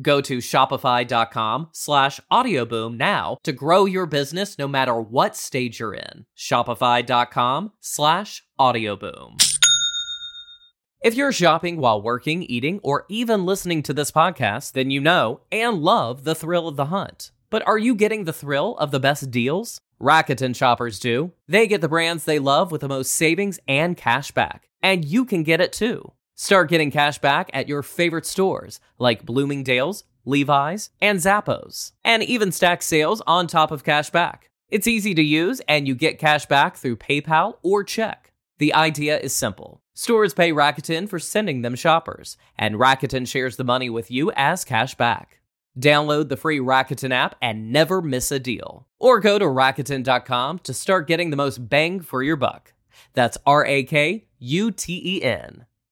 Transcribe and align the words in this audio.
Go 0.00 0.20
to 0.22 0.38
shopify.com 0.38 1.68
slash 1.72 2.20
audioboom 2.30 2.96
now 2.96 3.36
to 3.42 3.52
grow 3.52 3.84
your 3.84 4.06
business 4.06 4.58
no 4.58 4.66
matter 4.66 4.98
what 4.98 5.36
stage 5.36 5.80
you're 5.80 5.94
in. 5.94 6.24
Shopify.com 6.36 7.72
slash 7.80 8.42
audioboom. 8.58 9.36
If 11.02 11.14
you're 11.16 11.32
shopping 11.32 11.78
while 11.78 12.00
working, 12.00 12.44
eating, 12.44 12.78
or 12.84 13.06
even 13.08 13.44
listening 13.44 13.82
to 13.82 13.92
this 13.92 14.12
podcast, 14.12 14.72
then 14.72 14.90
you 14.92 15.00
know 15.00 15.40
and 15.50 15.82
love 15.82 16.22
the 16.22 16.36
thrill 16.36 16.68
of 16.68 16.76
the 16.76 16.86
hunt. 16.86 17.32
But 17.50 17.66
are 17.66 17.76
you 17.76 17.94
getting 17.94 18.24
the 18.24 18.32
thrill 18.32 18.78
of 18.78 18.92
the 18.92 19.00
best 19.00 19.30
deals? 19.30 19.80
Rakuten 20.00 20.54
shoppers 20.54 20.98
do. 20.98 21.32
They 21.48 21.66
get 21.66 21.80
the 21.80 21.88
brands 21.88 22.24
they 22.24 22.38
love 22.38 22.72
with 22.72 22.80
the 22.80 22.88
most 22.88 23.10
savings 23.10 23.58
and 23.66 23.96
cash 23.96 24.30
back. 24.30 24.68
And 24.82 25.04
you 25.04 25.24
can 25.24 25.42
get 25.42 25.60
it 25.60 25.72
too. 25.72 26.12
Start 26.42 26.70
getting 26.70 26.90
cash 26.90 27.20
back 27.20 27.50
at 27.52 27.68
your 27.68 27.84
favorite 27.84 28.26
stores 28.26 28.80
like 28.98 29.24
Bloomingdale's, 29.24 30.02
Levi's, 30.24 30.90
and 31.00 31.20
Zappos, 31.20 31.92
and 32.04 32.20
even 32.20 32.50
stack 32.50 32.82
sales 32.82 33.22
on 33.28 33.46
top 33.46 33.70
of 33.70 33.84
cash 33.84 34.10
back. 34.10 34.50
It's 34.68 34.88
easy 34.88 35.14
to 35.14 35.22
use, 35.22 35.60
and 35.68 35.86
you 35.86 35.94
get 35.94 36.18
cash 36.18 36.46
back 36.46 36.76
through 36.76 36.96
PayPal 36.96 37.58
or 37.62 37.84
check. 37.84 38.32
The 38.58 38.74
idea 38.74 39.20
is 39.20 39.32
simple. 39.32 39.82
Stores 39.94 40.34
pay 40.34 40.50
Rakuten 40.50 41.08
for 41.08 41.20
sending 41.20 41.62
them 41.62 41.76
shoppers, 41.76 42.36
and 42.58 42.74
Rakuten 42.74 43.24
shares 43.28 43.56
the 43.56 43.62
money 43.62 43.88
with 43.88 44.10
you 44.10 44.32
as 44.32 44.64
cash 44.64 44.96
back. 44.96 45.42
Download 45.78 46.28
the 46.28 46.36
free 46.36 46.58
Rakuten 46.58 47.12
app 47.12 47.36
and 47.40 47.70
never 47.70 48.02
miss 48.02 48.32
a 48.32 48.40
deal. 48.40 48.88
Or 48.98 49.20
go 49.20 49.38
to 49.38 49.44
Rakuten.com 49.44 50.58
to 50.58 50.74
start 50.74 51.06
getting 51.06 51.30
the 51.30 51.36
most 51.36 51.68
bang 51.68 52.00
for 52.00 52.20
your 52.20 52.34
buck. 52.34 52.72
That's 53.12 53.38
R 53.46 53.64
A 53.64 53.84
K 53.84 54.24
U 54.40 54.72
T 54.72 55.00
E 55.04 55.22
N. 55.22 55.66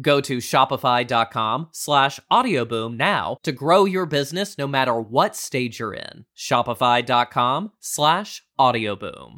Go 0.00 0.20
to 0.20 0.38
shopify.com 0.38 1.68
slash 1.72 2.20
audioboom 2.30 2.96
now 2.96 3.38
to 3.42 3.52
grow 3.52 3.84
your 3.84 4.06
business 4.06 4.56
no 4.58 4.66
matter 4.66 4.98
what 4.98 5.34
stage 5.36 5.78
you're 5.78 5.94
in. 5.94 6.24
Shopify.com 6.36 7.72
slash 7.80 8.42
audioboom. 8.58 9.36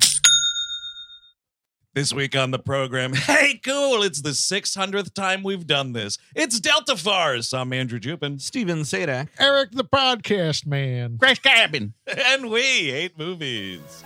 This 1.95 2.11
week 2.15 2.35
on 2.35 2.53
the 2.53 2.59
program, 2.59 3.13
hey, 3.13 3.61
cool, 3.63 4.03
it's 4.03 4.23
the 4.23 4.31
600th 4.31 5.13
time 5.13 5.43
we've 5.43 5.67
done 5.67 5.93
this. 5.93 6.17
It's 6.35 6.59
Delta 6.59 6.97
Farce. 6.97 7.53
I'm 7.53 7.71
Andrew 7.75 8.01
Jupin. 8.01 8.41
Steven 8.41 8.79
Sajdak. 8.81 9.29
Eric 9.39 9.73
the 9.73 9.85
podcast 9.85 10.67
man. 10.67 11.19
Crash 11.19 11.41
Cabin. 11.41 11.93
And 12.33 12.51
we 12.51 12.63
hate 12.63 13.19
movies. 13.19 14.05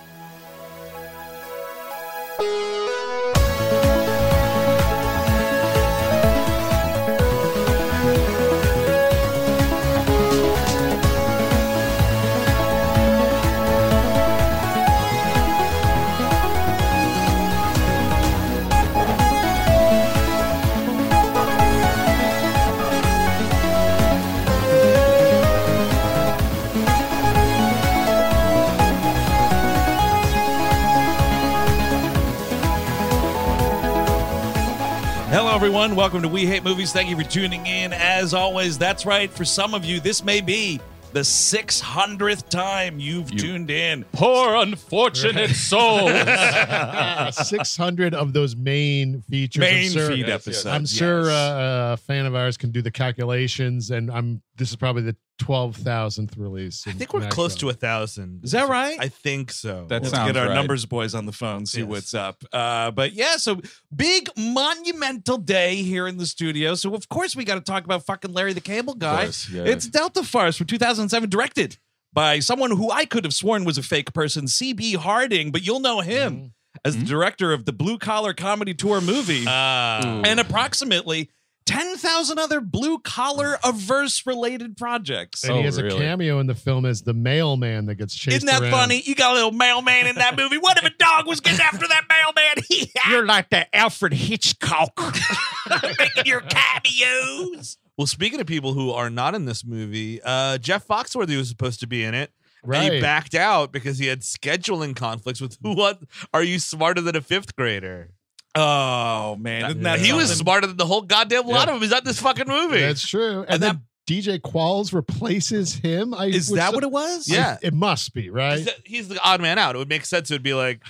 Everyone. 35.57 35.95
Welcome 35.95 36.21
to 36.21 36.27
We 36.27 36.45
Hate 36.45 36.63
Movies. 36.63 36.93
Thank 36.93 37.09
you 37.09 37.17
for 37.17 37.23
tuning 37.23 37.65
in. 37.65 37.91
As 37.91 38.35
always, 38.35 38.77
that's 38.77 39.07
right. 39.07 39.27
For 39.27 39.43
some 39.43 39.73
of 39.73 39.83
you, 39.83 39.99
this 39.99 40.23
may 40.23 40.39
be 40.39 40.79
the 41.13 41.21
600th 41.21 42.47
time 42.49 42.99
you've 42.99 43.35
tuned 43.35 43.71
in. 43.71 44.05
Poor 44.11 44.53
unfortunate 44.53 45.49
souls. 45.49 46.11
Six 47.47 47.75
hundred 47.75 48.13
of 48.13 48.33
those 48.33 48.55
main 48.55 49.23
features. 49.23 49.61
Main 49.61 49.85
I'm 49.85 49.91
sure, 49.93 50.07
feed 50.09 50.29
episodes. 50.29 50.65
I'm 50.67 50.85
sure 50.85 51.23
yes. 51.23 51.31
uh, 51.31 51.89
a 51.93 51.97
fan 51.97 52.27
of 52.27 52.35
ours 52.35 52.55
can 52.55 52.69
do 52.69 52.83
the 52.83 52.91
calculations, 52.91 53.89
and 53.89 54.11
I'm. 54.11 54.43
This 54.57 54.69
is 54.69 54.75
probably 54.75 55.01
the 55.01 55.15
twelve 55.37 55.75
thousandth 55.75 56.35
release. 56.37 56.85
I 56.87 56.91
think 56.91 57.13
we're 57.13 57.27
close 57.29 57.55
to 57.57 57.69
a 57.69 57.73
thousand. 57.73 58.43
Is 58.43 58.51
that 58.51 58.67
right? 58.69 58.97
I 58.99 59.07
think 59.09 59.51
so. 59.51 59.85
That 59.89 60.03
Let's 60.03 60.13
sounds 60.15 60.31
get 60.31 60.37
our 60.37 60.47
right. 60.47 60.53
numbers 60.55 60.85
boys 60.85 61.13
on 61.15 61.25
the 61.25 61.31
phone, 61.31 61.65
see 61.65 61.81
Yes. 61.81 61.89
what's 61.89 62.13
up. 62.13 62.43
Uh, 62.51 62.91
but 62.91 63.13
yeah, 63.13 63.37
so 63.37 63.61
big 63.95 64.29
monumental 64.37 65.37
day 65.37 65.75
here 65.77 66.07
in 66.07 66.17
the 66.17 66.25
studio. 66.25 66.75
So 66.75 66.93
of 66.93 67.07
course 67.09 67.35
we 67.35 67.45
got 67.45 67.55
to 67.55 67.61
talk 67.61 67.83
about 67.85 68.05
fucking 68.05 68.33
Larry 68.33 68.53
the 68.53 68.61
Cable 68.61 68.93
Guy. 68.95 69.25
course, 69.25 69.49
yeah. 69.49 69.63
It's 69.63 69.87
Delta 69.87 70.23
Farce 70.23 70.57
from 70.57 70.67
2007, 70.67 71.29
directed 71.29 71.77
by 72.13 72.39
someone 72.39 72.71
who 72.71 72.89
I 72.91 73.05
could 73.05 73.23
have 73.23 73.33
sworn 73.33 73.63
was 73.65 73.77
a 73.77 73.83
fake 73.83 74.13
person, 74.13 74.45
CB 74.45 74.95
Harding, 74.95 75.51
but 75.51 75.65
you'll 75.65 75.79
know 75.79 76.01
him 76.01 76.53
as 76.85 76.97
the 76.97 77.05
director 77.05 77.53
of 77.53 77.65
the 77.65 77.73
Blue 77.73 77.97
Collar 77.97 78.33
Comedy 78.33 78.73
Tour 78.73 79.01
movie 79.01 79.45
Ah. 79.47 80.21
And 80.25 80.39
approximately 80.39 81.29
10,000 81.67 82.39
other 82.39 82.61
blue 82.61 82.97
collar 82.99 83.59
averse 83.63 84.25
related 84.25 84.75
projects. 84.77 85.43
And 85.43 85.53
he 85.53 85.59
Oh, 85.59 85.63
has 85.63 85.77
a 85.77 85.89
cameo 85.89 86.39
in 86.39 86.47
the 86.47 86.55
film 86.55 86.85
as 86.85 87.03
the 87.03 87.13
mailman 87.13 87.85
that 87.85 87.95
gets 87.95 88.15
chased. 88.15 88.37
Isn't 88.37 88.47
that 88.47 88.61
around. 88.63 88.71
funny? 88.71 89.01
You 89.05 89.13
got 89.13 89.31
a 89.31 89.35
little 89.35 89.51
mailman 89.51 90.07
in 90.07 90.15
that 90.15 90.35
movie. 90.37 90.57
What 90.57 90.77
if 90.77 90.85
a 90.85 90.89
dog 90.97 91.27
was 91.27 91.39
getting 91.41 91.59
after 91.61 91.87
that 91.87 92.05
mailman? 92.09 92.63
You're 93.09 93.25
like 93.25 93.49
that 93.49 93.67
Alfred 93.73 94.13
Hitchcock. 94.13 94.97
making 95.99 96.25
your 96.25 96.41
cameos. 96.41 97.77
Well, 97.97 98.07
speaking 98.07 98.39
of 98.39 98.47
people 98.47 98.73
who 98.73 98.91
are 98.91 99.09
not 99.09 99.35
in 99.35 99.45
this 99.45 99.65
movie, 99.65 100.21
uh, 100.23 100.57
Jeff 100.59 100.87
Foxworthy 100.87 101.35
was 101.37 101.49
supposed 101.49 101.79
to 101.81 101.87
be 101.87 102.03
in 102.03 102.13
it. 102.13 102.31
And 102.63 102.93
he 102.93 103.01
backed 103.01 103.33
out 103.35 103.71
because 103.71 103.97
he 103.97 104.07
had 104.07 104.21
scheduling 104.21 104.95
conflicts 104.95 105.39
with 105.39 105.57
who 105.61 105.73
what 105.75 105.99
are 106.33 106.43
you 106.43 106.59
smarter 106.59 107.01
than 107.01 107.15
a 107.15 107.21
fifth 107.21 107.55
grader? 107.55 108.11
Oh 108.59 109.35
man, 109.39 109.65
isn't 109.65 109.83
that 109.83 109.99
he 109.99 110.13
was 110.13 110.35
smarter 110.35 110.67
than 110.67 110.77
the 110.77 110.85
whole 110.85 111.01
goddamn 111.01 111.45
lot 111.47 111.67
of 111.67 111.75
them. 111.75 111.81
He's 111.81 111.91
not 111.91 112.03
in 112.03 112.07
this 112.07 112.19
fucking 112.21 112.47
movie. 112.47 112.79
That's 112.81 113.07
true. 113.07 113.41
And, 113.41 113.51
And 113.51 113.63
then 113.63 113.81
DJ 114.07 114.39
Qualls 114.39 114.93
replaces 114.93 115.73
him. 115.75 116.13
I, 116.13 116.27
Is 116.27 116.49
which- 116.49 116.59
that 116.59 116.73
what 116.73 116.83
it 116.83 116.91
was? 116.91 117.27
Yeah. 117.27 117.57
It 117.61 117.73
must 117.73 118.13
be 118.13 118.29
right. 118.29 118.57
He's 118.57 118.65
the- 118.65 118.75
he's 118.85 119.07
the 119.09 119.19
odd 119.23 119.41
man 119.41 119.57
out. 119.59 119.75
It 119.75 119.79
would 119.79 119.89
make 119.89 120.05
sense. 120.05 120.31
It 120.31 120.35
would 120.35 120.43
be 120.43 120.53
like, 120.53 120.81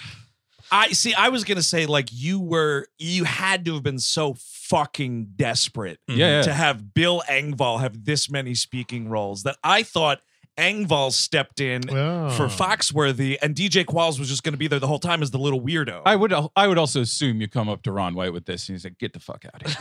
I 0.72 0.90
see. 0.92 1.14
I 1.14 1.30
was 1.30 1.44
gonna 1.44 1.62
say 1.64 1.86
like 1.86 2.10
you 2.12 2.40
were. 2.40 2.88
You 3.00 3.24
had 3.24 3.66
to 3.66 3.74
have 3.76 3.84
been 3.84 4.00
so 4.00 4.36
fucking 4.38 5.32
desperate 5.38 6.00
Yeah, 6.08 6.16
yeah. 6.38 6.42
to 6.44 6.54
have 6.54 6.94
Bill 6.94 7.24
Engvall 7.30 7.80
have 7.80 8.04
this 8.06 8.30
many 8.30 8.54
speaking 8.54 9.08
roles 9.10 9.44
that 9.44 9.58
I 9.64 9.84
thought 9.84 10.20
Engvall 10.58 11.12
stepped 11.12 11.60
in 11.62 11.82
Oh. 11.90 12.30
for 12.32 12.46
Foxworthy, 12.48 13.38
and 13.42 13.56
DJ 13.56 13.86
Qualls 13.86 14.20
was 14.20 14.28
just 14.28 14.44
going 14.44 14.54
to 14.54 14.58
be 14.58 14.68
there 14.68 14.80
the 14.80 14.88
whole 14.88 15.00
time 15.00 15.22
as 15.22 15.32
the 15.32 15.38
little 15.38 15.62
weirdo. 15.62 16.02
I 16.06 16.16
would 16.16 16.34
I 16.56 16.68
would 16.68 16.78
also 16.78 17.02
assume 17.02 17.42
you 17.42 17.48
come 17.48 17.70
up 17.70 17.84
to 17.84 17.92
Ron 17.92 18.16
White 18.16 18.34
with 18.34 18.46
this 18.46 18.68
and 18.68 18.76
he's 18.76 18.84
like, 18.84 18.98
get 18.98 19.14
the 19.14 19.20
fuck 19.20 19.46
out 19.54 19.64
of 19.66 19.72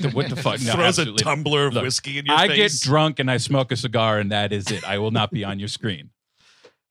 here. 0.00 0.10
what 0.12 0.28
the 0.28 0.36
fuck? 0.36 0.60
No, 0.60 0.72
throws 0.72 0.78
a 0.98 1.02
absolutely 1.02 1.24
not. 1.24 1.30
tumbler 1.34 1.66
of 1.66 1.74
Look, 1.74 1.84
whiskey 1.84 2.18
in 2.18 2.26
your 2.26 2.36
I 2.36 2.48
face. 2.48 2.80
get 2.80 2.86
drunk 2.88 3.18
and 3.18 3.30
I 3.30 3.38
smoke 3.38 3.72
a 3.72 3.76
cigar 3.76 4.18
and 4.18 4.30
that 4.30 4.52
is 4.52 4.70
it. 4.70 4.86
I 4.88 4.98
will 4.98 5.10
not 5.10 5.30
be 5.30 5.42
on 5.44 5.58
your 5.58 5.68
screen. 5.68 6.10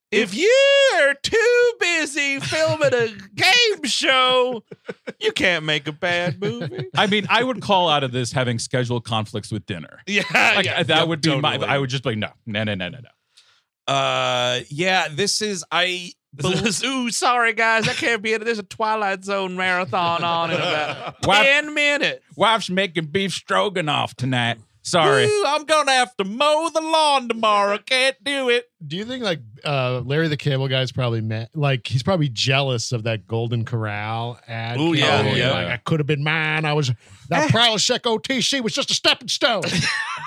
if 0.12 0.34
you're 0.34 1.14
too 1.24 1.72
busy 1.80 2.40
filming 2.40 2.94
a 2.94 3.08
game 3.36 3.84
show, 3.84 4.64
you 5.20 5.32
can't 5.34 5.66
make 5.66 5.88
a 5.88 5.92
bad 5.92 6.40
movie. 6.40 6.88
I 6.96 7.08
mean, 7.08 7.26
I 7.30 7.44
would 7.44 7.62
call 7.62 7.90
out 7.90 8.04
of 8.04 8.12
this 8.12 8.32
having 8.32 8.58
scheduled 8.60 9.04
conflicts 9.04 9.52
with 9.52 9.66
dinner. 9.66 10.00
Yeah, 10.08 10.24
Like 10.34 10.66
yeah, 10.66 10.84
that 10.84 10.88
yeah, 10.90 11.04
would 11.04 11.22
be 11.22 11.38
my. 11.40 11.56
I 11.58 11.78
would 11.80 11.90
just 11.90 12.04
be 12.04 12.12
like, 12.12 12.18
no, 12.20 12.30
no, 12.46 12.64
no, 12.64 12.76
no, 12.76 12.90
no, 12.90 13.00
no. 13.00 13.10
Uh, 13.88 14.60
yeah. 14.70 15.08
This 15.12 15.42
is 15.42 15.64
I. 15.72 16.12
Ooh, 16.86 17.10
sorry 17.12 17.54
guys, 17.54 17.88
I 17.88 17.94
can't 17.94 18.22
be 18.22 18.34
in 18.34 18.42
it. 18.42 18.46
There's 18.46 18.60
a 18.60 18.64
Twilight 18.64 19.24
Zone 19.24 19.56
marathon 19.56 20.22
on 20.22 20.52
in 20.52 20.58
about 20.58 21.16
Wow. 21.26 21.42
ten 21.44 21.74
minutes. 21.74 22.26
Wife's 22.36 22.70
making 22.70 23.06
beef 23.06 23.32
stroganoff 23.32 24.16
tonight. 24.16 24.58
Sorry. 24.86 25.26
Ooh, 25.26 25.44
I'm 25.48 25.66
gonna 25.66 25.92
have 25.94 26.16
to 26.18 26.24
mow 26.24 26.70
the 26.72 26.80
lawn 26.80 27.28
tomorrow. 27.28 27.80
Can't 27.80 28.16
do 28.24 28.50
it. 28.50 28.70
Do 28.86 28.96
you 28.96 29.04
think 29.04 29.24
like 29.24 29.40
uh, 29.64 30.02
Larry 30.06 30.28
the 30.28 30.38
Cable 30.38 30.68
Guy's 30.68 30.92
probably 30.92 31.22
mad, 31.22 31.50
like 31.56 31.88
he's 31.88 32.04
probably 32.04 32.30
jealous 32.30 32.92
of 32.92 33.02
that 33.04 33.26
Golden 33.28 33.66
Corral 33.66 34.40
ad? 34.48 34.80
Ooh, 34.80 34.94
yeah, 34.94 35.08
campaign? 35.24 35.38
yeah. 35.38 35.52
Like 35.52 35.68
I 35.68 35.78
could 35.78 36.00
have 36.00 36.06
been 36.06 36.24
mine. 36.24 36.66
I 36.66 36.74
was 36.74 36.92
that 37.30 37.50
Prilosec 37.50 38.02
OTC 38.02 38.62
was 38.62 38.74
just 38.74 38.92
a 38.92 38.94
stepping 38.94 39.28
stone. 39.28 39.64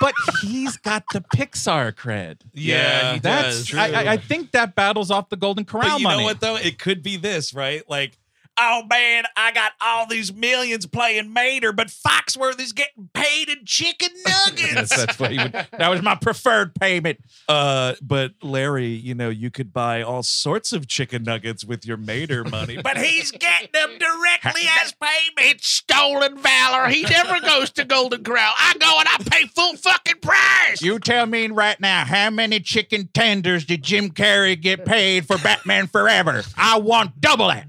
But 0.01 0.13
he's 0.41 0.77
got 0.77 1.03
the 1.11 1.19
Pixar 1.35 1.91
cred. 1.93 2.39
Yeah, 2.53 3.13
he 3.15 3.19
That's 3.19 3.65
does. 3.69 3.75
I, 3.75 3.91
I, 3.91 4.11
I 4.13 4.17
think 4.17 4.51
that 4.51 4.73
battles 4.75 5.11
off 5.11 5.27
the 5.29 5.35
Golden 5.35 5.65
Corral 5.65 5.89
But 5.89 5.99
you 5.99 6.03
money. 6.05 6.19
know 6.19 6.23
what 6.23 6.39
though? 6.39 6.55
It 6.55 6.79
could 6.79 7.03
be 7.03 7.17
this, 7.17 7.53
right? 7.53 7.81
Like, 7.89 8.17
oh 8.59 8.83
man, 8.89 9.23
I 9.35 9.51
got 9.51 9.71
all 9.81 10.05
these 10.05 10.33
millions 10.33 10.85
playing 10.85 11.31
Mater, 11.31 11.71
but 11.71 11.87
Foxworthy's 11.87 12.73
getting 12.73 13.09
paid 13.13 13.49
in 13.49 13.65
chicken 13.65 14.09
nuggets. 14.25 14.73
That's, 14.73 14.97
that's 14.97 15.19
what 15.19 15.31
he 15.31 15.37
would. 15.37 15.51
That 15.51 15.89
was 15.89 16.01
my 16.01 16.15
preferred 16.15 16.75
payment. 16.75 17.19
Uh, 17.47 17.95
but 18.01 18.33
Larry, 18.41 18.87
you 18.87 19.15
know, 19.15 19.29
you 19.29 19.49
could 19.49 19.73
buy 19.73 20.01
all 20.01 20.23
sorts 20.23 20.73
of 20.73 20.87
chicken 20.87 21.23
nuggets 21.23 21.63
with 21.63 21.85
your 21.85 21.97
Mater 21.97 22.43
money, 22.43 22.77
but 22.81 22.97
he's 22.97 23.31
getting 23.31 23.69
them 23.73 23.97
directly 23.97 24.63
as 24.81 24.93
payment. 24.93 25.55
It's 25.55 25.67
stolen 25.67 26.37
valor. 26.37 26.87
He 26.87 27.03
never 27.03 27.39
goes 27.39 27.71
to 27.71 27.85
Golden 27.85 28.23
Corral. 28.23 28.53
I 28.57 28.73
go 28.79 28.99
and 28.99 29.07
I 29.07 29.17
pay 29.29 29.47
full 29.47 29.75
fucking 29.77 30.19
price. 30.21 30.81
You 30.81 30.99
tell 30.99 31.25
me 31.25 31.47
right 31.47 31.79
now, 31.79 32.05
how 32.05 32.29
many 32.29 32.59
chicken 32.59 33.09
tenders 33.13 33.65
did 33.65 33.83
Jim 33.83 34.09
Carrey 34.09 34.59
get 34.59 34.85
paid 34.85 35.25
for 35.25 35.37
Batman 35.37 35.87
Forever? 35.87 36.43
I 36.57 36.79
want 36.79 37.19
double 37.21 37.47
that. 37.47 37.67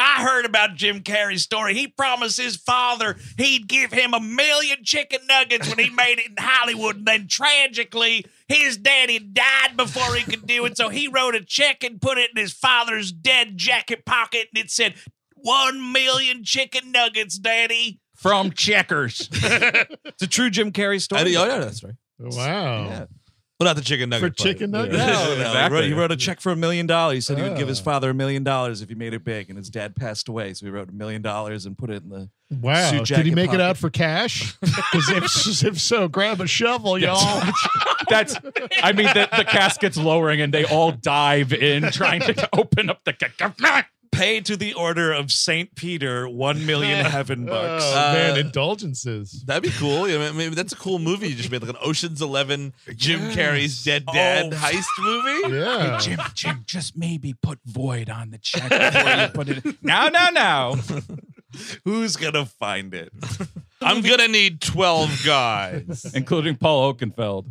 I 0.00 0.22
heard 0.22 0.46
about 0.46 0.76
Jim 0.76 1.00
Carrey's 1.00 1.42
story. 1.42 1.74
He 1.74 1.86
promised 1.86 2.40
his 2.40 2.56
father 2.56 3.16
he'd 3.36 3.68
give 3.68 3.92
him 3.92 4.14
a 4.14 4.20
million 4.20 4.78
chicken 4.82 5.20
nuggets 5.28 5.68
when 5.68 5.78
he 5.78 5.90
made 5.94 6.18
it 6.18 6.30
in 6.30 6.36
Hollywood. 6.38 6.96
And 6.96 7.06
then 7.06 7.28
tragically, 7.28 8.24
his 8.48 8.78
daddy 8.78 9.18
died 9.18 9.76
before 9.76 10.14
he 10.14 10.24
could 10.24 10.46
do 10.46 10.64
it. 10.64 10.78
So 10.78 10.88
he 10.88 11.06
wrote 11.06 11.34
a 11.34 11.44
check 11.44 11.84
and 11.84 12.00
put 12.00 12.16
it 12.16 12.30
in 12.34 12.40
his 12.40 12.52
father's 12.52 13.12
dead 13.12 13.58
jacket 13.58 14.06
pocket. 14.06 14.48
And 14.54 14.64
it 14.64 14.70
said, 14.70 14.94
one 15.34 15.92
million 15.92 16.44
chicken 16.44 16.92
nuggets, 16.92 17.38
daddy. 17.38 18.00
From 18.16 18.52
Checkers. 18.52 19.28
It's 19.42 20.22
a 20.22 20.26
true 20.26 20.50
Jim 20.50 20.70
Carrey 20.72 21.00
story. 21.00 21.20
I 21.20 21.24
didn't 21.24 21.48
know 21.48 21.60
that 21.60 21.74
story. 21.74 21.96
wow. 22.18 23.06
Well, 23.60 23.68
not 23.68 23.76
the 23.76 23.82
chicken 23.82 24.08
nugget. 24.08 24.20
For 24.22 24.42
part. 24.42 24.48
chicken 24.48 24.72
Yeah. 24.72 24.80
nuggets? 24.80 24.96
No, 25.06 25.34
no, 25.34 25.40
Exactly. 25.42 25.52
He, 25.52 25.74
wrote, 25.74 25.84
he 25.84 25.92
wrote 25.92 26.12
a 26.12 26.16
check 26.16 26.40
for 26.40 26.50
a 26.50 26.56
million 26.56 26.86
dollars. 26.86 27.14
He 27.16 27.20
said 27.20 27.36
he 27.36 27.42
would 27.42 27.58
give 27.58 27.68
his 27.68 27.78
Oh. 27.80 27.84
father 27.84 28.08
a 28.10 28.14
million 28.14 28.42
dollars 28.42 28.80
if 28.80 28.88
he 28.88 28.94
made 28.94 29.12
it 29.12 29.22
big, 29.22 29.50
and 29.50 29.58
his 29.58 29.68
dad 29.68 29.94
passed 29.96 30.28
away, 30.28 30.54
so 30.54 30.64
he 30.64 30.72
wrote 30.72 30.88
a 30.88 30.92
million 30.92 31.20
dollars 31.20 31.66
and 31.66 31.76
put 31.76 31.90
it 31.90 32.02
in 32.02 32.08
the. 32.08 32.30
Wow. 32.50 32.90
Suit 32.90 33.04
Did 33.06 33.16
he 33.18 33.30
jacket 33.30 33.34
make 33.34 33.52
it 33.52 33.60
out 33.60 33.76
for 33.76 33.90
cash? 33.90 34.54
Because 34.92 35.08
if, 35.10 35.64
if 35.72 35.80
so, 35.80 36.08
grab 36.08 36.40
a 36.40 36.46
shovel, 36.46 36.98
y'all. 36.98 37.42
That's. 38.08 38.34
I 38.82 38.92
mean, 38.92 39.06
the, 39.06 39.28
the 39.36 39.44
casket's 39.44 39.96
lowering 39.96 40.40
and 40.40 40.52
they 40.54 40.64
all 40.64 40.90
dive 40.90 41.52
in 41.52 41.92
trying 41.92 42.22
to 42.22 42.48
open 42.52 42.90
up 42.90 43.04
the. 43.04 43.12
Ca- 44.12 44.18
Pay 44.20 44.40
to 44.42 44.56
the 44.56 44.74
order 44.74 45.12
of 45.12 45.30
Saint 45.32 45.74
Peter 45.76 46.28
one 46.28 46.66
million 46.66 47.04
heaven 47.06 47.46
bucks. 47.46 47.84
Oh, 47.86 48.10
Uh, 48.10 48.12
man, 48.12 48.38
indulgences. 48.38 49.42
That'd 49.46 49.62
be 49.62 49.70
cool. 49.78 50.08
Yeah, 50.08 50.28
I 50.28 50.32
mean, 50.32 50.52
that's 50.54 50.72
a 50.72 50.76
cool 50.76 50.98
movie. 50.98 51.28
You 51.28 51.34
just 51.36 51.50
made 51.50 51.62
like 51.62 51.70
an 51.70 51.76
Ocean's 51.82 52.20
Eleven, 52.20 52.74
Jim 52.96 53.20
Carrey's 53.30 53.82
Dead 53.82 54.04
Dad 54.06 54.52
Oh. 54.52 54.56
heist 54.56 54.86
movie. 54.98 55.56
Yeah. 55.60 55.98
Jim, 56.00 56.20
Jim, 56.34 56.62
just 56.66 56.96
maybe 56.96 57.34
put 57.34 57.58
void 57.64 58.10
on 58.10 58.30
the 58.30 58.38
check 58.38 58.68
before 58.68 59.22
you 59.22 59.28
put 59.28 59.48
it. 59.48 59.64
In. 59.64 59.78
No, 59.82 60.08
no, 60.08 60.28
no. 60.30 60.76
Who's 61.84 62.16
gonna 62.16 62.46
find 62.46 62.94
it? 62.94 63.12
I'm 63.80 64.02
gonna 64.02 64.28
need 64.28 64.60
twelve 64.60 65.22
guys. 65.24 66.04
Including 66.14 66.56
Paul 66.56 66.92
Oakenfold 66.94 67.46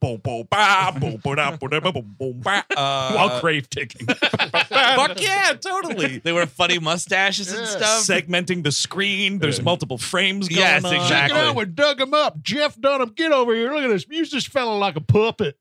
Boom, 0.00 0.18
boom, 0.22 0.46
ba, 0.50 0.92
boom, 0.98 1.16
boom, 1.22 1.34
da, 1.36 1.56
boom, 1.56 1.70
da, 1.70 1.80
boom, 1.80 2.14
boom, 2.18 2.40
ba. 2.40 2.64
Uh, 2.76 3.12
while 3.12 3.40
grave 3.40 3.68
digging. 3.70 4.06
fuck 4.06 5.20
yeah, 5.20 5.52
totally. 5.60 6.18
They 6.18 6.32
wear 6.32 6.46
funny 6.46 6.78
mustaches 6.78 7.52
and 7.52 7.66
stuff. 7.66 8.02
Segmenting 8.04 8.62
the 8.64 8.72
screen. 8.72 9.38
There's 9.38 9.62
multiple 9.62 9.98
frames 9.98 10.48
going 10.48 10.58
Yes, 10.60 10.84
on. 10.84 10.94
exactly. 10.94 11.36
Check 11.36 11.44
it 11.44 11.48
out. 11.48 11.56
We 11.56 11.64
dug 11.66 12.00
him 12.00 12.14
up. 12.14 12.42
Jeff 12.42 12.80
Dunham, 12.80 13.10
get 13.14 13.32
over 13.32 13.54
here. 13.54 13.72
Look 13.72 13.84
at 13.84 13.88
this. 13.88 14.06
Use 14.08 14.30
this 14.30 14.46
fella 14.46 14.76
like 14.76 14.96
a 14.96 15.00
puppet. 15.00 15.56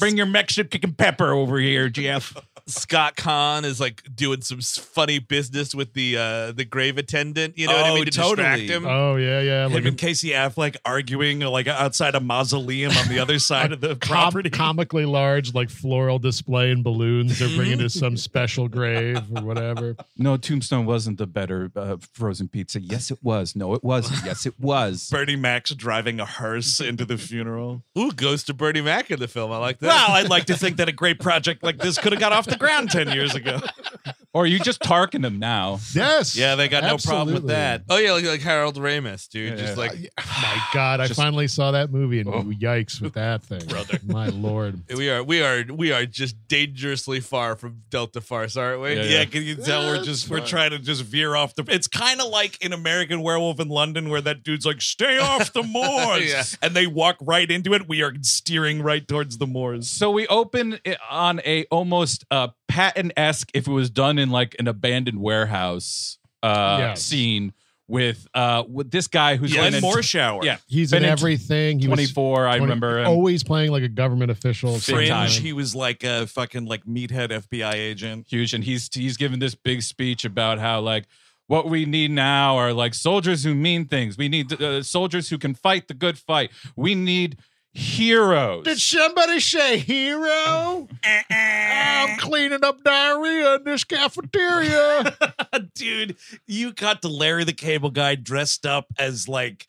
Bring 0.00 0.16
your 0.16 0.26
Mexican 0.26 0.94
pepper 0.94 1.32
over 1.32 1.58
here, 1.58 1.88
Jeff. 1.88 2.34
Scott 2.72 3.16
Caan 3.16 3.64
is 3.64 3.80
like 3.80 4.02
doing 4.14 4.42
some 4.42 4.60
funny 4.60 5.18
business 5.18 5.74
with 5.74 5.94
the 5.94 6.16
uh 6.16 6.52
the 6.52 6.64
grave 6.64 6.98
attendant. 6.98 7.56
You 7.58 7.66
know 7.68 7.74
what 7.76 7.84
I 7.84 7.90
Oh, 7.90 7.94
mean? 7.94 8.04
To 8.06 8.10
totally. 8.10 8.36
distract 8.36 8.62
him. 8.70 8.86
Oh, 8.86 9.16
yeah, 9.16 9.40
yeah. 9.40 9.66
Him 9.66 9.72
Like 9.74 9.84
and 9.84 9.98
Casey 9.98 10.30
Affleck 10.30 10.76
arguing 10.84 11.40
like 11.40 11.66
outside 11.66 12.14
a 12.14 12.20
mausoleum 12.20 12.92
on 12.96 13.08
the 13.08 13.18
other 13.18 13.38
side 13.50 13.72
of 13.72 13.80
the 13.80 13.96
com- 13.96 13.98
property. 14.12 14.50
comically 14.50 15.04
large, 15.04 15.54
like 15.54 15.70
floral 15.70 16.18
display 16.18 16.70
and 16.70 16.82
balloons 16.84 17.38
they're 17.38 17.54
bringing 17.56 17.78
to 17.78 17.90
some 17.90 18.16
special 18.16 18.68
grave 18.68 19.18
or 19.36 19.42
whatever. 19.42 19.96
No, 20.16 20.36
Tombstone 20.36 20.86
wasn't 20.86 21.18
the 21.18 21.26
better 21.26 21.70
uh, 21.76 21.96
frozen 22.12 22.48
pizza. 22.48 22.80
Yes, 22.80 23.10
it 23.10 23.18
was. 23.22 23.54
No, 23.56 23.74
it 23.74 23.84
wasn't. 23.84 24.24
Yes, 24.24 24.46
it 24.46 24.58
was. 24.58 25.08
Bernie 25.12 25.36
Mac's 25.36 25.74
driving 25.74 26.20
a 26.20 26.24
hearse 26.26 26.80
into 26.80 27.04
the 27.04 27.18
funeral. 27.18 27.82
Ooh, 27.98 28.12
goes 28.12 28.44
to 28.44 28.54
Bernie 28.54 28.80
Mac 28.80 29.10
in 29.10 29.18
the 29.20 29.28
film. 29.28 29.52
I 29.52 29.58
like 29.58 29.78
that. 29.80 29.88
Well, 29.88 30.12
I'd 30.12 30.28
like 30.30 30.46
to 30.46 30.56
think 30.56 30.76
that 30.78 30.88
a 30.88 30.92
great 30.92 31.18
project 31.20 31.62
like 31.62 31.78
this 31.78 31.98
could 31.98 32.12
have 32.12 32.20
got 32.20 32.32
off 32.32 32.46
the 32.46 32.56
ground 32.62 32.90
10 32.90 33.08
years 33.12 33.34
ago. 33.34 33.60
or 34.34 34.46
you 34.46 34.58
just 34.58 34.80
Tarkin 34.80 35.20
them 35.22 35.38
now. 35.38 35.78
Yes. 35.94 36.34
Yeah, 36.36 36.54
they 36.54 36.68
got 36.68 36.82
no 36.84 36.96
problem 36.96 37.34
with 37.34 37.50
Absolutely. 37.50 37.54
that. 37.54 37.82
Oh 37.90 37.98
yeah, 37.98 38.12
like, 38.12 38.24
like 38.24 38.40
Harold 38.40 38.76
Ramis, 38.76 39.28
dude. 39.28 39.50
Yeah, 39.50 39.56
Just 39.56 39.76
yeah. 39.76 39.82
like 39.82 39.92
Oh 40.18 40.38
my 40.42 40.62
God! 40.72 41.00
I 41.00 41.06
Just- 41.08 41.20
finally 41.20 41.48
saw 41.48 41.72
that 41.72 41.90
movie, 41.90 42.20
and 42.20 42.28
Oh. 42.28 42.42
yikes 42.44 43.00
with 43.00 43.12
that 43.14 43.42
thing, 43.42 43.64
Brother. 43.66 43.98
My 44.06 44.28
lord. 44.28 44.80
we 44.96 45.10
are, 45.10 45.22
we 45.22 45.42
are, 45.42 45.64
we 45.70 45.92
are 45.92 46.06
just 46.06 46.36
dangerously 46.48 47.20
far 47.20 47.56
from 47.56 47.82
Delta 47.90 48.20
Farce, 48.22 48.56
aren't 48.56 48.80
we? 48.80 48.94
Yeah, 48.94 49.02
Yeah, 49.02 49.24
can 49.26 49.42
you 49.42 49.56
tell 49.56 49.82
we're 49.86 50.02
just 50.02 50.30
we're 50.30 50.40
trying 50.44 50.70
to 50.70 50.78
just 50.78 51.02
veer 51.02 51.36
off 51.36 51.54
the. 51.54 51.64
It's 51.68 51.86
kind 51.86 52.20
of 52.20 52.28
like 52.28 52.62
in 52.64 52.72
American 52.72 53.22
Werewolf 53.22 53.60
in 53.60 53.68
London, 53.68 54.08
where 54.08 54.22
that 54.22 54.42
dude's 54.42 54.64
like, 54.64 54.80
"Stay 54.80 55.18
off 55.18 55.52
the 55.52 55.62
moors," 55.62 56.30
Yeah. 56.30 56.42
and 56.62 56.74
they 56.74 56.86
walk 56.86 57.16
right 57.20 57.50
into 57.50 57.74
it. 57.74 57.86
We 57.86 58.02
are 58.02 58.14
steering 58.22 58.80
right 58.82 59.06
towards 59.06 59.36
the 59.38 59.46
moors. 59.46 59.90
So 59.90 60.10
we 60.10 60.26
open 60.28 60.78
it 60.84 60.96
on 61.10 61.40
a 61.44 61.64
almost 61.70 62.24
uh, 62.30 62.41
Patton 62.68 63.12
esque, 63.16 63.50
if 63.54 63.66
it 63.66 63.72
was 63.72 63.90
done 63.90 64.18
in 64.18 64.30
like 64.30 64.56
an 64.58 64.68
abandoned 64.68 65.20
warehouse 65.20 66.18
uh, 66.42 66.76
Yes. 66.80 67.02
scene 67.02 67.52
with 67.88 68.26
uh 68.32 68.62
with 68.68 68.90
this 68.90 69.06
guy 69.06 69.36
who's 69.36 69.52
Glenn 69.52 69.72
been 69.72 69.84
in- 69.84 69.90
Morshower. 69.90 70.42
Yeah, 70.44 70.56
He's 70.66 70.90
Been 70.92 71.02
in 71.02 71.08
in 71.08 71.12
everything. 71.12 71.78
He 71.78 71.88
was 71.88 71.96
24. 71.98 72.46
I 72.46 72.56
remember 72.56 73.00
him. 73.00 73.06
always 73.08 73.42
playing 73.44 73.70
like 73.70 73.82
a 73.82 73.88
government 73.88 74.30
official. 74.30 74.78
Fringe. 74.78 75.38
He 75.38 75.52
was 75.52 75.74
like 75.74 76.02
a 76.04 76.26
fucking 76.26 76.64
like 76.64 76.84
meathead 76.84 77.28
FBI 77.30 77.74
agent. 77.74 78.26
huge 78.30 78.54
and 78.54 78.64
he's 78.64 78.88
he's 78.94 79.16
given 79.16 79.40
this 79.40 79.54
big 79.54 79.82
speech 79.82 80.24
about 80.24 80.58
how 80.58 80.80
like 80.80 81.04
what 81.48 81.68
we 81.68 81.84
need 81.84 82.10
now 82.12 82.56
are 82.56 82.72
like 82.72 82.94
soldiers 82.94 83.44
who 83.44 83.54
mean 83.54 83.84
things 83.86 84.16
we 84.16 84.28
need 84.28 84.50
uh, 84.62 84.82
soldiers 84.82 85.28
who 85.28 85.36
can 85.36 85.54
fight 85.54 85.86
the 85.88 85.92
good 85.94 86.16
fight 86.16 86.50
we 86.76 86.94
need 86.94 87.36
heroes 87.74 88.64
Did 88.64 88.78
somebody 88.78 89.40
say 89.40 89.78
hero? 89.78 90.88
I'm 91.30 92.18
cleaning 92.18 92.62
up 92.64 92.82
diarrhea 92.84 93.56
in 93.56 93.64
this 93.64 93.84
cafeteria. 93.84 95.16
Dude, 95.74 96.16
you 96.46 96.72
got 96.72 97.02
the 97.02 97.08
Larry 97.08 97.44
the 97.44 97.52
Cable 97.52 97.90
Guy 97.90 98.14
dressed 98.14 98.66
up 98.66 98.86
as 98.98 99.28
like 99.28 99.68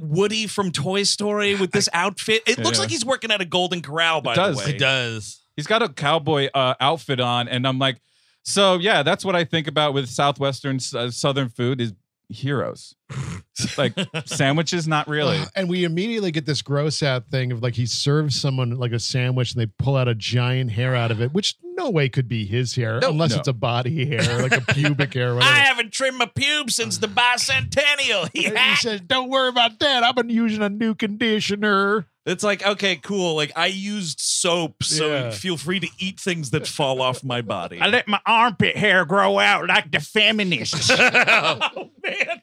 Woody 0.00 0.46
from 0.46 0.70
Toy 0.72 1.02
Story 1.02 1.54
with 1.54 1.72
this 1.72 1.88
outfit. 1.92 2.42
It 2.46 2.58
looks 2.58 2.78
Yeah. 2.78 2.82
like 2.82 2.90
he's 2.90 3.04
working 3.04 3.30
at 3.30 3.40
a 3.40 3.44
Golden 3.44 3.82
Corral, 3.82 4.20
by 4.20 4.34
does. 4.34 4.56
the 4.56 4.64
way. 4.64 4.74
It 4.74 4.78
does. 4.78 5.40
he's 5.56 5.66
got 5.66 5.82
a 5.82 5.88
cowboy 5.88 6.48
uh, 6.54 6.74
outfit 6.80 7.20
on 7.20 7.46
and 7.48 7.66
i'm 7.66 7.78
like 7.78 8.00
so 8.44 8.76
yeah 8.78 9.02
that's 9.02 9.24
what 9.26 9.36
i 9.36 9.44
think 9.44 9.66
about 9.66 9.92
with 9.92 10.08
southwestern 10.08 10.78
uh, 10.94 11.10
southern 11.10 11.50
food 11.50 11.80
is 11.82 11.92
heroes 12.30 12.94
like 13.76 13.92
sandwiches 14.24 14.86
not 14.88 15.06
really 15.08 15.40
and 15.56 15.68
we 15.68 15.84
immediately 15.84 16.30
get 16.30 16.46
this 16.46 16.62
gross 16.62 17.02
out 17.02 17.26
thing 17.26 17.50
of 17.52 17.62
like 17.62 17.74
he 17.74 17.84
serves 17.86 18.40
someone 18.40 18.70
like 18.78 18.92
a 18.92 18.98
sandwich 19.00 19.52
and 19.52 19.60
they 19.60 19.66
pull 19.78 19.96
out 19.96 20.06
a 20.08 20.14
giant 20.14 20.70
hair 20.70 20.94
out 20.94 21.10
of 21.10 21.20
it, 21.20 21.32
which 21.34 21.56
no 21.62 21.90
way 21.90 22.08
could 22.08 22.28
be 22.28 22.44
his 22.46 22.74
hair 22.74 23.00
No. 23.00 23.10
unless 23.10 23.32
No. 23.32 23.38
it's 23.38 23.48
a 23.48 23.52
body 23.52 24.04
hair, 24.06 24.42
like 24.42 24.52
a 24.56 24.60
pubic 24.60 25.14
hair. 25.14 25.34
Or 25.34 25.40
I 25.42 25.58
haven't 25.58 25.92
trimmed 25.92 26.18
my 26.18 26.26
pubes 26.26 26.76
since 26.76 26.98
the 26.98 27.06
bicentennial. 27.54 28.22
And 28.24 28.30
he 28.32 28.42
Yeah. 28.44 28.74
says, 28.76 29.00
"Don't 29.00 29.28
worry 29.28 29.48
about 29.48 29.78
that. 29.80 30.02
I've 30.04 30.14
been 30.14 30.30
using 30.30 30.62
a 30.62 30.68
new 30.68 30.94
conditioner." 30.94 32.06
It's 32.26 32.44
like, 32.44 32.64
okay, 32.66 32.96
cool. 32.96 33.34
Like 33.34 33.52
I 33.56 33.66
used 33.66 34.20
soap, 34.20 34.82
so 34.82 35.06
Yeah. 35.08 35.30
feel 35.30 35.56
free 35.56 35.80
to 35.80 35.88
eat 35.98 36.20
things 36.20 36.50
that 36.50 36.66
fall 36.66 37.00
off 37.00 37.24
my 37.24 37.40
body. 37.40 37.80
I 37.80 37.86
let 37.86 38.06
my 38.08 38.20
armpit 38.26 38.76
hair 38.76 39.04
grow 39.06 39.38
out 39.38 39.66
like 39.68 39.90
the 39.90 40.00
feminists. 40.00 40.90
oh 40.98 41.90
man. 42.02 42.42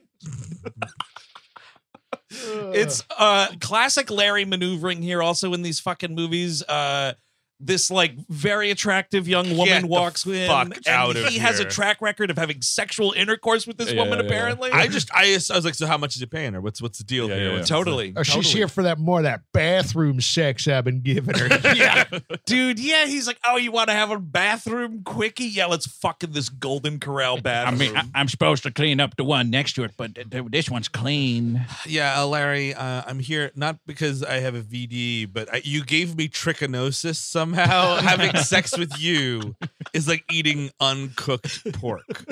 It's 2.29 3.03
uh 3.17 3.47
classic 3.61 4.09
Larry 4.11 4.45
maneuvering 4.45 5.01
here 5.01 5.21
also 5.23 5.53
in 5.53 5.61
these 5.61 5.79
fucking 5.79 6.13
movies. 6.13 6.61
Uh 6.63 7.13
this 7.59 7.89
like 7.89 8.13
very 8.29 8.69
attractive 8.71 9.27
young 9.27 9.49
woman 9.51 9.65
Get 9.65 9.81
the 9.81 9.87
walks 9.87 10.25
in 10.25 10.47
fuck 10.47 10.65
and 10.75 10.87
out 10.87 11.15
of 11.15 11.25
he 11.27 11.39
has 11.39 11.59
a 11.59 11.63
here. 11.63 11.69
track 11.71 12.01
record 12.01 12.29
of 12.29 12.37
having 12.37 12.61
sexual 12.61 13.13
intercourse 13.13 13.65
with 13.65 13.77
this 13.77 13.91
Yeah, 13.91 14.03
woman 14.03 14.19
yeah. 14.19 14.25
apparently. 14.25 14.71
I 14.71 14.87
just, 14.87 15.11
I, 15.13 15.23
I 15.31 15.33
was 15.35 15.65
like, 15.65 15.73
so 15.75 15.87
how 15.87 15.97
much 15.97 16.15
is 16.15 16.19
he 16.21 16.25
paying 16.27 16.53
her? 16.53 16.61
What's, 16.61 16.81
what's 16.81 16.97
the 16.99 17.03
deal 17.03 17.27
Yeah, 17.29 17.35
here? 17.35 17.43
yeah, 17.43 17.49
yeah. 17.51 17.55
What's- 17.57 17.69
totally. 17.69 18.13
Oh, 18.15 18.23
she's 18.23 18.35
totally. 18.35 18.53
here 18.53 18.67
for 18.67 18.83
that 18.83 18.99
more 18.99 19.19
of 19.19 19.23
that 19.23 19.41
bathroom 19.53 20.21
sex 20.21 20.67
I've 20.67 20.83
been 20.83 21.01
giving 21.01 21.35
her. 21.37 21.47
yeah. 21.75 22.03
Dude, 22.45 22.79
yeah, 22.79 23.05
he's 23.05 23.25
like, 23.27 23.39
"Oh, 23.45 23.57
you 23.57 23.71
want 23.71 23.89
to 23.89 23.93
have 23.93 24.11
a 24.11 24.19
bathroom 24.19 25.03
quickie? 25.03 25.45
Yeah, 25.45 25.65
let's 25.65 25.87
fuck 25.87 26.23
in 26.23 26.31
this 26.31 26.49
Golden 26.49 26.99
Corral 26.99 27.41
bathroom. 27.41 27.75
I 27.75 27.77
bathroom." 27.77 27.93
mean, 28.05 28.11
I, 28.15 28.19
I'm 28.19 28.27
supposed 28.27 28.63
to 28.63 28.71
clean 28.71 28.99
up 28.99 29.15
the 29.15 29.23
one 29.23 29.49
next 29.49 29.73
to 29.73 29.83
it, 29.83 29.91
but 29.97 30.15
th- 30.15 30.29
th- 30.29 30.45
this 30.49 30.69
one's 30.69 30.87
clean. 30.87 31.65
Yeah, 31.85 32.21
uh, 32.21 32.27
Larry, 32.27 32.73
uh, 32.73 33.03
I'm 33.07 33.19
here 33.19 33.51
not 33.55 33.77
because 33.85 34.23
I 34.23 34.39
have 34.39 34.55
a 34.55 34.61
VD, 34.61 35.31
but 35.31 35.53
I, 35.53 35.61
you 35.63 35.83
gave 35.83 36.15
me 36.15 36.27
trichinosis 36.27 37.15
somehow. 37.55 37.95
Having 37.97 38.35
sex 38.37 38.77
with 38.77 38.97
you 38.99 39.55
is 39.93 40.07
like 40.07 40.23
eating 40.31 40.69
uncooked 40.79 41.73
pork. 41.73 42.03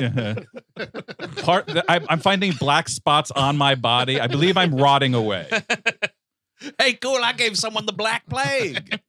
part 1.37 1.69
I, 1.87 2.01
i'm 2.09 2.19
finding 2.19 2.51
black 2.53 2.89
spots 2.89 3.31
on 3.31 3.55
my 3.57 3.75
body 3.75 4.19
i 4.19 4.27
believe 4.27 4.57
i'm 4.57 4.75
rotting 4.75 5.13
away 5.13 5.47
hey, 6.79 6.93
cool, 6.93 7.19
I 7.23 7.33
gave 7.33 7.57
someone 7.57 7.85
the 7.85 7.93
black 7.93 8.27
plague. 8.27 8.99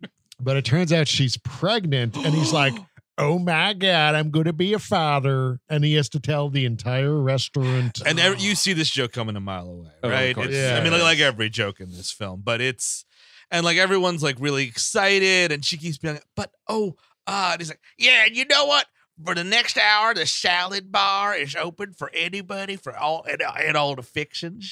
but 0.41 0.57
it 0.57 0.65
turns 0.65 0.93
out 0.93 1.09
she's 1.09 1.37
pregnant, 1.39 2.17
and 2.17 2.35
he's 2.35 2.53
like, 2.63 2.75
"Oh 3.19 3.39
my 3.39 3.73
god, 3.73 4.15
I'm 4.17 4.31
going 4.31 4.45
to 4.47 4.53
be 4.53 4.73
a 4.75 4.79
father," 4.79 5.61
and 5.69 5.85
he 5.85 5.95
has 5.95 6.09
to 6.11 6.21
tell 6.21 6.51
the 6.51 6.65
entire 6.65 7.17
restaurant. 7.19 8.01
And 8.05 8.19
ev- 8.19 8.41
you 8.41 8.55
see 8.57 8.73
this 8.73 8.91
joke 8.91 9.13
coming 9.13 9.37
a 9.37 9.41
mile 9.41 9.69
away, 9.69 9.91
Oh, 10.03 10.09
of 10.09 10.13
right? 10.13 10.35
course. 10.35 10.49
It's- 10.49 10.79
I 10.79 10.83
mean, 10.83 10.93
like, 10.93 11.03
like 11.03 11.21
every 11.21 11.49
joke 11.49 11.81
in 11.81 11.91
this 11.93 12.11
film, 12.11 12.43
but 12.45 12.61
it's 12.61 13.05
and 13.51 13.65
like 13.65 13.77
everyone's 13.77 14.23
like 14.23 14.37
really 14.39 14.65
excited, 14.65 15.53
and 15.53 15.65
she 15.65 15.77
keeps 15.77 15.99
being, 15.99 16.15
like, 16.15 16.27
but 16.35 16.51
oh, 16.69 16.97
ah, 17.27 17.53
and 17.53 17.61
he's 17.61 17.69
like, 17.71 17.81
yeah, 17.99 18.25
and 18.27 18.37
you 18.37 18.45
know 18.47 18.67
what? 18.67 18.87
For 19.25 19.35
the 19.35 19.45
next 19.45 19.79
hour, 19.79 20.13
the 20.13 20.27
salad 20.27 20.93
bar 20.93 21.35
is 21.35 21.57
open 21.57 21.95
for 21.95 22.11
anybody 22.13 22.77
for 22.77 22.95
all 22.95 23.25
and, 23.29 23.41
and 23.65 23.75
all 23.75 23.97
the 23.97 24.03
fictions, 24.03 24.71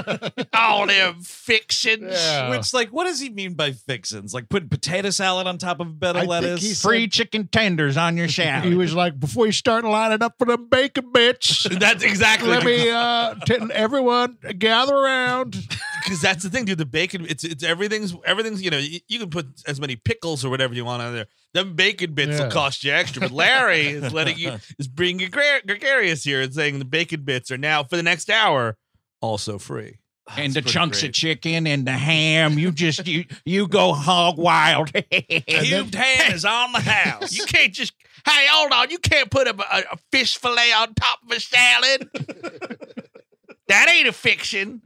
all 0.52 0.86
them 0.88 1.20
fictions. 1.22 2.12
Yeah. 2.12 2.50
Which, 2.50 2.74
like, 2.74 2.88
what 2.90 3.04
does 3.04 3.20
he 3.20 3.30
mean 3.30 3.54
by 3.54 3.70
fixins? 3.72 4.34
Like 4.34 4.48
putting 4.48 4.68
potato 4.68 5.10
salad 5.10 5.46
on 5.46 5.58
top 5.58 5.78
of 5.78 5.86
a 5.86 5.90
bed 5.92 6.16
of 6.16 6.22
think 6.22 6.30
lettuce? 6.30 6.62
he's- 6.62 6.82
Free 6.82 7.06
chicken 7.06 7.46
tenders 7.46 7.96
on 7.96 8.16
your 8.16 8.28
salad. 8.28 8.64
he 8.64 8.74
was 8.74 8.92
like, 8.92 9.20
"Before 9.20 9.46
you 9.46 9.52
start 9.52 9.84
lining 9.84 10.20
up 10.22 10.34
for 10.38 10.46
the 10.46 10.58
bacon 10.58 11.12
bitch. 11.12 11.78
That's 11.86 12.02
exactly 12.02 12.48
Let 12.48 12.64
me 12.64 12.90
uh 12.90 13.34
t- 13.46 13.56
everyone 13.72 14.36
gather 14.58 14.94
around. 14.96 15.52
because 16.04 16.20
that's 16.20 16.42
the 16.44 16.50
thing, 16.50 16.64
dude. 16.64 16.78
The 16.78 16.86
bacon, 16.86 17.26
it's 17.28 17.44
it's 17.44 17.62
everything's 17.64 18.14
everything's. 18.24 18.62
You 18.62 18.70
know, 18.70 18.78
you, 18.78 19.00
you 19.08 19.18
can 19.18 19.30
put 19.30 19.46
as 19.66 19.80
many 19.80 19.96
pickles 19.96 20.44
or 20.44 20.50
whatever 20.50 20.74
you 20.74 20.84
want 20.84 21.02
on 21.02 21.14
there. 21.14 21.26
Them 21.56 21.72
bacon 21.74 22.12
bits 22.12 22.32
Yeah. 22.38 22.44
will 22.44 22.50
cost 22.50 22.84
you 22.84 22.92
extra. 22.92 23.22
But 23.22 23.30
Larry 23.30 23.86
is 23.86 24.12
letting 24.12 24.36
you 24.36 24.58
is 24.78 24.88
being 24.88 25.16
gregarious 25.16 26.22
here 26.22 26.42
and 26.42 26.52
saying 26.52 26.78
the 26.78 26.84
bacon 26.84 27.22
bits 27.22 27.50
are 27.50 27.56
now 27.56 27.82
for 27.82 27.96
the 27.96 28.02
next 28.02 28.28
hour 28.28 28.76
also 29.22 29.58
free. 29.58 30.00
and 30.36 30.52
the 30.52 30.60
chunks 30.60 31.00
great. 31.00 31.08
of 31.08 31.14
chicken 31.14 31.66
and 31.66 31.86
the 31.86 31.92
ham. 31.92 32.58
You 32.58 32.72
just 32.72 33.06
you 33.06 33.24
you 33.46 33.68
go 33.68 33.94
hog 33.94 34.36
wild. 34.36 34.92
Cubed 35.48 35.94
ham 35.94 36.32
is 36.34 36.44
on 36.44 36.72
the 36.72 36.80
house. 36.80 37.34
You 37.34 37.46
can't 37.46 37.72
just 37.72 37.94
hey, 38.26 38.46
hold 38.50 38.72
on. 38.72 38.90
You 38.90 38.98
can't 38.98 39.30
put 39.30 39.48
a, 39.48 39.54
a, 39.58 39.78
a 39.92 39.96
fish 40.12 40.36
fillet 40.36 40.72
on 40.72 40.92
top 40.92 41.20
of 41.24 41.34
a 41.34 41.40
salad. 41.40 42.10
that 43.68 43.88
ain't 43.88 44.08
a 44.08 44.12
fiction. 44.12 44.82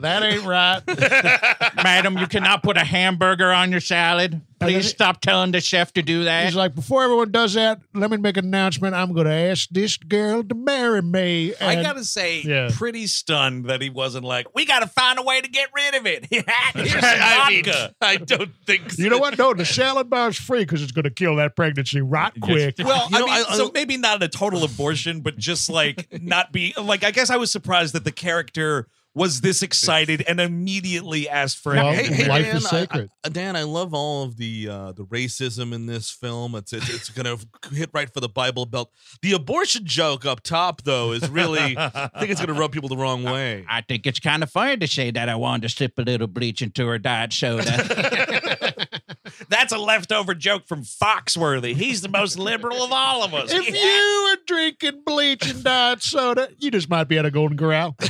That 0.00 0.22
ain't 0.22 0.44
right. 0.44 0.80
Madam, 1.82 2.16
you 2.18 2.26
cannot 2.26 2.62
put 2.62 2.76
a 2.76 2.84
hamburger 2.84 3.52
on 3.52 3.70
your 3.70 3.80
salad. 3.80 4.40
Please 4.60 4.88
stop 4.88 5.20
telling 5.20 5.52
the 5.52 5.60
chef 5.60 5.92
to 5.92 6.00
do 6.02 6.24
that. 6.24 6.46
He's 6.46 6.54
like, 6.56 6.74
before 6.74 7.02
everyone 7.04 7.30
does 7.30 7.52
that, 7.52 7.80
let 7.92 8.10
me 8.10 8.16
make 8.16 8.38
an 8.38 8.46
announcement. 8.46 8.94
I'm 8.94 9.12
going 9.12 9.26
to 9.26 9.32
ask 9.32 9.68
this 9.68 9.98
girl 9.98 10.42
to 10.42 10.54
marry 10.54 11.02
me. 11.02 11.54
I 11.60 11.74
And- 11.74 11.82
gotta 11.84 12.04
say, 12.04 12.40
Yeah. 12.40 12.70
pretty 12.72 13.06
stunned 13.06 13.66
that 13.66 13.82
he 13.82 13.90
wasn't 13.90 14.24
like, 14.24 14.46
we 14.54 14.64
gotta 14.64 14.86
find 14.86 15.18
a 15.18 15.22
way 15.22 15.42
to 15.42 15.48
get 15.48 15.68
rid 15.74 15.94
of 15.96 16.06
it. 16.06 16.26
Here's 16.30 16.44
some 16.44 17.00
I 17.02 17.50
mean, 17.50 17.64
vodka. 17.64 17.94
I 18.00 18.16
don't 18.16 18.52
think 18.66 18.90
so. 18.92 19.02
you 19.02 19.10
know 19.10 19.18
what? 19.18 19.36
No, 19.36 19.52
the 19.52 19.66
salad 19.66 20.08
bar 20.08 20.30
is 20.30 20.38
free 20.38 20.60
because 20.60 20.82
it's 20.82 20.92
going 20.92 21.02
to 21.04 21.10
kill 21.10 21.36
that 21.36 21.56
pregnancy 21.56 22.00
right 22.00 22.32
quick. 22.40 22.76
Well, 22.78 23.08
You 23.10 23.18
I 23.18 23.20
mean, 23.20 23.28
I- 23.50 23.56
so 23.56 23.70
maybe 23.74 23.98
not 23.98 24.22
a 24.22 24.28
total 24.28 24.64
abortion, 24.64 25.20
but 25.20 25.36
just 25.36 25.68
like 25.68 26.08
not 26.22 26.52
be 26.52 26.72
like. 26.80 27.04
I 27.04 27.10
guess 27.10 27.28
I 27.28 27.36
was 27.36 27.50
surprised 27.52 27.94
that 27.94 28.04
the 28.04 28.12
character 28.12 28.88
was 29.14 29.40
this 29.42 29.62
excited 29.62 30.24
and 30.26 30.40
immediately 30.40 31.28
asked 31.28 31.58
for 31.58 31.74
Well. 31.74 31.92
Hey, 31.92 32.06
hey, 32.12 32.28
life 32.28 32.44
Dan, 32.46 32.56
is 32.56 32.66
I- 32.66 32.70
sacred. 32.70 33.10
I, 33.24 33.28
Dan, 33.28 33.54
I 33.56 33.62
love 33.62 33.94
all 33.94 34.24
of 34.24 34.36
the 34.36 34.68
uh, 34.68 34.92
the 34.92 35.04
racism 35.04 35.72
in 35.72 35.86
this 35.86 36.10
film. 36.10 36.54
It's 36.54 36.72
it's, 36.72 36.88
it's 36.92 37.08
gonna 37.10 37.36
hit 37.72 37.90
right 37.92 38.12
for 38.12 38.20
the 38.20 38.28
Bible 38.28 38.66
Belt. 38.66 38.90
The 39.22 39.32
abortion 39.32 39.86
joke 39.86 40.26
up 40.26 40.42
top, 40.42 40.82
though, 40.82 41.12
is 41.12 41.28
really 41.30 41.76
I 41.78 42.10
think 42.18 42.30
it's 42.32 42.40
gonna 42.40 42.58
rub 42.58 42.72
people 42.72 42.88
the 42.88 42.96
wrong 42.96 43.22
way. 43.22 43.64
I 43.68 43.80
think 43.82 44.06
it's 44.06 44.18
kind 44.20 44.42
of 44.42 44.50
funny 44.50 44.76
to 44.78 44.86
say 44.88 45.10
that 45.12 45.28
I 45.28 45.36
wanted 45.36 45.62
to 45.62 45.68
slip 45.68 45.98
a 45.98 46.02
little 46.02 46.26
bleach 46.26 46.60
into 46.60 46.86
her 46.88 46.98
diet 46.98 47.32
soda. 47.32 47.64
That's 49.48 49.72
a 49.72 49.78
leftover 49.78 50.34
joke 50.34 50.66
from 50.66 50.82
Foxworthy. 50.82 51.74
He's 51.74 52.02
the 52.02 52.08
most 52.08 52.38
liberal 52.38 52.82
of 52.82 52.92
all 52.92 53.22
of 53.24 53.32
us. 53.34 53.52
If 53.52 53.68
Yeah. 53.68 53.82
you 53.82 54.32
are 54.32 54.36
drinking 54.46 55.02
bleach 55.04 55.48
and 55.48 55.62
diet 55.64 56.02
soda, 56.02 56.48
you 56.58 56.70
just 56.70 56.88
might 56.90 57.04
be 57.04 57.18
at 57.18 57.24
a 57.26 57.30
Golden 57.30 57.56
Corral. 57.56 57.96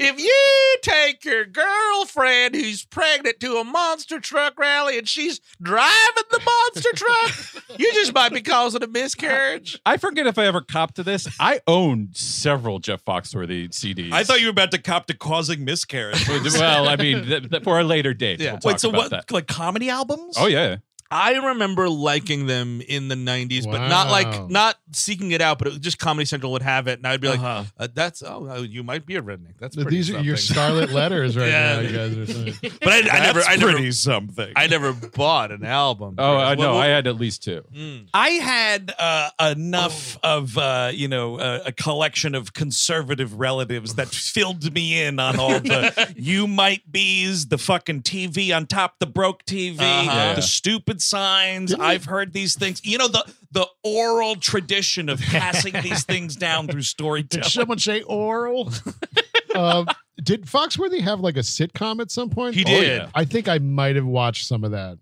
if 0.00 0.18
you 0.18 0.76
take 0.82 1.24
your 1.24 1.44
girlfriend 1.44 2.54
who's 2.54 2.84
pregnant 2.84 3.40
to 3.40 3.56
a 3.56 3.64
monster 3.64 4.18
truck 4.20 4.58
rally 4.58 4.98
and 4.98 5.08
she's 5.08 5.40
driving 5.60 6.24
the 6.30 6.40
monster 6.40 6.90
truck, 6.94 7.78
you 7.78 7.92
just 7.94 8.14
might 8.14 8.32
be 8.32 8.40
causing 8.40 8.82
a 8.82 8.86
miscarriage. 8.86 9.78
I 9.84 9.96
forget 9.96 10.26
if 10.26 10.38
I 10.38 10.46
ever 10.46 10.60
copped 10.60 10.96
to 10.96 11.02
this. 11.02 11.28
I 11.38 11.60
owned 11.66 12.16
several 12.16 12.78
Jeff 12.78 13.04
Foxworthy 13.04 13.68
CDs. 13.68 14.12
I 14.12 14.24
thought 14.24 14.40
you 14.40 14.46
were 14.46 14.52
about 14.52 14.70
to 14.72 14.78
cop 14.78 15.06
to 15.06 15.14
causing 15.16 15.64
miscarriage. 15.64 16.26
well, 16.28 16.88
I 16.88 16.96
mean, 16.96 17.24
th- 17.26 17.50
th- 17.50 17.62
for 17.62 17.78
a 17.78 17.84
later 17.84 18.14
date. 18.14 18.40
Yeah. 18.40 18.52
We'll 18.52 18.60
talk 18.60 18.72
Wait, 18.72 18.80
so 18.80 18.88
about 18.88 18.98
what? 18.98 19.10
that. 19.10 19.30
Like 19.30 19.46
comedy 19.46 19.90
albums? 19.90 20.36
Oh 20.38 20.46
yeah. 20.46 20.76
I 21.10 21.34
remember 21.48 21.88
liking 21.88 22.46
them 22.46 22.80
in 22.86 23.08
the 23.08 23.14
90s, 23.16 23.64
but 23.64 23.88
not 23.88 24.10
like 24.10 24.48
not 24.48 24.76
seeking 24.92 25.32
it 25.32 25.40
out, 25.40 25.58
but 25.58 25.68
it 25.68 25.80
just 25.80 25.98
Comedy 25.98 26.24
Central 26.24 26.52
would 26.52 26.62
have 26.62 26.86
it, 26.86 26.98
and 27.00 27.06
I'd 27.06 27.20
be 27.20 27.28
like, 27.28 27.40
Uh-huh. 27.40 27.64
uh, 27.78 27.88
"That's 27.92 28.22
oh, 28.22 28.48
uh, 28.48 28.62
you 28.62 28.82
might 28.84 29.06
be 29.06 29.16
a 29.16 29.22
redneck. 29.22 29.54
That's 29.58 29.74
pretty 29.74 29.90
These 29.90 30.10
are 30.10 30.20
your 30.20 30.36
scarlet 30.36 30.90
letters 30.92 31.36
right 31.36 31.48
Yeah. 31.48 31.74
now. 31.76 31.80
You 31.80 31.96
guys 31.96 32.16
are 32.16 32.26
saying. 32.26 32.54
But 32.80 32.88
I, 32.92 32.98
I 33.18 33.20
never, 33.22 33.40
I 33.40 33.56
never, 33.56 33.72
pretty 33.72 33.90
something. 33.92 34.52
I 34.56 34.66
never 34.68 34.92
bought 34.92 35.50
an 35.50 35.64
album. 35.64 36.14
Oh, 36.18 36.36
I 36.36 36.50
What- 36.50 36.58
know. 36.58 36.74
what- 36.74 36.86
I 36.86 36.88
had 36.90 37.06
at 37.06 37.16
least 37.16 37.42
two. 37.42 37.62
Mm. 37.74 38.06
I 38.14 38.28
had 38.30 38.94
uh, 38.98 39.30
enough 39.50 40.18
of 40.22 40.56
uh, 40.58 40.90
you 40.94 41.08
know 41.08 41.38
uh, 41.38 41.62
a 41.66 41.72
collection 41.72 42.34
of 42.34 42.52
conservative 42.52 43.34
relatives 43.38 43.94
that 43.96 44.08
filled 44.34 44.72
me 44.72 45.02
in 45.02 45.18
on 45.18 45.38
all 45.38 45.58
the 45.60 46.14
you 46.16 46.46
might 46.46 46.90
be's, 46.90 47.46
the 47.48 47.58
fucking 47.58 48.02
TV 48.02 48.54
on 48.54 48.66
top, 48.66 48.98
the 49.00 49.06
broke 49.06 49.44
TV, 49.44 49.80
Uh-huh. 49.80 50.34
the 50.34 50.42
stupid 50.42 50.99
signs. 51.02 51.70
Didn't 51.70 51.84
I've 51.84 52.04
heard 52.04 52.32
these 52.32 52.54
things. 52.56 52.80
You 52.84 52.98
know 52.98 53.08
the 53.08 53.24
the 53.52 53.66
oral 53.82 54.36
tradition 54.36 55.08
of 55.08 55.20
passing 55.20 55.72
these 55.82 56.04
things 56.04 56.36
down 56.36 56.66
through 56.68 56.80
Did 56.80 56.86
storytelling. 56.86 57.44
someone 57.48 57.78
say 57.78 58.02
oral? 58.02 58.72
um, 59.54 59.86
did 60.22 60.46
Foxworthy 60.46 61.00
have 61.00 61.20
like 61.20 61.36
a 61.36 61.40
sitcom 61.40 62.00
at 62.00 62.10
some 62.10 62.30
point? 62.30 62.54
He 62.54 62.62
Oh, 62.64 62.68
did, 62.68 62.86
yeah. 63.02 63.10
I 63.14 63.24
think 63.24 63.48
I 63.48 63.58
might 63.58 63.96
have 63.96 64.06
watched 64.06 64.46
some 64.46 64.62
of 64.64 64.70
that. 64.72 64.98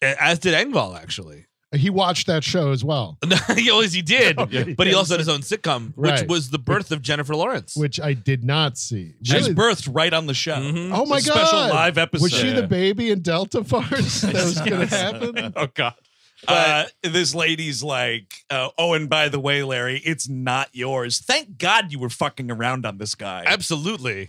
as 0.00 0.38
did 0.38 0.54
Engvall 0.54 0.96
actually. 1.00 1.46
He 1.74 1.88
watched 1.90 2.26
that 2.26 2.44
show 2.44 2.70
as 2.70 2.84
well, 2.84 3.18
yes, 3.56 3.92
he 3.92 4.02
did. 4.02 4.38
Okay. 4.42 4.74
But 4.74 4.86
he 4.86 4.94
also 4.94 5.14
had 5.14 5.20
his 5.20 5.28
own 5.28 5.40
sitcom, 5.40 5.96
which 5.96 6.10
Right. 6.10 6.28
was 6.28 6.50
the 6.50 6.58
birth 6.58 6.92
of 6.92 7.00
Jennifer 7.02 7.34
Lawrence. 7.34 7.74
which 7.76 7.98
I 8.00 8.12
did 8.12 8.44
not 8.44 8.76
see. 8.76 9.14
She's 9.22 9.48
Really? 9.48 9.54
birthed 9.54 9.88
right 9.94 10.12
on 10.12 10.26
the 10.26 10.34
show. 10.34 10.56
Mhm. 10.56 10.90
Oh 10.92 11.06
my 11.06 11.16
It's 11.18 11.26
a 11.26 11.30
god! 11.30 11.46
special 11.48 11.68
live 11.74 11.96
episode. 11.98 12.22
Was 12.22 12.32
she 12.32 12.48
Yeah. 12.48 12.54
the 12.60 12.66
baby 12.66 13.10
in 13.10 13.20
Delta 13.22 13.64
Farce 13.64 14.20
that 14.22 14.34
was 14.34 14.58
going 14.60 14.86
to 14.88 14.94
happen? 14.94 15.52
Oh 15.56 15.68
God. 15.72 15.94
uh, 16.48 16.86
this 17.04 17.34
lady's 17.36 17.84
like, 17.84 18.34
uh, 18.50 18.68
oh, 18.76 18.94
and 18.94 19.08
by 19.08 19.28
the 19.28 19.38
way, 19.38 19.62
Larry, 19.62 20.02
it's 20.04 20.28
not 20.28 20.68
yours. 20.72 21.20
Thank 21.20 21.56
God 21.56 21.92
you 21.92 22.00
were 22.00 22.10
fucking 22.10 22.50
around 22.50 22.84
on 22.84 22.98
this 22.98 23.14
guy. 23.14 23.44
Absolutely. 23.46 24.28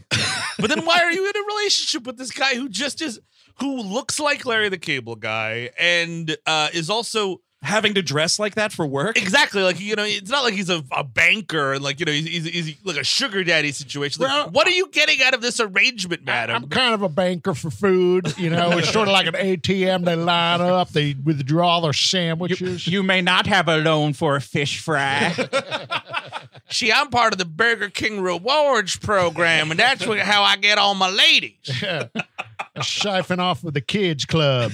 but 0.60 0.70
then 0.70 0.86
why 0.86 1.00
are 1.00 1.12
you 1.12 1.26
in 1.28 1.36
a 1.36 1.46
relationship 1.48 2.06
with 2.06 2.18
this 2.18 2.30
guy 2.30 2.54
who 2.56 2.70
just 2.70 3.02
is 3.02 3.20
who 3.60 3.82
looks 3.82 4.20
like 4.20 4.46
Larry 4.46 4.70
the 4.70 4.78
Cable 4.78 5.16
Guy 5.16 5.70
and 5.80 6.36
uh, 6.46 6.70
is 6.74 6.90
also 6.90 7.42
Having 7.64 7.94
to 7.94 8.02
dress 8.02 8.40
like 8.40 8.56
that 8.56 8.74
for 8.74 8.86
work? 8.86 9.16
exactly 9.18 9.64
like 9.64 9.80
you 9.80 9.96
know 9.96 10.04
it's 10.04 10.30
not 10.30 10.44
like 10.44 10.54
he's 10.54 10.70
a, 10.70 10.84
a 10.92 11.02
banker 11.02 11.72
and 11.72 11.82
like 11.82 11.98
you 11.98 12.06
know 12.06 12.12
he's, 12.12 12.26
he's, 12.26 12.46
he's 12.46 12.76
like 12.84 12.98
a 12.98 13.06
sugar 13.06 13.42
daddy 13.42 13.72
situation. 13.72 14.22
Like, 14.22 14.32
Well, 14.32 14.50
what 14.50 14.68
are 14.68 14.72
you 14.72 14.90
getting 14.92 15.22
out 15.22 15.34
of 15.34 15.42
this 15.42 15.62
arrangement, 15.62 16.26
madam? 16.26 16.58
I'm 16.64 16.70
kind 16.70 16.94
of 16.94 17.04
a 17.04 17.08
banker 17.08 17.54
for 17.54 17.72
food. 17.72 18.38
You 18.38 18.50
know, 18.50 18.78
it's 18.78 18.92
sort 18.92 19.08
of 19.08 19.14
like 19.14 19.28
an 19.28 19.36
ATM. 19.36 20.04
They 20.04 20.18
line 20.18 20.60
up, 20.60 20.90
they 20.90 21.16
withdraw 21.24 21.80
their 21.80 21.94
sandwiches. 21.94 22.86
You 22.86 23.02
may 23.02 23.22
not 23.22 23.48
have 23.48 23.70
a 23.70 23.78
loan 23.78 24.12
for 24.12 24.36
a 24.36 24.42
fish 24.42 24.82
fry. 24.82 25.34
See, 26.70 26.92
I'm 26.92 27.10
part 27.12 27.32
of 27.32 27.40
the 27.40 27.46
Burger 27.46 27.90
King 27.90 28.20
rewards 28.20 28.98
program, 28.98 29.72
and 29.72 29.80
that's 29.80 30.04
how 30.04 30.44
I 30.44 30.58
get 30.58 30.78
all 30.78 30.96
my 30.96 31.10
ladies. 31.10 31.82
yeah. 31.82 32.08
Siphon 32.82 33.40
off 33.40 33.64
with 33.64 33.74
the 33.74 33.82
kids 33.82 34.26
club. 34.26 34.72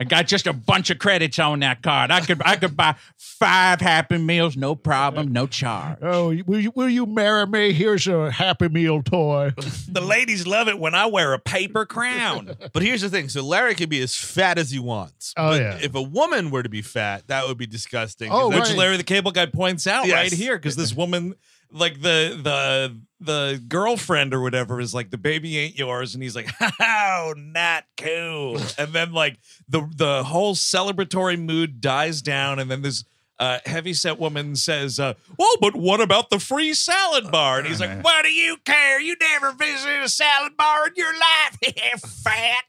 I 0.00 0.04
got 0.04 0.28
just 0.28 0.46
a 0.46 0.52
bunch 0.52 0.90
of 0.90 1.00
credits 1.00 1.40
on 1.40 1.58
that 1.60 1.82
card. 1.82 2.12
I 2.12 2.20
could 2.20 2.40
I 2.44 2.54
could 2.54 2.76
buy 2.76 2.94
five 3.16 3.80
Happy 3.80 4.16
Meals, 4.16 4.56
no 4.56 4.76
problem, 4.76 5.32
no 5.32 5.48
charge. 5.48 5.98
Oh, 6.00 6.28
will 6.46 6.60
you, 6.60 6.70
will 6.72 6.88
you 6.88 7.04
marry 7.04 7.44
me? 7.48 7.72
Here's 7.72 8.06
a 8.06 8.30
Happy 8.30 8.68
Meal 8.68 9.02
toy. 9.02 9.52
The 9.88 10.00
ladies 10.00 10.46
love 10.46 10.68
it 10.68 10.78
when 10.78 10.94
I 10.94 11.06
wear 11.06 11.32
a 11.32 11.38
paper 11.40 11.84
crown. 11.84 12.52
But 12.72 12.84
here's 12.84 13.00
the 13.00 13.08
thing: 13.10 13.28
so 13.28 13.42
Larry 13.44 13.74
can 13.74 13.88
be 13.88 14.00
as 14.00 14.14
fat 14.14 14.56
as 14.56 14.70
he 14.70 14.78
wants. 14.78 15.34
Oh, 15.36 15.50
But 15.50 15.60
yeah. 15.62 15.78
If 15.82 15.96
a 15.96 16.02
woman 16.02 16.52
were 16.52 16.62
to 16.62 16.68
be 16.68 16.80
fat, 16.82 17.26
that 17.26 17.48
would 17.48 17.58
be 17.58 17.66
disgusting. 17.66 18.30
Oh, 18.30 18.50
that's- 18.50 18.68
Which 18.68 18.76
right. 18.76 18.78
Larry 18.78 18.96
the 18.98 19.02
Cable 19.02 19.32
Guy 19.32 19.46
points 19.46 19.88
out 19.88 20.06
Yes. 20.06 20.14
right 20.14 20.32
here 20.32 20.56
because 20.56 20.76
this 20.76 20.94
woman, 20.94 21.34
like 21.70 22.00
the 22.00 22.38
the 22.42 22.98
the 23.20 23.62
girlfriend 23.68 24.32
or 24.32 24.40
whatever, 24.40 24.80
is 24.80 24.94
like 24.94 25.10
the 25.10 25.18
baby 25.18 25.58
ain't 25.58 25.78
yours, 25.78 26.14
and 26.14 26.22
he's 26.22 26.36
like, 26.36 26.48
"Oh, 26.80 27.34
not 27.36 27.84
cool." 27.96 28.58
and 28.78 28.92
then 28.92 29.12
like 29.12 29.38
the 29.68 29.88
the 29.94 30.24
whole 30.24 30.54
celebratory 30.54 31.38
mood 31.38 31.80
dies 31.80 32.22
down, 32.22 32.58
and 32.58 32.70
then 32.70 32.82
this. 32.82 33.04
Uh, 33.40 33.60
heavy 33.66 33.94
set 33.94 34.18
woman 34.18 34.56
says, 34.56 34.98
uh, 34.98 35.14
"Well, 35.38 35.54
but 35.60 35.76
what 35.76 36.00
about 36.00 36.28
the 36.28 36.40
free 36.40 36.74
salad 36.74 37.30
bar?" 37.30 37.60
And 37.60 37.68
he's 37.68 37.78
like, 37.78 38.02
"What 38.02 38.24
do 38.24 38.32
you 38.32 38.56
care? 38.64 39.00
You 39.00 39.14
never 39.20 39.52
visited 39.52 40.02
a 40.02 40.08
salad 40.08 40.56
bar 40.56 40.88
in 40.88 40.94
your 40.96 41.12
life, 41.12 42.00
fat." 42.24 42.64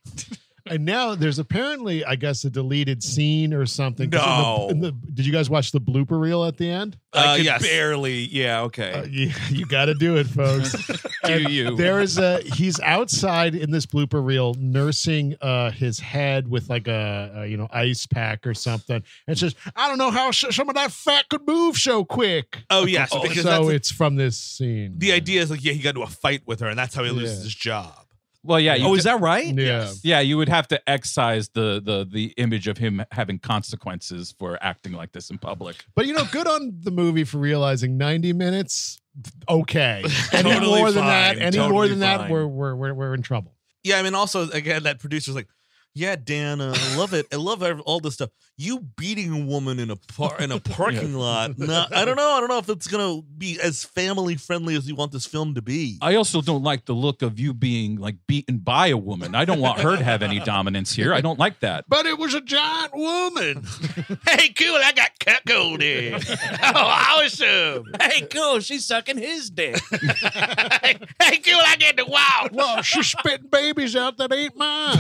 And 0.70 0.86
now 0.86 1.16
there's 1.16 1.40
apparently, 1.40 2.06
I 2.06 2.16
guess, 2.16 2.44
a 2.46 2.50
deleted 2.50 3.02
scene 3.04 3.54
or 3.54 3.66
something. 3.66 4.10
'Cause 4.12 4.22
in 4.22 4.28
the- 4.28 4.42
No. 4.42 4.68
in 4.70 4.80
the- 4.82 4.92
did 5.14 5.26
you 5.26 5.32
guys 5.32 5.50
watch 5.50 5.72
the 5.72 5.82
blooper 5.82 6.20
reel 6.20 6.46
at 6.46 6.58
the 6.58 6.70
end? 6.70 6.98
I 7.12 7.18
Uh, 7.24 7.36
could 7.38 7.46
yes. 7.46 7.62
barely. 7.64 8.26
Yeah. 8.32 8.62
Okay. 8.62 8.92
Uh, 8.92 9.06
you 9.06 9.32
you 9.50 9.66
got 9.66 9.86
to 9.86 9.96
do 9.96 10.18
it, 10.18 10.28
folks. 10.28 10.76
Do 11.26 11.42
you? 11.52 11.76
There 11.76 12.00
is 12.00 12.18
a 12.18 12.40
he's 12.56 12.80
outside 12.80 13.54
in 13.56 13.72
this 13.72 13.86
blooper 13.86 14.24
reel 14.26 14.54
nursing 14.58 15.36
uh 15.42 15.70
his 15.72 16.00
head 16.00 16.48
with 16.48 16.70
like 16.70 16.88
a, 16.88 17.32
a 17.38 17.46
you 17.48 17.58
know 17.58 17.68
ice 17.72 18.06
pack 18.06 18.46
or 18.48 18.54
something, 18.54 19.04
and 19.28 19.38
says, 19.38 19.54
"I 19.76 19.88
don't 19.90 19.98
know 19.98 20.12
how 20.12 20.32
sh- 20.32 20.46
some 20.52 20.70
of 20.70 20.76
that 20.76 20.92
fat 20.92 21.28
could 21.30 21.46
move 21.48 21.78
so 21.78 22.06
quick." 22.06 22.60
oh 22.70 22.86
yes, 22.86 23.10
Oh, 23.12 23.22
because 23.22 23.44
so 23.44 23.50
that's 23.66 23.70
it's 23.70 23.92
from 23.92 24.16
this 24.16 24.38
scene. 24.38 24.94
the 24.98 25.12
idea 25.12 25.42
is 25.42 25.50
like 25.52 25.64
yeah, 25.64 25.74
he 25.74 25.80
got 25.80 25.90
into 25.90 26.02
a 26.04 26.08
fight 26.08 26.42
with 26.46 26.60
her, 26.62 26.68
and 26.68 26.78
that's 26.80 26.96
how 26.96 27.04
he 27.04 27.12
loses 27.12 27.38
Yeah. 27.40 27.44
his 27.44 27.56
job. 27.56 27.99
Well, 28.44 28.60
yeah. 28.60 28.76
You 28.76 28.88
oh, 28.88 28.94
d- 28.94 29.00
is 29.00 29.04
that 29.04 29.20
right? 29.20 29.54
Yeah. 29.54 29.92
Yeah, 30.04 30.20
you 30.22 30.38
would 30.38 30.50
have 30.50 30.68
to 30.70 30.90
excise 30.90 31.50
the 31.50 31.82
the 31.84 32.08
the 32.10 32.34
image 32.38 32.68
of 32.68 32.78
him 32.78 33.04
having 33.12 33.40
consequences 33.40 34.34
for 34.38 34.58
acting 34.62 34.94
like 34.94 35.12
this 35.12 35.30
in 35.30 35.38
public. 35.38 35.84
But 35.96 36.06
you 36.06 36.14
know, 36.14 36.24
good 36.32 36.48
on 36.48 36.74
the 36.80 36.92
movie 36.92 37.24
for 37.26 37.38
realizing 37.38 37.98
90 37.98 38.34
minutes. 38.34 39.02
Okay, 39.50 40.04
any 40.32 40.52
Totally 40.52 40.80
more 40.80 40.92
than 40.92 41.06
that, 41.06 41.36
fine, 41.36 41.44
any 41.44 41.58
more 41.58 41.68
totally 41.68 41.90
than 41.90 42.00
that, 42.00 42.30
we're, 42.30 42.48
we're 42.48 42.76
we're 42.76 42.94
we're 42.94 43.14
in 43.14 43.22
trouble. 43.22 43.54
Yeah, 43.84 43.98
I 43.98 44.04
mean, 44.04 44.16
also 44.16 44.50
again, 44.52 44.84
that 44.84 45.00
producer's 45.00 45.36
like, 45.36 45.48
yeah, 45.96 46.16
Dan, 46.16 46.62
uh, 46.62 46.74
I 46.76 46.96
love 46.98 47.14
it. 47.14 47.28
I 47.34 47.36
love 47.38 47.64
ev- 47.64 47.82
all 47.82 48.00
this 48.00 48.14
stuff. 48.14 48.30
You 48.58 48.80
beating 48.80 49.34
a 49.34 49.46
woman 49.46 49.80
in 49.80 49.90
a 49.90 49.96
par- 49.96 50.38
in 50.40 50.52
a 50.52 50.60
parking 50.60 51.14
lot. 51.14 51.58
No, 51.58 51.86
I 51.92 52.06
don't 52.06 52.16
know. 52.16 52.30
I 52.32 52.40
don't 52.40 52.50
know 52.50 52.58
if 52.60 52.70
it's 52.70 52.88
gonna 52.88 53.22
be 53.22 53.60
as 53.62 53.84
family 53.84 54.36
friendly 54.36 54.76
as 54.76 54.88
you 54.88 54.96
want 54.96 55.12
this 55.12 55.26
film 55.26 55.56
to 55.56 55.62
be. 55.62 55.98
I 56.02 56.16
also 56.16 56.42
don't 56.42 56.64
like 56.64 56.86
the 56.86 56.94
look 56.94 57.22
of 57.22 57.40
you 57.40 57.54
being 57.54 57.96
like 57.98 58.16
beaten 58.28 58.58
by 58.60 58.88
a 58.88 58.98
woman. 58.98 59.34
I 59.34 59.46
don't 59.46 59.60
want 59.60 59.80
her 59.80 59.98
to 59.98 60.04
have 60.04 60.22
any 60.22 60.40
dominance 60.46 60.94
here. 60.94 61.14
I 61.14 61.22
don't 61.22 61.40
like 61.40 61.60
that. 61.62 61.86
But 61.88 62.06
it 62.06 62.18
was 62.18 62.34
a 62.34 62.42
giant 62.42 62.94
woman. 62.94 63.64
hey, 64.28 64.50
cool! 64.50 64.76
I 64.76 64.92
got 64.96 65.12
cuckolded. 65.20 66.24
oh, 66.64 67.24
awesome! 67.24 67.86
Hey, 68.02 68.22
cool. 68.28 68.60
She's 68.60 68.86
sucking 68.86 69.18
his 69.18 69.50
dick. 69.50 69.80
hey, 69.92 70.98
hey, 71.22 71.38
cool! 71.40 71.60
I 71.66 71.76
get 71.78 71.98
the 71.98 72.06
wow. 72.06 72.48
well, 72.52 72.82
she's 72.84 73.08
spitting 73.08 73.48
babies 73.50 73.96
out 73.96 74.18
that 74.18 74.32
ain't 74.34 74.56
mine. 74.56 74.98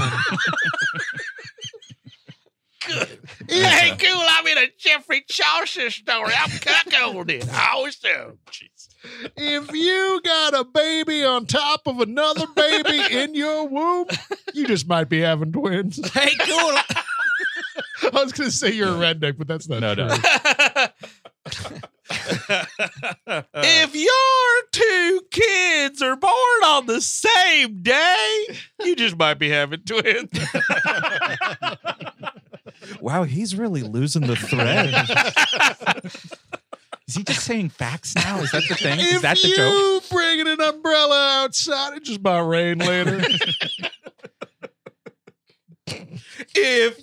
Hey, 3.48 3.96
cool! 4.00 4.22
I'm 4.22 4.48
in 4.48 4.58
a 4.58 4.68
Geoffrey 4.80 5.24
Chaucer 5.30 5.90
story. 5.92 6.32
I'm 6.36 6.50
cuckolded. 6.50 7.48
Awesome. 7.52 8.40
if 9.36 9.72
you 9.74 10.22
got 10.24 10.54
a 10.56 10.64
baby 10.64 11.24
on 11.24 11.46
top 11.46 11.82
of 11.86 12.00
another 12.00 12.48
baby 12.56 13.02
in 13.18 13.36
your 13.36 13.68
womb, 13.68 14.08
you 14.54 14.66
just 14.66 14.88
might 14.88 15.10
be 15.10 15.20
having 15.20 15.52
twins. 15.52 16.00
hey, 16.12 16.32
cool. 16.42 16.78
I 18.12 18.24
was 18.24 18.32
going 18.32 18.50
to 18.50 18.56
say 18.56 18.72
you're 18.72 18.88
a 18.90 18.92
redneck, 19.14 19.38
but 19.38 19.48
that's 19.48 19.68
not 19.70 19.82
No, 19.82 19.94
true. 19.96 20.06
no. 20.08 20.88
if 22.12 23.96
your 23.96 24.64
two 24.72 25.22
kids 25.32 26.02
are 26.02 26.16
born 26.16 26.64
on 26.66 26.86
the 26.88 27.02
same 27.02 27.82
day, 27.82 28.48
you 28.84 28.96
just 28.96 29.18
might 29.18 29.36
be 29.36 29.50
having 29.50 29.82
twins. 29.82 30.32
Wow, 33.02 33.24
he's 33.24 33.56
really 33.56 33.82
losing 33.82 34.24
the 34.24 34.36
thread. 34.36 34.94
Is 37.08 37.16
he 37.16 37.24
just 37.24 37.44
saying 37.46 37.70
facts 37.70 38.16
now? 38.16 38.40
Is 38.40 38.52
that 38.52 38.64
the 38.68 38.76
thing? 38.76 39.00
Is 39.00 39.22
that 39.22 39.38
the 39.38 39.48
you 39.48 39.56
joke? 39.56 40.04
bringing 40.10 40.48
an 40.48 40.62
umbrella 40.62 41.44
outside, 41.44 41.98
it 41.98 42.04
just 42.04 42.22
might 42.22 42.40
rain 42.42 42.78
later. 42.80 43.20
if 46.56 46.98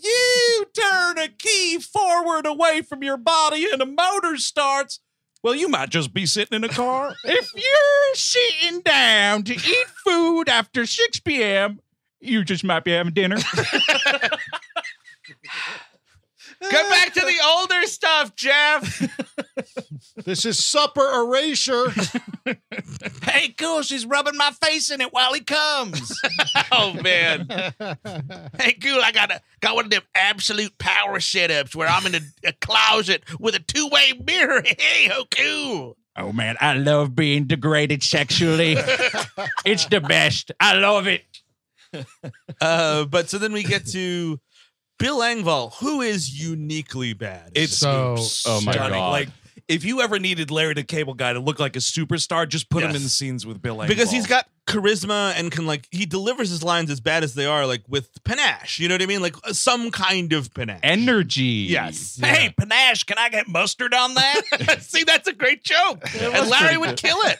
you 2.36 2.42
turn 2.42 2.64
a 2.64 2.76
key 2.76 2.82
forward 2.82 2.82
away 2.82 2.82
from 2.82 3.02
your 3.02 3.16
body 3.16 3.66
and 3.72 3.82
a 3.82 3.86
motor 3.86 4.36
starts, 4.36 5.00
Well, 5.42 5.54
you 5.54 5.68
might 5.68 5.90
just 5.90 6.12
be 6.12 6.26
sitting 6.26 6.56
in 6.56 6.64
a 6.64 6.68
car. 6.68 7.14
If 7.24 7.48
you're 7.54 8.14
sitting 8.14 8.80
down 8.80 9.42
to 9.44 9.54
eat 9.54 9.86
food 10.04 10.48
after 10.48 10.86
6 10.86 11.20
p.m., 11.20 11.80
you 12.20 12.44
just 12.44 12.64
might 12.64 12.84
be 12.84 12.92
having 12.92 13.12
dinner. 13.12 13.38
Get 16.60 16.90
back 16.90 17.14
to 17.14 17.20
the 17.20 17.36
older 17.44 17.82
stuff, 17.86 18.34
Jeff. 18.34 19.02
This 20.24 20.44
is 20.44 20.64
supper 20.64 21.06
erasure. 21.06 21.90
hey, 23.22 23.48
cool. 23.56 23.82
She's 23.82 24.06
rubbing 24.06 24.36
my 24.36 24.50
face 24.50 24.90
in 24.90 25.00
it 25.00 25.12
while 25.12 25.34
he 25.34 25.40
comes. 25.40 26.18
oh 26.72 26.94
man. 26.94 27.48
Hey, 28.58 28.72
cool. 28.72 29.00
I 29.02 29.12
got 29.12 29.30
a 29.30 29.40
got 29.60 29.74
one 29.76 29.84
of 29.84 29.90
them 29.90 30.02
absolute 30.14 30.76
power 30.78 31.18
setups 31.18 31.74
where 31.74 31.88
I'm 31.88 32.06
in 32.06 32.16
a, 32.16 32.20
a 32.44 32.52
closet 32.54 33.24
with 33.38 33.54
a 33.54 33.60
two 33.60 33.88
way 33.88 34.14
mirror. 34.26 34.62
Hey, 34.64 35.10
oh 35.12 35.24
cool. 35.30 35.96
oh 36.16 36.32
man, 36.32 36.56
I 36.60 36.74
love 36.74 37.14
being 37.14 37.46
degraded 37.46 38.02
sexually. 38.02 38.76
it's 39.64 39.86
the 39.86 40.00
best. 40.00 40.50
I 40.58 40.74
love 40.74 41.06
it. 41.06 41.24
Uh, 42.60 43.04
but 43.04 43.30
so 43.30 43.38
then 43.38 43.52
we 43.52 43.62
get 43.62 43.86
to 43.88 44.40
Bill 44.98 45.18
Engvall, 45.18 45.74
who 45.74 46.00
is 46.00 46.40
uniquely 46.40 47.12
bad. 47.12 47.52
It's 47.54 47.76
So- 47.76 48.16
Oh 48.46 48.60
my 48.62 48.72
stunning. 48.72 48.92
God. 48.98 49.10
Like, 49.10 49.28
if 49.68 49.84
you 49.84 50.00
ever 50.00 50.18
needed 50.18 50.50
Larry 50.50 50.74
the 50.74 50.84
Cable 50.84 51.14
Guy 51.14 51.32
to 51.32 51.40
look 51.40 51.58
like 51.58 51.76
a 51.76 51.80
superstar, 51.80 52.48
just 52.48 52.70
put 52.70 52.82
him 52.82 52.94
in 52.94 53.02
the 53.02 53.08
scenes 53.08 53.44
with 53.44 53.60
Bill 53.60 53.76
Engvall. 53.76 53.88
because 53.88 54.10
he's 54.10 54.26
got 54.26 54.48
charisma 54.66 55.32
and 55.36 55.50
can 55.52 55.66
like 55.66 55.86
he 55.90 56.06
delivers 56.06 56.50
his 56.50 56.62
lines 56.62 56.90
as 56.90 57.00
bad 57.00 57.22
as 57.24 57.34
they 57.34 57.46
are, 57.46 57.66
like 57.66 57.82
with 57.88 58.10
panache. 58.24 58.78
You 58.78 58.88
know 58.88 58.94
what 58.94 59.02
I 59.02 59.06
mean? 59.06 59.22
Like 59.22 59.36
uh, 59.46 59.52
some 59.52 59.90
kind 59.90 60.32
of 60.32 60.52
panache. 60.52 60.80
Energy. 60.82 61.66
yes. 61.68 62.18
Hey, 62.20 62.52
Panache, 62.56 63.04
can 63.04 63.18
I 63.18 63.28
get 63.28 63.48
mustard 63.48 63.94
on 63.94 64.14
that? 64.14 64.42
See, 64.80 65.04
that's 65.04 65.28
a 65.28 65.32
great 65.32 65.62
joke. 65.62 66.02
and 66.20 66.48
Larry 66.50 66.76
would 66.76 66.96
kill 66.96 67.18
it. 67.22 67.38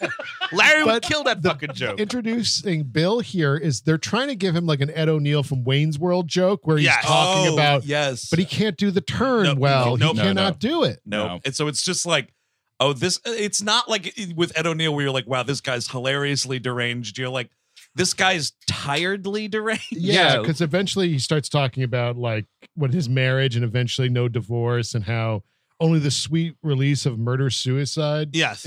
Larry 0.53 0.85
would 0.85 1.03
kill 1.03 1.25
that 1.25 1.43
the- 1.43 1.51
fucking 1.51 1.73
joke. 1.75 1.99
Introducing 2.01 2.85
Bill 2.85 3.21
here 3.21 3.57
is 3.57 3.81
they're 3.83 3.99
trying 3.99 4.29
to 4.29 4.37
give 4.37 4.55
him 4.55 4.67
like 4.67 4.81
an 4.81 4.91
Ed 4.91 5.09
O'Neill 5.09 5.43
from 5.43 5.65
Wayne's 5.65 5.99
World 5.99 6.29
joke 6.29 6.67
where 6.67 6.77
he's 6.77 6.87
Yes. 6.87 7.05
talking 7.05 7.51
Oh, 7.51 7.55
about, 7.55 7.85
yes, 7.85 8.31
but 8.31 8.39
he 8.39 8.45
can't 8.45 8.77
do 8.77 8.91
the 8.91 9.01
turn 9.01 9.45
Nope, 9.45 9.59
well. 9.59 9.97
nope, 9.97 10.13
he 10.17 10.19
no, 10.23 10.29
cannot 10.29 10.59
do 10.61 10.85
it. 10.85 11.01
No. 11.05 11.27
No. 11.27 11.41
And 11.45 11.55
so 11.55 11.67
it's 11.67 11.83
just 11.83 12.07
like, 12.07 12.33
oh, 12.81 12.93
this, 12.93 13.19
uh, 13.27 13.31
it's 13.33 13.63
not 13.63 13.89
like 13.89 14.19
eh, 14.19 14.33
with 14.37 14.57
Ed 14.59 14.67
O'Neill 14.67 14.95
where 14.95 15.05
you're 15.05 15.13
like, 15.13 15.27
wow, 15.27 15.43
this 15.43 15.61
guy's 15.61 15.89
hilariously 15.89 16.59
deranged. 16.59 17.19
You're 17.19 17.29
like, 17.29 17.51
this 17.95 18.13
guy's 18.15 18.53
tiredly 18.67 19.49
deranged. 19.49 19.87
Yeah, 19.91 20.35
Yeah. 20.35 20.41
because 20.41 20.61
eventually 20.61 21.09
he 21.09 21.19
starts 21.19 21.49
talking 21.49 21.83
about 21.83 22.17
like 22.17 22.47
what 22.75 22.93
his 22.93 23.09
marriage 23.09 23.57
and 23.57 23.65
eventually 23.65 24.09
no 24.09 24.29
divorce 24.29 24.95
and 24.95 25.05
how 25.05 25.43
only 25.81 25.99
the 25.99 26.11
sweet 26.11 26.57
release 26.63 27.05
of 27.07 27.19
murder 27.19 27.51
suicide, 27.51 28.31
yes. 28.35 28.67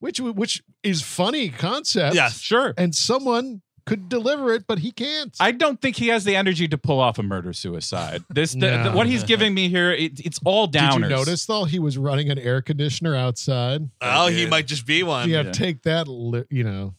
which 0.00 0.20
which 0.20 0.62
is 0.82 1.00
funny 1.02 1.48
concept. 1.48 2.14
Yes. 2.14 2.38
Sure. 2.40 2.74
and 2.76 2.94
someone 2.94 3.62
could 3.86 4.08
deliver 4.08 4.52
it, 4.54 4.66
but 4.66 4.78
he 4.78 4.90
can't. 4.92 5.34
I 5.40 5.50
don't 5.52 5.80
think 5.80 5.96
he 5.96 6.08
has 6.08 6.24
the 6.24 6.36
energy 6.36 6.66
to 6.68 6.78
pull 6.78 7.00
off 7.00 7.18
a 7.18 7.22
murder 7.22 7.52
suicide. 7.52 8.22
This 8.30 8.52
the, 8.52 8.58
No. 8.58 8.82
the- 8.84 8.92
what 8.92 9.06
he's 9.06 9.24
giving 9.24 9.52
me 9.54 9.68
here, 9.68 9.92
it, 9.92 10.20
it's 10.20 10.40
all 10.44 10.66
downers. 10.66 10.70
Did 10.70 10.80
downers. 10.80 11.02
you 11.02 11.08
notice 11.08 11.46
though 11.46 11.64
he 11.64 11.78
was 11.78 11.98
running 11.98 12.30
an 12.30 12.38
air 12.38 12.62
conditioner 12.62 13.14
outside? 13.14 13.90
Oh, 14.00 14.28
he 14.28 14.46
might 14.46 14.66
just 14.66 14.86
be 14.86 15.02
one. 15.02 15.28
Yeah, 15.28 15.42
Yeah. 15.42 15.52
take 15.52 15.82
that, 15.82 16.08
li- 16.08 16.44
you 16.50 16.64
know, 16.64 16.94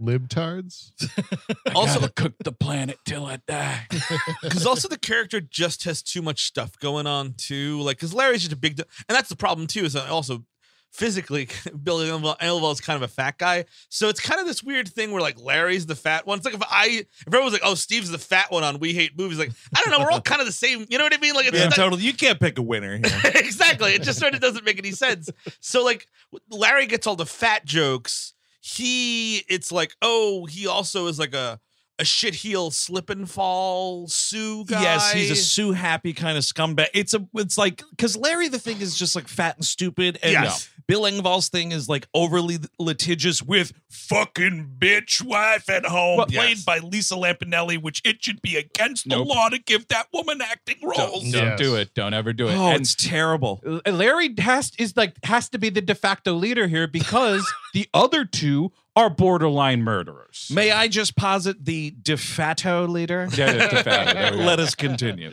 libtards. 0.00 0.92
Also, 1.74 2.00
Gotta 2.00 2.12
cook 2.12 2.34
the 2.42 2.52
planet 2.52 2.98
till 3.04 3.24
I 3.26 3.38
die. 3.46 3.86
because 4.42 4.66
also 4.66 4.88
the 4.88 4.98
character 4.98 5.40
just 5.40 5.84
has 5.84 6.02
too 6.02 6.20
much 6.20 6.44
stuff 6.44 6.78
going 6.78 7.06
on 7.06 7.34
too. 7.34 7.80
Like, 7.80 7.96
because 7.98 8.12
Larry's 8.12 8.40
just 8.40 8.52
a 8.52 8.56
big, 8.56 8.78
and 8.80 8.86
that's 9.16 9.28
the 9.28 9.36
problem 9.36 9.66
too. 9.66 9.84
Is 9.84 9.94
also 9.94 10.44
physically, 10.92 11.48
Bill 11.82 11.98
Engvall 11.98 12.72
is 12.72 12.80
kind 12.80 12.96
of 12.96 13.02
a 13.02 13.08
fat 13.12 13.38
guy, 13.38 13.64
so 13.88 14.08
it's 14.08 14.20
kind 14.20 14.40
of 14.40 14.46
this 14.46 14.62
weird 14.62 14.88
thing 14.88 15.10
where 15.12 15.22
like 15.22 15.40
Larry's 15.40 15.86
the 15.86 15.94
fat 15.94 16.26
one. 16.26 16.38
It's 16.38 16.44
like 16.44 16.54
if 16.54 16.62
I, 16.70 17.04
if 17.08 17.26
everyone's 17.26 17.52
like, 17.52 17.62
oh, 17.64 17.74
Steve's 17.74 18.10
the 18.10 18.18
fat 18.18 18.50
one 18.50 18.64
on 18.64 18.78
We 18.78 18.92
Hate 18.92 19.16
Movies, 19.18 19.38
like 19.38 19.50
I 19.74 19.80
don't 19.82 19.90
know, 19.90 20.00
we're 20.04 20.10
all 20.10 20.20
kind 20.22 20.40
of 20.40 20.46
the 20.46 20.52
same. 20.52 20.86
You 20.88 20.98
know 20.98 21.04
what 21.04 21.14
I 21.14 21.18
mean? 21.18 21.34
Like, 21.34 21.46
it's 21.46 21.56
Yeah, 21.56 21.64
not- 21.64 21.74
totally. 21.74 22.02
You 22.02 22.12
can't 22.12 22.38
pick 22.40 22.58
a 22.58 22.62
winner 22.62 22.96
here. 22.96 23.06
exactly. 23.34 23.92
It 23.94 24.02
just 24.02 24.18
sort 24.18 24.34
of 24.34 24.40
doesn't 24.40 24.64
make 24.64 24.78
any 24.78 24.92
sense. 24.92 25.30
So 25.60 25.84
like 25.84 26.06
Larry 26.50 26.86
gets 26.86 27.06
all 27.06 27.16
the 27.16 27.26
fat 27.26 27.64
jokes. 27.64 28.34
He 28.60 29.38
it's 29.48 29.72
like, 29.72 29.94
oh, 30.02 30.44
he 30.46 30.66
also 30.66 31.06
is 31.06 31.18
like 31.18 31.34
a 31.34 31.60
a 31.98 32.04
shit 32.04 32.34
heel 32.34 32.70
slip 32.70 33.10
and 33.10 33.30
fall 33.30 34.06
Sue 34.08 34.64
guy. 34.64 34.80
Yes, 34.82 35.12
he's 35.12 35.30
a 35.30 35.36
Sue 35.36 35.72
happy 35.72 36.12
kind 36.14 36.38
of 36.38 36.44
scumbag. 36.44 36.86
It's 36.94 37.12
a 37.14 37.26
it's 37.34 37.58
like 37.58 37.82
because 37.90 38.16
Larry 38.16 38.48
the 38.48 38.58
thing 38.58 38.80
is 38.80 38.96
just 38.96 39.14
like 39.16 39.28
fat 39.28 39.56
and 39.56 39.64
stupid, 39.64 40.18
and 40.22 40.32
Yes. 40.32 40.68
Bill 40.90 41.02
Engvall's 41.02 41.48
thing 41.48 41.70
is 41.70 41.88
like 41.88 42.08
overly 42.14 42.58
litigious 42.80 43.40
with 43.40 43.72
fucking 43.88 44.72
bitch 44.78 45.22
wife 45.24 45.70
at 45.70 45.86
home, 45.86 46.16
Well, 46.16 46.26
played 46.26 46.56
yes. 46.56 46.64
by 46.64 46.78
Lisa 46.78 47.14
Lampanelli, 47.14 47.80
which 47.80 48.02
it 48.04 48.24
should 48.24 48.42
be 48.42 48.56
against 48.56 49.06
Nope. 49.06 49.28
the 49.28 49.32
law 49.32 49.48
to 49.50 49.58
give 49.58 49.86
that 49.86 50.08
woman 50.12 50.40
acting 50.42 50.78
roles. 50.82 51.22
Don't, 51.22 51.30
don't 51.32 51.46
Yes. 51.50 51.58
do 51.60 51.76
it. 51.76 51.94
Don't 51.94 52.12
ever 52.12 52.32
do 52.32 52.48
it. 52.48 52.54
Oh, 52.56 52.70
And 52.72 52.80
it's 52.80 52.96
terrible. 52.96 53.60
Larry 53.86 54.34
has 54.40 54.72
is 54.78 54.96
like 54.96 55.14
has 55.24 55.48
to 55.50 55.58
be 55.58 55.70
the 55.70 55.80
de 55.80 55.94
facto 55.94 56.34
leader 56.34 56.66
here 56.66 56.88
because 56.88 57.46
the 57.72 57.88
other 57.94 58.24
two 58.24 58.72
are 58.96 59.08
borderline 59.08 59.82
murderers. 59.82 60.50
May 60.52 60.72
I 60.72 60.88
just 60.88 61.14
posit 61.14 61.64
the 61.64 61.92
de 62.02 62.16
facto 62.16 62.88
leader? 62.88 63.28
Yeah, 63.36 63.52
de 63.52 63.82
facto, 63.84 64.12
there 64.14 64.32
we 64.32 64.38
go. 64.38 64.44
Let 64.44 64.58
us 64.58 64.74
continue. 64.74 65.30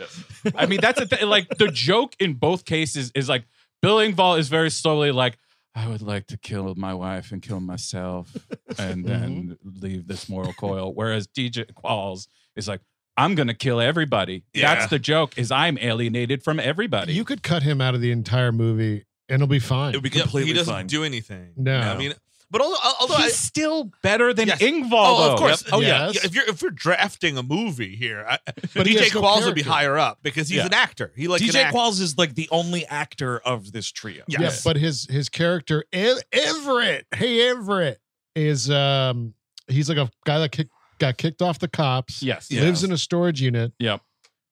I 0.55 0.67
mean, 0.67 0.81
that's 0.81 0.99
the 0.99 1.07
thing. 1.07 1.27
Like 1.27 1.49
the 1.57 1.69
joke 1.69 2.15
in 2.19 2.35
both 2.35 2.63
cases 2.63 3.11
is 3.15 3.27
like 3.27 3.45
Bill 3.81 3.97
Engvall 3.97 4.37
is 4.37 4.49
very 4.49 4.69
slowly 4.69 5.11
like, 5.11 5.37
I 5.77 5.87
would 5.87 6.01
like 6.01 6.25
to 6.27 6.37
kill 6.37 6.73
my 6.75 6.95
wife 6.95 7.31
and 7.31 7.39
kill 7.39 7.59
myself 7.59 8.35
and 8.79 9.05
mm-hmm. 9.05 9.07
then 9.07 9.57
leave 9.63 10.07
this 10.07 10.27
moral 10.27 10.51
coil. 10.53 10.91
Whereas 10.91 11.27
DJ 11.27 11.71
Qualls 11.71 12.27
is 12.55 12.67
like, 12.67 12.81
I'm 13.15 13.35
gonna 13.35 13.53
kill 13.53 13.79
everybody. 13.79 14.43
Yeah. 14.55 14.73
That's 14.73 14.89
the 14.89 14.97
joke. 14.97 15.37
Is 15.37 15.51
I'm 15.51 15.77
alienated 15.77 16.43
from 16.43 16.59
everybody. 16.59 17.13
You 17.13 17.23
could 17.23 17.43
cut 17.43 17.61
him 17.61 17.79
out 17.79 17.93
of 17.93 18.01
the 18.01 18.11
entire 18.11 18.51
movie 18.51 19.05
and 19.29 19.35
it'll 19.35 19.47
be 19.47 19.59
fine. 19.59 19.93
It 19.93 19.97
would 19.97 20.03
be 20.03 20.09
Yeah, 20.09 20.23
completely 20.23 20.51
he 20.51 20.57
doesn't 20.57 20.73
fine. 20.73 20.87
do 20.87 21.03
anything. 21.03 21.53
No. 21.55 21.79
I 21.79 21.95
mean, 21.95 22.13
but 22.51 22.61
although, 22.61 22.77
although 23.01 23.15
He's 23.15 23.25
I, 23.25 23.29
still 23.29 23.91
better 24.01 24.33
than 24.33 24.47
Yes. 24.47 24.59
Engvall. 24.61 24.91
oh, 24.93 25.33
of 25.33 25.39
course, 25.39 25.63
Yep. 25.65 25.73
oh 25.73 25.79
yeah. 25.81 26.05
Yes. 26.07 26.15
yeah. 26.15 26.21
If 26.25 26.35
you're 26.35 26.49
if 26.49 26.61
you're 26.61 26.71
drafting 26.71 27.37
a 27.37 27.43
movie 27.43 27.95
here, 27.95 28.25
I, 28.29 28.39
But 28.73 28.87
he 28.87 28.95
DJ 28.95 28.99
has 29.05 29.13
no 29.15 29.21
Qualls 29.21 29.45
would 29.45 29.55
be 29.55 29.61
higher 29.63 29.97
up 29.97 30.19
because 30.23 30.47
he's 30.49 30.57
Yeah. 30.57 30.65
an 30.67 30.73
actor. 30.73 31.11
He 31.15 31.27
like 31.27 31.41
can 31.41 31.49
DJ 31.49 31.63
act. 31.63 31.75
Qualls 31.75 31.99
is 32.01 32.17
like 32.17 32.35
the 32.35 32.47
only 32.51 32.85
actor 32.85 33.39
of 33.39 33.71
this 33.71 33.91
trio. 33.91 34.23
Yes. 34.27 34.41
Yeah, 34.41 34.69
but 34.71 34.77
his 34.77 35.07
his 35.09 35.29
character 35.29 35.83
Everett, 35.91 37.05
hey 37.15 37.47
Everett, 37.49 37.99
is 38.35 38.69
um 38.69 39.33
he's 39.67 39.89
like 39.89 39.97
a 39.97 40.09
guy 40.25 40.39
that 40.39 40.51
kick, 40.51 40.67
got 40.99 41.17
kicked 41.17 41.41
off 41.41 41.59
the 41.59 41.67
cops. 41.67 42.23
Yes. 42.23 42.49
Yeah. 42.49 42.61
lives 42.61 42.83
in 42.83 42.91
a 42.91 42.97
storage 42.97 43.41
unit. 43.41 43.73
Yep. 43.79 44.01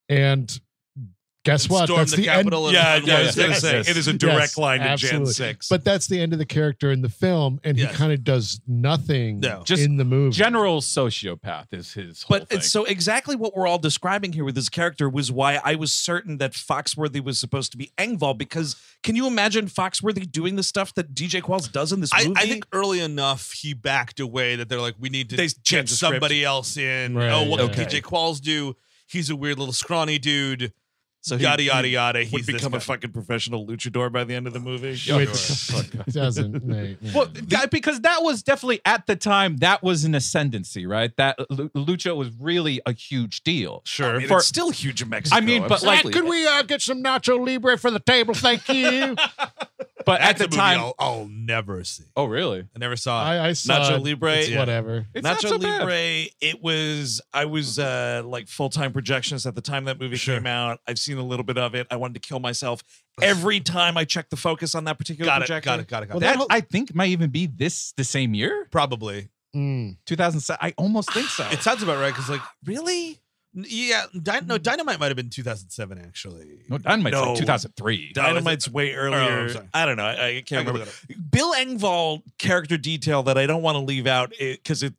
And 0.09 0.59
guess 1.45 1.69
what? 1.69 1.85
Storm 1.85 1.99
That's 1.99 2.11
the, 2.11 2.17
the, 2.23 2.29
end. 2.29 2.37
Capitol. 2.39 2.65
and- 2.67 2.73
Yeah, 2.73 2.95
and 2.95 3.07
yeah, 3.07 3.15
I 3.15 3.19
was 3.19 3.27
was 3.27 3.35
gonna 3.37 3.47
gonna 3.49 3.59
say 3.85 3.91
it 3.91 3.95
is 3.97 4.07
a 4.09 4.13
direct 4.13 4.39
Yes, 4.41 4.57
line 4.57 4.79
to 4.81 4.85
absolutely. 4.87 5.25
Jan 5.27 5.33
Six. 5.33 5.69
But 5.69 5.85
that's 5.85 6.07
the 6.07 6.19
end 6.19 6.33
of 6.33 6.39
the 6.39 6.45
character 6.45 6.91
in 6.91 7.01
the 7.01 7.07
film, 7.09 7.61
and 7.63 7.77
Yes. 7.77 7.91
he 7.91 7.97
kind 7.97 8.11
of 8.11 8.23
does 8.25 8.59
nothing 8.67 9.39
No. 9.39 9.61
Just 9.63 9.81
in 9.83 9.95
the 9.95 10.03
movie. 10.03 10.35
General 10.35 10.81
sociopath 10.81 11.67
is 11.71 11.93
his 11.93 12.23
whole 12.23 12.39
But 12.39 12.49
thing. 12.49 12.57
it's 12.57 12.69
so 12.71 12.83
exactly 12.85 13.35
what 13.35 13.55
we're 13.55 13.67
all 13.67 13.77
describing 13.77 14.33
here 14.33 14.43
with 14.43 14.55
this 14.55 14.67
character 14.69 15.07
was 15.09 15.31
why 15.31 15.61
I 15.63 15.75
was 15.75 15.93
certain 15.93 16.37
that 16.39 16.51
Foxworthy 16.53 17.23
was 17.23 17.39
supposed 17.39 17.71
to 17.71 17.77
be 17.77 17.91
Engvall 17.97 18.37
because 18.37 18.75
can 19.03 19.15
you 19.15 19.27
imagine 19.27 19.67
Foxworthy 19.67 20.29
doing 20.29 20.55
the 20.55 20.63
stuff 20.63 20.93
that 20.95 21.13
DJ 21.13 21.41
Qualls 21.41 21.71
does 21.71 21.91
in 21.91 22.01
this 22.01 22.09
I, 22.13 22.25
movie? 22.27 22.39
I 22.41 22.47
think 22.47 22.65
early 22.73 22.99
enough 22.99 23.51
he 23.51 23.73
backed 23.73 24.19
away 24.19 24.55
that 24.55 24.67
they're 24.67 24.81
like, 24.81 24.95
we 24.99 25.09
need 25.09 25.29
to 25.29 25.35
They 25.37 25.47
get 25.47 25.63
changed 25.63 25.91
the 25.93 25.95
script. 25.97 26.13
somebody 26.15 26.43
else 26.43 26.75
in. 26.75 27.15
Oh, 27.15 27.19
right, 27.19 27.31
oh, 27.31 27.43
what 27.43 27.59
yeah. 27.61 27.67
can 27.67 27.85
DJ 27.85 28.01
Qualls 28.01 28.41
do? 28.41 28.75
He's 29.07 29.29
a 29.29 29.35
weird 29.35 29.59
little 29.59 29.73
scrawny 29.73 30.17
dude. 30.17 30.73
So 31.25 31.37
he- 31.37 31.43
yada 31.43 31.61
he 31.63 31.67
yada 31.69 31.87
yada. 31.87 32.19
would 32.19 32.27
He's 32.27 32.45
become 32.45 32.73
a 32.73 32.79
fucking 32.79 33.11
professional 33.11 33.65
luchador 33.65 34.11
by 34.11 34.23
the 34.23 34.35
end 34.35 34.45
of 34.47 34.53
the 34.53 34.59
movie. 34.59 34.97
Wait, 35.11 35.27
doesn't. 36.13 36.63
mate, 36.65 36.97
Well, 37.13 37.27
that- 37.47 37.71
because 37.71 38.01
that 38.01 38.19
was 38.21 38.43
definitely 38.43 38.81
at 38.85 39.07
the 39.07 39.15
time 39.15 39.57
that 39.57 39.81
was 39.83 40.03
an 40.03 40.13
ascendancy, 40.15 40.85
right? 40.85 41.15
That 41.17 41.37
Lucha 41.49 42.15
was 42.15 42.29
really 42.39 42.79
a 42.85 42.93
huge 42.93 43.43
deal. 43.43 43.81
Sure. 43.85 44.15
I 44.15 44.17
mean, 44.19 44.27
For- 44.27 44.37
it's 44.37 44.47
still 44.47 44.69
huge 44.69 45.01
in 45.01 45.09
Mexico. 45.09 45.35
I 45.37 45.41
mean, 45.41 45.67
but 45.67 45.81
like, 45.83 46.03
could 46.03 46.25
we 46.25 46.45
uh, 46.47 46.61
get 46.63 46.81
some 46.81 47.03
Nacho 47.03 47.43
Libre 47.45 47.77
for 47.77 47.89
the 47.91 47.99
table? 47.99 48.33
Thank 48.33 48.69
you. 48.69 49.15
but 50.05 50.21
at 50.21 50.37
That's 50.37 50.39
the 50.39 50.45
a 50.45 50.47
movie 50.49 50.57
time, 50.57 50.79
I'll, 50.79 50.95
I'll 50.99 51.27
never 51.27 51.83
see. 51.83 52.03
oh 52.15 52.25
really? 52.25 52.61
I 52.75 52.79
never 52.79 52.95
saw 52.95 53.21
it. 53.21 53.27
I, 53.39 53.47
I 53.49 53.53
saw 53.53 53.79
Nacho 53.79 53.95
it. 53.97 54.01
Libre, 54.03 54.33
It's 54.37 54.49
yeah. 54.49 54.59
whatever. 54.59 55.05
It's 55.13 55.23
not 55.23 55.37
Nacho 55.39 55.49
so 55.49 55.57
bad. 55.59 55.79
Libre, 55.81 56.29
it 56.41 56.61
was 56.61 57.21
I 57.33 57.45
was 57.45 57.79
uh 57.79 58.21
like 58.25 58.47
full 58.47 58.69
time 58.69 58.93
projections 58.93 59.45
at 59.45 59.55
the 59.55 59.61
time 59.61 59.85
that 59.85 59.99
movie 59.99 60.15
Sure. 60.17 60.35
came 60.37 60.47
out. 60.47 60.79
I've 60.87 60.99
seen 60.99 61.17
a 61.17 61.23
little 61.23 61.43
bit 61.45 61.57
of 61.57 61.75
it. 61.75 61.87
I 61.91 61.95
wanted 61.95 62.21
to 62.21 62.27
kill 62.27 62.39
myself 62.39 62.83
every 63.21 63.59
time 63.59 63.97
I 63.97 64.05
checked 64.05 64.29
the 64.29 64.37
focus 64.37 64.75
on 64.75 64.83
that 64.85 64.97
particular 64.97 65.27
got 65.29 65.37
it. 65.41 65.45
projector. 65.47 65.65
Got 65.69 65.79
it. 65.79 65.87
Got 65.87 66.03
it. 66.03 66.05
Got 66.07 66.13
Well, 66.15 66.17
it. 66.23 66.27
That 66.27 66.35
whole- 66.37 66.47
I 66.49 66.61
think 66.61 66.93
might 66.93 67.09
even 67.09 67.29
be 67.29 67.47
this 67.47 67.93
the 67.97 68.03
same 68.03 68.33
year, 68.33 68.67
Probably. 68.71 69.29
Mm. 69.55 69.97
2007. 70.05 70.59
I 70.61 70.73
almost 70.77 71.13
think 71.13 71.27
so. 71.29 71.47
It 71.51 71.61
sounds 71.61 71.81
about 71.81 71.99
right 71.99 72.13
because 72.13 72.29
like 72.29 72.41
Really? 72.65 73.21
N- 73.55 73.65
Yeah, 73.67 74.05
Dy- 74.13 74.41
no, 74.45 74.55
hmm. 74.55 74.61
Dynamite 74.61 74.99
might 74.99 75.07
have 75.07 75.15
been 75.15 75.29
2007 75.29 75.97
actually. 75.99 76.59
No, 76.69 76.77
Dynamite's 76.77 77.13
No. 77.13 77.29
like 77.31 77.39
2003. 77.39 78.11
Dynamite's 78.13 78.69
way 78.69 78.93
oh, 78.93 78.99
earlier. 78.99 79.49
Oh. 79.57 79.61
I 79.73 79.85
don't 79.85 79.97
know. 79.97 80.05
I, 80.05 80.13
I 80.13 80.27
I 80.27 80.33
can't 80.33 80.47
can 80.47 80.57
remember. 80.59 80.79
look 80.79 80.87
it 81.09 81.15
up. 81.17 81.31
Bill 81.31 81.53
Engvall 81.53 82.21
character 82.37 82.77
detail 82.77 83.23
that 83.23 83.37
I 83.37 83.45
don't 83.45 83.61
want 83.61 83.75
to 83.75 83.81
leave 83.83 84.07
out 84.07 84.33
eh, 84.39 84.53
because 84.53 84.83
it, 84.83 84.93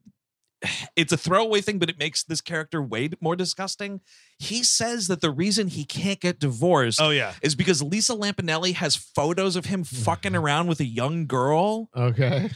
it's 0.97 1.13
a 1.13 1.17
throwaway 1.17 1.61
thing, 1.61 1.79
but 1.79 1.91
it 1.91 1.99
makes 1.99 2.25
this 2.25 2.41
character 2.41 2.83
way 2.83 3.11
more 3.21 3.37
disgusting. 3.37 4.01
He 4.39 4.63
says 4.63 5.09
that 5.09 5.21
the 5.21 5.31
reason 5.31 5.69
he 5.69 5.85
can't 5.85 6.21
get 6.21 6.39
divorced 6.39 7.01
Oh 7.01 7.11
yeah, 7.11 7.35
is 7.43 7.55
because 7.55 7.83
Lisa 7.83 8.15
Lampanelli 8.15 8.75
has 8.75 8.97
photos 8.97 9.57
of 9.57 9.67
him 9.67 9.81
hmm. 9.81 9.97
fucking 9.97 10.35
around 10.37 10.67
with 10.67 10.81
a 10.81 10.85
young 10.85 11.27
girl, 11.27 11.89
Okay. 11.97 12.51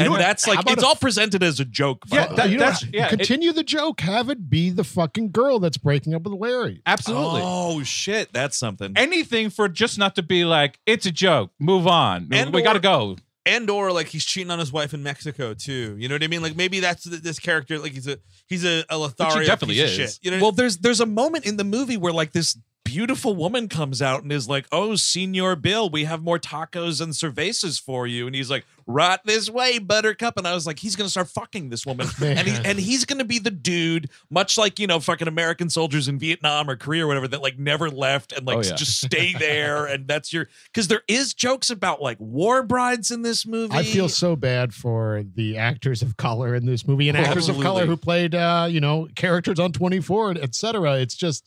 And 0.00 0.12
know 0.12 0.18
that's 0.18 0.46
like 0.46 0.60
it's 0.68 0.82
a- 0.82 0.86
all 0.86 0.94
presented 0.96 1.42
as 1.42 1.60
a 1.60 1.64
joke. 1.64 2.06
by 2.08 2.16
Yeah, 2.16 2.26
the 2.28 2.34
that- 2.34 2.44
way. 2.46 2.52
you 2.52 2.58
know 2.58 2.64
that's- 2.64 2.84
what? 2.84 2.94
yeah, 2.94 3.06
it- 3.06 3.10
Continue 3.10 3.52
the 3.52 3.62
joke. 3.64 4.00
Have 4.00 4.28
it 4.30 4.48
be 4.50 4.70
the 4.70 4.84
fucking 4.84 5.30
girl 5.30 5.58
that's 5.58 5.76
breaking 5.78 6.14
up 6.14 6.22
with 6.22 6.34
Larry. 6.34 6.82
Absolutely. 6.86 7.40
Oh 7.44 7.82
shit, 7.82 8.32
that's 8.32 8.56
something. 8.56 8.92
Anything 8.96 9.50
for 9.50 9.68
just 9.68 9.98
not 9.98 10.14
to 10.16 10.22
be 10.22 10.44
like, 10.44 10.78
it's 10.86 11.06
a 11.06 11.12
joke. 11.12 11.50
Move 11.58 11.86
on. 11.86 12.28
And 12.32 12.52
we 12.52 12.62
got 12.62 12.74
to 12.74 12.80
go. 12.80 13.16
and 13.46 13.70
or 13.70 13.90
like 13.90 14.06
he's 14.08 14.24
cheating 14.24 14.50
on 14.50 14.58
his 14.58 14.70
wife 14.72 14.92
in 14.94 15.02
Mexico 15.02 15.54
too. 15.54 15.96
You 15.98 16.08
know 16.08 16.14
what 16.14 16.22
I 16.22 16.26
mean? 16.28 16.42
Like 16.42 16.56
maybe 16.56 16.80
that's 16.80 17.04
th- 17.04 17.22
this 17.22 17.38
character. 17.38 17.78
Like 17.78 17.92
he's 17.92 18.06
a 18.06 18.18
he's 18.46 18.64
a, 18.64 18.84
a 18.90 18.98
Lothario 18.98 19.46
definitely 19.46 19.76
piece 19.76 19.84
of 19.84 19.88
is. 20.00 20.12
shit. 20.14 20.18
You 20.22 20.30
know? 20.32 20.40
well, 20.42 20.52
there's 20.52 20.76
there's 20.78 21.00
a 21.00 21.06
moment 21.06 21.46
in 21.46 21.56
the 21.56 21.64
movie 21.64 21.96
where 21.96 22.12
like 22.12 22.32
this 22.32 22.56
beautiful 22.90 23.34
woman 23.36 23.68
comes 23.68 24.02
out 24.02 24.22
and 24.22 24.32
is 24.32 24.48
like, 24.48 24.66
"Oh, 24.72 24.96
Senor 24.96 25.56
Bill, 25.56 25.88
we 25.88 26.04
have 26.04 26.22
more 26.22 26.38
tacos 26.38 27.00
and 27.00 27.12
cervezas 27.12 27.80
for 27.80 28.06
you," 28.06 28.26
and 28.26 28.34
he's 28.34 28.50
like, 28.50 28.64
"Right 28.86 29.18
this 29.24 29.48
way, 29.48 29.78
Buttercup." 29.78 30.36
And 30.36 30.46
I 30.46 30.54
was 30.54 30.66
like, 30.66 30.78
he's 30.78 30.96
gonna 30.96 31.08
start 31.10 31.28
fucking 31.28 31.70
this 31.70 31.86
woman, 31.86 32.08
and 32.22 32.48
he 32.48 32.56
and 32.68 32.78
he's 32.78 33.04
gonna 33.04 33.24
be 33.24 33.38
the 33.38 33.50
dude, 33.50 34.10
much 34.30 34.58
like 34.58 34.78
you 34.78 34.86
know, 34.86 35.00
fucking 35.00 35.28
American 35.28 35.70
soldiers 35.70 36.08
in 36.08 36.18
Vietnam 36.18 36.68
or 36.68 36.76
Korea 36.76 37.04
or 37.04 37.08
whatever 37.08 37.28
that 37.28 37.42
like 37.42 37.58
never 37.58 37.88
left 37.90 38.32
and 38.32 38.46
like 38.46 38.58
Oh, 38.58 38.62
yeah. 38.62 38.74
just 38.74 39.00
stay 39.00 39.32
there, 39.38 39.86
and 39.86 40.08
that's 40.08 40.32
your 40.32 40.48
because 40.72 40.88
there 40.88 41.02
is 41.08 41.32
jokes 41.34 41.70
about 41.70 42.02
like 42.02 42.18
war 42.20 42.62
brides 42.62 43.10
in 43.10 43.22
this 43.22 43.46
movie. 43.46 43.74
I 43.76 43.82
feel 43.84 44.08
so 44.08 44.36
bad 44.36 44.74
for 44.74 45.22
the 45.34 45.56
actors 45.56 46.02
of 46.02 46.16
color 46.16 46.54
in 46.54 46.66
this 46.66 46.86
movie 46.86 47.08
and 47.08 47.16
actors 47.16 47.48
of 47.48 47.58
color 47.60 47.86
who 47.86 47.96
played, 47.96 48.34
uh, 48.34 48.66
you 48.70 48.80
know, 48.80 49.08
characters 49.14 49.58
on 49.58 49.72
24, 49.72 50.36
et 50.40 50.54
cetera. 50.54 50.98
It's 50.98 51.14
just 51.14 51.44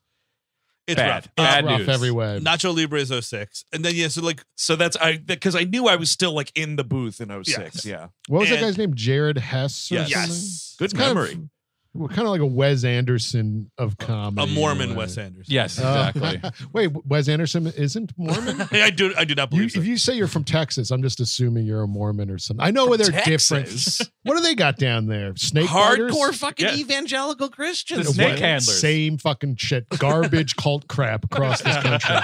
it's 0.87 0.95
Bad. 0.97 1.07
rough. 1.09 1.25
it's 1.25 1.33
Bad 1.37 1.65
rough 1.65 1.79
news. 1.79 1.89
every 1.89 2.11
way. 2.11 2.39
Nacho 2.41 2.75
Libre 2.75 2.99
is 2.99 3.09
06. 3.09 3.65
and 3.73 3.83
then 3.85 3.93
yeah, 3.95 4.07
so 4.09 4.21
like 4.21 4.43
so 4.55 4.75
that's 4.75 4.97
I 4.97 5.17
because 5.17 5.55
I 5.55 5.63
knew 5.63 5.87
I 5.87 5.95
was 5.95 6.11
still 6.11 6.33
like 6.33 6.51
in 6.55 6.75
the 6.75 6.83
booth 6.83 7.21
in 7.21 7.29
06. 7.29 7.57
Yes. 7.57 7.85
Yeah, 7.85 8.07
What 8.27 8.41
was 8.41 8.49
that 8.49 8.55
and- 8.59 8.65
guy's 8.67 8.77
name? 8.77 8.93
Jared 8.93 9.37
Hess? 9.37 9.91
Or 9.91 9.95
Yes. 9.95 10.11
something? 10.11 10.29
yes, 10.29 10.75
good 10.79 10.85
It's 10.85 10.93
kind 10.93 11.15
memory. 11.15 11.49
Of, 11.95 11.99
well, 12.01 12.09
kind 12.09 12.21
of 12.21 12.27
like 12.29 12.41
a 12.41 12.45
Wes 12.45 12.83
Anderson 12.83 13.69
of 13.77 13.97
comedy. 13.97 14.51
a 14.51 14.55
Mormon 14.55 14.91
way. 14.91 14.95
Wes 14.97 15.17
Anderson. 15.17 15.53
Yes, 15.53 15.79
Uh, 15.79 16.11
exactly. 16.15 16.67
wait, 16.73 16.91
Wes 17.05 17.27
Anderson 17.27 17.67
isn't 17.67 18.11
Mormon? 18.17 18.61
I 18.71 18.89
do 18.89 19.13
I 19.17 19.23
do 19.25 19.35
not 19.35 19.51
You, 19.51 19.57
believe 19.59 19.71
so. 19.71 19.79
if 19.79 19.85
you 19.85 19.97
say 19.97 20.15
you're 20.15 20.27
from 20.27 20.43
Texas, 20.43 20.91
I'm 20.91 21.01
just 21.03 21.19
assuming 21.19 21.65
you're 21.65 21.83
a 21.83 21.87
Mormon 21.87 22.29
or 22.29 22.37
something. 22.37 22.65
I 22.65 22.71
know 22.71 22.87
where 22.87 22.97
they're 22.97 23.21
different. 23.23 23.69
What 24.25 24.37
do 24.37 24.41
they 24.41 24.55
got 24.55 24.77
down 24.77 25.07
there? 25.07 25.35
Snake 25.35 25.67
hardcore 25.67 26.09
biters? 26.27 26.37
fucking 26.39 26.65
Yeah. 26.65 26.75
evangelical 26.75 27.49
Christians. 27.49 28.07
The 28.07 28.13
snake 28.13 28.27
man. 28.29 28.37
handlers. 28.37 28.79
Same 28.79 29.17
fucking 29.17 29.57
shit. 29.57 29.89
Garbage 29.89 30.55
cult 30.55 30.87
crap 30.87 31.25
across 31.25 31.61
this 31.61 31.75
country. 31.75 32.15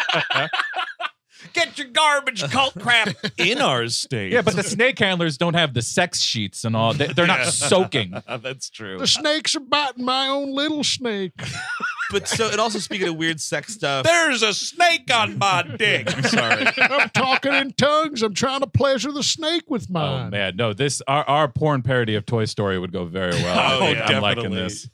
Get 1.53 1.77
your 1.77 1.87
garbage 1.87 2.43
cult 2.49 2.73
crap 2.79 3.09
in 3.37 3.59
our 3.59 3.87
state. 3.89 4.31
Yeah, 4.31 4.41
but 4.41 4.55
the 4.55 4.63
snake 4.63 4.99
handlers 4.99 5.37
don't 5.37 5.55
have 5.55 5.73
the 5.73 5.81
sex 5.81 6.19
sheets 6.21 6.63
and 6.63 6.75
all. 6.75 6.93
They, 6.93 7.07
they're 7.07 7.27
not 7.27 7.45
soaking. 7.47 8.13
that's 8.41 8.69
true. 8.69 8.97
The 8.97 9.07
snakes 9.07 9.55
are 9.55 9.61
biting 9.61 10.05
my 10.05 10.27
own 10.27 10.53
little 10.53 10.83
snake. 10.83 11.33
but 12.11 12.27
so 12.27 12.49
and 12.49 12.59
also 12.59 12.79
speaking 12.79 13.07
of 13.07 13.15
weird 13.15 13.39
sex 13.39 13.73
stuff. 13.73 14.05
There's 14.05 14.41
a 14.41 14.53
snake 14.53 15.13
on 15.13 15.37
my 15.37 15.63
dick. 15.77 16.15
I'm 16.15 16.23
sorry. 16.23 16.65
I'm 16.77 17.09
talking 17.09 17.53
in 17.53 17.73
tongues. 17.73 18.21
I'm 18.21 18.33
trying 18.33 18.61
to 18.61 18.67
pleasure 18.67 19.11
the 19.11 19.23
snake 19.23 19.69
with 19.69 19.87
Oh 19.93 20.29
man, 20.29 20.55
no! 20.55 20.73
This 20.73 21.01
our, 21.07 21.23
our 21.23 21.47
porn 21.47 21.81
parody 21.81 22.15
of 22.15 22.25
Toy 22.25 22.45
Story 22.45 22.79
would 22.79 22.91
go 22.91 23.05
very 23.05 23.33
well. 23.33 23.81
Oh, 23.81 23.85
I 23.85 23.93
think 23.93 24.09
I'm 24.09 24.21
liking 24.21 24.43
definitely. 24.43 24.63
this. 24.63 24.89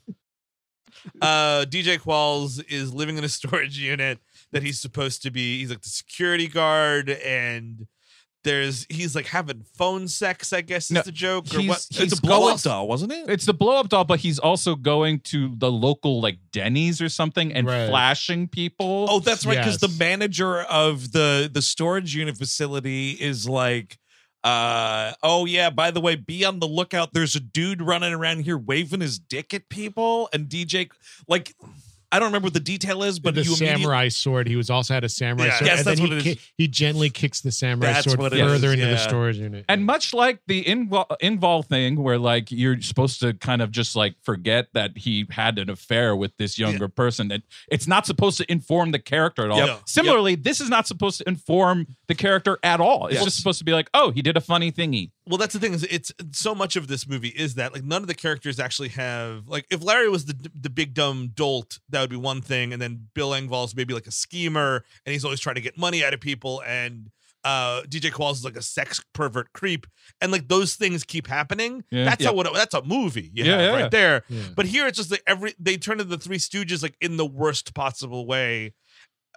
uh 1.20 1.64
DJ 1.68 1.98
Qualls 1.98 2.62
is 2.68 2.92
living 2.92 3.16
in 3.16 3.24
a 3.24 3.28
storage 3.28 3.78
unit 3.78 4.18
that 4.56 4.62
he's 4.64 4.80
supposed 4.80 5.22
to 5.22 5.30
be 5.30 5.58
he's 5.60 5.70
like 5.70 5.82
the 5.82 5.88
security 5.88 6.48
guard 6.48 7.08
and 7.10 7.86
there's 8.44 8.86
he's 8.88 9.14
like 9.16 9.26
having 9.26 9.64
phone 9.76 10.06
sex 10.06 10.52
I 10.52 10.60
guess 10.60 10.84
is 10.84 10.90
No, 10.92 11.02
the 11.02 11.10
joke 11.10 11.46
or 11.52 11.58
he's- 11.58 11.68
what 11.68 11.86
he's 11.90 12.12
it's 12.12 12.18
a 12.18 12.22
blow 12.22 12.48
up 12.48 12.60
doll, 12.62 12.86
wasn't 12.86 13.10
it? 13.12 13.28
It's 13.28 13.44
the 13.44 13.52
blow 13.54 13.80
up 13.80 13.88
doll, 13.88 14.04
but 14.04 14.20
he's 14.20 14.38
also 14.38 14.76
going 14.76 15.18
to 15.32 15.52
the 15.56 15.70
local 15.70 16.20
like 16.20 16.38
Denny's 16.52 17.00
or 17.02 17.08
something 17.08 17.52
and 17.52 17.66
Right. 17.66 17.88
flashing 17.88 18.46
people. 18.46 19.06
Oh, 19.10 19.18
that's 19.18 19.44
right. 19.44 19.56
Because 19.58 19.82
Yes. 19.82 19.90
the 19.90 19.98
manager 19.98 20.60
of 20.62 21.10
the 21.10 21.50
the 21.52 21.60
storage 21.62 22.14
unit 22.14 22.36
facility 22.38 23.10
is 23.12 23.48
like, 23.48 23.98
uh, 24.44 25.14
oh 25.24 25.44
yeah. 25.44 25.70
By 25.70 25.90
the 25.90 26.00
way, 26.00 26.14
be 26.14 26.44
on 26.44 26.60
the 26.60 26.68
lookout. 26.68 27.12
There's 27.14 27.34
a 27.34 27.40
dude 27.40 27.82
running 27.82 28.12
around 28.12 28.44
here 28.44 28.56
waving 28.56 29.00
his 29.00 29.18
dick 29.18 29.54
at 29.54 29.68
people, 29.68 30.28
and 30.32 30.48
DJ 30.48 30.88
like. 31.26 31.52
I 32.12 32.18
don't 32.18 32.28
remember 32.28 32.46
what 32.46 32.54
the 32.54 32.60
detail 32.60 33.02
is, 33.02 33.18
but 33.18 33.34
the 33.34 33.42
you 33.42 33.50
immediately- 33.50 33.82
samurai 33.82 34.08
sword. 34.08 34.46
He 34.48 34.56
was 34.56 34.70
also 34.70 34.94
had 34.94 35.04
a 35.04 35.08
samurai 35.08 35.46
Yeah. 35.46 35.58
sword. 35.58 35.66
Yes, 35.66 35.78
and 35.78 35.86
that's 35.86 36.00
then 36.00 36.08
what 36.10 36.22
he, 36.22 36.30
it 36.30 36.36
is. 36.38 36.42
ki- 36.44 36.50
he 36.56 36.68
gently 36.68 37.10
kicks 37.10 37.40
the 37.40 37.50
samurai 37.52 37.92
That's 37.92 38.04
sword 38.12 38.18
further 38.32 38.68
is, 38.68 38.72
into 38.74 38.86
the 38.86 38.96
storage 38.96 39.38
unit. 39.38 39.64
And 39.68 39.84
much 39.84 40.14
like 40.14 40.40
the 40.46 40.64
Engvall 40.64 41.06
Engvall 41.22 41.64
thing, 41.66 42.02
where 42.02 42.18
like 42.18 42.50
you're 42.50 42.80
supposed 42.80 43.20
to 43.20 43.34
kind 43.34 43.60
of 43.62 43.70
just 43.70 43.96
like 43.96 44.14
forget 44.22 44.68
that 44.74 44.96
he 44.98 45.26
had 45.30 45.58
an 45.58 45.68
affair 45.70 46.14
with 46.14 46.36
this 46.36 46.58
younger 46.58 46.88
person, 46.88 47.30
and 47.32 47.42
it's 47.70 47.86
not 47.86 48.06
supposed 48.06 48.38
to 48.38 48.50
inform 48.50 48.92
the 48.92 48.98
character 48.98 49.44
at 49.44 49.50
all. 49.50 49.66
Yep. 49.66 49.80
Similarly, 49.86 50.34
this 50.36 50.60
is 50.60 50.68
not 50.70 50.86
supposed 50.86 51.18
to 51.18 51.28
inform 51.28 51.86
the 52.06 52.14
character 52.14 52.58
at 52.62 52.80
all. 52.80 53.06
It's 53.06 53.14
Yes. 53.16 53.24
just 53.24 53.36
supposed 53.38 53.58
to 53.58 53.64
be 53.64 53.72
like, 53.72 53.90
oh, 53.94 54.10
he 54.12 54.22
did 54.22 54.36
a 54.36 54.40
funny 54.40 54.70
thingy. 54.70 55.10
well 55.28 55.38
that's 55.38 55.54
the 55.54 55.58
thing 55.58 55.72
is 55.74 55.82
it's 55.90 56.12
so 56.30 56.54
much 56.54 56.76
of 56.76 56.86
this 56.86 57.08
movie 57.08 57.30
is 57.30 57.56
that 57.56 57.72
like 57.72 57.82
none 57.82 58.00
of 58.00 58.06
the 58.06 58.14
characters 58.14 58.60
actually 58.60 58.90
have 58.90 59.48
like 59.48 59.66
if 59.72 59.82
Larry 59.82 60.08
was 60.08 60.26
the 60.26 60.36
the 60.54 60.70
big 60.70 60.94
dumb 60.94 61.32
dolt 61.34 61.80
that 61.88 61.95
would 62.00 62.10
be 62.10 62.16
one 62.16 62.40
thing 62.42 62.72
and 62.72 62.80
then 62.82 63.08
Bill 63.14 63.30
Engvall's 63.30 63.74
maybe 63.74 63.94
like 63.94 64.06
a 64.06 64.10
schemer 64.12 64.84
and 65.04 65.12
he's 65.12 65.24
always 65.24 65.40
trying 65.40 65.54
to 65.56 65.60
get 65.60 65.76
money 65.78 66.04
out 66.04 66.14
of 66.14 66.20
people 66.20 66.62
and 66.66 67.10
uh 67.44 67.82
DJ 67.82 68.10
Qualls 68.10 68.32
is 68.34 68.44
like 68.44 68.56
a 68.56 68.62
sex 68.62 69.00
pervert 69.14 69.52
creep 69.52 69.86
and 70.20 70.32
like 70.32 70.48
those 70.48 70.74
things 70.74 71.04
keep 71.04 71.26
happening 71.28 71.84
Yeah. 71.90 72.04
that's 72.04 72.22
Yeah. 72.22 72.28
how 72.28 72.34
what 72.34 72.52
that's 72.52 72.74
a 72.74 72.82
movie 72.82 73.30
you 73.32 73.44
Yeah, 73.44 73.52
have 73.52 73.60
yeah, 73.60 73.70
right 73.70 73.78
yeah. 73.80 73.88
there 73.88 74.22
Yeah. 74.28 74.42
But 74.56 74.66
here 74.66 74.86
it's 74.88 74.96
just 74.98 75.10
like 75.10 75.22
every 75.26 75.54
they 75.58 75.76
turn 75.76 75.98
to 75.98 76.04
the 76.04 76.18
Three 76.18 76.38
Stooges 76.38 76.82
like 76.82 76.96
in 77.00 77.16
the 77.18 77.26
worst 77.26 77.72
possible 77.74 78.26
way, 78.26 78.74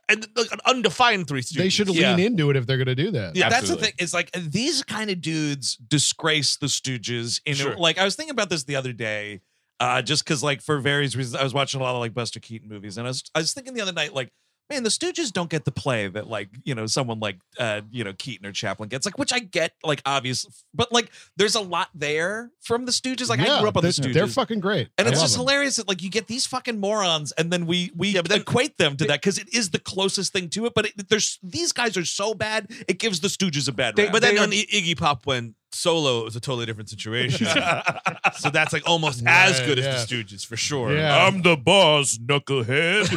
and 0.07 0.25
like 0.35 0.51
an 0.51 0.59
undefined 0.65 1.27
Three 1.27 1.41
Stooges. 1.41 1.57
they 1.57 1.69
should 1.69 1.87
Yeah. 1.89 2.15
lean 2.15 2.25
into 2.25 2.49
it 2.49 2.55
if 2.55 2.65
they're 2.65 2.77
going 2.77 2.87
to 2.87 2.95
do 2.95 3.11
that. 3.11 3.35
Yeah, 3.35 3.49
that's 3.49 3.69
the 3.69 3.75
thing. 3.75 3.93
It's 3.99 4.13
like 4.13 4.31
these 4.31 4.81
kind 4.83 5.11
of 5.11 5.21
dudes 5.21 5.75
disgrace 5.75 6.57
the 6.57 6.65
Stooges. 6.65 7.41
In 7.45 7.53
Sure. 7.53 7.73
a, 7.73 7.77
like 7.79 7.99
I 7.99 8.05
was 8.05 8.15
thinking 8.15 8.31
about 8.31 8.49
this 8.49 8.63
the 8.63 8.75
other 8.75 8.91
day, 8.91 9.41
uh, 9.79 10.01
just 10.01 10.23
because 10.23 10.43
like 10.43 10.61
for 10.61 10.79
various 10.79 11.15
reasons, 11.15 11.35
I 11.35 11.43
was 11.43 11.53
watching 11.53 11.79
a 11.79 11.83
lot 11.83 11.93
of 11.95 11.99
like 11.99 12.13
Buster 12.13 12.39
Keaton 12.39 12.67
movies, 12.69 12.97
and 12.97 13.07
I 13.07 13.09
was 13.09 13.23
I 13.35 13.39
was 13.39 13.53
thinking 13.53 13.73
the 13.73 13.81
other 13.81 13.93
night 13.93 14.13
like. 14.13 14.29
Man, 14.71 14.83
the 14.83 14.89
Stooges 14.91 15.33
don't 15.33 15.49
get 15.49 15.65
the 15.65 15.71
play 15.71 16.07
that 16.09 16.27
like 16.27 16.49
you 16.63 16.75
know 16.75 16.85
someone 16.85 17.19
like 17.19 17.39
uh 17.57 17.81
you 17.89 18.03
know 18.03 18.13
Keaton 18.13 18.45
or 18.45 18.51
Chaplin 18.51 18.87
gets 18.87 19.03
like 19.03 19.17
which 19.17 19.33
I 19.33 19.39
get 19.39 19.73
like 19.83 19.99
obvious 20.05 20.45
but 20.75 20.91
like 20.91 21.09
there's 21.37 21.55
a 21.55 21.59
lot 21.59 21.89
there 21.95 22.51
from 22.61 22.85
the 22.85 22.91
Stooges 22.91 23.29
like 23.29 23.39
I 23.39 23.45
grew 23.61 23.67
up 23.67 23.77
on 23.77 23.81
the 23.81 23.89
Stooges 23.89 24.13
They're 24.13 24.27
fucking 24.27 24.59
great. 24.59 24.89
and 24.99 25.07
I 25.07 25.11
it's 25.11 25.21
just 25.21 25.33
them. 25.33 25.39
hilarious 25.47 25.77
that 25.77 25.87
like 25.87 26.03
you 26.03 26.11
get 26.11 26.27
these 26.27 26.45
fucking 26.45 26.79
morons 26.79 27.31
and 27.31 27.49
then 27.51 27.65
we 27.65 27.91
we 27.95 28.09
Yeah, 28.09 28.21
but 28.21 28.29
then- 28.29 28.41
equate 28.41 28.77
them 28.77 28.95
to 28.97 29.05
that 29.05 29.21
because 29.21 29.39
it 29.39 29.51
is 29.51 29.71
the 29.71 29.79
closest 29.79 30.33
thing 30.33 30.49
to 30.49 30.67
it. 30.67 30.73
But 30.75 30.85
it, 30.85 31.09
there's 31.09 31.39
these 31.41 31.71
guys 31.71 31.97
are 31.97 32.05
so 32.05 32.35
bad 32.35 32.67
it 32.87 32.99
gives 32.99 33.21
the 33.21 33.27
Stooges 33.27 33.67
a 33.67 33.71
bad 33.71 33.97
rap. 33.97 34.11
but 34.11 34.21
then 34.21 34.37
on 34.37 34.51
when 34.51 34.59
Iggy 34.59 34.95
Pop 34.95 35.25
went 35.25 35.55
solo, 35.71 36.21
it 36.21 36.25
was 36.25 36.35
a 36.35 36.39
totally 36.39 36.65
different 36.65 36.89
situation. 36.89 37.47
so 38.37 38.49
that's 38.49 38.73
like 38.73 38.83
almost 38.87 39.23
as 39.25 39.59
Right, 39.59 39.65
good 39.67 39.77
yeah. 39.77 39.85
as 39.85 40.07
the 40.07 40.15
Stooges 40.23 40.45
for 40.45 40.57
sure. 40.57 40.95
Yeah. 40.95 41.25
I'm 41.25 41.41
the 41.41 41.55
boss, 41.57 42.17
knucklehead. 42.17 43.07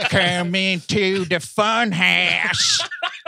Come 0.10 0.54
into 0.54 1.24
the 1.24 1.40
fun 1.40 1.92
house. 1.92 2.80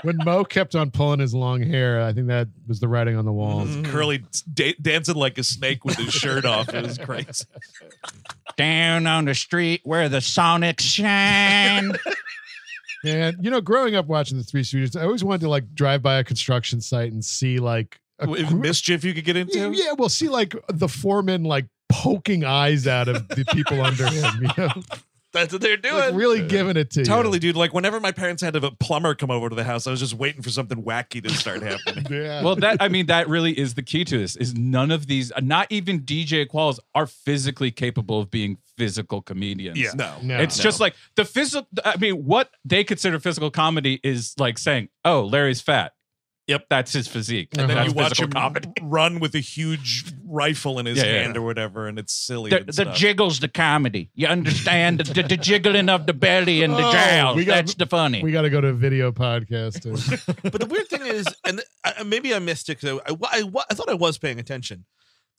when 0.02 0.16
Moe 0.24 0.44
kept 0.44 0.74
on 0.74 0.90
pulling 0.90 1.20
his 1.20 1.34
long 1.34 1.62
hair, 1.62 2.02
I 2.02 2.12
think 2.12 2.26
that 2.28 2.48
was 2.68 2.80
the 2.80 2.88
writing 2.88 3.16
on 3.16 3.24
the 3.24 3.32
wall. 3.32 3.62
Mm-hmm. 3.64 3.90
Curly 3.90 4.24
da- 4.52 4.74
dancing 4.80 5.14
like 5.16 5.38
a 5.38 5.44
snake 5.44 5.84
with 5.84 5.96
his 5.96 6.12
shirt 6.12 6.44
off. 6.44 6.68
It 6.72 6.82
was 6.84 6.98
crazy. 6.98 7.44
Down 8.56 9.06
on 9.06 9.24
the 9.24 9.34
street 9.34 9.80
where 9.84 10.08
the 10.08 10.18
Sonics 10.18 10.80
shine. 10.80 11.92
And 13.04 13.36
you 13.44 13.50
know, 13.50 13.60
growing 13.60 13.94
up 13.96 14.06
watching 14.06 14.38
the 14.38 14.44
Three 14.44 14.62
Stooges, 14.62 14.98
I 14.98 15.04
always 15.04 15.22
wanted 15.24 15.42
to 15.42 15.48
like 15.48 15.74
drive 15.74 16.02
by 16.02 16.16
a 16.18 16.24
construction 16.24 16.80
site 16.80 17.12
and 17.12 17.22
see 17.24 17.58
like 17.58 17.98
a 18.18 18.28
With 18.28 18.48
gr- 18.48 18.56
mischief 18.56 19.04
you 19.04 19.14
could 19.14 19.24
get 19.24 19.36
into. 19.36 19.72
yeah, 19.72 19.92
we'll 19.98 20.08
see 20.08 20.28
like 20.28 20.54
the 20.68 20.88
foreman 20.88 21.44
like 21.44 21.66
poking 21.88 22.44
eyes 22.44 22.86
out 22.86 23.08
of 23.08 23.28
the 23.28 23.44
people 23.52 23.80
under 23.82 24.08
him. 24.08 24.24
You 24.42 24.48
know, 24.56 24.68
That's 25.32 25.52
what 25.52 25.62
they're 25.62 25.76
doing. 25.76 25.94
Like 25.96 26.14
really 26.14 26.46
giving 26.46 26.76
it 26.76 26.92
to 26.92 27.00
you. 27.00 27.04
Totally, 27.04 27.40
dude. 27.40 27.56
Like 27.56 27.74
whenever 27.74 27.98
my 27.98 28.12
parents 28.12 28.40
had 28.40 28.54
a 28.54 28.70
plumber 28.70 29.16
come 29.16 29.32
over 29.32 29.48
to 29.48 29.56
the 29.56 29.64
house, 29.64 29.86
I 29.88 29.90
was 29.90 29.98
just 29.98 30.14
waiting 30.14 30.42
for 30.42 30.50
something 30.50 30.82
wacky 30.84 31.20
to 31.24 31.30
start 31.34 31.60
happening. 31.64 32.06
Yeah. 32.08 32.42
well, 32.44 32.54
that 32.56 32.76
I 32.80 32.86
mean, 32.88 33.06
that 33.06 33.28
really 33.28 33.58
is 33.58 33.74
the 33.74 33.82
key 33.82 34.04
to 34.04 34.16
this. 34.18 34.36
Is 34.36 34.54
none 34.54 34.92
of 34.92 35.08
these, 35.08 35.32
not 35.42 35.66
even 35.70 36.02
DJ 36.02 36.46
Qualls, 36.46 36.78
are 36.94 37.06
physically 37.08 37.72
capable 37.72 38.20
of 38.20 38.30
being 38.30 38.58
physical 38.76 39.22
comedians. 39.22 39.76
Yeah. 39.76 39.90
No. 39.96 40.14
No. 40.22 40.38
It's 40.38 40.56
just 40.58 40.78
like 40.78 40.94
the 41.16 41.24
physical. 41.24 41.66
I 41.84 41.96
mean, 41.96 42.24
what 42.24 42.50
they 42.64 42.84
consider 42.84 43.18
physical 43.18 43.50
comedy 43.50 43.98
is 44.04 44.34
like 44.38 44.56
saying, 44.56 44.88
"Oh, 45.04 45.22
Larry's 45.24 45.60
fat." 45.60 45.93
Yep. 46.46 46.66
that's 46.68 46.92
his 46.92 47.08
physique. 47.08 47.48
And 47.56 47.70
then 47.70 47.86
you 47.86 47.92
watch 47.92 48.20
him 48.20 48.30
comedy. 48.30 48.68
run 48.82 49.18
with 49.20 49.34
a 49.34 49.40
huge 49.40 50.04
rifle 50.26 50.78
in 50.78 50.86
his 50.86 50.98
Yeah, 50.98 51.04
yeah, 51.04 51.22
hand 51.22 51.34
yeah. 51.34 51.40
or 51.40 51.44
whatever, 51.44 51.86
and 51.88 51.98
it's 51.98 52.12
silly. 52.14 52.50
The, 52.50 52.58
and 52.58 52.66
the 52.66 52.72
stuff. 52.72 52.96
jiggle's 52.96 53.40
the 53.40 53.48
comedy. 53.48 54.10
You 54.14 54.26
understand 54.26 55.00
the, 55.00 55.04
the, 55.04 55.22
the 55.22 55.36
jiggling 55.36 55.88
of 55.88 56.06
the 56.06 56.12
belly 56.12 56.62
and 56.62 56.74
the 56.74 56.86
Oh, 56.86 56.92
jowls. 56.92 57.36
we 57.36 57.44
got- 57.44 57.54
That's 57.56 57.74
the 57.74 57.86
funny. 57.86 58.22
we 58.22 58.32
got 58.32 58.42
to 58.42 58.50
go 58.50 58.60
to 58.60 58.68
a 58.68 58.72
video 58.74 59.10
podcast. 59.12 59.80
to- 59.82 60.34
but 60.50 60.60
the 60.60 60.66
weird 60.66 60.88
thing 60.88 61.02
is, 61.06 61.26
and 61.46 61.62
I, 61.84 62.02
maybe 62.02 62.34
I 62.34 62.38
missed 62.40 62.68
it 62.68 62.80
because 62.80 63.00
I, 63.06 63.12
I, 63.12 63.40
I, 63.40 63.64
I 63.70 63.74
thought 63.74 63.88
I 63.88 63.94
was 63.94 64.18
paying 64.18 64.38
attention. 64.38 64.84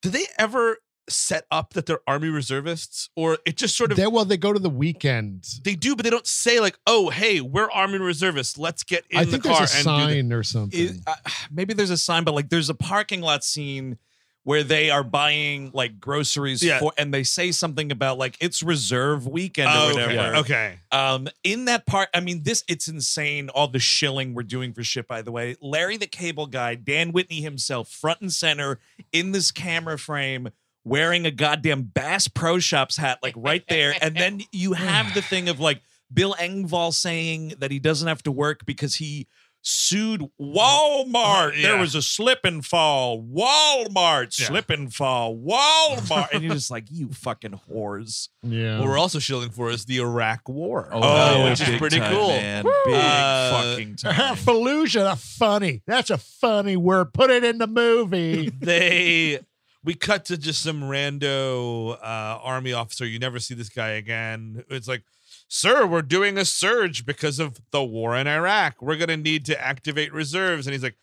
Did 0.02 0.12
they 0.14 0.26
ever 0.40 0.78
set 1.08 1.46
up 1.52 1.74
that 1.74 1.86
they're 1.86 2.00
army 2.08 2.30
reservists, 2.30 3.10
or 3.16 3.38
it 3.46 3.58
just 3.58 3.76
sort 3.78 3.92
of 3.92 3.98
They- 3.98 4.08
well, 4.08 4.26
they 4.26 4.38
go 4.38 4.54
to 4.54 4.60
the 4.60 4.70
weekend. 4.70 5.46
they 5.64 5.76
do, 5.76 5.96
but 5.96 6.04
they 6.04 6.10
don't 6.10 6.26
say 6.28 6.60
like, 6.60 6.78
"Oh, 6.88 7.10
hey, 7.10 7.42
we're 7.42 7.70
army 7.72 8.00
reservists. 8.00 8.58
Let's 8.58 8.84
get 8.84 9.06
in 9.10 9.20
I 9.20 9.24
the 9.26 9.32
think 9.32 9.44
car 9.44 9.58
there's 9.60 9.74
a 9.74 9.78
and 9.78 9.84
do 9.86 9.92
the 9.92 10.14
sign 10.22 10.34
or 10.34 10.44
something. 10.44 10.80
It- 10.80 10.96
uh, 11.06 11.16
maybe 11.52 11.74
there's 11.74 11.90
a 11.92 11.98
sign, 11.98 12.24
but 12.24 12.34
like 12.34 12.50
there's 12.50 12.70
a 12.70 12.76
parking 12.76 13.22
lot 13.22 13.44
scene 13.44 13.98
where 14.44 14.64
they 14.64 14.92
are 14.92 15.04
buying 15.04 15.72
like 15.74 16.00
groceries 16.00 16.62
Yeah. 16.62 16.78
for, 16.80 16.94
and 17.00 17.12
they 17.12 17.24
say 17.24 17.52
something 17.52 17.92
about 17.92 18.20
like 18.20 18.38
it's 18.40 18.62
reserve 18.62 19.28
weekend 19.28 19.70
Oh, 19.72 19.90
or 19.90 19.94
whatever. 19.94 20.36
okay. 20.38 20.38
okay. 20.38 20.80
Um, 20.92 21.28
in 21.44 21.66
that 21.66 21.88
part, 21.88 22.10
I 22.14 22.20
mean, 22.20 22.44
this 22.44 22.64
it's 22.68 22.88
insane. 22.88 23.50
All 23.50 23.68
the 23.68 23.80
shilling 23.80 24.36
we're 24.36 24.44
doing 24.44 24.72
for 24.74 24.84
shit. 24.84 25.08
By 25.08 25.24
the 25.24 25.32
way, 25.32 25.56
Larry 25.62 25.98
the 25.98 26.06
Cable 26.06 26.46
Guy, 26.46 26.76
Dan 26.76 27.12
Whitney 27.12 27.42
himself, 27.42 27.90
front 27.90 28.22
and 28.22 28.32
center 28.32 28.80
in 29.12 29.32
this 29.32 29.52
camera 29.52 29.98
frame, 29.98 30.50
wearing 30.86 31.26
a 31.26 31.32
goddamn 31.32 31.82
Bass 31.84 32.28
Pro 32.30 32.60
Shops 32.60 32.96
hat, 32.96 33.20
like 33.22 33.34
right 33.36 33.64
there. 33.68 33.94
and 34.02 34.16
then 34.16 34.42
you 34.54 34.74
have 34.74 35.14
the 35.14 35.22
thing 35.22 35.50
of 35.50 35.60
like 35.60 35.82
Bill 36.14 36.34
Engvall 36.40 36.94
saying 36.94 37.56
that 37.60 37.72
he 37.72 37.80
doesn't 37.80 38.08
have 38.08 38.24
to 38.24 38.32
work 38.32 38.66
because 38.66 38.96
he 38.96 39.28
sued 39.68 40.22
Walmart. 40.40 41.56
Yeah. 41.56 41.70
There 41.70 41.78
was 41.80 41.96
a 41.96 42.02
slip 42.04 42.42
and 42.46 42.64
fall. 42.64 43.20
Walmart 43.22 44.38
Yeah. 44.40 44.46
slip 44.48 44.70
and 44.70 44.94
fall. 44.94 45.36
Walmart, 45.36 46.28
and 46.34 46.44
you're 46.44 46.54
just 46.54 46.70
like 46.70 46.86
you 46.92 47.10
fucking 47.10 47.60
whores. 47.70 48.30
yeah. 48.44 48.78
What 48.80 48.88
we're 48.90 48.98
also 49.00 49.18
shilling 49.18 49.50
for 49.50 49.72
is 49.72 49.86
the 49.86 49.98
Iraq 49.98 50.48
War. 50.48 50.90
Oh, 50.92 51.00
Oh, 51.02 51.50
which 51.50 51.62
is 51.62 51.68
big 51.70 51.80
pretty 51.80 51.98
time, 51.98 52.14
cool. 52.14 52.28
man. 52.30 52.64
Big 52.64 52.94
Uh, 52.94 53.52
fucking 53.64 53.96
time. 53.98 54.36
Fallujah, 54.36 55.18
funny. 55.18 55.82
That's 55.88 56.12
a 56.12 56.18
funny 56.20 56.78
word. 56.78 57.14
Put 57.14 57.32
it 57.32 57.44
in 57.44 57.58
the 57.58 57.68
movie. 57.68 58.50
they 58.50 59.40
we 59.86 59.94
cut 59.94 60.26
to 60.26 60.38
just 60.38 60.62
some 60.62 60.82
rando 60.82 61.94
uh, 61.94 62.40
army 62.44 62.74
officer. 62.74 63.06
You 63.06 63.20
never 63.20 63.40
see 63.40 63.54
this 63.54 63.70
guy 63.70 63.90
again. 63.90 64.64
It's 64.70 64.88
like, 64.88 65.04
sir, 65.48 65.86
we're 65.86 66.02
doing 66.02 66.38
a 66.38 66.46
surge 66.46 67.06
because 67.06 67.40
of 67.40 67.62
the 67.72 67.84
war 67.84 68.16
in 68.16 68.28
Iraq. 68.28 68.82
We're 68.82 68.98
gonna 68.98 69.18
need 69.18 69.46
to 69.46 69.62
activate 69.62 70.12
reserves. 70.12 70.66
And 70.68 70.74
he's 70.74 70.84
like, 70.84 70.98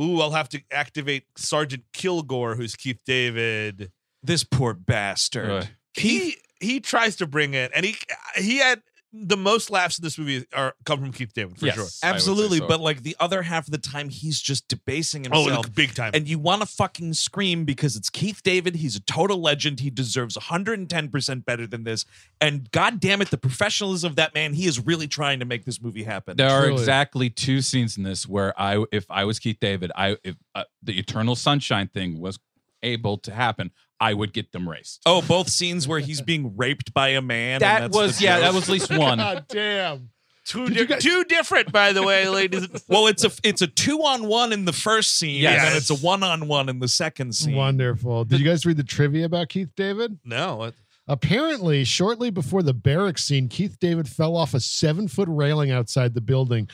Ooh, 0.00 0.20
I'll 0.20 0.30
have 0.30 0.48
to 0.50 0.62
activate 0.70 1.24
Sergeant 1.36 1.82
Kilgore, 1.92 2.54
who's 2.54 2.76
Keith 2.76 3.00
David. 3.04 3.90
This 4.22 4.44
poor 4.44 4.72
bastard. 4.72 5.48
Right. 5.48 5.70
He 5.94 6.36
he 6.60 6.80
tries 6.80 7.16
to 7.16 7.26
bring 7.26 7.54
it, 7.54 7.72
and 7.74 7.84
he 7.84 7.96
he 8.36 8.58
had 8.58 8.82
the 9.10 9.38
most 9.38 9.70
laughs 9.70 9.98
in 9.98 10.02
this 10.02 10.18
movie 10.18 10.44
are 10.52 10.74
come 10.84 11.00
from 11.00 11.12
Keith 11.12 11.32
David 11.32 11.58
for 11.58 11.64
Yes. 11.64 11.74
sure. 11.76 11.82
I 11.82 11.84
would 11.84 11.90
say 11.92 12.08
Absolutely, 12.08 12.58
so. 12.58 12.68
but 12.68 12.80
like 12.80 13.02
the 13.02 13.16
other 13.18 13.40
half 13.42 13.66
of 13.66 13.70
the 13.72 13.78
time, 13.78 14.10
he's 14.10 14.38
just 14.40 14.68
debasing 14.68 15.26
Oh, 15.32 15.44
himself. 15.44 15.64
like, 15.66 15.74
big 15.74 15.94
time. 15.94 16.10
and 16.12 16.28
you 16.28 16.38
want 16.38 16.60
to 16.60 16.66
fucking 16.66 17.14
scream 17.14 17.64
because 17.64 17.96
it's 17.96 18.10
Keith 18.10 18.42
David. 18.42 18.76
He's 18.76 18.96
a 18.96 19.00
total 19.00 19.40
legend. 19.40 19.80
He 19.80 19.88
deserves 19.88 20.36
110% 20.36 21.44
better 21.46 21.66
than 21.66 21.84
this. 21.84 22.04
And 22.40 22.70
god 22.70 23.00
damn 23.00 23.22
it, 23.22 23.30
the 23.30 23.38
professionalism 23.38 24.10
of 24.10 24.16
that 24.16 24.34
man, 24.34 24.52
he 24.52 24.66
is 24.66 24.78
really 24.84 25.08
trying 25.08 25.38
to 25.38 25.44
make 25.46 25.64
this 25.64 25.80
movie 25.80 26.04
happen. 26.04 26.36
There 26.36 26.50
are 26.50 26.68
exactly 26.68 27.30
two 27.30 27.62
scenes 27.62 27.96
in 27.96 28.02
this 28.02 28.28
where 28.28 28.58
I, 28.60 28.84
if 28.92 29.06
I 29.10 29.24
was 29.24 29.38
Keith 29.38 29.58
David, 29.60 29.90
I 29.96 30.16
if 30.22 30.36
uh, 30.54 30.64
the 30.82 30.98
Eternal 30.98 31.34
Sunshine 31.34 31.88
thing 31.88 32.20
was 32.20 32.38
able 32.82 33.18
to 33.18 33.32
happen, 33.32 33.70
I 34.00 34.14
would 34.14 34.32
get 34.32 34.52
them 34.52 34.68
raced. 34.68 35.02
oh, 35.06 35.22
both 35.22 35.48
scenes 35.48 35.88
where 35.88 35.98
he's 36.00 36.20
being 36.20 36.56
raped 36.56 36.94
by 36.94 37.08
a 37.10 37.20
man. 37.22 37.54
and 37.54 37.62
that 37.62 37.80
that's 37.80 37.96
was 37.96 38.20
yeah, 38.20 38.36
joke. 38.36 38.42
that 38.44 38.54
was 38.54 38.62
at 38.64 38.68
least 38.72 38.90
one. 38.96 39.18
God 39.18 39.44
damn. 39.48 40.10
two, 40.44 40.68
di- 40.68 40.86
guys- 40.86 41.02
two 41.02 41.24
different, 41.24 41.72
by 41.72 41.92
the 41.92 42.02
way, 42.02 42.28
ladies. 42.28 42.66
Well, 42.88 43.06
it's 43.08 43.24
a 43.24 43.30
it's 43.42 43.60
a 43.60 43.66
two 43.66 43.98
on 43.98 44.26
one 44.28 44.52
in 44.52 44.64
the 44.64 44.72
first 44.72 45.18
scene, 45.18 45.42
Yes. 45.42 45.58
and 45.60 45.68
then 45.68 45.76
it's 45.76 45.90
a 45.90 45.96
one 45.96 46.22
on 46.22 46.46
one 46.48 46.68
in 46.68 46.78
the 46.78 46.88
second 46.88 47.34
scene. 47.34 47.54
Wonderful. 47.56 48.24
Did 48.24 48.40
you 48.40 48.46
guys 48.46 48.64
read 48.64 48.76
the 48.76 48.84
trivia 48.84 49.24
about 49.26 49.48
Keith 49.48 49.70
David? 49.76 50.18
no, 50.24 50.56
what? 50.56 50.74
Apparently, 51.10 51.84
shortly 51.84 52.28
before 52.28 52.62
the 52.62 52.74
barracks 52.74 53.24
scene, 53.24 53.48
Keith 53.48 53.78
David 53.80 54.06
fell 54.08 54.36
off 54.36 54.52
a 54.52 54.60
seven 54.60 55.08
foot 55.08 55.26
railing 55.30 55.70
outside 55.70 56.12
the 56.12 56.20
building 56.20 56.68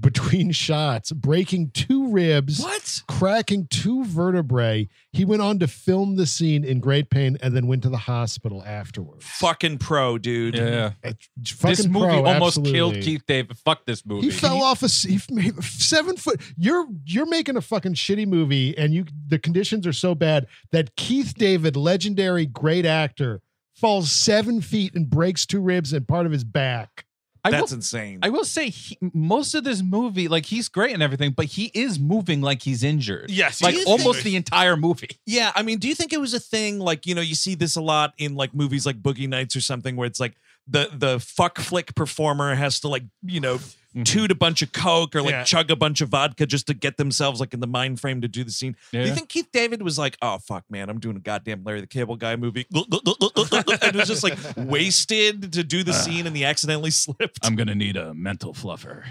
between 0.00 0.50
shots, 0.52 1.12
breaking 1.12 1.70
two 1.72 2.08
ribs, 2.08 2.60
What? 2.60 3.02
cracking 3.08 3.66
two 3.68 4.04
vertebrae. 4.04 4.88
He 5.12 5.24
went 5.24 5.42
on 5.42 5.58
to 5.58 5.68
film 5.68 6.16
the 6.16 6.26
scene 6.26 6.64
in 6.64 6.80
great 6.80 7.10
pain 7.10 7.36
and 7.42 7.54
then 7.54 7.66
went 7.66 7.82
to 7.82 7.88
the 7.88 7.96
hospital 7.98 8.62
afterwards. 8.64 9.24
Fucking 9.26 9.78
pro, 9.78 10.16
dude. 10.18 10.54
Yeah, 10.56 10.92
Uh, 11.04 11.12
this 11.36 11.86
movie 11.86 12.06
pro, 12.06 12.24
almost 12.24 12.58
absolutely. 12.58 12.72
killed 12.72 12.94
Keith 13.00 13.22
David. 13.26 13.58
Fuck 13.58 13.84
this 13.86 14.06
movie. 14.06 14.26
He 14.26 14.30
fell 14.30 14.62
off 14.62 14.82
a 14.82 14.88
he 14.88 15.20
made 15.30 15.62
seven 15.62 16.16
foot. 16.16 16.40
You're 16.56 16.86
you're 17.04 17.26
making 17.26 17.56
a 17.56 17.60
fucking 17.60 17.94
shitty 17.94 18.26
movie, 18.26 18.76
and 18.78 18.94
you 18.94 19.04
the 19.26 19.38
conditions 19.38 19.86
are 19.86 19.92
so 19.92 20.14
bad 20.14 20.46
that 20.72 20.96
Keith 20.96 21.34
David, 21.36 21.76
legendary 21.76 22.46
great 22.46 22.86
actor, 22.86 23.42
falls 23.74 24.10
seven 24.10 24.60
feet 24.60 24.94
and 24.94 25.08
breaks 25.10 25.44
two 25.46 25.60
ribs 25.60 25.92
and 25.92 26.06
part 26.08 26.26
of 26.26 26.32
his 26.32 26.44
back. 26.44 27.04
I 27.44 27.50
That's 27.50 27.70
will, 27.70 27.76
insane. 27.76 28.18
I 28.22 28.28
will 28.30 28.44
say 28.44 28.70
he, 28.70 28.98
most 29.14 29.54
of 29.54 29.64
this 29.64 29.82
movie, 29.82 30.28
like 30.28 30.46
he's 30.46 30.68
great 30.68 30.92
and 30.92 31.02
everything, 31.02 31.32
but 31.32 31.46
he 31.46 31.70
is 31.74 31.98
moving 31.98 32.40
like 32.40 32.62
he's 32.62 32.82
injured. 32.82 33.30
Yes, 33.30 33.62
like 33.62 33.76
almost 33.86 34.18
injured. 34.18 34.24
the 34.24 34.36
entire 34.36 34.76
movie. 34.76 35.18
Yeah, 35.26 35.52
I 35.54 35.62
mean, 35.62 35.78
do 35.78 35.88
you 35.88 35.94
think 35.94 36.12
it 36.12 36.20
was 36.20 36.34
a 36.34 36.40
thing 36.40 36.78
like 36.78 37.06
you 37.06 37.14
know 37.14 37.20
you 37.20 37.34
see 37.34 37.54
this 37.54 37.76
a 37.76 37.82
lot 37.82 38.14
in 38.18 38.34
like 38.34 38.54
movies 38.54 38.84
like 38.84 39.00
Boogie 39.00 39.28
Nights 39.28 39.56
or 39.56 39.60
something 39.60 39.96
where 39.96 40.06
it's 40.06 40.20
like 40.20 40.34
the 40.66 40.90
the 40.92 41.20
fuck 41.20 41.58
flick 41.58 41.94
performer 41.94 42.54
has 42.54 42.80
to 42.80 42.88
like 42.88 43.04
you 43.24 43.40
know 43.40 43.58
toot 44.04 44.30
a 44.30 44.34
bunch 44.34 44.62
of 44.62 44.72
coke 44.72 45.14
or 45.16 45.22
like 45.22 45.32
Yeah. 45.32 45.44
chug 45.44 45.70
a 45.70 45.76
bunch 45.76 46.00
of 46.00 46.08
vodka 46.08 46.46
just 46.46 46.66
to 46.68 46.74
get 46.74 46.96
themselves 46.96 47.40
like 47.40 47.54
in 47.54 47.60
the 47.60 47.66
mind 47.66 48.00
frame 48.00 48.20
to 48.20 48.28
do 48.28 48.44
the 48.44 48.50
scene. 48.50 48.76
Do 48.92 49.00
you 49.00 49.14
think 49.14 49.28
Keith 49.28 49.48
David 49.52 49.82
was 49.82 49.98
like, 49.98 50.16
oh 50.22 50.38
fuck 50.38 50.64
man, 50.70 50.88
I'm 50.90 50.98
doing 51.00 51.16
a 51.16 51.20
goddamn 51.20 51.62
Larry 51.64 51.80
the 51.80 51.86
Cable 51.86 52.16
Guy 52.16 52.36
movie, 52.36 52.66
and 52.74 53.94
was 53.96 54.08
just 54.08 54.22
like 54.22 54.38
wasted 54.56 55.52
to 55.52 55.64
do 55.64 55.82
the 55.84 55.92
scene 55.92 56.26
and 56.26 56.36
he 56.36 56.44
accidentally 56.44 56.90
slipped. 56.92 57.38
I'm 57.44 57.56
gonna 57.56 57.74
need 57.74 57.96
a 57.96 58.14
mental 58.14 58.52
fluffer, 58.54 59.02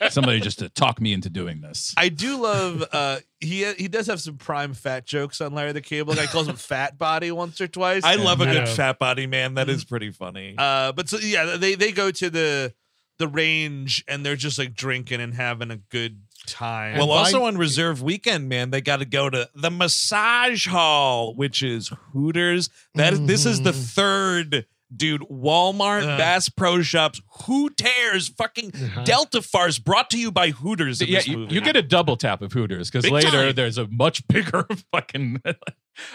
Uh, 0.00 0.10
somebody 0.10 0.40
just 0.40 0.58
to 0.60 0.68
talk 0.68 1.00
me 1.00 1.12
into 1.12 1.30
doing 1.30 1.60
this. 1.60 1.94
I 1.96 2.08
do 2.08 2.40
love. 2.40 2.84
uh 2.92 3.18
He 3.40 3.64
he 3.74 3.88
does 3.88 4.06
have 4.06 4.20
some 4.20 4.36
prime 4.36 4.74
fat 4.74 5.06
jokes 5.06 5.40
on 5.40 5.54
Larry 5.54 5.72
the 5.72 5.80
Cable 5.80 6.14
Guy. 6.14 6.22
He 6.22 6.28
calls 6.28 6.48
him 6.48 6.56
Fat 6.70 6.98
Body 6.98 7.30
once 7.32 7.60
or 7.60 7.68
twice. 7.68 8.04
I 8.04 8.16
love 8.16 8.40
a 8.40 8.46
good 8.46 8.68
fat 8.68 8.98
body 8.98 9.26
man. 9.26 9.54
That 9.54 9.68
is 9.68 9.84
pretty 9.84 10.10
funny. 10.10 10.54
Uh, 10.58 10.92
but 10.92 11.08
so 11.08 11.18
yeah, 11.18 11.56
they 11.56 11.74
they 11.74 11.92
go 11.92 12.10
to 12.10 12.30
the 12.30 12.74
the 13.20 13.28
range 13.28 14.02
and 14.08 14.26
they're 14.26 14.34
just 14.34 14.58
like 14.58 14.74
drinking 14.74 15.20
and 15.20 15.34
having 15.34 15.70
a 15.70 15.76
good 15.76 16.22
time. 16.46 16.94
Well, 16.94 17.02
And 17.04 17.12
also 17.12 17.40
by- 17.40 17.46
on 17.46 17.58
reserve 17.58 18.02
weekend, 18.02 18.48
man, 18.48 18.70
they 18.70 18.80
got 18.80 18.96
to 18.96 19.04
go 19.04 19.30
to 19.30 19.48
the 19.54 19.70
massage 19.70 20.66
hall, 20.66 21.34
which 21.34 21.62
is 21.62 21.92
Hooters. 22.12 22.68
That 22.96 23.12
is, 23.12 23.20
this 23.26 23.46
is 23.46 23.60
the 23.62 23.70
Mhm. 23.72 23.84
third 23.94 24.66
dude. 24.94 25.22
Walmart, 25.22 26.02
Uh. 26.02 26.16
Bass 26.18 26.48
Pro 26.48 26.82
Shops, 26.82 27.20
Hooters, 27.44 28.28
fucking 28.28 28.72
Uh-huh. 28.74 29.04
Delta 29.04 29.42
Farce, 29.42 29.78
brought 29.78 30.10
to 30.10 30.18
you 30.18 30.30
by 30.30 30.50
Hooters. 30.50 31.00
In 31.00 31.08
yeah, 31.08 31.18
this 31.18 31.28
you, 31.28 31.38
movie. 31.38 31.54
you 31.54 31.60
get 31.60 31.76
a 31.76 31.82
double 31.82 32.16
tap 32.16 32.42
of 32.42 32.52
Hooters 32.52 32.90
because 32.90 33.10
later 33.10 33.30
time. 33.30 33.54
there's 33.54 33.78
a 33.78 33.86
much 33.88 34.26
bigger 34.28 34.66
fucking. 34.92 35.42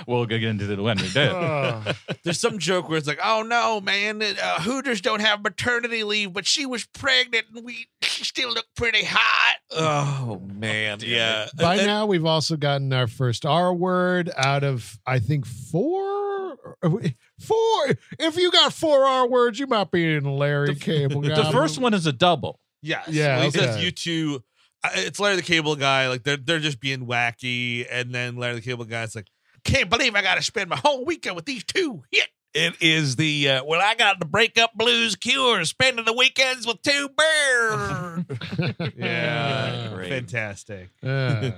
we'll 0.08 0.26
get 0.26 0.44
into 0.44 0.66
the 0.66 0.82
when 0.82 0.98
we 0.98 1.10
do. 1.10 1.20
Uh, 1.36 1.94
There's 2.24 2.40
some 2.40 2.58
joke 2.60 2.90
where 2.90 2.98
it's 2.98 3.08
like, 3.08 3.20
"Oh 3.24 3.44
no, 3.44 3.80
man, 3.82 4.22
uh, 4.22 4.62
Hooters 4.62 5.00
don't 5.02 5.20
have 5.20 5.44
maternity 5.44 6.04
leave, 6.04 6.34
but 6.34 6.46
she 6.48 6.66
was 6.66 6.86
pregnant 6.86 7.46
and 7.54 7.64
we 7.64 7.88
she 8.02 8.24
still 8.24 8.50
looked 8.54 8.76
pretty 8.76 9.04
hot." 9.06 9.56
Oh 9.72 10.42
man, 10.44 11.00
yeah. 11.02 11.48
by 11.58 11.76
And- 11.76 11.86
now, 11.86 12.06
we've 12.06 12.26
also 12.26 12.56
gotten 12.58 12.92
our 12.94 13.08
first 13.08 13.46
R 13.46 13.74
word 13.74 14.32
out 14.38 14.64
of 14.64 14.98
I 15.06 15.20
think 15.20 15.46
four. 15.46 16.58
Four. 17.40 17.88
If 18.20 18.38
you 18.38 18.52
got 18.52 18.72
four 18.74 19.06
R 19.06 19.28
words, 19.28 19.60
you 19.60 19.68
might 19.68 19.92
be 19.92 20.16
in 20.16 20.24
the 20.24 20.32
Larry 20.32 20.76
Cable 20.76 21.22
Guy. 21.28 21.36
The 21.36 21.52
first 21.52 21.80
one 21.80 21.94
is 21.94 22.06
a 22.06 22.14
double. 22.14 22.60
Yes. 22.82 23.08
Yeah, 23.10 23.38
Well, 23.38 23.46
he 23.46 23.52
says 23.52 23.84
you 23.84 23.92
two. 23.92 24.44
It's 24.94 25.20
Larry 25.20 25.36
the 25.38 25.42
Cable 25.42 25.76
Guy. 25.76 26.08
Like 26.10 26.24
they're 26.24 26.38
they're 26.38 26.60
just 26.60 26.80
being 26.80 27.08
wacky, 27.08 27.86
and 27.90 28.14
then 28.14 28.36
Larry 28.38 28.56
the 28.56 28.62
Cable 28.62 28.86
Guy's 28.86 29.16
like, 29.16 29.28
"Can't 29.64 29.90
believe 29.90 30.14
I 30.16 30.22
got 30.22 30.36
to 30.36 30.44
spend 30.44 30.70
my 30.70 30.76
whole 30.78 31.04
weekend 31.06 31.36
with 31.36 31.46
these 31.46 31.64
two 31.64 32.04
hit 32.12 32.28
It 32.54 32.76
is 32.82 33.16
the 33.16 33.50
uh, 33.50 33.64
well, 33.66 33.82
I 33.84 33.96
got 33.96 34.20
the 34.20 34.26
breakup 34.26 34.74
blues 34.76 35.16
cure, 35.16 35.66
spending 35.66 36.06
the 36.06 36.14
weekends 36.14 36.68
with 36.68 36.82
two 36.84 37.10
bears, 37.18 38.26
Yeah, 38.96 39.92
Great. 39.96 40.10
fantastic. 40.10 40.90
Yeah. 41.02 41.52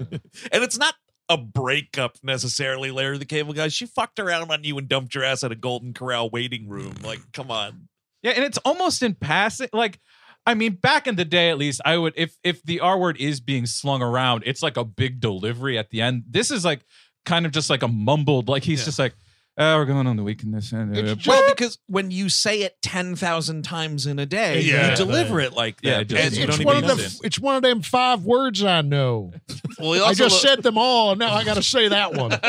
and 0.51 0.63
it's 0.63 0.77
not 0.77 0.95
a 1.29 1.37
breakup 1.37 2.17
necessarily. 2.23 2.91
Larry 2.91 3.17
the 3.17 3.25
Cable 3.25 3.53
Guy, 3.53 3.67
she 3.67 3.85
fucked 3.85 4.19
around 4.19 4.49
on 4.51 4.63
you 4.63 4.77
and 4.77 4.87
dumped 4.87 5.13
your 5.13 5.23
ass 5.23 5.43
at 5.43 5.51
a 5.51 5.55
Golden 5.55 5.93
Corral 5.93 6.29
waiting 6.29 6.67
room. 6.69 6.93
Like, 7.03 7.19
come 7.33 7.51
on. 7.51 7.89
Yeah, 8.23 8.31
and 8.31 8.43
it's 8.43 8.57
almost 8.59 9.03
in 9.03 9.13
passing. 9.15 9.69
Like, 9.73 9.99
I 10.45 10.53
mean, 10.53 10.73
back 10.73 11.07
in 11.07 11.15
the 11.15 11.25
day, 11.25 11.49
at 11.49 11.57
least, 11.57 11.81
I 11.85 11.97
would 11.97 12.13
if 12.15 12.37
if 12.43 12.63
the 12.63 12.79
R 12.79 12.97
word 12.97 13.17
is 13.19 13.39
being 13.41 13.65
slung 13.65 14.01
around, 14.01 14.43
it's 14.45 14.63
like 14.63 14.77
a 14.77 14.83
big 14.85 15.19
delivery 15.19 15.77
at 15.77 15.89
the 15.89 16.01
end. 16.01 16.23
This 16.29 16.49
is 16.51 16.63
like 16.65 16.81
kind 17.25 17.45
of 17.45 17.51
just 17.51 17.69
like 17.69 17.83
a 17.83 17.87
mumbled. 17.87 18.47
Like 18.49 18.63
he's 18.63 18.79
Yeah. 18.79 18.85
just 18.85 18.99
like, 18.99 19.13
"Oh, 19.57 19.77
we're 19.77 19.85
going 19.85 20.07
on 20.07 20.15
the 20.17 20.23
weekend 20.23 20.53
this 20.53 20.71
and 20.71 20.95
It's 20.95 21.27
uh, 21.27 21.31
Well, 21.31 21.49
because 21.49 21.79
when 21.87 22.11
you 22.11 22.29
say 22.29 22.61
it 22.61 22.81
ten 22.81 23.15
thousand 23.15 23.63
times 23.63 24.05
in 24.05 24.19
a 24.19 24.25
day, 24.25 24.61
Yeah. 24.61 24.91
you 24.91 24.95
deliver 24.95 25.39
it 25.39 25.53
like 25.53 25.77
Yeah, 25.81 25.97
that. 25.97 26.01
it 26.01 26.07
does. 26.09 26.17
because 26.17 26.37
you 26.37 26.43
it's 26.45 26.57
don't 26.57 26.65
one 26.65 26.77
of 26.77 26.87
them. 26.87 26.97
use 26.99 27.15
it. 27.19 27.25
It's 27.25 27.39
one 27.39 27.55
of 27.55 27.61
them 27.63 27.81
five 27.81 28.23
words 28.23 28.63
I 28.63 28.81
know. 28.81 29.33
Well, 29.79 29.93
he 29.93 29.99
I 29.99 30.03
also 30.03 30.25
just 30.29 30.43
lo- 30.45 30.49
said 30.51 30.63
them 30.63 30.77
all, 30.77 31.11
and 31.11 31.19
now 31.19 31.33
I 31.33 31.43
got 31.43 31.55
to 31.55 31.63
say 31.63 31.87
that 31.87 32.13
one. 32.13 32.33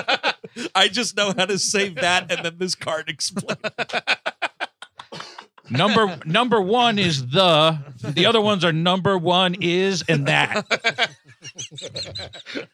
I 0.74 0.88
just 0.88 1.16
know 1.16 1.32
how 1.36 1.46
to 1.46 1.58
save 1.58 1.96
that, 1.96 2.30
and 2.32 2.44
then 2.44 2.56
this 2.58 2.74
card 2.74 3.08
explains. 3.08 3.58
number 5.70 6.18
number 6.24 6.60
one 6.60 6.98
is 6.98 7.26
the. 7.28 7.78
The 8.02 8.26
other 8.26 8.40
ones 8.40 8.64
are 8.64 8.72
number 8.72 9.16
one 9.18 9.54
is 9.60 10.02
and 10.08 10.26
that. 10.26 10.66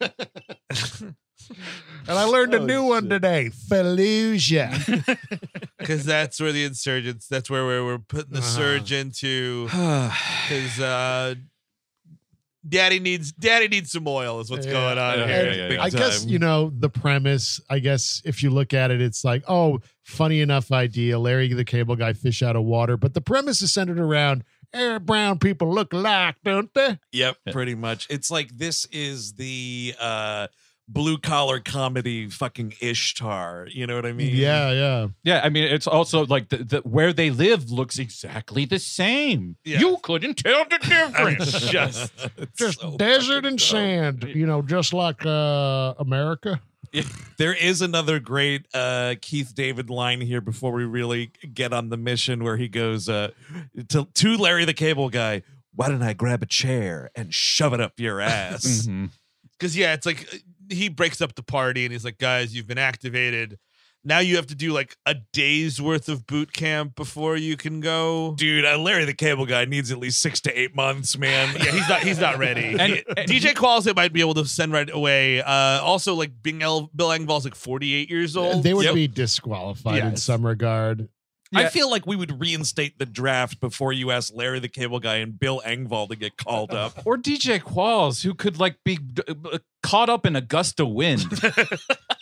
And 2.07 2.19
I 2.19 2.25
learned 2.25 2.55
a 2.55 2.61
new 2.61 2.85
one 2.85 3.09
today. 3.09 3.51
Fallujah. 3.69 5.19
because 5.79 6.05
that's 6.05 6.41
where 6.41 6.53
the 6.53 6.65
insurgents. 6.65 7.27
That's 7.29 7.49
where 7.51 7.65
we're, 7.65 7.85
we're 7.85 7.99
putting 7.99 8.33
the 8.33 8.39
Uh-huh. 8.39 8.47
surge 8.49 8.93
into. 8.93 9.69
Because 10.49 10.79
uh, 10.81 11.35
daddy 12.69 12.99
needs 13.01 13.33
daddy 13.33 13.69
needs 13.69 13.91
some 13.93 14.07
oil. 14.07 14.41
Is 14.41 14.51
what's 14.51 14.67
Yeah. 14.67 14.73
going 14.73 14.99
on 14.99 15.19
Yeah, 15.21 15.27
here. 15.27 15.45
yeah, 15.47 15.55
yeah, 15.55 15.69
Big 15.69 15.79
I 15.79 15.91
guess 15.91 16.21
time. 16.21 16.29
you 16.31 16.39
know 16.39 16.71
the 16.79 16.91
premise. 16.91 17.61
I 17.71 17.79
guess 17.79 18.21
if 18.25 18.43
you 18.43 18.51
look 18.51 18.75
at 18.75 18.91
it, 18.91 19.01
it's 19.01 19.25
like, 19.25 19.43
oh, 19.49 19.81
funny 20.03 20.41
enough 20.43 20.71
idea. 20.73 21.19
Larry 21.19 21.53
the 21.53 21.65
Cable 21.65 21.97
Guy 21.97 22.13
fish 22.13 22.43
out 22.43 22.57
of 22.57 22.65
water, 22.65 22.97
but 22.99 23.15
the 23.15 23.21
premise 23.23 23.63
is 23.63 23.73
centered 23.73 23.99
around 23.99 24.45
eh, 24.75 24.99
brown 24.99 25.39
people 25.39 25.73
look 25.73 25.93
alike, 25.95 26.37
don't 26.45 26.73
they? 26.75 26.99
Yep, 27.13 27.37
pretty 27.53 27.75
much. 27.75 28.07
It's 28.11 28.31
like 28.31 28.57
this 28.57 28.85
is 28.93 29.33
the 29.35 29.95
uh 29.99 30.49
blue 30.87 31.19
collar 31.19 31.61
comedy 31.61 32.29
fucking 32.29 32.75
Ishtar. 32.81 33.69
You 33.71 33.87
know 33.87 33.97
what 33.97 34.07
I 34.07 34.13
mean? 34.13 34.35
Yeah, 34.35 34.71
yeah. 34.73 35.09
Yeah, 35.23 35.41
I 35.43 35.49
mean, 35.49 35.65
it's 35.65 35.87
also 35.87 36.27
like 36.27 36.51
the, 36.51 36.59
the 36.59 36.79
where 36.81 37.13
they 37.13 37.31
live 37.31 37.71
looks 37.71 37.99
exactly 37.99 38.65
the 38.65 38.79
same. 38.79 39.57
Yeah. 39.65 39.81
You 39.81 39.99
couldn't 40.03 40.35
tell 40.35 40.65
the 40.65 40.79
difference. 40.79 41.53
just 41.71 42.13
Just 42.57 42.81
so 42.81 42.97
desert 42.97 43.47
and 43.47 43.59
dumb. 43.59 43.67
sand. 43.67 44.25
You 44.25 44.47
know, 44.47 44.63
just 44.63 44.93
like 44.93 45.25
uh 45.25 45.95
America. 45.99 46.61
There 47.39 47.55
is 47.55 47.83
another 47.83 48.21
great 48.21 48.67
uh 48.75 49.17
Keith 49.21 49.53
David 49.55 49.91
line 49.91 50.21
here 50.21 50.41
before 50.41 50.73
we 50.73 50.85
really 50.85 51.33
get 51.53 51.73
on 51.73 51.89
the 51.89 51.97
mission 51.97 52.45
where 52.45 52.57
he 52.57 52.69
goes 52.69 53.09
uh 53.09 53.31
to, 53.89 54.07
to 54.15 54.37
Larry 54.37 54.65
the 54.65 54.75
Cable 54.75 55.09
Guy, 55.09 55.43
why 55.75 55.89
don't 55.89 56.03
I 56.03 56.13
grab 56.13 56.43
a 56.43 56.47
chair 56.47 57.11
and 57.17 57.35
shove 57.35 57.73
it 57.73 57.81
up 57.81 57.99
your 57.99 58.21
ass? 58.21 58.87
Because 59.59 59.77
yeah, 59.77 59.95
it's 59.95 60.07
like 60.07 60.43
he 60.71 60.89
breaks 60.89 61.21
up 61.21 61.35
the 61.35 61.43
party 61.43 61.85
and 61.85 61.93
he's 61.93 62.05
like, 62.05 62.19
guys, 62.19 62.55
you've 62.55 62.67
been 62.67 62.79
activated. 62.79 63.59
Now 64.07 64.19
you 64.19 64.37
have 64.37 64.47
to 64.49 64.55
do 64.55 64.71
like 64.71 64.99
a 65.07 65.15
day's 65.33 65.81
worth 65.81 66.11
of 66.11 66.27
boot 66.27 66.53
camp 66.53 66.95
before 66.95 67.39
you 67.39 67.57
can 67.57 67.81
go. 67.81 68.35
Dude, 68.37 68.67
uh, 68.67 68.77
Larry 68.77 69.07
the 69.07 69.15
Cable 69.15 69.47
Guy 69.47 69.65
needs 69.65 69.91
at 69.91 69.99
least 69.99 70.21
six 70.21 70.43
to 70.43 70.53
eight 70.61 70.77
months, 70.77 71.17
man. 71.17 71.55
Yeah, 71.59 71.71
he's 71.73 71.89
not. 71.89 72.01
He's 72.03 72.19
not 72.19 72.37
ready. 72.39 72.77
And- 72.79 73.03
and 73.17 73.27
DJ 73.29 73.55
Qualls 73.55 73.95
might 73.97 74.13
be 74.13 74.21
able 74.21 74.35
to 74.35 74.45
send 74.45 74.73
right 74.75 74.91
away. 74.93 75.41
Uh, 75.41 75.81
also, 75.83 76.15
like 76.15 76.33
Bing 76.43 76.63
El- 76.63 76.91
Bill 76.95 77.09
Engvall's 77.09 77.45
like 77.45 77.55
48 77.55 78.11
years 78.11 78.37
old. 78.37 78.63
They 78.63 78.75
would 78.75 78.85
Yep. 78.85 78.95
be 78.95 79.09
disqualified 79.09 80.05
in 80.05 80.17
some 80.17 80.45
regard. 80.45 81.09
I 81.55 81.69
feel 81.69 81.91
like 81.91 82.07
we 82.07 82.17
would 82.17 82.41
reinstate 82.41 82.99
the 82.99 83.07
draft 83.07 83.61
before 83.61 83.93
you 83.93 84.11
ask 84.11 84.33
Larry 84.35 84.61
the 84.61 84.69
Cable 84.69 85.01
Guy 85.01 85.17
and 85.17 85.39
Bill 85.39 85.61
Engvall 85.65 86.09
to 86.09 86.17
get 86.17 86.37
called 86.37 86.73
up. 86.73 86.93
Or 87.07 87.17
DJ 87.17 87.61
Qualls, 87.61 88.23
who 88.23 88.35
could 88.35 88.59
like 88.59 88.77
be 88.85 88.99
uh, 89.29 89.59
caught 89.83 90.09
up 90.09 90.25
in 90.25 90.37
a 90.37 90.41
gust 90.41 90.81
of 90.81 90.89
wind. 90.89 91.25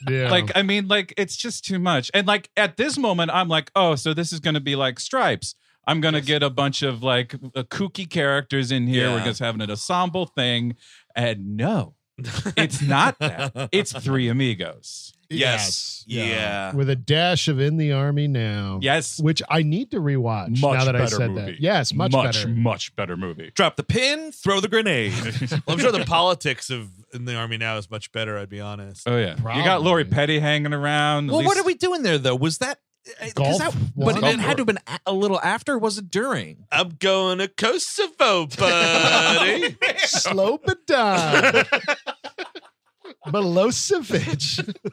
Yeah. 0.08 0.30
Like, 0.30 0.50
I 0.56 0.62
mean, 0.62 0.88
like 0.88 1.14
it's 1.16 1.36
just 1.36 1.64
too 1.64 1.78
much. 1.78 2.10
And 2.12 2.26
like 2.26 2.50
at 2.56 2.76
this 2.76 2.98
moment, 2.98 3.30
I'm 3.32 3.46
like, 3.46 3.70
oh, 3.76 3.94
so 3.94 4.12
this 4.12 4.32
is 4.32 4.40
going 4.40 4.54
to 4.54 4.60
be 4.60 4.74
like 4.74 4.98
Stripes. 4.98 5.54
I'm 5.86 6.00
going 6.00 6.14
to 6.14 6.20
get 6.20 6.42
a 6.42 6.50
bunch 6.50 6.82
of 6.82 7.04
like 7.04 7.34
uh, 7.34 7.62
kooky 7.62 8.10
characters 8.10 8.72
in 8.72 8.88
here. 8.88 9.10
We're 9.10 9.24
just 9.24 9.38
having 9.38 9.60
an 9.60 9.70
ensemble 9.70 10.26
thing. 10.26 10.74
And 11.14 11.56
no, 11.56 11.94
it's 12.56 12.82
not 12.82 13.18
that. 13.18 13.68
It's 13.72 13.92
Three 13.92 14.28
Amigos. 14.28 15.12
Yes. 15.30 16.04
Yeah. 16.06 16.74
With 16.74 16.90
a 16.90 16.96
dash 16.96 17.48
of 17.48 17.58
In 17.58 17.78
the 17.78 17.92
Army 17.92 18.28
Now. 18.28 18.80
Yes. 18.82 19.18
Which 19.18 19.40
I 19.48 19.62
need 19.62 19.90
to 19.92 19.96
rewatch 19.98 20.60
Much 20.60 20.74
now 20.78 20.84
that 20.84 20.94
I 20.94 20.98
better 20.98 21.16
said 21.16 21.30
movie. 21.30 21.52
that. 21.52 21.60
Yes, 21.60 21.94
much, 21.94 22.12
much, 22.12 22.34
better. 22.34 22.48
much 22.48 22.94
better 22.96 23.16
movie. 23.16 23.50
Drop 23.54 23.76
the 23.76 23.82
pin, 23.82 24.30
throw 24.32 24.60
the 24.60 24.68
grenade. 24.68 25.12
Well, 25.50 25.60
I'm 25.68 25.78
sure 25.78 25.92
the 25.92 26.04
politics 26.04 26.68
of 26.70 26.90
in 27.14 27.24
the 27.24 27.34
army 27.34 27.56
now 27.56 27.76
is 27.78 27.90
much 27.90 28.12
better. 28.12 28.36
I'd 28.38 28.48
be 28.50 28.60
honest. 28.60 29.08
Oh 29.08 29.16
yeah, 29.16 29.36
you 29.36 29.64
got 29.64 29.82
Lori 29.82 30.04
Petty 30.04 30.38
hanging 30.38 30.72
around. 30.72 31.28
at 31.30 31.32
well, 31.34 31.44
what 31.44 31.56
are 31.56 31.62
we 31.64 31.74
doing 31.74 32.02
there 32.02 32.18
though? 32.18 32.34
Was 32.36 32.58
that 32.58 32.76
'cause 32.76 32.82
Gulf 33.34 33.58
that- 33.58 33.74
one? 33.94 34.14
but 34.20 34.24
it 34.24 34.38
had 34.40 34.56
to 34.58 34.60
have 34.60 34.66
been 34.66 34.78
a- 34.86 35.00
a 35.06 35.12
little 35.12 35.40
after. 35.40 35.76
Was 35.78 35.98
it 35.98 36.10
during? 36.10 36.66
I'm 36.70 36.90
going 37.00 37.38
to 37.38 37.48
Kosovo, 37.48 38.46
buddy. 38.46 39.76
Slow 39.98 40.58
but 40.64 40.86
down. 40.86 41.64
Milosevic. 43.26 44.76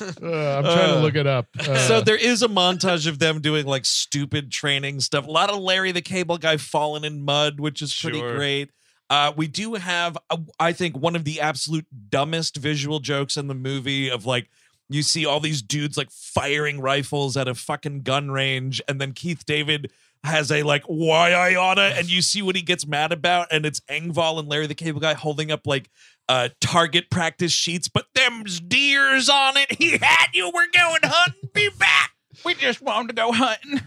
Uh, 0.00 0.56
I'm 0.58 0.64
trying 0.64 0.88
to 0.88 0.96
Uh, 0.98 1.00
look 1.00 1.14
it 1.14 1.28
up. 1.28 1.46
Uh, 1.60 1.78
so 1.86 2.00
there 2.00 2.16
is 2.16 2.42
a 2.42 2.48
montage 2.48 3.06
of 3.06 3.20
them 3.20 3.40
doing 3.40 3.66
like 3.66 3.84
stupid 3.84 4.50
training 4.50 4.98
stuff. 4.98 5.26
A 5.26 5.30
lot 5.30 5.48
of 5.48 5.60
Larry 5.60 5.92
the 5.92 6.02
Cable 6.02 6.38
Guy 6.38 6.56
falling 6.56 7.04
in 7.04 7.24
mud, 7.24 7.60
which 7.60 7.80
is 7.82 7.94
pretty 7.94 8.18
Sure. 8.18 8.34
great. 8.36 8.70
Uh, 9.08 9.32
we 9.36 9.46
do 9.46 9.74
have, 9.74 10.18
uh, 10.28 10.38
I 10.58 10.72
think, 10.72 10.98
one 10.98 11.14
of 11.14 11.22
the 11.22 11.40
absolute 11.40 11.86
dumbest 12.10 12.56
visual 12.56 12.98
jokes 12.98 13.36
in 13.36 13.46
the 13.46 13.54
movie 13.54 14.10
of 14.10 14.26
like 14.26 14.50
you 14.88 15.02
see 15.02 15.26
all 15.26 15.40
these 15.40 15.62
dudes 15.62 15.96
like 15.96 16.10
firing 16.10 16.80
rifles 16.80 17.36
at 17.36 17.48
a 17.48 17.54
fucking 17.54 18.02
gun 18.02 18.30
range, 18.30 18.80
and 18.88 19.00
then 19.00 19.12
Keith 19.12 19.44
David 19.46 19.90
has 20.24 20.50
a 20.50 20.62
like 20.62 20.84
why 20.86 21.32
I 21.32 21.54
oughta, 21.54 21.82
and 21.96 22.10
you 22.10 22.22
see 22.22 22.42
what 22.42 22.56
he 22.56 22.62
gets 22.62 22.86
mad 22.86 23.12
about, 23.12 23.48
and 23.50 23.66
it's 23.66 23.80
Engvall 23.80 24.38
and 24.38 24.48
Larry 24.48 24.66
the 24.66 24.74
Cable 24.74 25.00
Guy 25.00 25.14
holding 25.14 25.50
up 25.50 25.66
like 25.66 25.90
uh 26.28 26.48
target 26.60 27.10
practice 27.10 27.52
sheets, 27.52 27.88
but 27.88 28.06
them's 28.14 28.60
deers 28.60 29.28
on 29.28 29.56
it. 29.56 29.72
He 29.78 29.98
had 29.98 30.28
you. 30.32 30.50
We're 30.52 30.70
going 30.72 31.00
hunting. 31.04 31.50
Be 31.52 31.68
back. 31.78 32.15
We 32.46 32.54
just 32.54 32.80
wanted 32.80 33.08
to 33.08 33.14
go 33.14 33.32
hunting. 33.32 33.80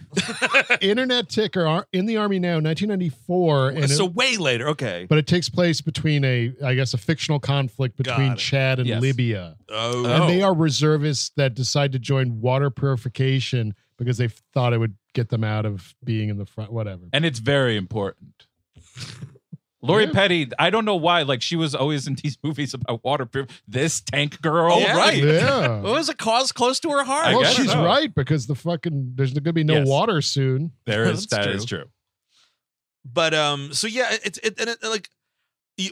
Internet 0.81 1.29
Ticker 1.29 1.65
Ar- 1.65 1.87
in 1.93 2.05
the 2.05 2.17
Army 2.17 2.39
now, 2.39 2.55
1994, 2.59 3.69
and 3.69 3.89
so 3.89 4.05
it, 4.05 4.13
way 4.13 4.37
later. 4.37 4.67
Okay. 4.69 5.05
but 5.09 5.17
it 5.17 5.25
takes 5.27 5.49
place 5.49 5.81
between 5.81 6.23
a, 6.25 6.53
I 6.63 6.75
guess, 6.75 6.93
a 6.93 6.97
fictional 6.97 7.39
conflict 7.39 7.97
between 7.97 8.35
Chad 8.35 8.79
and 8.79 8.87
Yes. 8.87 9.01
Libya, 9.01 9.55
Oh, 9.69 10.05
Oh. 10.05 10.11
and 10.11 10.29
they 10.29 10.41
are 10.41 10.53
reservists 10.53 11.31
that 11.37 11.53
decide 11.55 11.91
to 11.93 11.99
join 11.99 12.41
water 12.41 12.69
purification 12.69 13.73
because 13.97 14.17
they 14.17 14.27
thought 14.53 14.73
it 14.73 14.77
would 14.77 14.95
get 15.13 15.29
them 15.29 15.43
out 15.43 15.65
of 15.65 15.95
being 16.03 16.29
in 16.29 16.37
the 16.37 16.45
front. 16.45 16.71
Whatever. 16.71 17.03
and 17.13 17.25
it's 17.25 17.39
very 17.39 17.75
important. 17.77 18.45
Lori 19.81 20.05
Yeah. 20.05 20.11
Petty, 20.11 20.49
I 20.59 20.69
don't 20.69 20.83
know 20.85 20.95
why, 20.97 21.21
like 21.21 21.41
she 21.41 21.55
was 21.55 21.73
always 21.73 22.05
in 22.07 22.15
these 22.15 22.37
movies 22.43 22.73
about 22.73 23.03
waterproof. 23.03 23.47
This 23.67 24.01
tank 24.01 24.41
girl, 24.41 24.73
Oh, 24.73 24.95
right. 24.97 25.23
Yeah. 25.23 25.79
What 25.81 25.93
was 25.93 26.09
a 26.09 26.15
cause 26.15 26.51
close 26.51 26.79
to 26.81 26.89
her 26.91 27.03
heart? 27.03 27.27
I 27.27 27.31
well, 27.33 27.41
guess 27.43 27.55
she's 27.55 27.71
so. 27.71 27.83
right 27.85 28.13
because 28.13 28.47
the 28.47 28.55
fucking 28.55 29.13
there's 29.15 29.31
going 29.33 29.43
to 29.45 29.53
be 29.53 29.63
no 29.63 29.75
Yes. 29.79 29.87
water 29.87 30.21
soon. 30.21 30.71
There 30.85 31.03
is 31.05 31.25
That's 31.27 31.45
that 31.47 31.55
is 31.55 31.63
true. 31.65 31.79
true. 31.79 31.89
but 33.05 33.33
um, 33.33 33.73
so 33.73 33.87
yeah, 33.87 34.09
it's 34.23 34.37
it, 34.39 34.59
and 34.59 34.69
it 34.69 34.83
like 34.83 35.09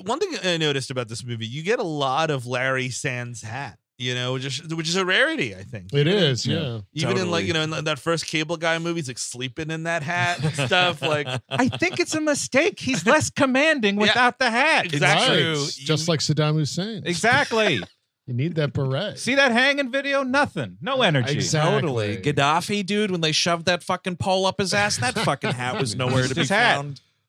one 0.04 0.20
thing 0.20 0.36
I 0.44 0.58
noticed 0.58 0.92
about 0.92 1.08
this 1.08 1.24
movie, 1.24 1.48
you 1.48 1.64
get 1.64 1.80
a 1.80 1.84
lot 1.84 2.30
of 2.30 2.46
Larry 2.46 2.90
Sands 2.90 3.42
hat. 3.42 3.80
You 4.00 4.14
know, 4.14 4.34
which 4.34 4.46
is 4.46 4.62
which 4.76 4.88
is 4.88 4.96
a 4.96 5.04
rarity, 5.04 5.56
I 5.56 5.64
think. 5.64 5.92
It 5.92 6.02
Even 6.08 6.14
in- 6.14 6.24
is, 6.26 6.46
yeah. 6.46 6.80
yeah. 6.94 7.10
Even 7.10 7.18
in 7.18 7.32
like 7.32 7.46
you 7.46 7.54
know 7.54 7.64
in 7.64 7.84
that 7.86 7.98
first 7.98 8.28
cable 8.28 8.56
guy 8.56 8.78
movie, 8.78 9.00
he's 9.00 9.08
like 9.08 9.18
sleeping 9.18 9.72
in 9.72 9.84
that 9.84 10.04
hat 10.04 10.44
and 10.44 10.54
stuff. 10.68 11.02
Like 11.02 11.28
I 11.50 11.68
think 11.68 12.00
it's 12.00 12.14
a 12.14 12.22
mistake. 12.22 12.80
He's 12.80 13.06
less 13.08 13.32
commanding 13.32 13.96
Yeah. 13.96 14.02
without 14.02 14.38
the 14.38 14.52
hat. 14.52 14.86
Exactly. 14.86 15.36
Right. 15.44 15.56
true. 15.56 15.66
Just 15.78 16.08
like 16.08 16.20
Saddam 16.20 16.54
Hussein. 16.56 17.04
Exactly. 17.06 17.82
You 18.30 18.34
need 18.34 18.56
that 18.56 18.74
beret. 18.74 19.18
See 19.20 19.36
that 19.36 19.54
hanging 19.54 19.90
video? 19.90 20.22
Nothing. 20.22 20.76
No 20.82 21.02
energy. 21.02 21.32
Exactly. 21.36 21.80
Totally. 21.80 22.18
Gaddafi, 22.18 22.86
dude, 22.86 23.10
when 23.10 23.22
they 23.22 23.32
shoved 23.32 23.68
that 23.68 23.84
fucking 23.84 24.18
pole 24.18 24.46
up 24.46 24.60
his 24.60 24.74
ass, 24.74 24.98
that 24.98 25.18
fucking 25.18 25.54
hat 25.54 25.80
was 25.80 25.96
nowhere 25.96 26.28
to 26.28 26.36
be 26.36 26.42
His 26.42 26.50
hat. 26.50 26.86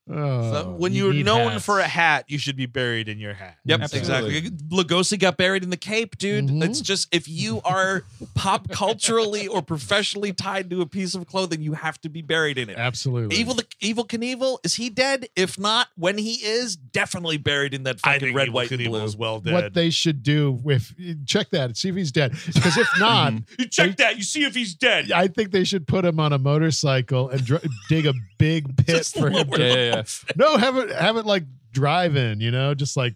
Found. 0.09 0.21
Oh, 0.21 0.53
So 0.53 0.71
when 0.73 0.93
you 0.93 1.11
you're 1.11 1.25
known 1.25 1.53
hats. 1.53 1.65
for 1.65 1.79
a 1.81 1.87
hat, 1.89 2.25
you 2.29 2.39
should 2.39 2.57
be 2.57 2.67
buried 2.67 3.09
in 3.09 3.19
your 3.19 3.35
hat. 3.35 3.57
Yep, 3.65 3.81
Absolutely. 3.83 4.37
exactly. 4.37 4.51
Lugosi 4.77 5.19
got 5.19 5.37
buried 5.37 5.63
in 5.63 5.71
the 5.71 5.77
Cape, 5.77 6.17
dude. 6.19 6.47
Mhm. 6.49 6.65
It's 6.65 6.81
just 6.81 7.09
if 7.15 7.29
you 7.29 7.61
are 7.65 8.05
pop 8.35 8.71
culturally 8.71 9.47
or 9.47 9.63
professionally 9.63 10.33
tied 10.33 10.71
to 10.71 10.81
a 10.81 10.87
piece 10.87 11.15
of 11.15 11.27
clothing, 11.27 11.63
you 11.63 11.75
have 11.75 12.01
to 12.01 12.09
be 12.09 12.23
buried 12.23 12.59
in 12.59 12.69
it. 12.71 12.77
absolutely 12.79 13.37
Evil 13.37 13.55
the 13.55 13.65
Evel 13.83 14.07
Knievel, 14.09 14.59
is 14.65 14.75
he 14.77 14.89
dead? 14.91 15.29
If 15.37 15.59
not, 15.59 15.89
when 15.97 16.19
he 16.19 16.35
is, 16.45 16.77
definitely 16.77 17.37
buried 17.37 17.75
in 17.75 17.83
that 17.85 17.97
I 18.05 18.15
fucking 18.15 18.21
think 18.29 18.37
red, 18.37 18.47
Evil 18.49 18.55
white, 18.55 18.71
and 18.73 18.85
blue. 18.85 19.05
is 19.05 19.17
well 19.17 19.41
dead. 19.41 19.53
what 19.55 19.75
they 19.75 19.91
should 19.91 20.23
do 20.23 20.61
if 20.67 20.95
check 21.27 21.51
that 21.51 21.77
see 21.77 21.89
if 21.91 21.95
he's 21.97 22.13
dead 22.13 22.33
because 22.55 22.77
if 22.77 22.89
not 22.99 23.35
You 23.59 23.67
check 23.69 23.97
that, 23.99 24.17
you 24.17 24.23
see 24.23 24.45
if 24.45 24.55
he's 24.55 24.75
dead. 24.75 25.13
I 25.13 25.29
think 25.29 25.51
they 25.51 25.65
should 25.65 25.87
put 25.87 26.05
him 26.05 26.19
on 26.21 26.33
a 26.33 26.39
motorcycle 26.39 27.29
and 27.29 27.45
dr- 27.45 27.65
dig 27.89 28.07
a 28.07 28.15
big 28.39 28.77
pit 28.77 28.87
Just 28.97 29.17
for 29.19 29.29
him. 29.31 29.51
To, 29.51 29.59
Yeah, 29.61 29.75
yeah, 29.75 29.98
yeah. 29.99 30.33
no, 30.37 30.57
have 30.57 30.77
it 30.77 30.91
have 30.95 31.17
it 31.17 31.27
like 31.27 31.45
drive 31.73 32.17
in, 32.17 32.41
you 32.41 32.51
know, 32.51 32.75
just 32.75 32.97
like 32.97 33.15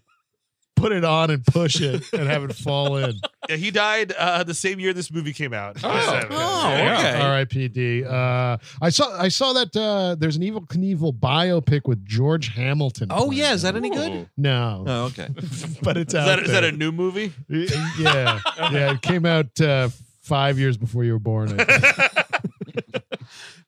put 0.75 0.91
it 0.91 1.05
on 1.05 1.29
and 1.29 1.45
push 1.45 1.79
it 1.81 2.03
and 2.13 2.27
have 2.27 2.43
it 2.43 2.53
fall 2.53 2.97
in. 2.97 3.13
Yeah, 3.47 3.55
he 3.57 3.71
died 3.71 4.11
uh, 4.13 4.43
the 4.43 4.53
same 4.53 4.79
year 4.79 4.91
this 4.93 5.11
movie 5.11 5.31
came 5.33 5.53
out. 5.53 5.77
Oh, 5.83 5.87
Yeah. 5.89 6.27
oh, 6.29 6.97
okay. 6.99 7.21
R.I.P.D. 7.21 8.03
Uh, 8.05 8.57
I 8.81 8.89
saw 8.89 9.17
I 9.19 9.27
saw 9.29 9.53
that 9.53 9.75
uh, 9.75 10.15
there's 10.17 10.35
an 10.35 10.41
Evel 10.43 10.65
Knievel 10.67 11.17
biopic 11.17 11.81
with 11.85 12.05
George 12.05 12.49
Hamilton. 12.49 13.07
Oh 13.11 13.31
yeah, 13.31 13.53
is 13.53 13.61
that 13.61 13.75
any 13.75 13.89
good? 13.91 14.29
No, 14.37 14.83
Oh, 14.87 15.03
okay. 15.05 15.27
but 15.83 15.95
it's 15.97 16.13
Is 16.13 16.19
out 16.19 16.25
that, 16.25 16.39
is 16.39 16.51
that 16.51 16.63
a 16.63 16.71
new 16.71 16.91
movie? 16.91 17.33
yeah, 17.49 18.39
yeah. 18.71 18.91
It 18.93 19.01
came 19.01 19.25
out 19.25 19.59
uh, 19.61 19.89
five 20.21 20.57
years 20.57 20.75
before 20.77 21.03
you 21.03 21.13
were 21.13 21.19
born. 21.19 21.59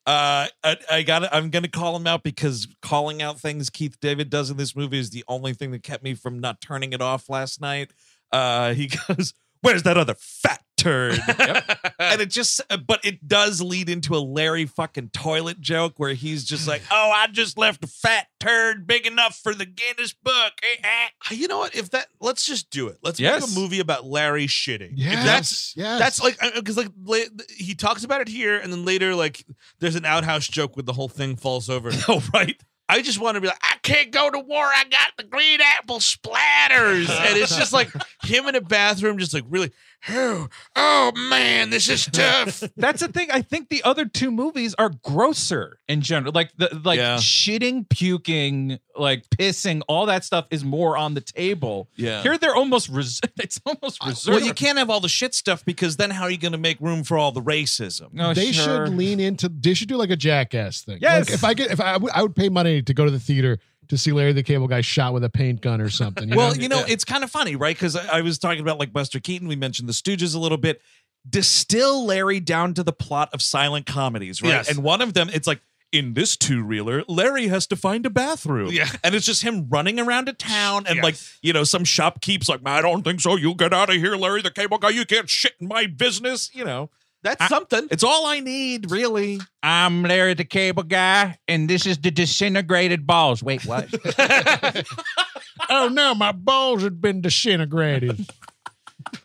Uh, 0.05 0.47
I, 0.63 0.77
I 0.91 1.01
got. 1.01 1.33
I'm 1.33 1.49
gonna 1.49 1.67
call 1.67 1.95
him 1.95 2.05
out 2.05 2.21
because 2.21 2.67
calling 2.81 3.23
out 3.23 3.39
things 3.39 3.71
Keith 3.71 3.99
David 3.99 4.29
does 4.29 4.51
in 4.51 4.57
this 4.57 4.75
movie 4.75 4.99
is 4.99 5.09
the 5.09 5.23
only 5.27 5.53
thing 5.53 5.71
that 5.71 5.81
kept 5.81 6.03
me 6.03 6.13
from 6.13 6.39
not 6.39 6.61
turning 6.61 6.93
it 6.93 7.01
off 7.01 7.27
last 7.27 7.59
night. 7.59 7.91
Uh, 8.31 8.73
he 8.75 8.87
goes, 9.07 9.33
"Where's 9.65 9.83
that 9.83 9.97
other 9.97 10.15
fat 10.17 10.61
turd?" 10.77 11.19
and 11.99 12.21
it 12.21 12.29
just, 12.29 12.61
but 12.87 13.03
it 13.03 13.27
does 13.27 13.61
lead 13.61 13.89
into 13.89 14.15
a 14.15 14.19
Larry 14.19 14.65
fucking 14.65 15.09
toilet 15.09 15.59
joke 15.59 15.93
where 15.97 16.13
he's 16.13 16.43
just 16.45 16.67
like, 16.67 16.81
"Oh, 16.91 17.11
I 17.13 17.27
just 17.27 17.57
left 17.57 17.83
a 17.83 17.87
fat 17.87 18.27
turd 18.39 18.85
big 18.87 19.05
enough 19.07 19.39
for 19.41 19.53
the 19.53 19.65
Guinness 19.65 20.13
Book." 20.13 20.53
Eh, 20.63 20.81
eh. 20.83 21.33
You 21.35 21.47
know 21.47 21.57
what? 21.59 21.75
If 21.75 21.89
that, 21.91 22.07
let's 22.19 22.45
just 22.45 22.69
do 22.69 22.87
it. 22.87 22.97
Let's 23.01 23.19
Yes. 23.19 23.41
make 23.41 23.49
a 23.57 23.59
movie 23.59 23.79
about 23.79 24.05
Larry 24.05 24.47
shitting. 24.47 24.93
If 24.93 24.99
Yes, 24.99 25.25
that's 25.25 25.73
yes. 25.75 25.99
that's 25.99 26.21
like 26.23 26.37
because 26.55 26.77
like 26.77 26.89
la- 27.03 27.17
he 27.57 27.73
talks 27.75 28.03
about 28.03 28.21
it 28.21 28.27
here, 28.27 28.57
and 28.57 28.71
then 28.71 28.85
later 28.85 29.15
like 29.15 29.45
there's 29.79 29.95
an 29.95 30.05
outhouse 30.05 30.47
joke 30.47 30.75
where 30.75 30.83
the 30.83 30.93
whole 30.93 31.09
thing 31.09 31.35
falls 31.35 31.69
over. 31.69 31.91
Oh, 32.07 32.23
right. 32.33 32.55
I 32.87 33.01
just 33.01 33.19
want 33.19 33.35
to 33.35 33.41
be 33.41 33.47
like, 33.47 33.57
I 33.61 33.77
can't 33.81 34.11
go 34.11 34.29
to 34.29 34.39
war. 34.39 34.63
I 34.63 34.83
got 34.83 35.11
the 35.17 35.23
green 35.23 35.59
apple 35.79 35.99
splatters, 35.99 37.09
and 37.09 37.37
it's 37.37 37.57
just 37.57 37.73
like 37.73 37.89
him 38.23 38.45
in 38.47 38.55
a 38.55 38.61
bathroom, 38.61 39.17
just 39.17 39.33
like 39.33 39.43
really, 39.49 39.71
oh, 40.09 40.47
oh 40.75 41.11
man, 41.29 41.69
this 41.69 41.89
is 41.89 42.05
tough. 42.11 42.63
That's 42.77 43.01
the 43.01 43.07
thing. 43.07 43.29
I 43.31 43.41
think 43.41 43.69
the 43.69 43.83
other 43.83 44.05
two 44.05 44.31
movies 44.31 44.75
are 44.77 44.89
grosser 45.03 45.79
in 45.87 46.01
general. 46.01 46.31
Like 46.33 46.51
the 46.57 46.79
like 46.83 46.97
Yeah. 46.99 47.17
shitting, 47.17 47.87
puking, 47.89 48.79
like 48.97 49.29
pissing, 49.29 49.81
all 49.87 50.05
that 50.07 50.23
stuff 50.23 50.45
is 50.51 50.63
more 50.63 50.97
on 50.97 51.13
the 51.13 51.21
table. 51.21 51.89
Yeah. 51.95 52.21
Here 52.23 52.37
they're 52.37 52.55
almost 52.55 52.89
res- 52.89 53.21
it's 53.39 53.59
almost 53.65 54.03
reserved. 54.05 54.37
Well, 54.37 54.45
you 54.45 54.53
can't 54.53 54.77
have 54.77 54.89
all 54.89 54.99
the 54.99 55.09
shit 55.09 55.33
stuff 55.33 55.63
because 55.65 55.97
then 55.97 56.09
how 56.11 56.23
are 56.23 56.31
you 56.31 56.37
going 56.37 56.51
to 56.53 56.57
make 56.57 56.79
room 56.79 57.03
for 57.03 57.17
all 57.17 57.31
the 57.31 57.41
racism? 57.41 58.13
No, 58.13 58.33
they 58.33 58.51
sure. 58.51 58.85
should 58.87 58.95
lean 58.95 59.19
into. 59.19 59.49
They 59.49 59.73
should 59.73 59.87
do 59.89 59.97
like 59.97 60.09
a 60.11 60.15
jackass 60.15 60.81
thing. 60.81 60.99
Yes. 61.01 61.29
Like, 61.29 61.33
if 61.35 61.43
I 61.43 61.53
get, 61.53 61.71
if 61.71 61.79
I, 61.81 61.93
I 61.93 61.97
would- 61.97 62.11
I 62.15 62.21
would 62.21 62.35
pay 62.35 62.49
money 62.49 62.81
to 62.81 62.93
go 62.93 63.03
to 63.05 63.11
the 63.11 63.19
theater 63.19 63.59
to 63.89 63.97
see 63.97 64.11
Larry 64.11 64.33
the 64.33 64.43
Cable 64.43 64.67
Guy 64.67 64.81
shot 64.81 65.13
with 65.13 65.23
a 65.23 65.29
paint 65.29 65.61
gun 65.61 65.81
or 65.81 65.89
something. 65.89 66.29
you 66.29 66.35
well, 66.35 66.55
know? 66.55 66.61
you 66.61 66.69
know, 66.69 66.83
it's 66.87 67.03
kind 67.03 67.23
of 67.23 67.31
funny, 67.31 67.55
right? 67.55 67.75
Because 67.75 67.95
I 67.95 68.17
I 68.19 68.21
was 68.21 68.37
talking 68.39 68.61
about 68.61 68.79
like 68.79 68.93
Buster 68.93 69.19
Keaton. 69.19 69.47
We 69.47 69.55
mentioned 69.55 69.87
the 69.89 69.93
Stooges 69.93 70.35
a 70.35 70.39
little 70.39 70.57
bit. 70.57 70.81
Distill 71.29 72.05
Larry 72.05 72.39
down 72.39 72.73
to 72.75 72.83
the 72.83 72.93
plot 72.93 73.29
of 73.33 73.41
silent 73.41 73.85
comedies, 73.85 74.41
right? 74.41 74.49
Yes. 74.49 74.69
And 74.69 74.83
one 74.83 75.01
of 75.01 75.13
them, 75.15 75.29
it's 75.33 75.47
like 75.47 75.59
in 75.91 76.13
this 76.13 76.37
two 76.37 76.61
reeler, 76.63 77.03
Larry 77.07 77.47
has 77.47 77.65
to 77.67 77.75
find 77.75 78.05
a 78.05 78.09
bathroom. 78.09 78.71
Yeah. 78.71 78.89
And 79.03 79.15
it's 79.15 79.25
just 79.25 79.41
him 79.41 79.67
running 79.69 79.99
around 79.99 80.29
a 80.29 80.33
town 80.33 80.85
and 80.87 80.97
Yes. 80.97 81.03
like, 81.03 81.15
you 81.41 81.51
know, 81.53 81.63
some 81.63 81.83
shopkeep's 81.83 82.47
like, 82.47 82.61
I 82.65 82.81
don't 82.81 83.01
think 83.01 83.21
so. 83.21 83.37
You 83.37 83.55
get 83.55 83.73
out 83.73 83.89
of 83.89 83.95
here, 83.95 84.15
Larry 84.15 84.41
the 84.41 84.51
cable 84.51 84.77
guy. 84.77 84.89
You 84.89 85.05
can't 85.05 85.29
shit 85.29 85.53
in 85.59 85.67
my 85.67 85.87
business. 85.87 86.51
You 86.53 86.65
know, 86.65 86.89
That's 87.25 87.47
something. 87.47 87.87
it's 87.89 88.03
all 88.03 88.27
I 88.27 88.39
need, 88.39 88.91
really. 88.91 89.39
I'm 89.63 90.03
Larry 90.03 90.35
the 90.35 90.45
Cable 90.45 90.83
Guy, 90.83 91.39
and 91.47 91.67
this 91.67 91.87
is 91.87 91.97
the 91.97 92.11
disintegrated 92.11 93.07
balls. 93.07 93.41
Wait, 93.41 93.65
what? 93.65 93.87
oh 95.69 95.89
no, 95.91 96.13
my 96.13 96.31
balls 96.31 96.83
had 96.83 97.01
been 97.01 97.21
disintegrated. 97.21 98.27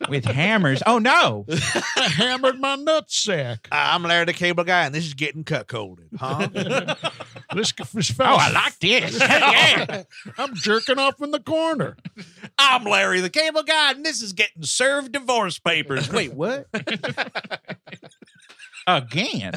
With 0.08 0.24
hammers? 0.24 0.82
Oh 0.86 0.98
no! 0.98 1.46
I 1.48 2.08
hammered 2.16 2.58
my 2.58 2.76
nutsack. 2.76 3.58
I'm 3.70 4.02
Larry 4.02 4.24
the 4.26 4.32
Cable 4.32 4.64
Guy, 4.64 4.86
and 4.86 4.94
this 4.94 5.06
is 5.06 5.14
getting 5.14 5.44
cuckolded, 5.44 6.16
huh? 6.18 6.94
This, 7.54 7.72
this 7.72 8.12
Oh, 8.20 8.24
I 8.24 8.52
like 8.52 8.78
this. 8.78 9.18
yeah. 9.20 10.04
I'm 10.38 10.54
jerking 10.54 11.00
off 11.00 11.20
in 11.20 11.32
the 11.32 11.40
corner. 11.40 11.96
I'm 12.56 12.84
Larry 12.84 13.20
the 13.20 13.28
cable 13.28 13.64
guy, 13.64 13.90
and 13.90 14.06
this 14.06 14.22
is 14.22 14.32
getting 14.32 14.62
served 14.62 15.10
divorce 15.10 15.58
papers. 15.58 16.12
Wait, 16.12 16.32
what? 16.32 16.68
Again. 18.86 19.54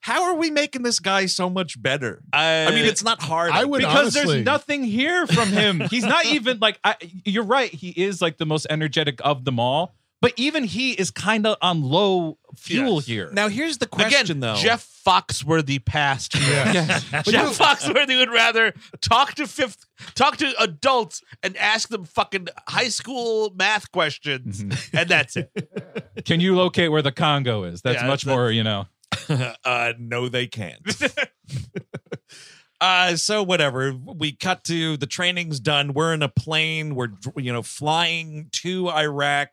How 0.00 0.24
are 0.24 0.34
we 0.36 0.50
making 0.50 0.82
this 0.82 1.00
guy 1.00 1.26
so 1.26 1.50
much 1.50 1.80
better? 1.80 2.22
I, 2.32 2.66
I 2.66 2.70
mean, 2.70 2.84
it's 2.84 3.02
not 3.02 3.20
hard. 3.20 3.50
I 3.52 3.64
would 3.64 3.78
because 3.78 4.16
honestly, 4.16 4.36
there's 4.36 4.44
nothing 4.44 4.84
here 4.84 5.26
from 5.26 5.48
him. 5.48 5.80
He's 5.90 6.04
not 6.04 6.24
even 6.26 6.58
like 6.60 6.78
I, 6.84 6.96
you're 7.24 7.44
right. 7.44 7.70
He 7.70 7.90
is 7.90 8.22
like 8.22 8.38
the 8.38 8.46
most 8.46 8.66
energetic 8.70 9.20
of 9.24 9.44
them 9.44 9.58
all, 9.58 9.94
but 10.20 10.32
even 10.36 10.64
he 10.64 10.92
is 10.92 11.10
kind 11.10 11.46
of 11.46 11.56
on 11.62 11.82
low 11.82 12.38
fuel 12.56 12.96
Yes. 12.96 13.06
here. 13.06 13.30
now 13.32 13.48
here's 13.48 13.78
the 13.78 13.86
question, 13.86 14.22
again. 14.22 14.40
though. 14.40 14.56
Jeff 14.56 14.86
Foxworthy 15.06 15.84
passed. 15.84 16.34
Yes. 16.34 17.04
Jeff 17.24 17.56
Foxworthy 17.58 18.18
would 18.18 18.30
rather 18.30 18.74
talk 19.00 19.34
to 19.34 19.46
fifth, 19.46 19.86
talk 20.14 20.36
to 20.38 20.52
adults 20.60 21.22
and 21.42 21.56
ask 21.56 21.88
them 21.88 22.04
fucking 22.04 22.48
high 22.68 22.88
school 22.88 23.52
math 23.56 23.90
questions, 23.92 24.60
and 24.92 25.08
that's 25.08 25.36
it. 25.36 25.50
Can 26.24 26.40
you 26.40 26.56
locate 26.56 26.90
where 26.90 27.02
the 27.02 27.12
Congo 27.12 27.64
is? 27.64 27.80
That's 27.82 28.02
Yeah, 28.02 28.06
much 28.08 28.22
that's- 28.24 28.36
more, 28.36 28.50
you 28.50 28.64
know. 28.64 28.86
uh, 29.64 29.92
no, 29.98 30.28
they 30.28 30.46
can't. 30.46 30.80
uh, 32.80 33.16
so 33.16 33.42
whatever. 33.42 33.92
We 33.94 34.32
cut 34.32 34.64
to 34.64 34.96
the 34.96 35.06
training's 35.06 35.60
done. 35.60 35.92
We're 35.92 36.14
in 36.14 36.22
a 36.22 36.28
plane. 36.28 36.94
We're 36.94 37.08
you 37.36 37.52
know 37.52 37.62
flying 37.62 38.48
to 38.52 38.90
Iraq. 38.90 39.50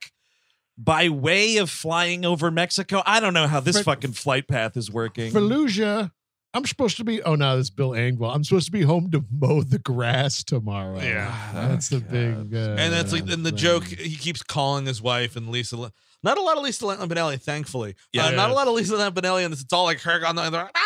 By 0.77 1.07
way 1.09 1.57
of 1.57 1.69
flying 1.69 2.25
over 2.25 2.51
Mexico, 2.51 3.01
I 3.05 3.19
don't 3.21 3.33
know 3.33 3.47
how 3.47 3.59
this 3.61 3.77
For- 3.77 3.83
fucking 3.83 4.11
flight 4.13 4.47
path 4.47 4.75
is 4.75 4.91
working. 4.91 5.31
Fallujah. 5.31 6.11
I'm 6.53 6.65
supposed 6.65 6.95
to 6.97 7.03
be. 7.03 7.21
Oh 7.23 7.35
no, 7.35 7.57
this 7.57 7.65
is 7.65 7.69
Bill 7.69 7.89
Engvall. 7.91 8.33
I'm 8.33 8.43
supposed 8.43 8.65
to 8.67 8.71
be 8.71 8.81
home 8.83 9.11
to 9.11 9.23
mow 9.29 9.61
the 9.61 9.79
grass 9.79 10.41
tomorrow. 10.43 10.99
Yeah. 11.01 11.33
that's 11.53 11.89
the 11.89 11.99
big. 11.99 12.53
Uh, 12.55 12.75
And 12.79 12.93
that's 12.93 13.11
like, 13.11 13.23
and 13.29 13.45
the 13.45 13.49
thing. 13.49 13.57
joke 13.57 13.83
he 13.85 14.15
keeps 14.15 14.41
calling 14.41 14.85
his 14.85 15.01
wife 15.01 15.35
and 15.35 15.49
Lisa. 15.49 15.91
Not 16.23 16.37
a 16.37 16.41
lot 16.41 16.57
of 16.57 16.63
Lisa 16.63 16.85
Lampanelli, 16.85 17.41
thankfully. 17.41 17.95
Yeah. 18.13 18.27
uh, 18.27 18.31
not 18.31 18.49
a 18.49 18.53
lot 18.53 18.67
of 18.69 18.73
Lisa 18.73 18.93
Lampanelli, 18.95 19.43
and 19.43 19.51
this 19.53 19.61
it's 19.61 19.73
all 19.73 19.83
like 19.83 19.99
her 20.01 20.25
on 20.25 20.35
the. 20.35 20.49
They're 20.49 20.63
like, 20.63 20.71
"Ah, 20.75 20.84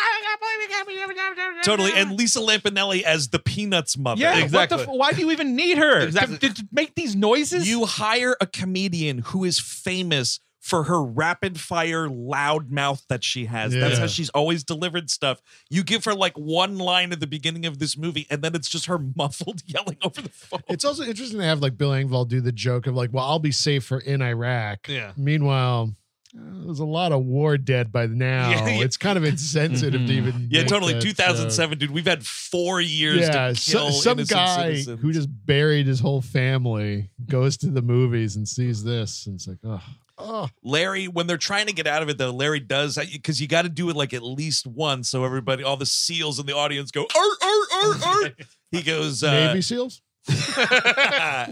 Totally. 1.64 1.92
And 1.94 2.12
Lisa 2.18 2.40
Lampanelli 2.40 3.02
as 3.02 3.28
the 3.28 3.38
Peanuts 3.38 3.96
mother. 3.98 4.20
Yeah, 4.20 4.38
exactly. 4.38 4.76
What 4.78 4.86
the, 4.86 4.92
f- 4.92 4.98
why 4.98 5.12
do 5.12 5.20
you 5.20 5.30
even 5.30 5.54
need 5.56 5.78
her 5.78 6.00
Exactly. 6.00 6.38
to, 6.38 6.54
to 6.54 6.68
make 6.72 6.94
these 6.94 7.14
noises? 7.14 7.68
You 7.68 7.86
hire 7.86 8.36
a 8.40 8.46
comedian 8.46 9.18
who 9.18 9.44
is 9.44 9.58
famous 9.58 10.40
for 10.60 10.84
her 10.84 11.02
rapid 11.02 11.58
fire 11.58 12.06
loud 12.08 12.70
mouth 12.70 13.02
that 13.08 13.24
she 13.24 13.46
has. 13.46 13.72
That's 13.72 13.98
how 13.98 14.06
she's 14.06 14.28
always 14.30 14.62
delivered 14.62 15.08
stuff. 15.08 15.40
You 15.70 15.82
give 15.82 16.04
her 16.04 16.14
like 16.14 16.36
one 16.36 16.76
line 16.76 17.12
at 17.12 17.20
the 17.20 17.26
beginning 17.26 17.64
of 17.64 17.78
this 17.78 17.96
movie, 17.96 18.26
and 18.30 18.42
then 18.42 18.54
it's 18.54 18.68
just 18.68 18.84
her 18.86 18.98
muffled 19.16 19.62
yelling 19.66 19.96
over 20.02 20.20
the 20.20 20.28
phone. 20.28 20.60
It's 20.68 20.84
also 20.84 21.02
interesting 21.04 21.38
to 21.38 21.44
have 21.46 21.60
like 21.60 21.78
Bill 21.78 21.90
Engvall 21.92 22.28
do 22.28 22.42
the 22.42 22.52
joke 22.52 22.86
of 22.86 22.94
like, 22.94 23.10
well, 23.10 23.24
I'll 23.24 23.38
be 23.38 23.52
safer 23.52 23.98
in 23.98 24.20
Iraq. 24.20 24.86
Yeah. 24.86 25.12
Meanwhile, 25.16 25.94
uh, 26.38 26.64
there's 26.64 26.78
a 26.80 26.84
lot 26.84 27.12
of 27.12 27.24
war 27.24 27.56
dead 27.58 27.90
by 27.92 28.06
now. 28.06 28.50
Yeah, 28.50 28.68
yeah. 28.68 28.84
It's 28.84 28.96
kind 28.96 29.16
of 29.18 29.24
insensitive 29.24 30.06
to 30.06 30.12
Mhm. 30.12 30.16
even. 30.16 30.48
Yeah, 30.50 30.64
totally. 30.64 30.94
that 30.94 31.02
2007, 31.02 31.78
dude. 31.78 31.90
We've 31.90 32.06
had 32.06 32.24
four 32.26 32.80
years. 32.80 33.20
Yeah, 33.20 33.48
to 33.48 33.54
so- 33.56 33.90
some 33.90 34.18
guy 34.24 34.74
citizens. 34.74 35.00
who 35.00 35.12
just 35.12 35.28
buried 35.46 35.86
his 35.86 36.00
whole 36.00 36.22
family 36.22 37.10
goes 37.26 37.56
to 37.58 37.66
the 37.70 37.82
movies 37.82 38.36
and 38.36 38.46
sees 38.48 38.84
this, 38.84 39.26
and 39.26 39.34
it's 39.36 39.46
like, 39.48 39.58
oh, 39.64 39.82
oh, 40.18 40.48
Larry, 40.62 41.06
when 41.08 41.26
they're 41.26 41.36
trying 41.38 41.66
to 41.66 41.72
get 41.72 41.86
out 41.86 42.02
of 42.02 42.08
it, 42.08 42.18
though, 42.18 42.30
Larry 42.30 42.60
does 42.60 42.96
because 43.12 43.40
you 43.40 43.48
got 43.48 43.62
to 43.62 43.68
do 43.68 43.88
it 43.90 43.96
like 43.96 44.12
at 44.12 44.22
least 44.22 44.66
once, 44.66 45.08
so 45.08 45.24
everybody, 45.24 45.64
all 45.64 45.76
the 45.76 45.86
seals 45.86 46.38
in 46.38 46.46
the 46.46 46.54
audience 46.54 46.90
go, 46.90 47.02
"Art, 47.02 47.38
art, 47.42 47.68
art, 47.84 48.06
art." 48.06 48.34
He 48.72 48.82
goes, 48.82 49.24
uh, 49.24 49.32
Navy 49.48 49.62
SEALs. 49.62 50.00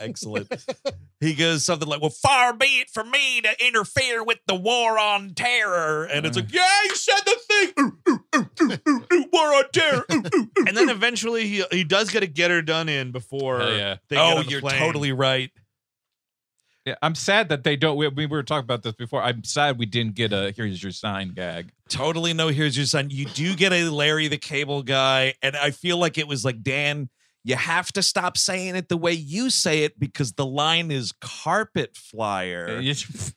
Excellent. 0.00 0.52
He 1.20 1.34
goes 1.34 1.64
something 1.64 1.88
like, 1.88 2.00
"Well, 2.00 2.10
far 2.10 2.52
be 2.54 2.66
it 2.66 2.90
from 2.90 3.10
me 3.10 3.40
to 3.40 3.66
interfere 3.66 4.22
with 4.22 4.38
the 4.46 4.54
war 4.54 4.98
on 4.98 5.34
terror," 5.34 6.04
and 6.04 6.26
it's 6.26 6.36
like, 6.36 6.46
uh. 6.46 6.52
"Yeah, 6.52 6.82
you 6.84 6.94
said 6.94 7.20
the 7.24 7.36
thing, 7.48 7.72
Ooh, 7.80 7.98
ooh, 8.08 8.20
ooh, 8.36 8.50
ooh, 8.62 8.78
ooh, 8.88 9.06
ooh, 9.12 9.24
war 9.32 9.54
on 9.54 9.64
terror." 9.72 10.04
Ooh, 10.12 10.16
ooh, 10.16 10.50
ooh, 10.58 10.64
and 10.66 10.76
then 10.76 10.90
eventually 10.90 11.48
he 11.48 11.64
he 11.70 11.82
does 11.82 12.10
get 12.10 12.22
a 12.22 12.26
get 12.26 12.50
her 12.50 12.62
done 12.62 12.88
in 12.88 13.10
before. 13.10 13.60
Hell 13.60 13.72
yeah. 13.72 13.96
They 14.08 14.16
get 14.16 14.22
oh, 14.22 14.38
on 14.38 14.44
the 14.44 14.50
you're 14.50 14.60
plane. 14.60 14.78
totally 14.78 15.12
right. 15.12 15.50
Yeah, 16.84 16.94
I'm 17.02 17.14
sad 17.14 17.50
that 17.50 17.64
they 17.64 17.76
don't. 17.76 17.96
We, 17.96 18.08
we 18.08 18.26
were 18.26 18.42
talking 18.42 18.64
about 18.64 18.82
this 18.82 18.94
before. 18.94 19.22
I'm 19.22 19.44
sad 19.44 19.78
we 19.78 19.84
didn't 19.84 20.14
get 20.14 20.32
a 20.32 20.52
"Here's 20.56 20.82
your 20.82 20.92
sign" 20.92 21.32
gag. 21.34 21.70
Totally 21.88 22.32
no. 22.32 22.48
Here's 22.48 22.76
your 22.76 22.86
son. 22.86 23.10
You 23.10 23.26
do 23.26 23.54
get 23.56 23.72
a 23.72 23.90
Larry 23.90 24.28
the 24.28 24.38
Cable 24.38 24.82
Guy, 24.82 25.34
and 25.42 25.56
I 25.56 25.70
feel 25.70 25.98
like 25.98 26.16
it 26.16 26.28
was 26.28 26.44
like 26.44 26.62
Dan. 26.62 27.10
You 27.44 27.56
have 27.56 27.92
to 27.92 28.02
stop 28.02 28.36
saying 28.36 28.76
it 28.76 28.88
the 28.88 28.96
way 28.96 29.12
you 29.12 29.50
say 29.50 29.84
it 29.84 29.98
because 29.98 30.32
the 30.32 30.46
line 30.46 30.90
is 30.90 31.12
carpet 31.20 31.96
flyer. 31.96 32.78
Uh, 32.78 32.80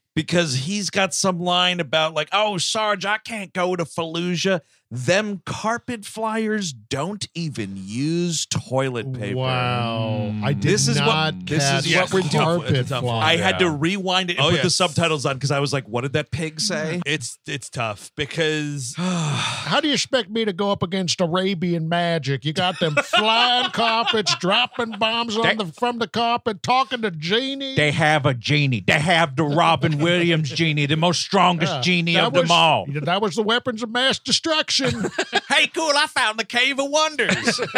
because 0.16 0.56
he's 0.56 0.90
got 0.90 1.14
some 1.14 1.40
line 1.40 1.80
about 1.80 2.14
like, 2.14 2.30
oh, 2.34 2.58
Sarge, 2.58 3.06
I 3.06 3.18
can't 3.18 3.54
go 3.54 3.76
to 3.76 3.86
Fallujah. 3.86 4.62
Them 4.94 5.42
carpet 5.46 6.04
flyers 6.04 6.74
don't 6.74 7.26
even 7.34 7.76
use 7.78 8.46
toilet 8.46 9.14
paper. 9.14 9.38
Wow. 9.38 10.34
I 10.44 10.54
mm. 10.54 10.60
did 10.60 10.62
This 10.64 10.90
is 10.90 11.00
what- 11.00 11.06
not 11.06 11.46
this 11.46 11.64
is 11.64 11.94
catch 11.94 12.12
what 12.12 12.14
we're 12.14 12.30
doing. 12.30 12.44
carpet 12.44 12.76
It's 12.76 12.92
a 12.92 12.96
tough 12.96 13.04
one. 13.06 13.22
fly. 13.22 13.32
I 13.32 13.38
had 13.38 13.60
to 13.60 13.70
rewind 13.70 14.32
it 14.32 14.38
and 14.38 14.46
Oh, 14.46 14.50
put 14.52 14.64
the 14.64 14.70
subtitles 14.70 15.26
on 15.26 15.36
because 15.36 15.50
I 15.52 15.60
was 15.60 15.72
like, 15.72 15.88
what 15.88 16.02
did 16.02 16.12
that 16.14 16.30
pig 16.32 16.56
mm-hmm. 16.56 16.60
say? 16.60 17.02
It's 17.06 17.40
it's 17.48 17.70
tough 17.70 18.12
because 18.18 18.94
How 18.98 19.80
do 19.80 19.88
you 19.88 19.94
expect 19.94 20.30
me 20.30 20.44
to 20.44 20.52
go 20.52 20.72
up 20.74 20.84
against 20.84 21.22
Arabian 21.22 21.88
magic? 21.88 22.44
You 22.44 22.52
got 22.52 22.78
them 22.82 22.96
flying 23.04 23.72
carpets, 23.72 24.36
dropping 24.40 24.92
bombs 25.00 25.38
on 25.38 25.56
the 25.56 25.66
from 25.68 26.00
the 26.00 26.08
carpet, 26.10 26.64
talking 26.64 27.02
to 27.04 27.12
genie. 27.12 27.76
They 27.76 27.92
have 27.92 28.26
a 28.26 28.34
genie. 28.34 28.84
They 28.86 29.00
have 29.00 29.38
the 29.38 29.44
Robin 29.46 30.00
Williams 30.00 30.50
genie, 30.50 30.86
the 30.86 30.98
most 30.98 31.22
strongest 31.22 31.76
Yeah, 31.76 31.82
genie 31.82 32.16
that 32.16 32.26
of 32.26 32.34
them 32.34 32.52
all. 32.52 32.88
That 32.90 33.22
was 33.22 33.36
the 33.36 33.44
weapons 33.44 33.84
of 33.84 33.90
mass 33.90 34.20
destruction. 34.20 34.81
hey, 35.50 35.68
cool, 35.68 35.92
I 35.96 36.08
found 36.08 36.40
the 36.40 36.46
Cave 36.46 36.80
of 36.80 36.90
Wonders. 36.90 37.62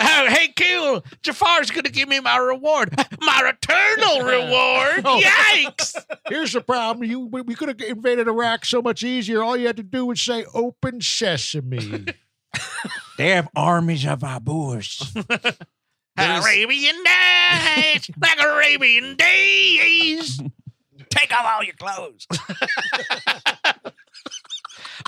oh 0.00 0.26
hey 0.28 0.48
cool 0.56 1.04
Jafar's 1.22 1.70
gonna 1.70 1.88
give 1.88 2.08
me 2.08 2.20
my 2.20 2.36
reward 2.36 2.94
my 3.20 3.52
eternal 3.52 4.20
reward 4.24 5.02
Oh. 5.04 5.20
yikes 5.22 5.96
Here's 6.28 6.52
the 6.52 6.60
problem: 6.60 7.08
you 7.08 7.20
we, 7.20 7.40
we 7.42 7.54
could 7.54 7.68
have 7.68 7.80
invaded 7.80 8.28
Iraq 8.28 8.64
so 8.64 8.82
much 8.82 9.02
easier. 9.02 9.42
All 9.42 9.56
you 9.56 9.66
had 9.66 9.76
to 9.76 9.82
do 9.82 10.06
was 10.06 10.20
say 10.20 10.44
"Open 10.54 11.00
Sesame." 11.00 12.06
They 13.18 13.30
have 13.30 13.48
armies 13.54 14.04
of 14.06 14.20
Abus. 14.20 15.10
Arabian 16.16 17.02
nights 17.02 18.10
like 18.20 18.40
Arabian 18.40 19.16
days 19.16 20.40
Take 21.10 21.32
off 21.32 21.46
all 21.46 21.62
your 21.62 21.74
clothes. 21.74 22.26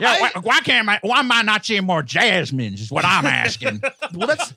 Yeah, 0.00 0.20
why, 0.20 0.30
why 0.42 0.60
can't 0.60 0.88
I? 0.88 0.98
Why 1.02 1.20
am 1.20 1.32
I 1.32 1.42
not 1.42 1.64
seeing 1.64 1.84
more 1.84 2.02
Jasmines? 2.02 2.80
Is 2.80 2.90
what 2.90 3.04
I'm 3.04 3.24
asking. 3.44 3.80
well 4.14 4.28
that's 4.28 4.52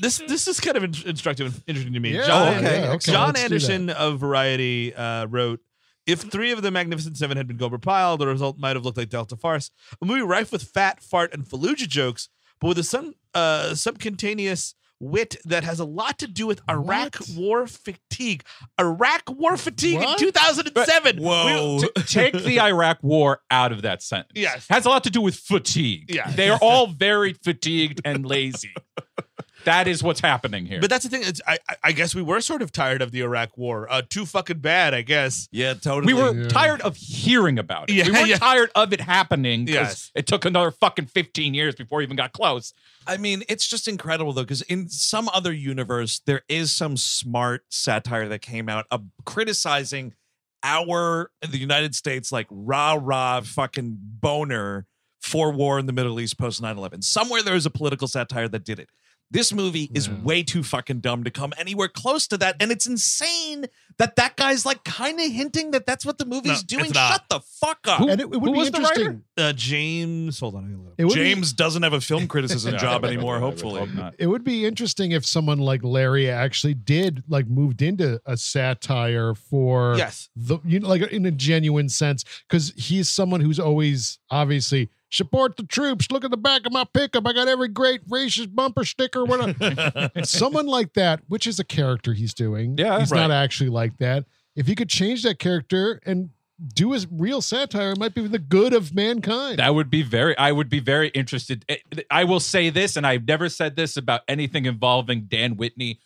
this 0.00 0.18
this 0.28 0.48
is 0.48 0.60
kind 0.60 0.76
of 0.76 0.84
in- 0.84 1.08
instructive 1.08 1.46
and 1.54 1.62
interesting 1.66 1.94
to 1.94 2.00
me 2.00 2.14
Yeah, 2.14 2.26
John, 2.26 2.54
okay, 2.58 2.80
yeah, 2.82 2.90
okay, 2.92 3.12
John 3.12 3.28
let's 3.28 3.42
Anderson 3.42 3.90
of 3.90 4.18
Variety 4.18 4.94
uh, 4.94 5.26
wrote 5.26 5.60
if 6.06 6.20
three 6.20 6.52
of 6.52 6.60
the 6.62 6.70
Magnificent 6.70 7.16
Seven 7.16 7.36
had 7.38 7.46
been 7.46 7.56
Gomer 7.56 7.78
Pyle, 7.78 8.16
the 8.18 8.26
result 8.26 8.58
might 8.58 8.76
have 8.76 8.84
looked 8.84 8.98
like 8.98 9.08
Delta 9.08 9.36
Farce, 9.36 9.70
a 10.02 10.04
movie 10.04 10.20
rife 10.20 10.52
with 10.52 10.62
fat, 10.62 11.02
fart, 11.02 11.32
and 11.32 11.44
Fallujah 11.46 11.88
jokes, 11.88 12.28
but 12.60 12.68
with 12.68 12.78
a 12.78 12.82
some 12.84 13.14
uh, 13.32 13.74
subcutaneous 13.74 14.74
wit 15.00 15.36
that 15.44 15.64
has 15.64 15.80
a 15.80 15.84
lot 15.84 16.18
to 16.20 16.26
do 16.26 16.46
with 16.46 16.60
Iraq 16.68 17.16
What? 17.16 17.28
war 17.36 17.66
fatigue. 17.66 18.44
Iraq 18.80 19.22
war 19.28 19.56
fatigue 19.56 19.98
What? 19.98 20.20
in 20.20 20.26
2007. 20.28 21.18
Whoa. 21.22 21.80
T- 21.80 22.02
take 22.06 22.32
the 22.42 22.60
Iraq 22.60 22.98
War 23.02 23.40
out 23.50 23.72
of 23.72 23.82
that 23.82 24.02
sentence. 24.02 24.32
Yes. 24.34 24.66
has 24.70 24.86
a 24.86 24.88
lot 24.88 25.04
to 25.04 25.10
do 25.10 25.20
with 25.20 25.36
fatigue. 25.36 26.10
Yeah. 26.14 26.30
they 26.30 26.48
are 26.50 26.58
all 26.62 26.86
very 26.86 27.34
fatigued 27.34 28.00
and 28.04 28.24
lazy. 28.24 28.72
That 29.64 29.88
is 29.88 30.02
what's 30.02 30.20
happening 30.20 30.66
here. 30.66 30.80
But 30.80 30.90
that's 30.90 31.04
the 31.04 31.10
thing. 31.10 31.22
It's, 31.24 31.40
I, 31.46 31.58
I- 31.68 31.76
I 31.84 31.92
guess 31.92 32.14
we 32.14 32.22
were 32.22 32.40
sort 32.40 32.62
of 32.62 32.72
tired 32.72 33.02
of 33.02 33.10
the 33.10 33.20
Iraq 33.20 33.56
War. 33.58 33.86
Uh, 33.90 34.02
too 34.08 34.24
fucking 34.26 34.58
bad, 34.58 34.94
I 34.94 35.02
guess. 35.02 35.48
Yeah, 35.52 35.74
totally. 35.74 36.12
we 36.14 36.20
were 36.20 36.34
Yeah. 36.34 36.48
tired 36.48 36.80
of 36.80 36.96
hearing 36.96 37.58
about 37.58 37.90
it. 37.90 37.94
Yeah, 37.94 38.06
we 38.06 38.12
weren't 38.12 38.28
yeah. 38.28 38.36
tired 38.38 38.70
of 38.74 38.92
it 38.92 39.00
happening 39.00 39.64
because 39.64 39.88
Yes. 39.88 40.10
it 40.14 40.26
took 40.26 40.44
another 40.44 40.70
fucking 40.70 41.06
15 41.06 41.52
years 41.54 41.74
before 41.74 42.00
it 42.00 42.04
even 42.04 42.16
got 42.16 42.32
close. 42.32 42.72
I 43.06 43.16
mean, 43.18 43.42
it's 43.48 43.66
just 43.68 43.86
incredible 43.88 44.32
though, 44.32 44.42
because 44.44 44.62
in 44.62 44.88
some 44.88 45.28
other 45.34 45.52
universe, 45.52 46.20
there 46.24 46.42
is 46.48 46.74
some 46.74 46.96
smart 46.96 47.64
satire 47.68 48.28
that 48.28 48.40
came 48.40 48.68
out 48.68 48.86
of 48.90 49.04
criticizing 49.26 50.14
our 50.62 51.30
the 51.46 51.58
United 51.58 51.94
States 51.94 52.32
like 52.32 52.46
rah 52.50 52.98
rah 53.00 53.42
fucking 53.42 53.98
boner 54.00 54.86
for 55.20 55.50
war 55.52 55.78
in 55.78 55.86
the 55.86 55.92
Middle 55.92 56.18
East 56.20 56.38
post 56.38 56.62
9-11. 56.62 57.02
Somewhere 57.04 57.42
there 57.42 57.54
is 57.54 57.66
a 57.66 57.70
political 57.70 58.08
satire 58.08 58.48
that 58.48 58.64
did 58.64 58.78
it. 58.78 58.88
This 59.34 59.52
movie 59.52 59.90
is 59.92 60.06
Yeah. 60.08 60.14
way 60.22 60.42
too 60.44 60.62
fucking 60.62 61.00
dumb 61.00 61.24
to 61.24 61.30
come 61.30 61.52
anywhere 61.58 61.88
close 61.88 62.26
to 62.28 62.38
that, 62.38 62.56
and 62.60 62.70
it's 62.72 62.86
insane 62.86 63.66
that 63.98 64.16
that 64.16 64.36
guy's 64.36 64.64
like 64.64 64.82
kind 64.84 65.20
of 65.20 65.30
hinting 65.30 65.72
that 65.72 65.84
that's 65.86 66.06
what 66.06 66.18
the 66.18 66.24
movie's 66.24 66.62
No, 66.72 66.78
doing. 66.78 66.92
Shut 66.92 67.24
the 67.28 67.40
fuck 67.40 67.80
up. 67.86 67.98
Who- 67.98 68.08
and 68.08 68.20
it, 68.20 68.24
it 68.24 68.30
would 68.40 68.48
who 68.48 68.52
be 68.52 68.58
was 68.60 68.70
the 68.70 68.78
writer? 68.78 69.00
interesting. 69.00 69.22
Uh, 69.36 69.52
James, 69.52 70.38
hold 70.40 70.54
on. 70.54 70.64
I. 70.64 71.02
It 71.02 71.04
would 71.04 71.14
be- 71.14 71.20
James 71.34 71.52
doesn't 71.52 71.82
have 71.82 71.92
a 71.92 72.00
film 72.00 72.26
criticism 72.28 72.72
Yeah, 72.74 72.78
job 72.78 73.04
anymore. 73.04 73.40
Hopefully, 73.40 73.80
hope 73.80 73.92
not. 73.94 74.14
It 74.18 74.28
would 74.28 74.44
be 74.44 74.64
interesting 74.66 75.10
if 75.12 75.26
someone 75.26 75.58
like 75.58 75.82
Larry 75.82 76.30
actually 76.30 76.74
did 76.74 77.24
like 77.28 77.48
moved 77.48 77.82
into 77.82 78.20
a 78.26 78.36
satire 78.36 79.34
for 79.34 79.96
Yes. 79.98 80.28
the 80.36 80.58
you 80.64 80.80
know 80.80 80.88
like 80.88 81.02
in 81.12 81.26
a 81.26 81.30
genuine 81.32 81.88
sense 81.88 82.24
because 82.48 82.72
he's 82.76 83.08
someone 83.10 83.40
who's 83.40 83.58
always 83.58 84.18
obviously 84.30 84.88
support 85.14 85.56
the 85.56 85.62
troops. 85.62 86.10
Look 86.10 86.24
at 86.24 86.30
the 86.30 86.36
back 86.36 86.66
of 86.66 86.72
my 86.72 86.84
pickup. 86.92 87.26
I 87.26 87.32
got 87.32 87.48
every 87.48 87.68
great 87.68 88.06
racist 88.08 88.54
bumper 88.54 88.84
sticker. 88.84 89.24
Whatever. 89.24 90.10
someone 90.24 90.66
like 90.66 90.94
that, 90.94 91.20
which 91.28 91.46
is 91.46 91.58
a 91.58 91.64
character 91.64 92.12
he's 92.12 92.34
doing. 92.34 92.76
Yeah, 92.76 92.98
he's 92.98 93.10
right. 93.10 93.20
not 93.20 93.30
actually 93.30 93.70
like 93.70 93.96
that. 93.98 94.24
If 94.56 94.66
he 94.66 94.74
could 94.74 94.88
change 94.88 95.22
that 95.22 95.38
character 95.38 96.00
and 96.04 96.30
do 96.74 96.92
his 96.92 97.06
real 97.10 97.42
satire, 97.42 97.92
it 97.92 97.98
might 97.98 98.14
be 98.14 98.26
the 98.26 98.38
good 98.38 98.72
of 98.72 98.94
mankind. 98.94 99.58
That 99.58 99.74
would 99.74 99.90
be 99.90 100.02
very. 100.02 100.36
I 100.38 100.52
would 100.52 100.68
be 100.68 100.80
very 100.80 101.08
interested. 101.08 101.64
Eh, 101.68 101.76
I 102.10 102.24
will 102.24 102.40
say 102.40 102.70
this, 102.70 102.96
and 102.96 103.06
I've 103.06 103.26
never 103.26 103.48
said 103.48 103.76
this 103.76 103.96
about 103.96 104.22
anything 104.28 104.66
involving 104.66 105.22
Dan 105.22 105.56
Whitney. 105.56 106.00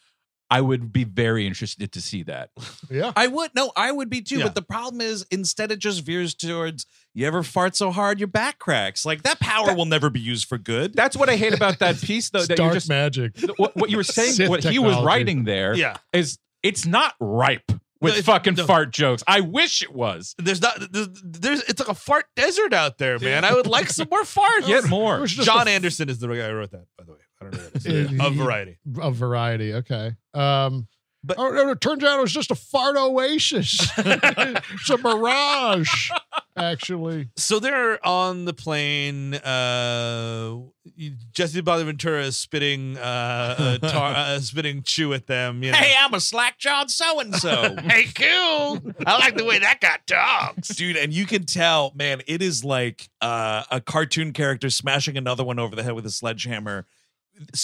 I 0.51 0.63
would 0.63 0.93
be 0.93 1.05
very 1.05 1.47
interested 1.47 1.93
to 1.93 2.01
see 2.01 2.23
that. 2.25 2.51
yeah. 2.91 3.13
I 3.15 3.27
would 3.27 3.51
no, 3.55 3.71
I 3.77 3.93
would 3.93 4.09
be 4.09 4.23
too. 4.23 4.39
Yeah. 4.39 4.45
But 4.45 4.55
the 4.55 4.63
problem 4.63 5.01
is, 5.01 5.27
instead, 5.31 5.71
it 5.71 5.79
just 5.79 6.03
veers 6.05 6.35
towards 6.35 6.87
you 7.15 7.27
ever 7.27 7.43
fart 7.43 7.77
so 7.77 7.91
hard 7.91 8.19
your 8.19 8.29
back 8.29 8.59
cracks. 8.59 9.05
Like 9.05 9.23
that 9.25 9.41
power 9.41 9.75
will 9.75 9.85
never 9.87 10.09
be 10.11 10.21
used 10.21 10.47
for 10.49 10.57
good. 10.57 10.95
That's 10.95 11.17
what 11.17 11.29
I 11.29 11.37
hate 11.37 11.53
about 11.55 11.81
that 11.81 11.99
piece, 12.03 12.31
though. 12.31 12.39
It's 12.39 12.49
That 12.49 12.57
dark 12.57 12.73
just 12.75 12.89
magic. 12.89 13.33
what, 13.57 13.77
what 13.77 13.91
you 13.91 13.97
were 13.99 14.05
saying, 14.05 14.33
Sith 14.33 14.49
what 14.49 14.65
he 14.65 14.79
was 14.79 15.03
writing 15.05 15.45
there, 15.45 15.75
Yeah. 15.75 15.97
is 16.13 16.39
it's 16.63 16.87
not 16.87 17.15
ripe 17.21 17.71
with 18.01 18.15
No, 18.17 18.23
fucking 18.23 18.55
no. 18.55 18.65
fart 18.65 18.91
jokes. 18.93 19.23
I 19.27 19.41
wish 19.41 19.83
it 19.83 19.93
was. 19.93 20.35
There's 20.39 20.63
not. 20.63 20.79
There's, 20.93 21.09
there's. 21.25 21.63
It's 21.65 21.81
like 21.81 21.89
a 21.89 21.95
fart 21.95 22.25
desert 22.37 22.73
out 22.73 22.97
there, 22.99 23.19
man. 23.19 23.45
I 23.45 23.53
would 23.53 23.67
like 23.67 23.91
some 23.91 24.09
more 24.11 24.23
farts. 24.23 24.67
Get 24.67 24.89
more. 24.89 25.27
John 25.27 25.69
a- 25.69 25.73
Anderson 25.73 26.09
is 26.09 26.19
the 26.21 26.29
guy 26.29 26.49
who 26.49 26.55
wrote 26.55 26.71
that, 26.71 26.87
by 26.97 27.05
the 27.05 27.13
way. 27.13 27.19
I 27.41 27.45
don't 27.45 27.55
know. 27.55 27.59
Who 27.61 28.17
that 28.17 28.27
of 28.27 28.35
Variety. 28.35 28.79
of 29.01 29.15
variety. 29.17 29.75
Okay. 29.75 30.13
Um, 30.35 30.89
But- 31.25 31.37
but 31.37 31.39
oh, 31.39 31.51
no, 31.51 31.71
it 31.71 31.81
turns 31.81 32.05
out 32.05 32.19
it 32.19 32.23
was 32.23 32.33
just 32.33 32.53
a 32.53 32.55
fart 32.55 32.97
oasis. 32.97 33.77
it's 33.99 34.89
a 34.91 34.99
mirage, 34.99 36.11
actually. 36.57 37.29
So 37.37 37.59
they're 37.59 38.05
on 38.07 38.45
the 38.45 38.53
plane. 38.55 39.35
Uh, 39.35 40.59
Jesse 41.33 41.61
Bonaventura 41.61 42.23
is 42.23 42.37
spitting, 42.37 42.97
uh, 42.97 43.01
uh, 43.59 43.79
tar, 43.89 44.13
uh, 44.17 44.39
spitting 44.39 44.83
chew 44.85 45.13
at 45.13 45.27
them. 45.27 45.65
You 45.65 45.73
know. 45.73 45.79
hey, 45.79 45.93
I'm 45.99 46.15
a 46.15 46.21
slack 46.21 46.57
jawed 46.59 46.89
so 46.89 47.19
and 47.19 47.35
so. 47.35 47.75
hey, 47.83 48.05
cool. 48.15 48.81
I 49.05 49.19
like 49.19 49.37
the 49.37 49.45
way 49.45 49.59
that 49.59 49.81
guy 49.81 49.97
talks. 50.07 50.69
Dude, 50.69 50.97
and 50.97 51.13
you 51.13 51.27
can 51.27 51.45
tell, 51.47 51.93
man, 51.97 52.23
it 52.29 52.43
is 52.43 52.65
like 52.65 53.09
uh, 53.21 53.65
a 53.73 53.81
cartoon 53.81 54.33
character 54.33 54.71
smashing 54.71 55.17
another 55.17 55.43
one 55.45 55.59
over 55.59 55.75
the 55.75 55.83
head 55.83 55.95
with 55.95 56.07
a 56.07 56.11
sledgehammer. 56.13 56.87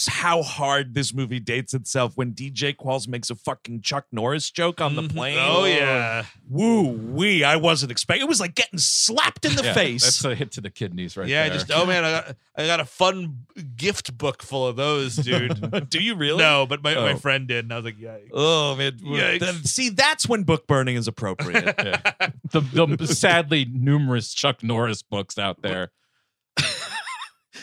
How 0.08 0.42
hard 0.42 0.94
this 0.94 1.12
movie 1.12 1.40
dates 1.40 1.74
itself 1.74 2.16
when 2.16 2.32
DJ 2.32 2.74
Qualls 2.76 3.08
makes 3.08 3.30
a 3.30 3.34
fucking 3.34 3.80
Chuck 3.82 4.06
Norris 4.12 4.50
joke 4.50 4.80
on 4.80 4.94
the 4.94 5.02
mm-hmm. 5.02 5.16
plane. 5.16 5.38
Oh 5.40 5.64
yeah. 5.64 6.24
Woo 6.48 6.90
wee. 6.90 7.44
I 7.44 7.56
wasn't 7.56 7.92
expecting 7.92 8.24
it 8.24 8.28
was 8.28 8.40
like 8.40 8.54
getting 8.54 8.78
slapped 8.78 9.44
in 9.44 9.56
the 9.56 9.62
Yeah, 9.64 9.74
face. 9.74 10.02
That's 10.02 10.24
a 10.24 10.34
hit 10.34 10.52
to 10.52 10.60
the 10.60 10.70
kidneys 10.70 11.16
right 11.16 11.28
yeah. 11.28 11.48
there. 11.48 11.58
Just 11.58 11.70
oh 11.72 11.86
man, 11.86 12.04
I 12.04 12.10
got 12.10 12.36
I 12.56 12.66
got 12.66 12.80
a 12.80 12.84
fun 12.84 13.46
gift 13.76 14.16
book 14.16 14.42
full 14.42 14.66
of 14.66 14.76
those, 14.76 15.16
dude. 15.16 15.88
Do 15.90 16.02
you 16.02 16.14
really? 16.14 16.38
No, 16.38 16.66
but 16.66 16.82
my, 16.82 16.94
my 16.94 17.12
Oh. 17.12 17.16
friend 17.16 17.46
did, 17.48 17.64
and 17.64 17.72
I 17.72 17.76
was 17.76 17.84
like, 17.84 17.98
yeah. 17.98 18.16
Oh 18.32 18.76
man. 18.76 18.92
Yikes. 18.92 19.40
Then- 19.40 19.64
see, 19.64 19.88
that's 19.90 20.28
when 20.28 20.44
book 20.44 20.66
burning 20.66 20.96
is 20.96 21.08
appropriate. 21.08 21.74
The, 22.50 22.60
the 22.98 23.06
sadly 23.08 23.64
numerous 23.64 24.32
Chuck 24.32 24.62
Norris 24.62 25.02
books 25.02 25.38
out 25.38 25.62
there. 25.62 25.90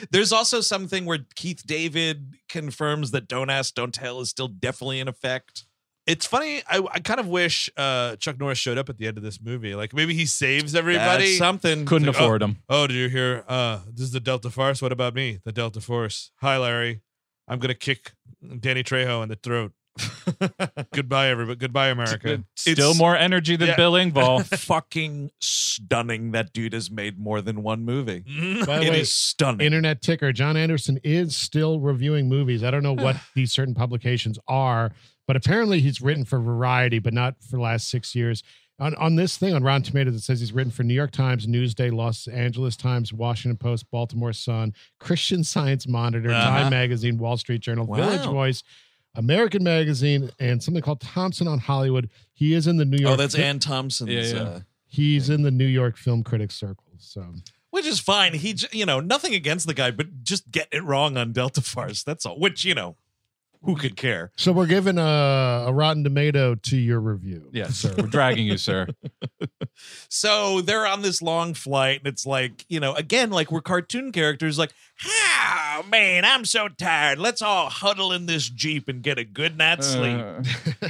There's 0.10 0.32
also 0.32 0.62
something 0.62 1.06
where 1.06 1.20
Keith 1.36 1.64
David 1.66 2.36
confirms 2.50 3.12
that 3.12 3.28
"Don't 3.28 3.50
Ask, 3.50 3.76
Don't 3.76 3.94
Tell" 3.94 4.20
is 4.22 4.30
still 4.30 4.48
definitely 4.48 5.00
in 5.00 5.08
effect. 5.08 5.66
It's 6.08 6.26
funny. 6.26 6.64
I, 6.68 6.84
I 6.92 7.00
kind 7.00 7.20
of 7.20 7.28
wish 7.28 7.70
uh, 7.78 8.16
Chuck 8.16 8.40
Norris 8.40 8.58
showed 8.58 8.78
up 8.80 8.90
at 8.90 8.98
the 8.98 9.06
end 9.08 9.18
of 9.18 9.24
this 9.24 9.40
movie. 9.40 9.76
Like 9.76 9.94
maybe 9.94 10.14
he 10.16 10.26
saves 10.26 10.74
everybody. 10.74 11.26
That's 11.26 11.38
something. 11.38 11.86
Couldn't 11.86 12.10
It's 12.10 12.18
like, 12.18 12.26
afford 12.26 12.42
them. 12.42 12.58
Oh, 12.68 12.88
did 12.88 12.96
you 12.96 13.08
hear? 13.08 13.44
Uh, 13.48 13.82
this 13.88 14.02
is 14.02 14.12
the 14.12 14.20
Delta 14.20 14.50
Force. 14.50 14.82
What 14.82 14.92
about 14.92 15.14
me? 15.14 15.40
The 15.46 15.52
Delta 15.52 15.80
Force. 15.80 16.32
Hi, 16.42 16.58
Larry. 16.58 17.02
I'm 17.48 17.60
gonna 17.60 17.76
kick 17.76 18.14
Danny 18.60 18.84
Trejo 18.84 19.22
in 19.22 19.30
the 19.30 19.36
throat. 19.36 19.74
Goodbye, 20.94 21.28
everybody. 21.30 21.58
Goodbye, 21.58 21.88
America. 21.90 22.44
Still 22.56 22.72
It's- 22.92 22.98
more 22.98 23.16
energy 23.16 23.56
than 23.56 23.70
Yeah. 23.70 23.76
Bill 23.76 23.94
Engvall. 23.94 24.46
fucking 24.60 25.32
stunning. 25.40 26.32
That 26.32 26.54
dude 26.54 26.74
has 26.74 26.90
made 26.92 27.20
more 27.20 27.42
than 27.42 27.64
one 27.64 27.84
movie. 27.84 28.20
By 28.66 28.80
the 28.80 28.86
It 28.86 28.90
way, 28.92 29.02
is 29.02 29.14
stunning. 29.14 29.66
internet 29.66 30.02
ticker 30.02 30.32
john 30.32 30.56
anderson 30.58 31.00
is 31.04 31.36
still 31.36 31.80
reviewing 31.80 32.28
movies 32.30 32.64
i 32.64 32.72
don't 32.72 32.84
know 32.84 32.94
what 32.94 33.16
these 33.36 33.52
certain 33.52 33.74
publications 33.74 34.38
are 34.48 34.92
but 35.28 35.36
apparently 35.36 35.80
he's 35.80 36.02
written 36.02 36.26
for 36.26 36.40
variety 36.40 37.00
but 37.00 37.14
not 37.14 37.36
for 37.42 37.58
the 37.58 37.62
last 37.62 37.90
six 37.90 38.14
years 38.16 38.44
on, 38.80 38.94
on 38.96 39.16
this 39.16 39.38
thing 39.38 39.54
on 39.54 39.64
rotten 39.64 39.84
tomatoes 39.84 40.16
it 40.16 40.22
says 40.22 40.40
he's 40.40 40.52
written 40.54 40.72
for 40.72 40.84
new 40.84 40.94
york 40.94 41.12
times 41.12 41.48
newsday 41.48 41.92
los 41.92 42.28
angeles 42.28 42.76
times 42.76 43.12
washington 43.14 43.58
post 43.58 43.90
baltimore 43.92 44.34
sun 44.34 44.74
christian 45.00 45.44
science 45.44 45.88
monitor 45.88 46.32
Uh-huh. 46.32 46.60
time 46.62 46.70
magazine 46.70 47.18
wall 47.18 47.38
street 47.38 47.62
journal 47.62 47.86
village 47.94 48.26
voice 48.26 48.64
american 49.16 49.64
magazine 49.64 50.30
and 50.40 50.62
something 50.62 50.82
called 50.82 51.02
thompson 51.02 51.48
on 51.48 51.60
hollywood 51.60 52.10
he 52.34 52.54
is 52.54 52.68
in 52.68 52.78
the 52.78 52.86
new 52.86 52.98
york 52.98 53.14
oh, 53.14 53.16
that's 53.16 53.36
Fi- 53.36 53.44
Anne 53.44 53.60
Thompson's. 53.60 54.10
Yeah, 54.10 54.24
yeah. 54.24 54.42
Uh, 54.42 54.60
he's 54.86 55.30
in 55.30 55.42
the 55.42 55.52
new 55.52 55.66
york 55.66 55.98
film 55.98 56.24
critics 56.24 56.56
circle 56.56 56.86
so 56.98 57.26
which 57.72 57.86
is 57.86 58.00
fine. 58.00 58.34
He, 58.34 58.54
j- 58.54 58.68
you 58.74 58.86
know, 58.86 59.00
nothing 59.00 59.34
against 59.34 59.66
the 59.66 59.74
guy, 59.74 59.92
but 59.92 60.24
just 60.24 60.52
getting 60.52 60.80
it 60.80 60.84
wrong 60.84 61.18
on 61.18 61.32
Delta 61.32 61.62
Farce. 61.62 62.04
That's 62.04 62.26
all. 62.26 62.38
Which 62.38 62.64
you 62.66 62.76
know, 62.76 62.98
who 63.64 63.76
could 63.76 63.96
care? 63.96 64.32
so 64.38 64.52
we're 64.52 64.66
giving 64.66 64.98
a, 64.98 65.66
a 65.68 65.74
rotten 65.74 66.04
tomato 66.04 66.56
to 66.56 66.78
your 66.78 67.00
review 67.00 67.50
Yes, 67.52 67.76
sir. 67.78 67.94
We're 67.98 68.08
dragging 68.08 68.48
you, 68.48 68.58
sir. 68.58 68.88
So 70.10 70.62
they're 70.62 70.86
on 70.86 71.02
this 71.02 71.22
long 71.22 71.54
flight, 71.54 72.00
and 72.00 72.08
it's 72.08 72.26
like, 72.26 72.66
you 72.70 72.80
know, 72.80 72.94
again, 72.94 73.30
like 73.32 73.52
we're 73.52 73.62
cartoon 73.62 74.12
characters, 74.12 74.58
like, 74.60 74.74
ah, 75.06 75.84
man, 75.90 76.24
I'm 76.26 76.46
so 76.46 76.68
tired. 76.68 77.18
Let's 77.20 77.42
all 77.42 77.70
huddle 77.70 78.12
in 78.12 78.26
this 78.26 78.50
Jeep 78.50 78.88
and 78.88 79.02
get 79.02 79.18
a 79.18 79.24
good 79.24 79.58
night's 79.58 79.88
sleep. 79.88 80.18
Uh, 80.20 80.44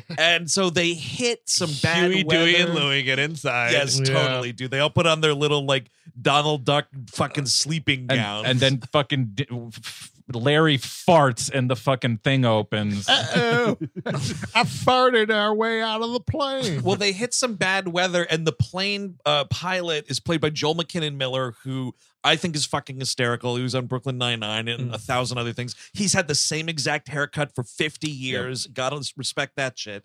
And 0.17 0.51
so 0.51 0.69
they 0.69 0.93
hit 0.93 1.41
some 1.49 1.69
bad 1.81 2.11
Huey, 2.11 2.23
weather. 2.23 2.45
Dewey, 2.45 2.55
and 2.57 2.73
Louie 2.75 3.03
get 3.03 3.17
inside. 3.19 3.71
Yes, 3.71 3.97
Yeah. 3.99 4.05
totally, 4.13 4.51
dude. 4.51 4.71
They 4.71 4.79
all 4.79 4.89
put 4.89 5.07
on 5.07 5.21
their 5.21 5.33
little 5.33 5.65
like 5.65 5.85
Donald 6.21 6.65
Duck 6.65 6.87
fucking 7.11 7.45
sleeping 7.45 8.01
and, 8.09 8.19
gowns. 8.19 8.47
and 8.47 8.59
then 8.59 8.81
fucking 8.91 9.31
d- 9.35 9.47
f- 9.51 10.11
Larry 10.35 10.77
farts 10.77 11.49
and 11.51 11.69
the 11.69 11.75
fucking 11.75 12.17
thing 12.17 12.45
opens. 12.45 13.07
Uh-oh. 13.07 13.77
I 14.05 14.63
farted 14.63 15.33
our 15.33 15.53
way 15.53 15.81
out 15.81 16.01
of 16.01 16.11
the 16.11 16.19
plane. 16.19 16.81
well, 16.83 16.95
they 16.95 17.11
hit 17.11 17.33
some 17.33 17.55
bad 17.55 17.87
weather, 17.87 18.23
and 18.23 18.45
the 18.45 18.51
plane 18.51 19.17
uh, 19.25 19.45
pilot 19.45 20.09
is 20.09 20.19
played 20.19 20.41
by 20.41 20.49
Joel 20.49 20.75
McKinnon 20.75 21.15
Miller, 21.15 21.55
who 21.63 21.93
I 22.23 22.35
think 22.35 22.55
is 22.55 22.65
fucking 22.65 22.99
hysterical. 22.99 23.55
He 23.55 23.63
was 23.63 23.75
on 23.75 23.87
Brooklyn 23.87 24.17
Nine 24.17 24.39
Nine 24.39 24.67
and 24.67 24.93
a 24.93 24.97
thousand 24.97 25.37
other 25.37 25.53
things. 25.53 25.75
He's 25.93 26.13
had 26.13 26.27
the 26.27 26.35
same 26.35 26.69
exact 26.69 27.07
haircut 27.07 27.53
for 27.55 27.63
fifty 27.63 28.11
years. 28.11 28.67
Gotta 28.67 29.03
respect 29.17 29.55
that 29.55 29.77
shit. 29.77 30.03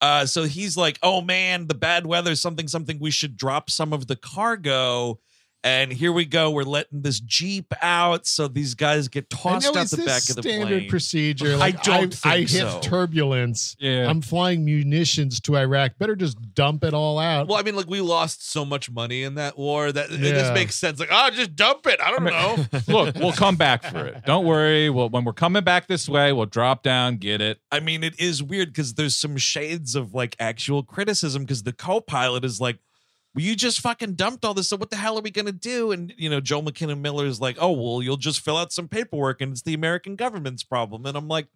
Uh, 0.00 0.26
so 0.26 0.44
he's 0.44 0.76
like, 0.76 0.98
"Oh 1.02 1.20
man, 1.20 1.66
the 1.66 1.74
bad 1.74 2.06
weather, 2.06 2.34
something, 2.36 2.68
something. 2.68 2.98
We 3.00 3.10
should 3.10 3.36
drop 3.36 3.70
some 3.70 3.92
of 3.92 4.06
the 4.06 4.16
cargo." 4.16 5.18
And 5.68 5.92
here 5.92 6.12
we 6.12 6.24
go. 6.24 6.50
We're 6.50 6.62
letting 6.62 7.02
this 7.02 7.20
jeep 7.20 7.72
out, 7.82 8.26
so 8.26 8.48
these 8.48 8.74
guys 8.74 9.08
get 9.08 9.28
tossed 9.28 9.66
out 9.76 9.86
the 9.88 9.98
back 9.98 10.28
of 10.30 10.36
the 10.36 10.42
standard 10.42 10.78
plane. 10.78 10.88
procedure. 10.90 11.52
I 11.52 11.56
Like, 11.56 11.82
don't 11.82 12.14
I, 12.24 12.38
think 12.38 12.50
hit 12.50 12.60
so. 12.70 12.80
turbulence. 12.80 13.76
Yeah. 13.78 14.08
I'm 14.08 14.22
flying 14.22 14.64
munitions 14.64 15.40
to 15.40 15.56
Iraq. 15.56 15.98
Better 15.98 16.16
just 16.16 16.38
dump 16.54 16.84
it 16.84 16.94
all 16.94 17.18
out. 17.18 17.48
Well, 17.48 17.58
I 17.58 17.62
mean, 17.62 17.76
like 17.76 17.86
we 17.88 18.00
lost 18.00 18.50
so 18.50 18.64
much 18.64 18.90
money 18.90 19.22
in 19.22 19.34
that 19.34 19.58
war 19.58 19.92
that 19.92 20.10
it 20.10 20.20
Yeah. 20.20 20.30
just 20.32 20.54
makes 20.54 20.74
sense. 20.74 20.98
Like, 20.98 21.10
oh, 21.12 21.30
just 21.30 21.54
dump 21.54 21.86
it. 21.86 22.00
I 22.00 22.10
don't 22.10 22.24
know. 22.24 22.64
Look, 22.88 23.16
we'll 23.16 23.32
come 23.32 23.56
back 23.56 23.84
for 23.84 24.06
it. 24.06 24.24
Don't 24.24 24.46
worry. 24.46 24.88
Well, 24.88 25.10
when 25.10 25.24
we're 25.24 25.32
coming 25.34 25.64
back 25.64 25.86
this 25.86 26.08
way, 26.08 26.32
we'll 26.32 26.46
drop 26.46 26.82
down, 26.82 27.16
get 27.18 27.40
it. 27.42 27.58
I 27.70 27.80
mean, 27.80 28.02
it 28.02 28.18
is 28.18 28.42
weird 28.42 28.68
because 28.68 28.94
there's 28.94 29.16
some 29.16 29.36
shades 29.36 29.94
of 29.94 30.14
like 30.14 30.34
actual 30.40 30.82
criticism 30.82 31.42
because 31.42 31.62
the 31.64 31.72
co-pilot 31.74 32.44
is 32.44 32.60
like, 32.60 32.78
well, 33.38 33.44
you 33.46 33.54
just 33.56 33.80
fucking 33.80 34.14
dumped 34.14 34.44
all 34.44 34.52
this. 34.54 34.68
So 34.68 34.76
what 34.76 34.90
the 34.90 34.96
hell 34.96 35.16
are 35.18 35.22
we 35.22 35.30
gonna 35.30 35.52
do? 35.52 35.92
And 35.92 36.12
you 36.16 36.28
know, 36.28 36.40
Joe 36.40 36.60
McKinnon 36.60 37.00
Miller 37.00 37.26
is 37.26 37.40
like, 37.40 37.56
oh 37.60 37.70
well, 37.72 38.02
you'll 38.02 38.16
just 38.16 38.40
fill 38.40 38.56
out 38.56 38.72
some 38.72 38.88
paperwork 38.88 39.40
and 39.40 39.52
it's 39.52 39.62
the 39.62 39.74
American 39.74 40.16
government's 40.16 40.64
problem. 40.64 41.06
And 41.06 41.16
I'm 41.16 41.28
like, 41.28 41.46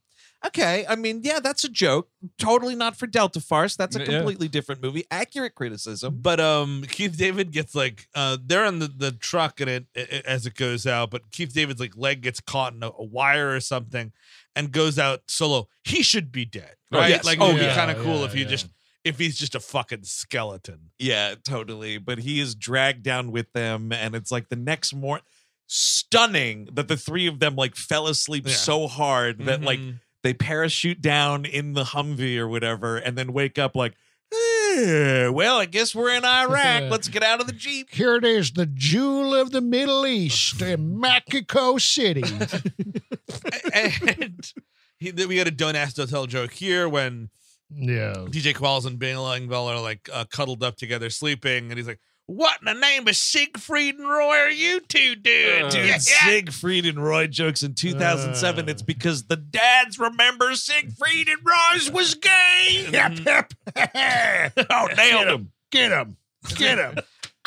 okay, 0.46 0.84
I 0.88 0.96
mean, 0.96 1.20
yeah, 1.22 1.40
that's 1.40 1.64
a 1.64 1.68
joke. 1.68 2.08
Totally 2.38 2.74
not 2.74 2.96
for 2.96 3.06
Delta 3.06 3.40
Farce. 3.40 3.76
That's 3.76 3.96
a 3.96 4.00
Yeah. 4.00 4.04
completely 4.06 4.48
different 4.48 4.82
movie. 4.82 5.04
Accurate 5.10 5.54
criticism. 5.54 6.18
But 6.20 6.40
um, 6.40 6.84
Keith 6.88 7.16
David 7.16 7.50
gets 7.52 7.74
like 7.74 8.08
uh, 8.14 8.38
they're 8.44 8.64
on 8.64 8.78
the, 8.78 8.88
the 8.88 9.12
truck 9.12 9.60
and 9.60 9.68
it, 9.70 9.86
it 9.94 10.24
as 10.26 10.46
it 10.46 10.54
goes 10.54 10.86
out. 10.86 11.10
But 11.10 11.30
Keith 11.32 11.52
David's 11.54 11.80
like 11.80 11.96
leg 11.96 12.20
gets 12.22 12.40
caught 12.40 12.74
in 12.74 12.82
a, 12.82 12.88
a 12.88 13.04
wire 13.04 13.54
or 13.54 13.60
something 13.60 14.12
and 14.54 14.70
goes 14.72 14.98
out 14.98 15.22
solo. 15.28 15.68
He 15.84 16.02
should 16.02 16.30
be 16.32 16.44
dead, 16.44 16.74
Oh, 16.92 16.98
right? 16.98 17.10
yes. 17.10 17.24
Like 17.24 17.38
Oh, 17.40 17.46
it'd 17.48 17.58
be 17.60 17.64
yeah, 17.66 17.74
kind 17.74 17.90
of 17.90 17.98
cool 18.04 18.20
yeah, 18.20 18.24
if 18.26 18.34
you 18.34 18.42
yeah. 18.44 18.50
just 18.50 18.66
if 19.04 19.18
he's 19.18 19.36
just 19.36 19.54
a 19.54 19.60
fucking 19.60 20.04
skeleton. 20.04 20.90
Yeah, 20.98 21.34
totally. 21.44 21.98
But 21.98 22.18
he 22.18 22.40
is 22.40 22.54
dragged 22.54 23.02
down 23.02 23.32
with 23.32 23.52
them, 23.52 23.92
and 23.92 24.14
it's 24.14 24.30
like 24.30 24.48
the 24.48 24.56
next 24.56 24.94
morning. 24.94 25.24
Stunning 25.66 26.68
that 26.74 26.88
the 26.88 26.96
three 26.98 27.26
of 27.26 27.38
them 27.38 27.56
like 27.56 27.74
fell 27.76 28.06
asleep 28.06 28.44
Yeah. 28.46 28.54
so 28.54 28.86
hard 28.88 29.38
that 29.46 29.62
like 29.62 29.80
Mhm. 29.80 30.00
they 30.22 30.34
parachute 30.34 31.00
down 31.00 31.44
in 31.46 31.72
the 31.72 31.84
Humvee 31.84 32.36
or 32.36 32.46
whatever, 32.46 32.98
and 32.98 33.16
then 33.16 33.32
wake 33.32 33.58
up 33.58 33.74
like, 33.74 33.94
"Eh, 34.32 35.28
well, 35.28 35.58
I 35.58 35.64
guess 35.64 35.94
we're 35.94 36.14
in 36.14 36.24
Iraq. 36.26 36.84
Let's 36.90 37.08
get 37.08 37.22
out 37.22 37.40
of 37.40 37.46
the 37.46 37.52
jeep. 37.54 37.88
Here 37.90 38.16
it 38.16 38.24
is, 38.24 38.52
the 38.52 38.66
jewel 38.66 39.34
of 39.34 39.50
the 39.50 39.62
Middle 39.62 40.06
East, 40.06 40.60
in 40.60 41.00
Mexico 41.00 41.78
City. 41.78 42.22
and 43.72 44.52
he, 44.98 45.10
we 45.12 45.36
got 45.36 45.46
a 45.46 45.50
don't 45.50 45.76
ask 45.76 45.96
don't 45.96 46.08
tell 46.10 46.26
joke 46.26 46.52
here 46.52 46.88
when 46.88 47.30
yeah. 47.74 48.14
DJ 48.28 48.54
Qualls 48.54 48.86
and 48.86 48.98
Bill 48.98 49.24
Engvall 49.24 49.68
are 49.68 49.80
like 49.80 50.08
uh, 50.12 50.24
cuddled 50.30 50.62
up 50.62 50.76
together 50.76 51.10
sleeping, 51.10 51.70
and 51.70 51.78
he's 51.78 51.86
like, 51.86 52.00
"What 52.26 52.58
in 52.60 52.66
the 52.66 52.80
name 52.80 53.06
of 53.08 53.16
Siegfried 53.16 53.96
and 53.96 54.08
Roy 54.08 54.36
are 54.36 54.50
you 54.50 54.80
two 54.80 55.16
doing?" 55.16 55.64
Uh, 55.64 55.70
Dude, 55.70 55.86
Yeah. 55.86 55.98
Siegfried 55.98 56.86
and 56.86 57.02
Roy 57.02 57.26
jokes 57.26 57.62
in 57.62 57.74
2007. 57.74 58.64
Uh. 58.64 58.70
it's 58.70 58.82
because 58.82 59.24
the 59.24 59.36
dads 59.36 59.98
remember 59.98 60.54
Siegfried 60.54 61.28
and 61.28 61.40
Roy's 61.44 61.90
was 61.90 62.14
gay. 62.14 62.88
Yep, 62.90 63.18
yep. 63.26 63.52
oh, 64.70 64.88
nailed 64.96 65.28
him. 65.28 65.52
Get 65.70 65.90
him. 65.92 66.16
Get 66.56 66.78
him. 66.78 66.98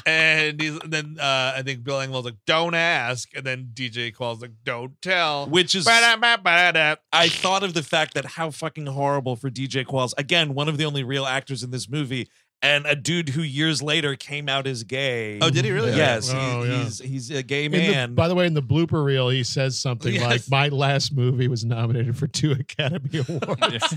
And 0.08 0.62
he's 0.62 0.78
and 0.78 0.94
then 0.94 1.18
uh, 1.20 1.54
I 1.58 1.64
think 1.64 1.84
Bill 1.84 1.96
Engvall's 1.96 2.26
like, 2.26 2.36
"Don't 2.46 2.76
ask," 2.76 3.28
and 3.36 3.44
then 3.44 3.70
DJ 3.74 4.14
Qualls 4.16 4.40
like, 4.42 4.52
"Don't 4.64 5.02
tell." 5.02 5.48
Which 5.48 5.74
is, 5.74 5.86
Ba-da-ba-ba-da. 5.86 6.96
I 7.12 7.28
thought 7.30 7.64
of 7.64 7.74
the 7.74 7.82
fact 7.82 8.14
that 8.14 8.26
how 8.26 8.52
fucking 8.52 8.86
horrible 8.86 9.36
for 9.36 9.50
DJ 9.50 9.84
Qualls. 9.84 10.14
Again, 10.18 10.54
one 10.54 10.70
of 10.70 10.78
the 10.78 10.86
only 10.86 11.04
real 11.04 11.26
actors 11.26 11.64
in 11.64 11.72
this 11.72 11.90
movie, 11.90 12.30
and 12.62 12.86
a 12.86 12.96
dude 12.96 13.30
who 13.30 13.42
years 13.42 13.82
later 13.82 14.16
came 14.16 14.48
out 14.48 14.68
as 14.68 14.84
gay. 14.84 15.40
Oh, 15.42 15.50
did 15.50 15.66
he 15.66 15.72
really? 15.72 15.96
Yes, 15.96 16.30
he- 16.32 16.38
Oh, 16.38 16.62
yeah. 16.64 16.84
he's 16.84 17.00
he's 17.00 17.32
a 17.32 17.42
gay 17.42 17.66
In 17.66 17.72
the- 17.72 17.78
man. 17.80 18.14
by 18.14 18.28
the 18.28 18.36
way, 18.36 18.46
in 18.46 18.54
the 18.54 18.62
blooper 18.62 19.04
reel, 19.04 19.30
he 19.30 19.44
says 19.44 19.80
something 19.80 20.14
Yes. 20.14 20.24
like, 20.24 20.42
"My 20.52 20.68
last 20.70 21.14
movie 21.16 21.48
was 21.48 21.66
nominated 21.66 22.16
for 22.16 22.28
two 22.28 22.52
Academy 22.52 23.26
Awards." 23.28 23.96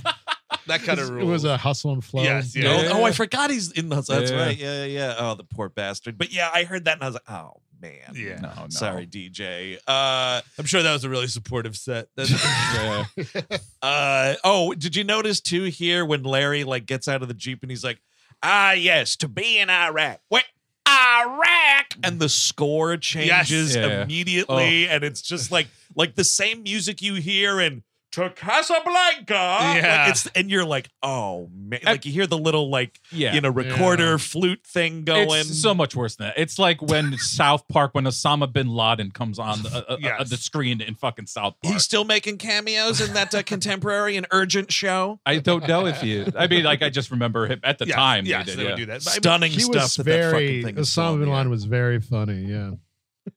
That 0.69 0.83
kind 0.83 1.01
of 1.01 1.11
rule. 1.11 1.29
it 1.29 1.31
was 1.31 1.45
a 1.45 1.57
hustle 1.57 1.93
and 1.93 2.05
flow. 2.05 2.23
Yes, 2.23 2.55
Oh, 2.57 2.61
yeah. 2.61 2.91
oh, 2.93 3.05
I 3.05 3.11
forgot 3.13 3.51
he's 3.51 3.73
in 3.73 3.89
the. 3.89 3.97
hustle. 3.97 4.15
That's 4.17 4.31
Yeah. 4.31 4.41
right. 4.45 4.57
Yeah, 4.57 4.85
yeah, 4.85 5.09
yeah. 5.09 5.15
Oh, 5.19 5.35
the 5.35 5.45
poor 5.45 5.69
bastard. 5.69 6.17
But 6.17 6.33
yeah, 6.33 6.51
I 6.55 6.65
heard 6.65 6.85
that 6.87 6.95
and 6.95 7.03
I 7.03 7.07
was 7.07 7.15
like, 7.15 7.31
oh 7.31 7.61
man. 7.81 7.93
Yeah. 8.15 8.41
No, 8.41 8.49
no. 8.55 8.67
Sorry, 8.71 9.07
DJ. 9.07 9.77
Uh, 9.87 10.41
I'm 10.59 10.65
sure 10.67 10.83
that 10.83 10.93
was 10.93 11.05
a 11.05 11.09
really 11.11 11.27
supportive 11.29 11.77
set. 11.77 12.09
Yeah. 12.19 13.05
uh. 13.83 14.35
Oh, 14.45 14.73
did 14.75 14.95
you 14.97 15.05
notice 15.05 15.41
too 15.41 15.65
here 15.65 16.05
when 16.05 16.23
Larry 16.23 16.65
like 16.65 16.87
gets 16.87 17.09
out 17.09 17.23
of 17.23 17.29
the 17.29 17.35
jeep 17.35 17.63
and 17.63 17.71
he's 17.71 17.85
like, 17.85 18.01
ah, 18.43 18.73
yes, 18.73 19.17
to 19.17 19.29
be 19.29 19.59
in 19.59 19.71
Iraq. 19.71 20.21
Wait. 20.31 20.45
Iraq 20.87 21.87
and 22.03 22.19
the 22.19 22.29
score 22.29 22.97
changes 22.97 23.75
Yeah. 23.77 24.03
immediately 24.03 24.89
and 24.89 25.05
it's 25.05 25.21
just 25.21 25.51
like 25.53 25.69
like 25.95 26.15
the 26.15 26.25
same 26.25 26.63
music 26.63 27.03
you 27.03 27.15
hear 27.15 27.61
in 27.61 27.83
to 28.13 28.31
Casablanca 28.31 29.35
Like, 29.35 29.83
Yeah. 29.83 30.09
it's 30.09 30.27
and 30.35 30.51
you're 30.51 30.65
like 30.65 30.89
oh 31.03 31.51
man 31.55 31.81
like 31.85 32.05
you 32.07 32.13
hear 32.13 32.27
the 32.27 32.39
little 32.39 32.71
like 32.71 32.99
Yeah. 33.11 33.35
you 33.35 33.41
know 33.41 33.51
recorder 33.51 34.19
flute 34.19 34.65
thing 34.67 35.05
going 35.05 35.29
It's 35.41 35.61
so 35.61 35.75
much 35.75 35.95
worse 35.95 36.17
than 36.17 36.29
that. 36.29 36.39
It's 36.39 36.59
like 36.59 36.81
when 36.83 37.17
South 37.19 37.67
Park, 37.69 37.95
when 37.95 38.05
Osama 38.05 38.51
bin 38.53 38.69
Laden 38.69 39.11
comes 39.11 39.39
on 39.39 39.63
the, 39.63 39.69
uh, 39.71 39.93
uh, 39.95 39.97
Yes. 40.01 40.21
uh, 40.21 40.25
the 40.25 40.37
screen 40.37 40.81
in 40.81 40.95
fucking 40.95 41.27
South 41.27 41.55
Park. 41.63 41.75
He's 41.75 41.83
still 41.85 42.05
making 42.05 42.39
cameos 42.39 43.01
in 43.01 43.13
that 43.15 43.35
uh, 43.35 43.43
contemporary 43.47 44.17
and 44.17 44.27
urgent 44.31 44.73
show. 44.73 45.21
I 45.27 45.39
don't 45.39 45.67
know 45.69 45.87
if 45.87 46.03
you. 46.03 46.27
I 46.37 46.47
mean, 46.47 46.65
like 46.65 46.83
I 46.83 46.91
just 46.91 47.11
remember 47.11 47.47
him 47.47 47.61
at 47.63 47.79
the 47.79 47.87
yes, 47.87 47.95
time. 47.97 48.25
yes, 48.27 48.47
they 48.47 48.53
did, 48.53 48.59
they 48.59 48.63
yeah. 48.65 48.69
would 48.71 48.77
do 48.77 48.87
that. 48.87 49.05
But 49.05 49.11
I 49.11 49.15
mean, 49.15 49.23
Stunning 49.23 49.53
He 49.53 49.61
stuff. 49.61 49.75
was 49.75 49.95
that 49.97 50.05
that 50.05 50.11
very. 50.11 50.63
fucking 50.63 50.77
thing 50.77 50.85
Osama 50.85 50.95
filmed, 50.95 51.21
bin 51.21 51.29
yeah. 51.29 51.35
Laden 51.37 51.51
was 51.51 51.65
very 51.65 52.01
funny. 52.01 52.41
Yeah. 52.45 52.71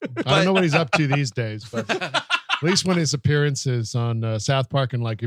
I 0.25 0.35
don't 0.37 0.45
know 0.45 0.53
what 0.53 0.63
he's 0.63 0.73
up 0.75 0.91
to 0.91 1.07
these 1.07 1.31
days, 1.31 1.65
but 1.69 1.85
at 2.61 2.67
least 2.69 2.85
when 2.85 2.97
his 2.97 3.13
appearances 3.13 3.95
on 3.95 4.23
uh, 4.23 4.37
South 4.39 4.69
Park 4.69 4.93
and 4.93 5.01
like 5.03 5.23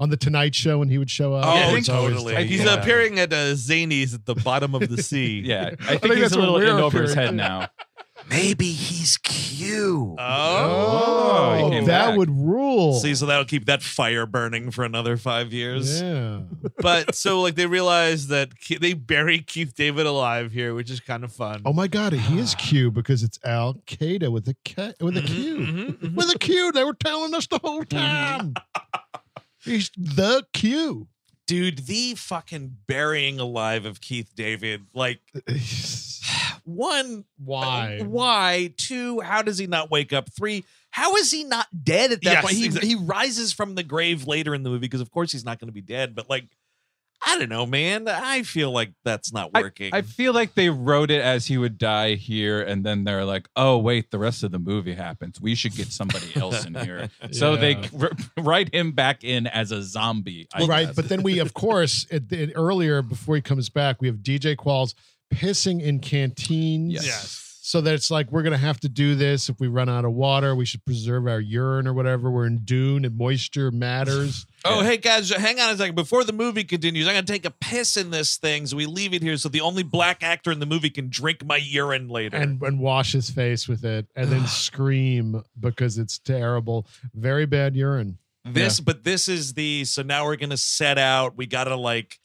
on 0.00 0.10
the 0.10 0.16
Tonight 0.16 0.54
Show 0.54 0.78
when 0.78 0.88
he 0.88 0.96
would 0.98 1.10
show 1.10 1.34
up. 1.34 1.44
Oh, 1.46 1.74
it's 1.74 1.88
always 1.88 2.12
totally. 2.14 2.34
tight. 2.34 2.46
He's 2.46 2.64
Yeah. 2.64 2.74
appearing 2.74 3.18
at 3.18 3.32
uh, 3.32 3.52
Zanies 3.54 4.14
at 4.14 4.24
the 4.26 4.34
bottom 4.36 4.74
of 4.74 4.88
the 4.88 5.02
sea. 5.02 5.42
Yeah, 5.44 5.70
I 5.80 5.84
think, 5.86 6.00
think 6.02 6.12
he's 6.14 6.20
that's 6.22 6.34
a 6.34 6.38
little 6.38 6.54
we're 6.54 6.64
in 6.64 6.70
over 6.82 7.02
his 7.02 7.14
head 7.14 7.34
now. 7.34 7.68
Maybe 8.28 8.72
he's 8.72 9.16
Q. 9.18 10.16
Oh, 10.18 11.54
he 11.56 11.62
Oh, 11.64 11.70
came 11.70 11.84
that 11.86 12.08
back. 12.08 12.16
would 12.18 12.30
rule. 12.30 12.94
See, 13.00 13.14
so 13.14 13.26
that'll 13.26 13.44
keep 13.44 13.64
that 13.66 13.82
fire 13.82 14.26
burning 14.26 14.70
for 14.70 14.84
another 14.84 15.16
five 15.16 15.52
years. 15.52 16.00
yeah. 16.02 16.40
but 16.78 17.14
so 17.14 17.40
like 17.40 17.54
they 17.54 17.66
realize 17.66 18.28
that 18.28 18.50
Ke- 18.58 18.80
they 18.80 18.92
bury 18.94 19.38
Keith 19.40 19.74
David 19.74 20.06
alive 20.06 20.52
here, 20.52 20.74
which 20.74 20.90
is 20.90 21.00
kind 21.00 21.24
of 21.24 21.32
fun. 21.32 21.62
Oh 21.64 21.72
my 21.72 21.86
God, 21.86 22.12
he 22.12 22.38
is 22.38 22.54
Q 22.58 22.90
because 22.90 23.22
it's 23.22 23.38
Al 23.44 23.74
Qaeda 23.86 24.30
with 24.32 24.48
a 24.48 24.56
K 24.64 24.92
with 25.00 25.16
a 25.16 25.22
Q. 25.22 25.56
Mhm, 25.58 25.98
mhm. 25.98 26.14
With 26.14 26.34
a 26.34 26.38
Q. 26.38 26.72
They 26.72 26.84
were 26.84 26.94
telling 26.94 27.34
us 27.34 27.46
the 27.46 27.58
whole 27.62 27.84
time. 27.84 28.54
He's 29.64 29.90
the 29.96 30.44
Q. 30.52 31.08
Dude, 31.46 31.86
the 31.86 32.14
fucking 32.14 32.76
burying 32.86 33.40
alive 33.40 33.86
of 33.86 34.00
Keith 34.02 34.32
David. 34.34 34.82
Like, 34.94 35.20
one, 36.68 37.24
Why? 37.38 38.00
Why? 38.02 38.72
Two, 38.76 39.20
how 39.20 39.42
does 39.42 39.58
he 39.58 39.66
not 39.66 39.90
wake 39.90 40.12
up? 40.12 40.28
Three, 40.32 40.64
how 40.90 41.16
is 41.16 41.30
he 41.30 41.44
not 41.44 41.66
dead 41.82 42.12
at 42.12 42.22
that 42.22 42.32
Yes, 42.32 42.44
point? 42.44 42.56
He, 42.56 42.66
exact- 42.66 42.86
he 42.86 42.94
rises 42.94 43.52
from 43.52 43.74
the 43.74 43.82
grave 43.82 44.26
later 44.26 44.54
in 44.54 44.62
the 44.62 44.70
movie 44.70 44.80
because, 44.80 45.00
of 45.00 45.10
course, 45.10 45.32
he's 45.32 45.44
not 45.44 45.58
going 45.58 45.68
to 45.68 45.72
be 45.72 45.80
dead. 45.80 46.14
But, 46.14 46.28
like, 46.28 46.48
I 47.26 47.36
don't 47.36 47.48
know, 47.48 47.66
man. 47.66 48.06
I 48.06 48.42
feel 48.42 48.70
like 48.70 48.92
that's 49.04 49.32
not 49.32 49.52
working. 49.52 49.90
I 49.92 50.02
feel 50.02 50.32
like 50.32 50.54
they 50.54 50.70
wrote 50.70 51.10
it 51.10 51.20
as 51.20 51.46
he 51.46 51.58
would 51.58 51.76
die 51.76 52.14
here, 52.14 52.62
and 52.62 52.84
then 52.84 53.02
they're 53.02 53.24
like, 53.24 53.48
"Oh 53.56 53.76
wait, 53.78 54.12
the 54.12 54.20
rest 54.20 54.44
of 54.44 54.52
the 54.52 54.60
movie 54.60 54.94
happens. 54.94 55.40
We 55.40 55.56
should 55.56 55.74
get 55.74 55.88
somebody 55.88 56.28
else 56.36 56.64
in 56.64 56.74
here." 56.76 57.08
So 57.32 57.56
they 57.56 57.74
r- 58.00 58.12
write 58.38 58.72
him 58.72 58.92
back 58.92 59.24
in 59.24 59.46
as 59.48 59.72
a 59.72 59.82
zombie. 59.82 60.46
I 60.54 60.64
right. 60.66 60.88
But 60.94 61.08
then 61.08 61.22
we, 61.22 61.40
of 61.40 61.54
course, 61.54 62.06
at 62.10 62.28
the, 62.28 62.54
earlier 62.54 63.02
before 63.02 63.34
he 63.34 63.42
comes 63.42 63.68
back, 63.68 64.00
we 64.00 64.06
have 64.06 64.18
DJ 64.18 64.56
Qualls 64.56 64.94
pissing 65.32 65.80
in 65.82 66.00
canteens. 66.00 66.92
Yes. 66.94 67.06
Yes. 67.06 67.44
So 67.60 67.82
that 67.82 67.92
it's 67.92 68.10
like 68.10 68.32
we're 68.32 68.42
gonna 68.42 68.56
have 68.56 68.80
to 68.80 68.88
do 68.88 69.14
this 69.14 69.50
if 69.50 69.60
we 69.60 69.68
run 69.68 69.90
out 69.90 70.06
of 70.06 70.12
water. 70.12 70.54
We 70.54 70.64
should 70.64 70.82
preserve 70.86 71.26
our 71.26 71.38
urine 71.38 71.86
or 71.86 71.92
whatever. 71.92 72.30
We're 72.30 72.46
in 72.46 72.60
Dune 72.64 73.04
and 73.04 73.14
moisture 73.16 73.70
matters. 73.70 74.46
Oh, 74.64 74.82
hey 74.82 74.96
guys, 74.96 75.30
hang 75.30 75.60
on 75.60 75.70
a 75.72 75.76
second. 75.76 75.94
Before 75.94 76.24
the 76.24 76.32
movie 76.32 76.64
continues, 76.64 77.06
I'm 77.06 77.14
gonna 77.14 77.26
take 77.26 77.44
a 77.44 77.50
piss 77.50 77.96
in 77.96 78.10
this 78.10 78.38
thing, 78.38 78.66
so 78.66 78.76
we 78.76 78.86
leave 78.86 79.14
it 79.14 79.22
here, 79.22 79.36
so 79.36 79.48
the 79.48 79.60
only 79.60 79.84
black 79.84 80.22
actor 80.24 80.50
in 80.50 80.58
the 80.58 80.66
movie 80.66 80.90
can 80.90 81.08
drink 81.08 81.44
my 81.46 81.56
urine 81.58 82.08
later. 82.08 82.36
and 82.36 82.60
and 82.62 82.80
wash 82.80 83.12
his 83.12 83.30
face 83.30 83.68
with 83.68 83.84
it 83.84 84.06
and 84.16 84.30
then 84.30 84.46
scream 84.48 85.42
because 85.58 85.96
it's 85.96 86.18
terrible. 86.18 86.86
Very 87.14 87.46
bad 87.46 87.76
urine. 87.76 88.18
this, 88.44 88.80
but 88.80 89.04
this 89.04 89.28
is 89.28 89.54
the 89.54 89.84
so 89.84 90.02
now 90.02 90.24
we're 90.24 90.36
gonna 90.36 90.56
set 90.56 90.98
out. 90.98 91.36
We 91.36 91.46
gotta 91.46 91.76
like, 91.76 92.18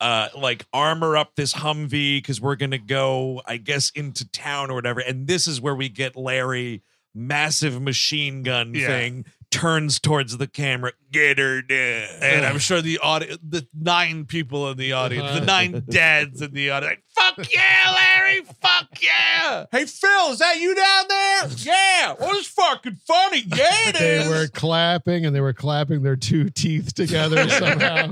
uh, 0.00 0.28
like 0.36 0.66
armor 0.72 1.16
up 1.16 1.34
this 1.36 1.52
Humvee 1.54 2.18
because 2.18 2.40
we're 2.40 2.56
gonna 2.56 2.78
go, 2.78 3.42
I 3.46 3.56
guess, 3.56 3.90
into 3.90 4.28
town 4.30 4.70
or 4.70 4.74
whatever. 4.74 5.00
And 5.00 5.26
this 5.26 5.46
is 5.46 5.60
where 5.60 5.74
we 5.74 5.88
get 5.88 6.16
Larry, 6.16 6.82
massive 7.14 7.80
machine 7.82 8.42
gun 8.42 8.74
Yeah. 8.74 8.86
thing, 8.86 9.24
turns 9.50 9.98
towards 9.98 10.36
the 10.36 10.46
camera. 10.46 10.92
Get 11.10 11.38
her 11.38 11.62
down. 11.62 12.08
And 12.20 12.44
I'm 12.46 12.58
sure 12.58 12.80
the 12.82 12.98
audience, 12.98 13.38
the 13.42 13.66
nine 13.74 14.26
people 14.26 14.70
in 14.70 14.76
the 14.76 14.92
audience, 14.92 15.24
Uh-huh. 15.26 15.40
the 15.40 15.46
nine 15.46 15.82
dads 15.90 16.42
in 16.42 16.52
the 16.52 16.70
audience, 16.70 17.00
like, 17.16 17.36
fuck 17.36 17.52
yeah, 17.52 17.90
Larry, 17.92 18.42
fuck 18.62 18.88
yeah. 19.02 19.64
Hey 19.72 19.86
Phil, 19.86 20.30
is 20.30 20.38
that 20.38 20.60
you 20.60 20.74
down 20.74 21.04
there? 21.08 21.48
Yeah. 21.58 22.14
Well, 22.20 22.36
it's 22.36 22.46
fucking 22.48 22.98
funny. 23.06 23.42
Yeah, 23.46 23.88
it 23.88 23.96
They 23.98 24.18
is. 24.20 24.28
were 24.28 24.46
clapping 24.48 25.24
and 25.26 25.34
they 25.34 25.40
were 25.40 25.54
clapping 25.54 26.02
their 26.02 26.14
two 26.16 26.50
teeth 26.50 26.94
together 26.94 27.48
somehow. 27.48 28.10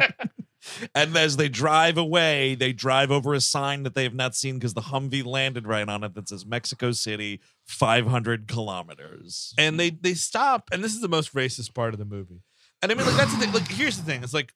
And 0.94 1.16
as 1.16 1.36
they 1.36 1.48
drive 1.48 1.96
away, 1.98 2.54
they 2.54 2.72
drive 2.72 3.10
over 3.10 3.34
a 3.34 3.40
sign 3.40 3.82
that 3.84 3.94
they 3.94 4.02
have 4.04 4.14
not 4.14 4.34
seen 4.34 4.58
because 4.58 4.74
the 4.74 4.82
Humvee 4.82 5.24
landed 5.24 5.66
right 5.66 5.88
on 5.88 6.02
it 6.04 6.14
that 6.14 6.28
says 6.28 6.44
Mexico 6.46 6.92
City, 6.92 7.40
500 7.66 8.48
kilometers. 8.48 9.54
And 9.58 9.78
they 9.78 9.90
they 9.90 10.14
stop, 10.14 10.68
and 10.72 10.82
this 10.82 10.94
is 10.94 11.00
the 11.00 11.08
most 11.08 11.34
racist 11.34 11.74
part 11.74 11.94
of 11.94 11.98
the 11.98 12.04
movie. 12.04 12.42
And 12.82 12.90
I 12.92 12.94
mean, 12.94 13.06
like 13.06 13.16
that's 13.16 13.32
the 13.32 13.38
thing. 13.40 13.52
Like, 13.52 13.68
here's 13.68 13.96
the 13.96 14.04
thing: 14.04 14.22
it's 14.22 14.34
like 14.34 14.52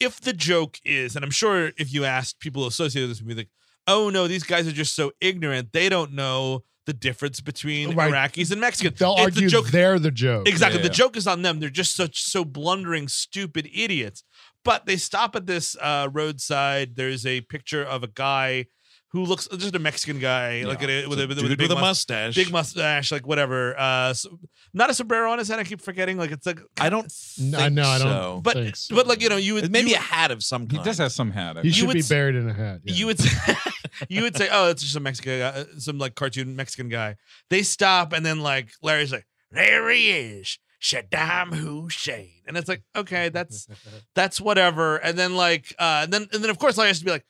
if 0.00 0.20
the 0.20 0.32
joke 0.32 0.78
is, 0.84 1.16
and 1.16 1.24
I'm 1.24 1.30
sure 1.30 1.72
if 1.76 1.92
you 1.92 2.04
asked 2.04 2.40
people 2.40 2.66
associated 2.66 3.08
with 3.08 3.18
this 3.18 3.24
movie, 3.26 3.40
like, 3.42 3.50
oh 3.86 4.10
no, 4.10 4.26
these 4.26 4.44
guys 4.44 4.66
are 4.66 4.72
just 4.72 4.94
so 4.94 5.12
ignorant, 5.20 5.72
they 5.72 5.88
don't 5.88 6.12
know 6.12 6.64
the 6.84 6.92
difference 6.92 7.40
between 7.40 7.94
Right. 7.94 8.12
Iraqis 8.12 8.50
and 8.50 8.60
Mexicans. 8.60 8.98
They'll 8.98 9.12
It's 9.12 9.20
argue 9.22 9.42
the 9.42 9.48
joke. 9.48 9.66
they're 9.68 10.00
the 10.00 10.10
joke. 10.10 10.48
Exactly. 10.48 10.80
Yeah, 10.80 10.88
the 10.88 10.92
joke 10.92 11.16
is 11.16 11.28
on 11.28 11.42
them. 11.42 11.60
They're 11.60 11.70
just 11.70 11.94
such 11.94 12.22
so 12.24 12.44
blundering, 12.44 13.06
stupid 13.06 13.68
idiots. 13.72 14.24
But 14.64 14.86
they 14.86 14.96
stop 14.96 15.34
at 15.36 15.46
this 15.46 15.76
uh, 15.80 16.08
roadside. 16.12 16.96
There's 16.96 17.26
a 17.26 17.40
picture 17.42 17.82
of 17.82 18.02
a 18.02 18.08
guy 18.08 18.66
who 19.08 19.24
looks 19.24 19.46
just 19.58 19.74
a 19.74 19.78
Mexican 19.78 20.18
guy, 20.18 20.62
like 20.64 20.82
a, 20.82 21.06
with, 21.06 21.20
a, 21.20 21.26
with, 21.28 21.38
a, 21.38 21.42
with 21.42 21.52
a 21.52 21.56
big 21.56 21.68
with 21.68 21.72
a 21.76 21.80
mustache. 21.80 22.34
big 22.34 22.50
mustache, 22.50 23.12
like 23.12 23.26
whatever. 23.26 23.78
Uh, 23.78 24.14
so, 24.14 24.38
not 24.72 24.88
a 24.88 24.94
sombrero 24.94 25.30
on 25.30 25.38
his 25.38 25.48
head. 25.48 25.58
I 25.58 25.64
keep 25.64 25.82
forgetting. 25.82 26.16
Like 26.16 26.30
it's 26.30 26.46
like, 26.46 26.60
I 26.80 26.88
don't 26.88 27.12
No, 27.38 27.58
think 27.58 27.74
no, 27.74 27.82
I 27.82 27.98
don't 27.98 28.08
so. 28.08 28.40
but 28.42 28.54
think 28.54 28.76
so. 28.76 28.94
but 28.94 29.06
like 29.06 29.20
you 29.20 29.28
know, 29.28 29.36
you 29.36 29.52
would 29.54 29.70
Maybe 29.70 29.90
you, 29.90 29.96
a 29.96 29.98
hat 29.98 30.30
of 30.30 30.42
some 30.42 30.66
kind. 30.66 30.78
he 30.80 30.84
does 30.84 30.96
have 30.98 31.12
some 31.12 31.30
hat. 31.30 31.58
I 31.58 31.60
He 31.60 31.68
think. 31.68 31.74
should 31.74 31.86
would 31.88 31.94
be 31.94 32.02
buried 32.08 32.36
in 32.36 32.48
a 32.48 32.54
hat. 32.54 32.80
yeah. 32.84 32.94
you 32.94 33.04
would 33.06 33.18
say, 33.20 33.54
you 34.08 34.22
would 34.22 34.34
say, 34.36 34.48
oh, 34.50 34.70
it's 34.70 34.82
just 34.82 34.96
a 34.96 35.00
Mexican 35.00 35.40
guy, 35.40 35.46
uh, 35.48 35.64
some 35.76 35.98
like 35.98 36.14
cartoon 36.14 36.56
Mexican 36.56 36.88
guy. 36.88 37.16
They 37.50 37.62
stop 37.64 38.14
and 38.14 38.24
then 38.24 38.40
like 38.40 38.70
Larry's 38.82 39.12
like, 39.12 39.26
there 39.50 39.90
he 39.90 40.10
is, 40.10 40.58
Saddam 40.82 41.54
Hussein, 41.54 42.42
and 42.46 42.56
it's 42.56 42.68
like, 42.68 42.82
okay, 42.96 43.28
that's 43.28 43.68
that's 44.14 44.40
whatever. 44.40 44.96
And 44.96 45.16
then 45.16 45.36
like, 45.36 45.74
uh, 45.78 46.00
and 46.04 46.12
then 46.12 46.28
and 46.32 46.42
then 46.42 46.50
of 46.50 46.58
course 46.58 46.78
I 46.78 46.88
has 46.88 46.98
to 46.98 47.04
be 47.04 47.10
like, 47.12 47.24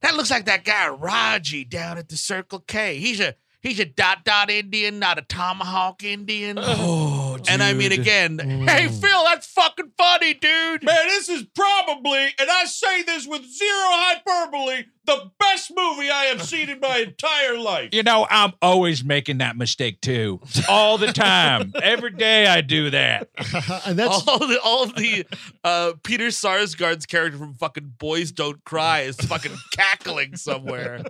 that 0.00 0.16
looks 0.16 0.30
like 0.30 0.46
that 0.46 0.64
guy 0.64 0.88
Raji 0.88 1.64
down 1.64 1.98
at 1.98 2.08
the 2.08 2.16
Circle 2.16 2.60
K. 2.60 2.96
He's 2.98 3.20
a 3.20 3.34
he's 3.60 3.78
a 3.80 3.84
dot 3.84 4.24
dot 4.24 4.50
Indian, 4.50 4.98
not 4.98 5.18
a 5.18 5.22
tomahawk 5.22 6.02
Indian. 6.02 6.58
Oh, 6.58 7.22
and 7.60 7.62
I 7.62 7.72
mean, 7.72 7.92
again, 7.92 8.38
Mm. 8.38 8.68
hey 8.68 8.88
Phil, 8.88 9.24
that's 9.24 9.46
fucking 9.46 9.92
funny, 9.96 10.34
dude. 10.34 10.82
Man, 10.82 11.06
this 11.08 11.28
is 11.28 11.44
probably, 11.54 12.26
and 12.38 12.50
I 12.50 12.64
say 12.66 13.02
this 13.02 13.26
with 13.26 13.42
zero 13.44 13.70
hyperbole, 13.70 14.84
the 15.06 15.30
best 15.38 15.70
movie 15.74 16.10
I 16.10 16.24
have 16.26 16.42
seen 16.42 16.68
in 16.68 16.80
my 16.80 16.98
entire 16.98 17.56
life. 17.58 17.90
You 17.92 18.02
know, 18.02 18.26
I'm 18.28 18.52
always 18.60 19.04
making 19.04 19.38
that 19.38 19.56
mistake 19.56 20.00
too, 20.00 20.40
all 20.68 20.98
the 20.98 21.12
time. 21.12 21.72
Every 21.82 22.10
day 22.10 22.46
I 22.46 22.60
do 22.60 22.90
that. 22.90 23.28
and 23.86 23.98
that's 23.98 24.26
all 24.26 24.38
the 24.40 24.60
all 24.64 24.82
of 24.84 24.94
the 24.96 25.24
uh, 25.64 25.92
Peter 26.02 26.26
Sarsgaard's 26.28 27.06
character 27.06 27.38
from 27.38 27.54
fucking 27.54 27.94
Boys 27.98 28.32
Don't 28.32 28.62
Cry 28.64 29.00
is 29.02 29.16
fucking 29.16 29.52
cackling 29.72 30.36
somewhere. 30.36 31.04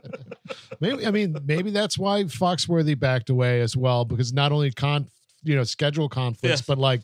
maybe 0.81 1.07
I 1.07 1.11
mean 1.11 1.37
maybe 1.45 1.71
that's 1.71 1.99
why 1.99 2.23
Foxworthy 2.25 2.99
backed 2.99 3.31
away 3.31 3.61
as 3.61 3.77
well 3.77 4.05
because 4.05 4.33
not 4.33 4.53
only 4.53 4.71
con 4.73 5.09
you 5.47 5.57
know 5.57 5.65
schedule 5.65 6.09
conflicts 6.09 6.61
Yes. 6.61 6.63
but 6.63 6.79
like 6.79 7.03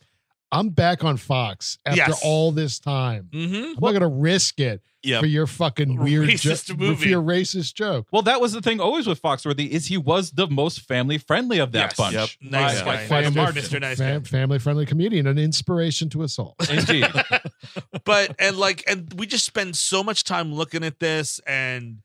I'm 0.54 0.68
back 0.68 1.02
on 1.02 1.16
Fox 1.16 1.78
after 1.86 1.96
Yes. 2.10 2.20
all 2.22 2.52
this 2.52 2.78
time. 2.78 3.28
Mm-hmm. 3.32 3.54
I'm 3.54 3.74
not 3.80 3.92
gonna 3.92 4.06
risk 4.08 4.60
it 4.60 4.82
Yep. 5.02 5.20
for 5.20 5.26
your 5.26 5.46
fucking 5.46 5.96
weird 5.96 6.28
Racist 6.28 6.66
jo- 6.66 6.74
movie. 6.74 7.02
for 7.04 7.08
your 7.08 7.22
racist 7.22 7.72
joke. 7.74 8.06
Well, 8.12 8.20
that 8.22 8.38
was 8.40 8.52
the 8.52 8.60
thing 8.60 8.78
always 8.78 9.06
with 9.06 9.20
Foxworthy 9.22 9.68
is 9.70 9.86
he 9.86 9.96
was 9.96 10.30
the 10.32 10.46
most 10.46 10.80
family 10.82 11.16
friendly 11.16 11.58
of 11.58 11.72
that 11.72 11.92
Yes. 11.92 11.96
bunch. 11.96 12.14
Yep. 12.14 12.28
Nice 12.52 12.82
By- 12.82 12.96
guy. 12.96 13.08
by 13.08 13.22
the 13.22 13.60
Mr. 13.60 13.80
Nice 13.80 13.96
Fam- 13.98 14.24
family 14.24 14.58
friendly 14.58 14.84
comedian, 14.84 15.26
an 15.26 15.38
inspiration 15.38 16.10
to 16.10 16.22
us 16.22 16.38
all. 16.38 16.54
Indeed. 16.70 17.06
But 18.04 18.34
and 18.38 18.56
like 18.58 18.84
and 18.88 19.12
we 19.16 19.26
just 19.26 19.46
spend 19.46 19.76
so 19.76 20.02
much 20.04 20.24
time 20.24 20.52
looking 20.52 20.84
at 20.84 20.98
this 21.00 21.40
and 21.46 21.98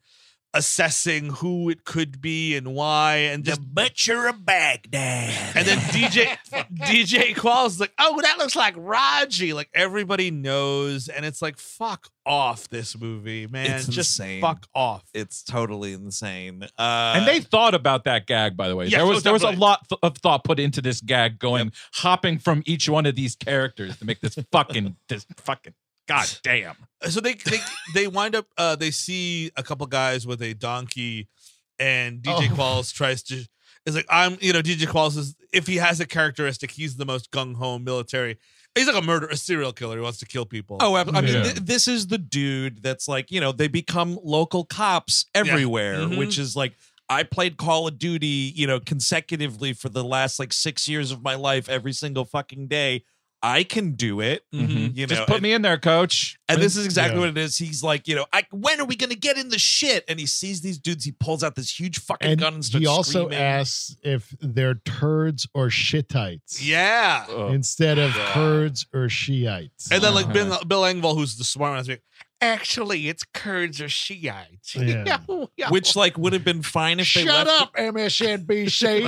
assessing 0.53 1.29
who 1.33 1.69
it 1.69 1.83
could 1.83 2.19
be 2.21 2.55
and 2.55 2.73
why 2.73 3.15
and 3.17 3.43
The 3.43 3.51
just 3.51 3.61
Butcher 3.73 4.27
of 4.27 4.45
Baghdad. 4.45 5.55
and 5.55 5.65
then 5.67 5.77
DJ 5.91 6.37
DJ 6.73 7.35
Qualls 7.35 7.67
is 7.67 7.79
like, 7.79 7.93
oh, 7.99 8.19
that 8.21 8.37
looks 8.37 8.55
like 8.55 8.73
Raji. 8.77 9.53
Like 9.53 9.69
everybody 9.73 10.31
knows, 10.31 11.07
and 11.09 11.25
it's 11.25 11.41
like, 11.41 11.57
fuck 11.57 12.09
off 12.25 12.67
this 12.69 12.99
movie, 12.99 13.47
man. 13.47 13.71
It's 13.71 13.87
just 13.87 14.19
insane. 14.19 14.41
fuck 14.41 14.67
off. 14.75 15.03
it's 15.13 15.43
totally 15.43 15.93
insane. 15.93 16.63
Uh, 16.77 17.13
and 17.17 17.27
they 17.27 17.39
thought 17.39 17.73
about 17.73 18.03
that 18.05 18.25
gag, 18.27 18.57
by 18.57 18.67
the 18.67 18.75
way. 18.75 18.85
Yes, 18.85 18.93
there 18.99 19.05
was 19.05 19.17
oh, 19.17 19.21
there 19.21 19.33
was 19.33 19.43
a 19.43 19.51
lot 19.51 19.87
th- 19.89 19.99
of 20.03 20.17
thought 20.17 20.43
put 20.43 20.59
into 20.59 20.81
this 20.81 21.01
gag, 21.01 21.39
going 21.39 21.71
hopping 21.93 22.37
from 22.39 22.63
each 22.65 22.89
one 22.89 23.05
of 23.05 23.15
these 23.15 23.35
characters 23.35 23.97
to 23.97 24.05
make 24.05 24.19
this 24.21 24.35
fucking 24.51 24.95
this 25.07 25.25
fucking 25.37 25.73
god 26.07 26.27
damn. 26.43 26.75
so 27.09 27.19
they 27.21 27.33
they 27.33 27.59
they 27.93 28.07
wind 28.07 28.35
up 28.35 28.45
uh 28.57 28.75
they 28.75 28.91
see 28.91 29.51
a 29.55 29.63
couple 29.63 29.85
guys 29.87 30.25
with 30.25 30.41
a 30.41 30.53
donkey 30.53 31.27
and 31.79 32.21
DJ 32.21 32.49
Oh. 32.51 32.55
Qualls 32.55 32.93
tries 32.93 33.21
to 33.23 33.45
is 33.85 33.95
like 33.95 34.05
I'm 34.09 34.37
you 34.41 34.53
know 34.53 34.61
DJ 34.61 34.87
Qualls 34.87 35.17
is 35.17 35.35
if 35.53 35.67
he 35.67 35.75
has 35.77 35.99
a 35.99 36.05
characteristic 36.05 36.71
he's 36.71 36.95
the 36.97 37.05
most 37.05 37.31
gung 37.31 37.55
ho 37.55 37.77
military 37.79 38.37
he's 38.75 38.87
like 38.87 38.95
a 39.01 39.05
murder 39.05 39.27
a 39.27 39.37
serial 39.37 39.71
killer 39.73 39.97
who 39.97 40.03
wants 40.03 40.19
to 40.19 40.25
kill 40.25 40.45
people 40.45 40.77
Oh, 40.81 40.93
I 40.95 41.01
I 41.01 41.21
mean, 41.21 41.25
Yeah. 41.33 41.43
th- 41.43 41.55
this 41.57 41.87
is 41.87 42.07
the 42.07 42.17
dude 42.17 42.83
that's 42.83 43.07
like, 43.07 43.31
you 43.31 43.39
know, 43.41 43.51
they 43.51 43.67
become 43.67 44.19
local 44.23 44.65
cops 44.65 45.25
everywhere, 45.33 45.97
Mhm. 45.99 46.17
which 46.17 46.37
is 46.37 46.55
like, 46.55 46.73
I 47.09 47.23
played 47.23 47.57
Call 47.57 47.87
of 47.87 47.97
Duty, 47.97 48.51
you 48.55 48.67
know, 48.67 48.79
consecutively 48.79 49.73
for 49.73 49.89
the 49.89 50.03
last 50.03 50.37
like 50.39 50.51
six 50.53 50.87
years 50.87 51.11
of 51.11 51.23
my 51.23 51.35
life, 51.35 51.69
every 51.69 51.93
single 51.93 52.25
fucking 52.25 52.67
day. 52.67 53.03
I 53.43 53.63
can 53.63 53.91
do 53.91 54.19
it. 54.19 54.43
Mhm. 54.53 54.95
You 54.95 55.05
know, 55.05 55.15
Just 55.15 55.27
put 55.27 55.35
and- 55.35 55.43
me 55.43 55.53
in 55.53 55.61
there, 55.61 55.77
coach. 55.77 56.37
and 56.49 56.59
this 56.61 56.75
is 56.75 56.85
exactly 56.85 57.15
Yeah. 57.17 57.27
what 57.27 57.29
it 57.29 57.37
is. 57.37 57.57
He's 57.57 57.83
like, 57.83 58.07
you 58.07 58.15
know, 58.15 58.25
I, 58.33 58.43
when 58.51 58.81
are 58.81 58.85
we 58.85 58.95
going 58.95 59.11
to 59.11 59.15
get 59.15 59.37
in 59.37 59.49
the 59.49 59.59
shit? 59.59 60.03
And 60.07 60.19
he 60.19 60.25
sees 60.25 60.61
these 60.61 60.79
dudes. 60.79 61.05
He 61.05 61.11
pulls 61.11 61.43
out 61.43 61.55
this 61.55 61.79
huge 61.79 61.99
fucking 61.99 62.27
And 62.31 62.39
gun 62.39 62.55
and 62.55 62.65
starts 62.65 62.81
he 62.81 62.87
also 62.87 63.25
screaming. 63.25 63.37
asks 63.37 63.95
if 64.01 64.33
they're 64.41 64.75
turds 64.75 65.47
or 65.53 65.67
shittites. 65.67 66.59
Yeah. 66.65 67.25
Oh. 67.29 67.49
Instead 67.49 67.99
of 67.99 68.13
God. 68.15 68.33
Kurds 68.33 68.85
or 68.93 69.07
Shiites. 69.07 69.91
And 69.91 70.01
then 70.03 70.13
like 70.15 70.25
Uh-huh. 70.25 70.33
Bill, 70.33 70.59
Bill 70.65 70.81
Engvall, 70.81 71.15
who's 71.15 71.35
the 71.37 71.43
smart 71.43 71.71
one, 71.73 71.79
is 71.79 71.87
like, 71.89 72.01
actually, 72.41 73.07
it's 73.09 73.23
Kurds 73.33 73.81
or 73.81 73.89
Shiites. 73.89 74.75
Yeah. 74.75 75.19
yeah. 75.57 75.69
which 75.69 75.95
like 75.95 76.17
would 76.17 76.33
have 76.33 76.43
been 76.45 76.61
fine 76.61 76.99
if 76.99 77.13
they 77.13 77.23
Shut 77.25 77.47
left 77.47 77.61
up, 77.61 77.73
MSNBC. 77.75 79.01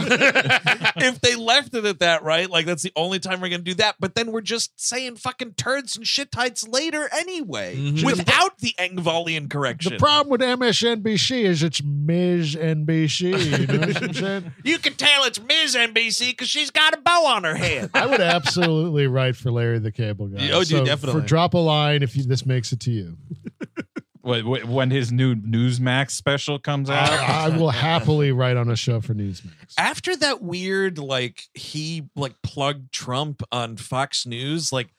if 0.98 1.22
they 1.22 1.36
left 1.36 1.74
it 1.76 1.86
at 1.86 2.00
that, 2.00 2.24
right? 2.24 2.50
Like 2.50 2.66
that's 2.66 2.84
the 2.84 2.92
only 2.96 3.20
time 3.20 3.42
we're 3.42 3.50
gonna 3.50 3.64
do 3.64 3.74
that. 3.76 3.96
But 4.00 4.16
then 4.16 4.32
we're 4.32 4.42
just 4.42 4.80
saying 4.80 5.18
fucking 5.18 5.54
turds 5.56 5.96
and 5.96 6.06
shittites 6.06 6.68
later 6.72 7.10
anyway, 7.14 7.76
Mhm. 7.78 8.04
without 8.06 8.58
the 8.60 8.74
Engvalian 8.80 9.50
correction. 9.50 9.94
the 9.94 10.00
problem 10.00 10.30
with 10.32 10.42
MSNBC 10.42 11.44
is 11.44 11.64
it's 11.64 11.82
Ms. 11.84 12.56
NBC. 12.56 13.30
You 13.60 13.68
know 13.68 13.80
what 13.88 14.04
I'm 14.04 14.14
saying? 14.14 14.52
you 14.64 14.78
can 14.80 14.94
tell 14.94 15.24
it's 15.26 15.42
Ms. 15.42 15.76
NBC 15.76 16.32
because 16.32 16.50
she's 16.50 16.72
got 16.72 16.94
a 16.94 16.98
bow 17.02 17.26
on 17.28 17.44
her 17.44 17.56
head. 17.56 17.90
I 17.94 18.06
would 18.06 18.22
absolutely 18.22 19.08
write 19.08 19.36
for 19.36 19.52
Larry 19.52 19.80
the 19.80 19.92
Cable 19.92 20.28
Guy. 20.28 20.50
Oh, 20.52 20.64
dude, 20.64 20.86
definitely. 20.86 21.22
For 21.22 21.28
drop 21.28 21.54
a 21.54 21.58
line 21.58 22.04
if 22.04 22.16
you, 22.16 22.24
this 22.24 22.46
makes 22.46 22.72
it 22.72 22.80
to 22.82 22.92
you. 22.92 23.18
Wh- 24.22 24.42
wh- 24.42 24.70
When 24.70 24.92
his 24.92 25.12
new 25.12 25.34
Newsmax 25.36 26.12
special 26.12 26.60
comes 26.60 26.90
out. 26.90 27.10
I, 27.10 27.46
I 27.46 27.58
will 27.58 27.70
happily 27.70 28.32
write 28.32 28.58
on 28.58 28.70
a 28.70 28.76
show 28.76 29.00
for 29.02 29.14
Newsmax. 29.14 29.74
After 29.78 30.16
that 30.18 30.42
weird, 30.42 30.98
like 31.00 31.44
he 31.54 32.04
like 32.16 32.36
plugged 32.44 32.92
Trump 32.92 33.42
on 33.52 33.78
Fox 33.78 34.26
News, 34.26 34.74
like 34.74 34.90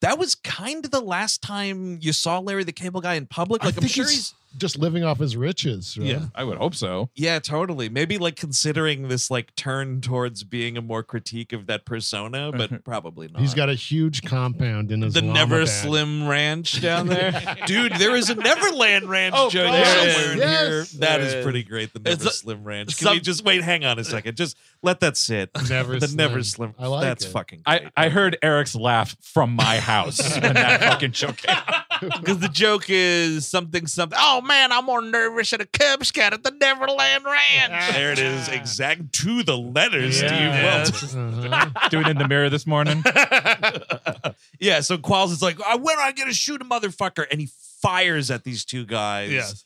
that 0.00 0.18
was 0.18 0.34
kind 0.34 0.84
of 0.84 0.90
the 0.90 1.00
last 1.02 1.42
time 1.42 1.98
you 2.00 2.12
saw 2.12 2.38
Larry 2.38 2.64
the 2.64 2.72
Cable 2.72 3.00
Guy 3.00 3.14
in 3.14 3.26
public. 3.26 3.62
Like 3.62 3.76
I'm 3.76 3.86
sure 3.86 4.04
he's, 4.04 4.14
he's 4.14 4.34
just 4.56 4.78
living 4.78 5.04
off 5.04 5.18
his 5.18 5.36
riches. 5.36 5.96
right? 5.98 6.06
Yeah. 6.08 6.26
I 6.34 6.44
would 6.44 6.58
hope 6.58 6.74
so. 6.74 7.10
Yeah, 7.14 7.38
totally. 7.38 7.88
Maybe 7.88 8.18
like 8.18 8.36
considering 8.36 9.08
this 9.08 9.30
like 9.30 9.54
turn 9.54 10.00
towards 10.00 10.44
being 10.44 10.76
a 10.76 10.82
more 10.82 11.02
critique 11.02 11.52
of 11.52 11.66
that 11.66 11.84
persona, 11.84 12.52
but 12.52 12.84
probably 12.84 13.28
not. 13.28 13.40
He's 13.40 13.54
got 13.54 13.68
a 13.68 13.74
huge 13.74 14.22
compound 14.22 14.92
in 14.92 15.02
his 15.02 15.14
the 15.14 15.22
Never 15.22 15.62
Islamabad. 15.62 15.68
Slim 15.68 16.28
Ranch 16.28 16.80
down 16.80 17.06
there. 17.06 17.56
dude. 17.66 17.92
There 17.94 18.14
is 18.16 18.30
a 18.30 18.34
Neverland 18.34 19.08
Ranch 19.08 19.34
Oh, 19.38 19.50
joke 19.50 19.72
there 19.72 19.82
it 20.08 20.12
somewhere 20.14 20.32
in. 20.32 20.38
Yes. 20.38 20.90
here. 20.92 21.00
That 21.00 21.16
There 21.18 21.26
is 21.26 21.32
it 21.32 21.38
is. 21.38 21.44
pretty 21.44 21.62
great. 21.62 21.92
The 21.92 22.00
Never 22.00 22.28
a- 22.28 22.30
Slim 22.30 22.64
Ranch. 22.64 22.96
Can 22.98 23.06
some- 23.06 23.14
we 23.14 23.20
just 23.20 23.44
wait? 23.44 23.62
Hang 23.62 23.84
on 23.84 23.98
a 23.98 24.04
second. 24.04 24.36
Just 24.36 24.56
let 24.82 25.00
that 25.00 25.16
sit. 25.16 25.50
Never 25.68 25.98
the 25.98 26.08
Slim. 26.08 26.16
Never 26.16 26.42
Slim. 26.42 26.74
I 26.78 26.86
like 26.86 27.02
That's 27.02 27.24
it. 27.24 27.28
fucking. 27.30 27.62
I, 27.66 27.78
Great. 27.78 27.92
I 27.96 28.08
heard 28.08 28.38
Eric's 28.42 28.74
laugh 28.74 29.16
from 29.20 29.52
my 29.54 29.78
house 29.78 30.20
when 30.40 30.54
that 30.54 30.80
fucking 30.80 31.12
joke 31.12 31.36
came 31.38 31.56
out. 31.56 31.84
Because 32.02 32.38
the 32.40 32.48
joke 32.48 32.86
is 32.88 33.46
something, 33.48 33.86
something. 33.86 34.18
Oh 34.20 34.40
man, 34.40 34.72
I'm 34.72 34.84
more 34.84 35.00
nervous 35.02 35.52
at 35.52 35.60
a 35.60 35.66
Cub 35.66 36.04
Scout 36.04 36.32
at 36.32 36.42
the 36.42 36.50
Neverland 36.50 37.24
Ranch. 37.24 37.92
There 37.94 38.12
it 38.12 38.18
is, 38.18 38.48
exact 38.48 39.12
to 39.14 39.42
the 39.42 39.56
letters, 39.56 40.20
Yeah. 40.20 40.84
Steve. 40.84 41.12
Well, 41.12 41.42
Uh-huh. 41.52 41.88
Doing 41.90 42.06
it 42.06 42.10
in 42.10 42.18
the 42.18 42.28
mirror 42.28 42.50
this 42.50 42.66
morning. 42.66 43.02
yeah. 44.60 44.80
So 44.80 44.98
Qualls 44.98 45.30
is 45.32 45.42
like, 45.42 45.58
"I 45.66 45.76
when 45.76 45.96
am 45.98 46.04
I 46.06 46.12
gonna 46.12 46.32
shoot 46.32 46.60
a 46.60 46.64
motherfucker?" 46.64 47.26
And 47.30 47.40
he 47.40 47.48
fires 47.80 48.30
at 48.30 48.44
these 48.44 48.64
two 48.64 48.84
guys. 48.84 49.30
Yes. 49.30 49.64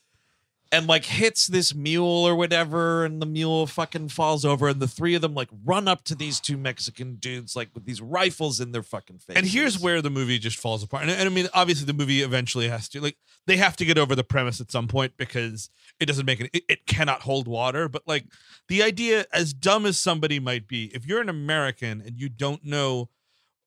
And 0.71 0.87
like 0.87 1.05
hits 1.05 1.47
this 1.47 1.73
mule 1.73 2.27
or 2.27 2.35
whatever, 2.35 3.05
and 3.05 3.21
the 3.21 3.25
mule 3.25 3.67
fucking 3.67 4.09
falls 4.09 4.45
over, 4.45 4.67
and 4.67 4.79
the 4.79 4.87
three 4.87 5.15
of 5.15 5.21
them 5.21 5.33
like 5.33 5.49
run 5.65 5.87
up 5.87 6.03
to 6.05 6.15
these 6.15 6.39
two 6.39 6.57
Mexican 6.57 7.15
dudes 7.15 7.55
like 7.55 7.69
with 7.73 7.85
these 7.85 8.01
rifles 8.01 8.59
in 8.59 8.71
their 8.71 8.83
fucking 8.83 9.19
face 9.19 9.37
And 9.37 9.45
here's 9.45 9.79
where 9.79 10.01
the 10.01 10.09
movie 10.09 10.39
just 10.39 10.57
falls 10.57 10.83
apart. 10.83 11.03
And, 11.03 11.11
and 11.11 11.27
I 11.27 11.29
mean, 11.29 11.47
obviously, 11.53 11.85
the 11.85 11.93
movie 11.93 12.21
eventually 12.21 12.67
has 12.67 12.89
to 12.89 13.01
like 13.01 13.17
they 13.45 13.57
have 13.57 13.75
to 13.77 13.85
get 13.85 13.97
over 13.97 14.15
the 14.15 14.23
premise 14.23 14.59
at 14.59 14.71
some 14.71 14.87
point 14.87 15.13
because 15.17 15.69
it 15.99 16.05
doesn't 16.05 16.25
make 16.25 16.39
it. 16.39 16.49
It, 16.53 16.63
it 16.67 16.85
cannot 16.85 17.21
hold 17.21 17.47
water. 17.47 17.87
But 17.89 18.03
like 18.07 18.25
the 18.67 18.83
idea, 18.83 19.25
as 19.33 19.53
dumb 19.53 19.85
as 19.85 19.99
somebody 19.99 20.39
might 20.39 20.67
be, 20.67 20.85
if 20.93 21.05
you're 21.05 21.21
an 21.21 21.29
American 21.29 22.01
and 22.05 22.19
you 22.19 22.29
don't 22.29 22.63
know 22.63 23.09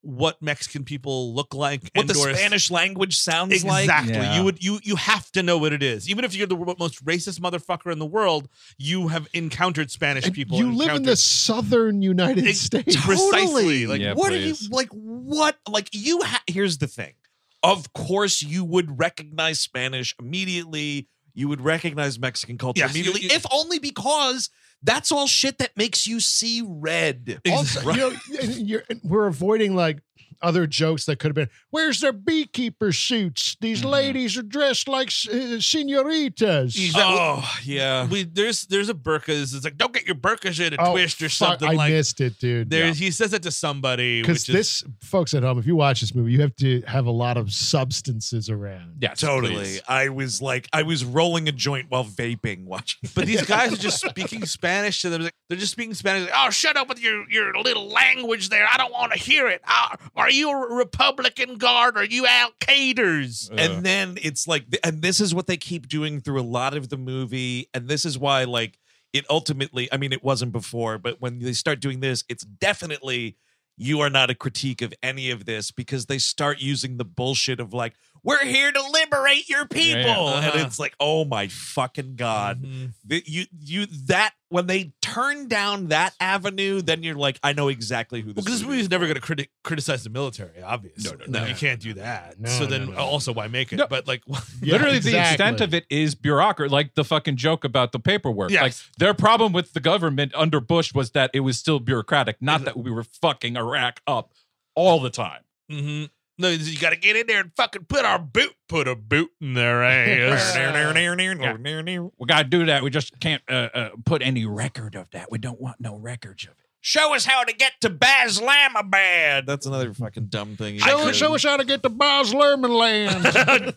what 0.02 0.40
Mexican 0.40 0.82
people 0.84 1.34
look 1.34 1.52
like, 1.52 1.82
what 1.94 2.06
the 2.06 2.14
and 2.14 2.16
or- 2.30 2.34
Spanish 2.34 2.70
language 2.70 3.18
sounds 3.18 3.64
like. 3.64 3.84
Exactly. 3.84 4.14
Yeah. 4.14 4.38
You 4.38 4.44
would 4.44 4.64
you 4.64 4.80
you 4.82 4.96
have 4.96 5.30
to 5.32 5.42
know 5.42 5.58
what 5.58 5.72
it 5.72 5.82
is. 5.82 6.08
Even 6.08 6.24
if 6.24 6.34
you're 6.34 6.46
the 6.46 6.56
most 6.78 7.04
racist 7.04 7.38
motherfucker 7.40 7.92
in 7.92 7.98
the 7.98 8.06
world, 8.06 8.48
you 8.78 9.08
have 9.08 9.28
encountered 9.34 9.90
Spanish 9.90 10.24
And 10.24 10.34
people. 10.34 10.56
you 10.58 10.72
live 10.72 10.96
in 10.96 11.02
the 11.02 11.16
southern 11.16 12.00
United 12.02 12.46
Ex- 12.46 12.60
States. 12.60 12.96
precisely. 13.04 13.86
Like 13.86 14.00
Yeah, 14.00 14.14
what 14.14 14.32
are 14.32 14.36
you 14.38 14.54
like? 14.70 14.88
What 14.92 15.58
like 15.68 15.88
you? 15.92 16.22
Ha- 16.22 16.42
here's 16.46 16.78
the 16.78 16.86
thing. 16.86 17.14
Of 17.62 17.92
course, 17.92 18.40
you 18.40 18.64
would 18.64 18.98
recognize 18.98 19.60
Spanish 19.60 20.14
immediately. 20.18 21.08
You 21.34 21.48
would 21.48 21.60
recognize 21.60 22.18
Mexican 22.18 22.56
culture 22.58 22.80
Yes, 22.80 22.94
you- 22.94 23.02
immediately, 23.02 23.22
you- 23.28 23.36
if 23.36 23.44
only 23.52 23.78
because 23.78 24.48
that's 24.82 25.12
all 25.12 25.26
shit 25.26 25.58
that 25.58 25.76
makes 25.76 26.06
you 26.06 26.20
see 26.20 26.62
red. 26.66 27.40
Also, 27.50 27.90
you 27.90 27.96
know, 27.96 28.12
you're, 28.42 28.84
we're 29.02 29.26
avoiding 29.26 29.74
like 29.74 30.02
other 30.42 30.66
jokes 30.66 31.04
that 31.06 31.18
could 31.18 31.28
have 31.28 31.34
been. 31.34 31.48
Where's 31.70 32.00
their 32.00 32.12
beekeeper 32.12 32.92
suits? 32.92 33.56
These 33.60 33.80
Mm-hmm. 33.80 33.88
ladies 33.90 34.36
are 34.36 34.42
dressed 34.42 34.88
like 34.88 35.08
uh, 35.32 35.60
senoritas. 35.60 36.76
Oh 36.96 37.48
yeah. 37.64 38.06
we 38.06 38.24
there's 38.24 38.62
there's 38.66 38.88
a 38.88 38.94
burkas. 38.94 39.54
It's 39.54 39.64
like 39.64 39.76
don't 39.76 39.92
get 39.92 40.06
your 40.06 40.16
burkas 40.16 40.64
in 40.64 40.74
a 40.74 40.76
Oh, 40.78 40.92
twist 40.92 41.20
or 41.22 41.28
fuck, 41.28 41.32
something 41.60 41.68
I 41.68 41.72
like. 41.74 41.92
missed 41.92 42.20
it, 42.20 42.38
dude. 42.38 42.70
There's 42.70 42.98
he 42.98 43.10
says 43.10 43.32
it 43.32 43.42
to 43.44 43.50
somebody 43.50 44.20
Because 44.22 44.40
which 44.42 44.48
is- 44.50 44.54
this, 44.54 44.84
folks 45.02 45.34
at 45.34 45.42
home, 45.42 45.58
if 45.58 45.66
you 45.66 45.76
watch 45.76 46.00
this 46.00 46.14
movie, 46.14 46.32
you 46.32 46.40
have 46.40 46.54
to 46.56 46.82
have 46.86 47.06
a 47.06 47.10
lot 47.10 47.36
of 47.36 47.52
substances 47.52 48.48
around. 48.50 48.96
yeah 49.00 49.14
Totally. 49.14 49.54
please. 49.54 49.82
I 49.88 50.08
was 50.08 50.40
like, 50.42 50.68
I 50.72 50.82
was 50.82 51.04
rolling 51.04 51.48
a 51.48 51.52
joint 51.52 51.86
while 51.90 52.04
vaping 52.04 52.64
watching. 52.64 53.10
But 53.14 53.26
these 53.26 53.42
guys 53.46 53.72
are 53.72 53.76
just 53.88 54.00
speaking 54.04 54.44
Spanish 54.46 55.02
to 55.02 55.10
them. 55.10 55.28
They're 55.48 55.58
just 55.58 55.72
speaking 55.72 55.94
Spanish. 55.94 56.28
Like, 56.30 56.32
oh, 56.36 56.50
shut 56.50 56.76
up 56.76 56.88
with 56.88 57.00
your, 57.02 57.28
your 57.30 57.54
little 57.60 57.88
language 57.88 58.48
there. 58.48 58.66
I 58.72 58.76
don't 58.76 58.92
want 58.92 59.12
to 59.12 59.18
hear 59.18 59.48
it. 59.48 59.60
Uh, 59.66 59.96
are 60.16 60.29
you 60.30 60.50
a 60.50 60.74
Republican 60.74 61.56
Guard? 61.56 61.96
Are 61.96 62.04
you 62.04 62.26
Al 62.26 62.50
Qaeders? 62.60 63.50
and 63.56 63.84
then 63.84 64.18
it's 64.22 64.46
like 64.46 64.64
and 64.84 65.02
this 65.02 65.20
is 65.20 65.34
what 65.34 65.46
they 65.46 65.56
keep 65.56 65.88
doing 65.88 66.20
through 66.20 66.40
a 66.40 66.42
lot 66.42 66.76
of 66.76 66.88
the 66.88 66.96
movie 66.96 67.68
and 67.74 67.88
this 67.88 68.04
is 68.04 68.18
why 68.18 68.44
like 68.44 68.78
it 69.12 69.24
ultimately 69.28 69.92
i 69.92 69.96
mean 69.96 70.12
it 70.12 70.22
wasn't 70.22 70.52
before 70.52 70.98
but 70.98 71.20
when 71.20 71.38
they 71.40 71.52
start 71.52 71.80
doing 71.80 72.00
this 72.00 72.22
it's 72.28 72.44
definitely 72.44 73.36
you 73.76 74.00
are 74.00 74.10
not 74.10 74.30
a 74.30 74.34
critique 74.34 74.82
of 74.82 74.92
any 75.02 75.30
of 75.30 75.46
this 75.46 75.70
because 75.70 76.06
they 76.06 76.18
start 76.18 76.60
using 76.60 76.96
the 76.96 77.04
bullshit 77.04 77.58
of 77.60 77.72
like 77.72 77.94
we're 78.22 78.44
here 78.44 78.72
to 78.72 78.82
liberate 78.82 79.48
your 79.48 79.66
people 79.66 80.00
yeah. 80.00 80.18
Uh-huh. 80.18 80.50
and 80.54 80.66
it's 80.66 80.78
like 80.78 80.94
oh 81.00 81.24
my 81.24 81.48
fucking 81.48 82.16
god 82.16 82.62
Mhm. 82.62 82.92
That 83.06 83.28
you 83.28 83.44
you 83.60 83.86
that 84.06 84.32
when 84.48 84.66
they 84.66 84.92
turn 85.02 85.48
down 85.48 85.88
that 85.88 86.14
avenue 86.20 86.82
then 86.82 87.02
you're 87.02 87.14
like 87.14 87.38
i 87.42 87.52
know 87.52 87.68
exactly 87.68 88.20
who 88.20 88.32
this, 88.32 88.44
Because 88.44 88.60
this 88.60 88.62
movie 88.62 88.70
movie's 88.70 88.86
is 88.86 88.90
never 88.90 89.06
going 89.06 89.14
to 89.14 89.20
criti- 89.20 89.48
criticize 89.64 90.04
the 90.04 90.10
military, 90.10 90.62
obviously. 90.62 91.10
No, 91.10 91.24
no, 91.26 91.40
no. 91.40 91.46
You 91.46 91.54
can't 91.54 91.80
do 91.80 91.94
that. 91.94 92.38
No, 92.40 92.48
so 92.48 92.60
no, 92.64 92.66
then 92.70 92.86
no, 92.86 92.92
no. 92.92 92.98
also, 92.98 93.32
why 93.32 93.48
make 93.48 93.72
it? 93.72 93.76
No. 93.76 93.86
But 93.86 94.06
like, 94.06 94.22
Yeah, 94.62 94.72
Literally, 94.74 94.98
the 94.98 95.18
extent 95.20 95.60
of 95.60 95.74
it 95.74 95.86
is 95.90 96.14
bureaucracy, 96.14 96.72
like 96.72 96.94
the 96.94 97.04
fucking 97.04 97.36
joke 97.36 97.64
about 97.64 97.92
the 97.92 97.98
paperwork. 97.98 98.50
Yes. 98.50 98.62
Like 98.62 98.74
their 98.98 99.14
problem 99.14 99.52
with 99.52 99.72
the 99.72 99.80
government 99.80 100.32
under 100.34 100.60
Bush 100.60 100.94
was 100.94 101.10
that 101.12 101.30
it 101.34 101.40
was 101.40 101.58
still 101.58 101.80
bureaucratic, 101.80 102.36
not 102.40 102.64
that 102.64 102.76
we 102.76 102.90
were 102.90 103.04
fucking 103.04 103.56
Iraq 103.56 104.00
up 104.06 104.32
all 104.74 105.00
the 105.00 105.10
time. 105.10 105.42
hmm 105.68 106.04
no, 106.40 106.48
you 106.48 106.78
got 106.78 106.90
to 106.90 106.96
get 106.96 107.16
in 107.16 107.26
there 107.26 107.40
and 107.40 107.52
fucking 107.56 107.84
put 107.84 108.04
our 108.04 108.18
boot, 108.18 108.54
put 108.68 108.88
a 108.88 108.96
boot 108.96 109.30
in 109.40 109.54
their 109.54 109.82
ass. 109.84 110.56
We 112.18 112.26
got 112.26 112.38
to 112.42 112.44
do 112.48 112.66
that. 112.66 112.82
We 112.82 112.90
just 112.90 113.18
can't 113.20 113.42
uh, 113.48 113.68
uh, 113.74 113.88
put 114.04 114.22
any 114.22 114.46
record 114.46 114.94
of 114.94 115.10
that. 115.12 115.30
We 115.30 115.38
don't 115.38 115.60
want 115.60 115.80
no 115.80 115.96
records 115.96 116.44
of 116.44 116.50
it. 116.50 116.56
Show 116.82 117.14
us 117.14 117.26
how 117.26 117.44
to 117.44 117.52
get 117.52 117.72
to 117.82 117.90
Baslamabad. 117.90 119.44
That's 119.44 119.66
another 119.66 119.92
fucking 119.92 120.26
dumb 120.28 120.56
thing. 120.56 120.76
you 120.76 120.80
Show, 120.80 121.02
do. 121.04 121.10
us, 121.10 121.16
show 121.16 121.34
us 121.34 121.42
how 121.44 121.58
to 121.58 121.64
get 121.64 121.82
to 121.82 121.90
Baz 121.90 122.32
Luhrmann 122.32 122.74
land. 122.74 123.76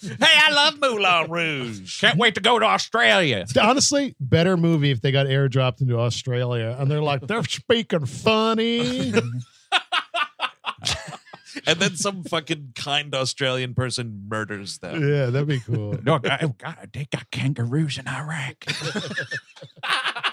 Hey, 0.00 0.36
I 0.36 0.50
love 0.52 0.80
Moulin 0.80 1.30
Rouge. 1.30 2.00
Can't 2.00 2.18
wait 2.18 2.34
to 2.34 2.40
go 2.40 2.58
to 2.58 2.66
Australia. 2.66 3.44
Honestly, 3.60 4.16
better 4.18 4.56
movie 4.56 4.90
if 4.90 5.00
they 5.00 5.12
got 5.12 5.26
airdropped 5.26 5.80
into 5.80 5.96
Australia 5.98 6.76
and 6.78 6.90
they're 6.90 7.02
like, 7.02 7.20
they're 7.26 7.44
speaking 7.44 8.06
funny. 8.06 9.12
And 11.66 11.78
then 11.78 11.96
some 11.96 12.24
fucking 12.24 12.72
kind 12.74 13.14
Australian 13.14 13.74
person 13.74 14.26
murders 14.28 14.78
them. 14.78 15.02
yeah, 15.06 15.26
that'd 15.26 15.48
be 15.48 15.60
cool. 15.60 15.98
No, 16.02 16.18
God, 16.18 16.54
God, 16.58 16.90
they 16.92 17.06
got 17.10 17.30
kangaroos 17.30 17.98
in 17.98 18.06
Iraq. 18.08 18.64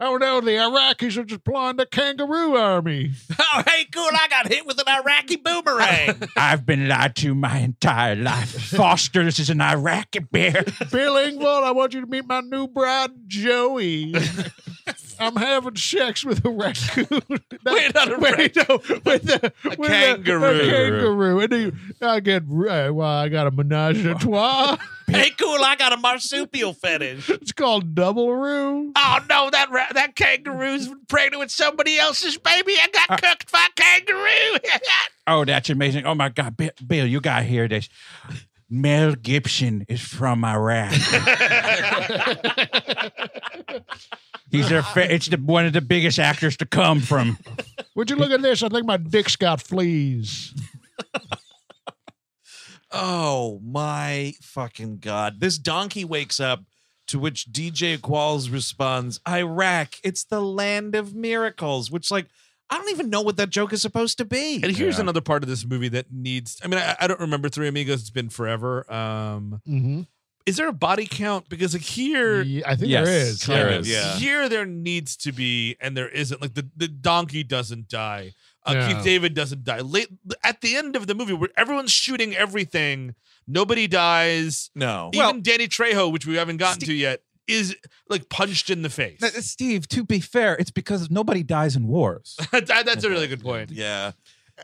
oh 0.00 0.16
no, 0.16 0.40
the 0.40 0.52
Iraqis 0.52 1.16
are 1.16 1.24
just 1.24 1.44
deploying 1.44 1.76
the 1.76 1.86
kangaroo 1.86 2.56
army. 2.56 3.12
Oh, 3.52 3.64
hey, 3.66 3.84
cool. 3.92 4.04
I 4.04 4.28
got 4.28 4.46
hit 4.46 4.64
with 4.64 4.78
an 4.78 4.86
Iraqi 4.86 5.34
boomerang. 5.34 6.22
I've 6.36 6.64
been 6.64 6.86
lied 6.86 7.16
to 7.16 7.34
my 7.34 7.58
entire 7.58 8.14
life. 8.14 8.50
Foster, 8.70 9.24
this 9.24 9.40
is 9.40 9.50
an 9.50 9.60
Iraqi 9.60 10.20
bear. 10.20 10.52
Bill 10.92 11.14
Engvall, 11.14 11.64
I 11.64 11.72
want 11.72 11.92
you 11.92 12.00
to 12.00 12.06
meet 12.06 12.26
my 12.28 12.42
new 12.42 12.68
bride, 12.68 13.10
Joey. 13.26 14.14
I'm 15.18 15.34
having 15.34 15.74
sex 15.74 16.24
with 16.24 16.44
a 16.44 16.50
raccoon. 16.50 17.22
Wait, 17.66 17.94
not 17.94 18.12
a 18.12 18.18
Wait, 18.18 18.56
no, 18.56 18.80
with 19.04 19.30
a, 19.30 19.52
with 19.64 19.90
kangaroo. 19.90 20.60
A, 20.60 20.70
kangaroo. 20.70 21.40
And 21.40 21.52
he, 21.52 21.72
I 22.00 22.20
get, 22.20 22.42
uh, 22.44 22.92
well, 22.92 23.02
I 23.02 23.28
got 23.28 23.48
a 23.48 23.50
menage 23.50 24.04
a 24.06 24.14
trois. 24.14 24.76
Hey, 25.10 25.30
cool. 25.30 25.62
I 25.64 25.76
got 25.76 25.92
a 25.92 25.96
marsupial 25.96 26.72
fetish. 26.74 27.28
it's 27.30 27.52
called 27.52 27.94
double 27.94 28.34
roo. 28.34 28.92
Oh 28.96 29.18
no, 29.28 29.50
that 29.50 29.70
ra- 29.70 29.92
that 29.94 30.16
kangaroo's 30.16 30.88
pregnant 31.08 31.40
with 31.40 31.50
somebody 31.50 31.98
else's 31.98 32.36
baby. 32.38 32.74
I 32.80 32.88
got 32.92 33.10
uh, 33.10 33.16
cooked 33.28 33.50
by 33.52 33.66
a 33.68 33.72
kangaroo. 33.80 34.58
Oh, 35.26 35.44
that's 35.44 35.70
amazing. 35.70 36.06
Oh 36.06 36.14
my 36.16 36.28
God, 36.28 36.56
Bill, 36.56 36.70
Bill 36.84 37.06
you 37.06 37.20
got 37.20 37.38
to 37.38 37.44
hear 37.44 37.68
this. 37.68 37.88
Mel 38.68 39.14
Gibson 39.14 39.84
is 39.88 40.00
from 40.00 40.44
Iraq. 40.44 40.92
He's 44.50 44.68
their 44.68 44.82
fa- 44.82 45.12
it's 45.12 45.28
the, 45.28 45.36
one 45.36 45.66
of 45.66 45.72
the 45.72 45.80
biggest 45.80 46.18
actors 46.18 46.56
to 46.56 46.66
come 46.66 47.00
from. 47.00 47.38
Would 47.94 48.10
you 48.10 48.16
look 48.16 48.32
at 48.32 48.42
this? 48.42 48.62
I 48.64 48.68
think 48.68 48.86
my 48.86 48.96
dick's 48.96 49.36
got 49.36 49.60
fleas. 49.62 50.52
Oh 52.92 53.60
my 53.64 54.34
fucking 54.42 54.98
god! 54.98 55.40
This 55.40 55.58
donkey 55.58 56.04
wakes 56.04 56.40
up. 56.40 56.64
To 57.08 57.18
which 57.18 57.46
DJ 57.50 57.98
Qualls 57.98 58.52
responds, 58.52 59.18
"Iraq, 59.28 59.94
it's 60.04 60.22
the 60.22 60.40
land 60.40 60.94
of 60.94 61.12
miracles." 61.12 61.90
Which, 61.90 62.08
like, 62.08 62.26
I 62.70 62.78
don't 62.78 62.90
even 62.90 63.10
know 63.10 63.20
what 63.20 63.36
that 63.38 63.50
joke 63.50 63.72
is 63.72 63.82
supposed 63.82 64.16
to 64.18 64.24
be. 64.24 64.60
And 64.62 64.76
here's 64.76 64.94
Yeah. 64.96 65.00
another 65.02 65.20
part 65.20 65.42
of 65.42 65.48
this 65.48 65.64
movie 65.64 65.88
that 65.88 66.12
needs. 66.12 66.60
I 66.62 66.68
mean, 66.68 66.78
I, 66.78 66.94
I 67.00 67.06
don't 67.08 67.18
remember 67.18 67.48
Three 67.48 67.66
Amigos. 67.66 68.00
It's 68.02 68.10
been 68.10 68.28
forever. 68.28 68.90
Um, 68.92 69.60
Mm-hmm. 69.68 70.02
is 70.46 70.56
there 70.56 70.68
a 70.68 70.72
body 70.72 71.06
count? 71.10 71.48
Because 71.48 71.72
like 71.72 71.82
here, 71.82 72.42
I 72.64 72.76
think 72.76 72.90
Yes, 72.92 73.06
there 73.06 73.16
is. 73.18 73.40
there 73.40 73.70
yeah. 73.70 73.78
is. 73.78 73.88
Yeah. 73.88 74.14
here 74.16 74.48
there 74.48 74.66
needs 74.66 75.16
to 75.18 75.32
be, 75.32 75.76
and 75.80 75.96
there 75.96 76.08
isn't. 76.08 76.40
Like 76.40 76.54
the 76.54 76.68
the 76.76 76.86
donkey 76.86 77.42
doesn't 77.42 77.88
die. 77.88 78.34
Uh, 78.66 78.72
Yeah. 78.74 78.88
Keith 78.94 79.04
David 79.04 79.34
doesn't 79.34 79.64
die. 79.64 79.80
Late 79.80 80.08
at 80.44 80.60
the 80.60 80.76
end 80.76 80.96
of 80.96 81.06
the 81.06 81.14
movie, 81.14 81.32
where 81.32 81.48
everyone's 81.56 81.92
shooting 81.92 82.34
everything, 82.36 83.14
nobody 83.46 83.86
dies. 83.86 84.70
No, 84.74 85.10
Even 85.14 85.42
Danny 85.42 85.66
Trejo, 85.68 86.12
which 86.12 86.26
we 86.26 86.36
haven't 86.36 86.58
gotten 86.58 86.80
to 86.86 86.92
yet, 86.92 87.22
is 87.46 87.74
like 88.08 88.28
punched 88.28 88.70
in 88.70 88.82
the 88.82 88.90
face. 88.90 89.18
Steve, 89.46 89.88
to 89.88 90.04
be 90.04 90.20
fair, 90.20 90.54
it's 90.56 90.70
because 90.70 91.10
nobody 91.10 91.42
dies 91.42 91.74
in 91.74 91.86
wars. 91.88 92.36
That- 92.52 92.66
that's 92.86 93.02
a 93.04 93.10
really 93.10 93.26
good 93.28 93.42
point. 93.42 93.70
yeah. 93.70 94.12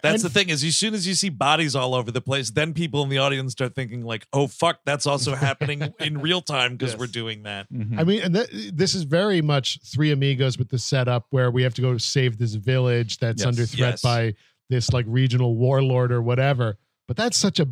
That's 0.02 0.22
the 0.22 0.30
thing 0.30 0.48
is, 0.48 0.62
as 0.64 0.76
soon 0.76 0.94
as 0.94 1.06
you 1.06 1.14
see 1.14 1.28
bodies 1.28 1.74
all 1.76 1.94
over 1.94 2.10
the 2.10 2.20
place, 2.20 2.50
then 2.50 2.72
people 2.74 3.02
in 3.02 3.08
the 3.08 3.18
audience 3.18 3.52
start 3.52 3.74
thinking 3.74 4.02
like, 4.04 4.26
"Oh 4.32 4.46
fuck, 4.46 4.80
that's 4.84 5.06
also 5.06 5.34
happening 5.34 5.94
in 6.00 6.18
real 6.20 6.40
time 6.42 6.72
because 6.76 6.92
Yes. 6.92 6.98
we're 7.00 7.06
doing 7.06 7.42
that." 7.44 7.72
Mhm. 7.72 7.98
I 7.98 8.04
mean, 8.04 8.22
and 8.22 8.34
th- 8.34 8.72
this 8.72 8.94
is 8.94 9.02
very 9.04 9.40
much 9.42 9.78
Three 9.84 10.10
Amigos 10.10 10.58
with 10.58 10.68
the 10.68 10.78
setup 10.78 11.26
where 11.30 11.50
we 11.50 11.62
have 11.62 11.74
to 11.74 11.82
go 11.82 11.96
save 11.98 12.38
this 12.38 12.54
village 12.54 13.18
that's 13.18 13.40
Yes. 13.42 13.46
under 13.46 13.66
threat 13.66 13.92
Yes. 13.94 14.02
by 14.02 14.34
this 14.68 14.92
like 14.92 15.04
regional 15.08 15.56
warlord 15.56 16.10
or 16.12 16.20
whatever. 16.20 16.76
But 17.08 17.16
that's 17.16 17.36
such 17.36 17.60
a, 17.60 17.68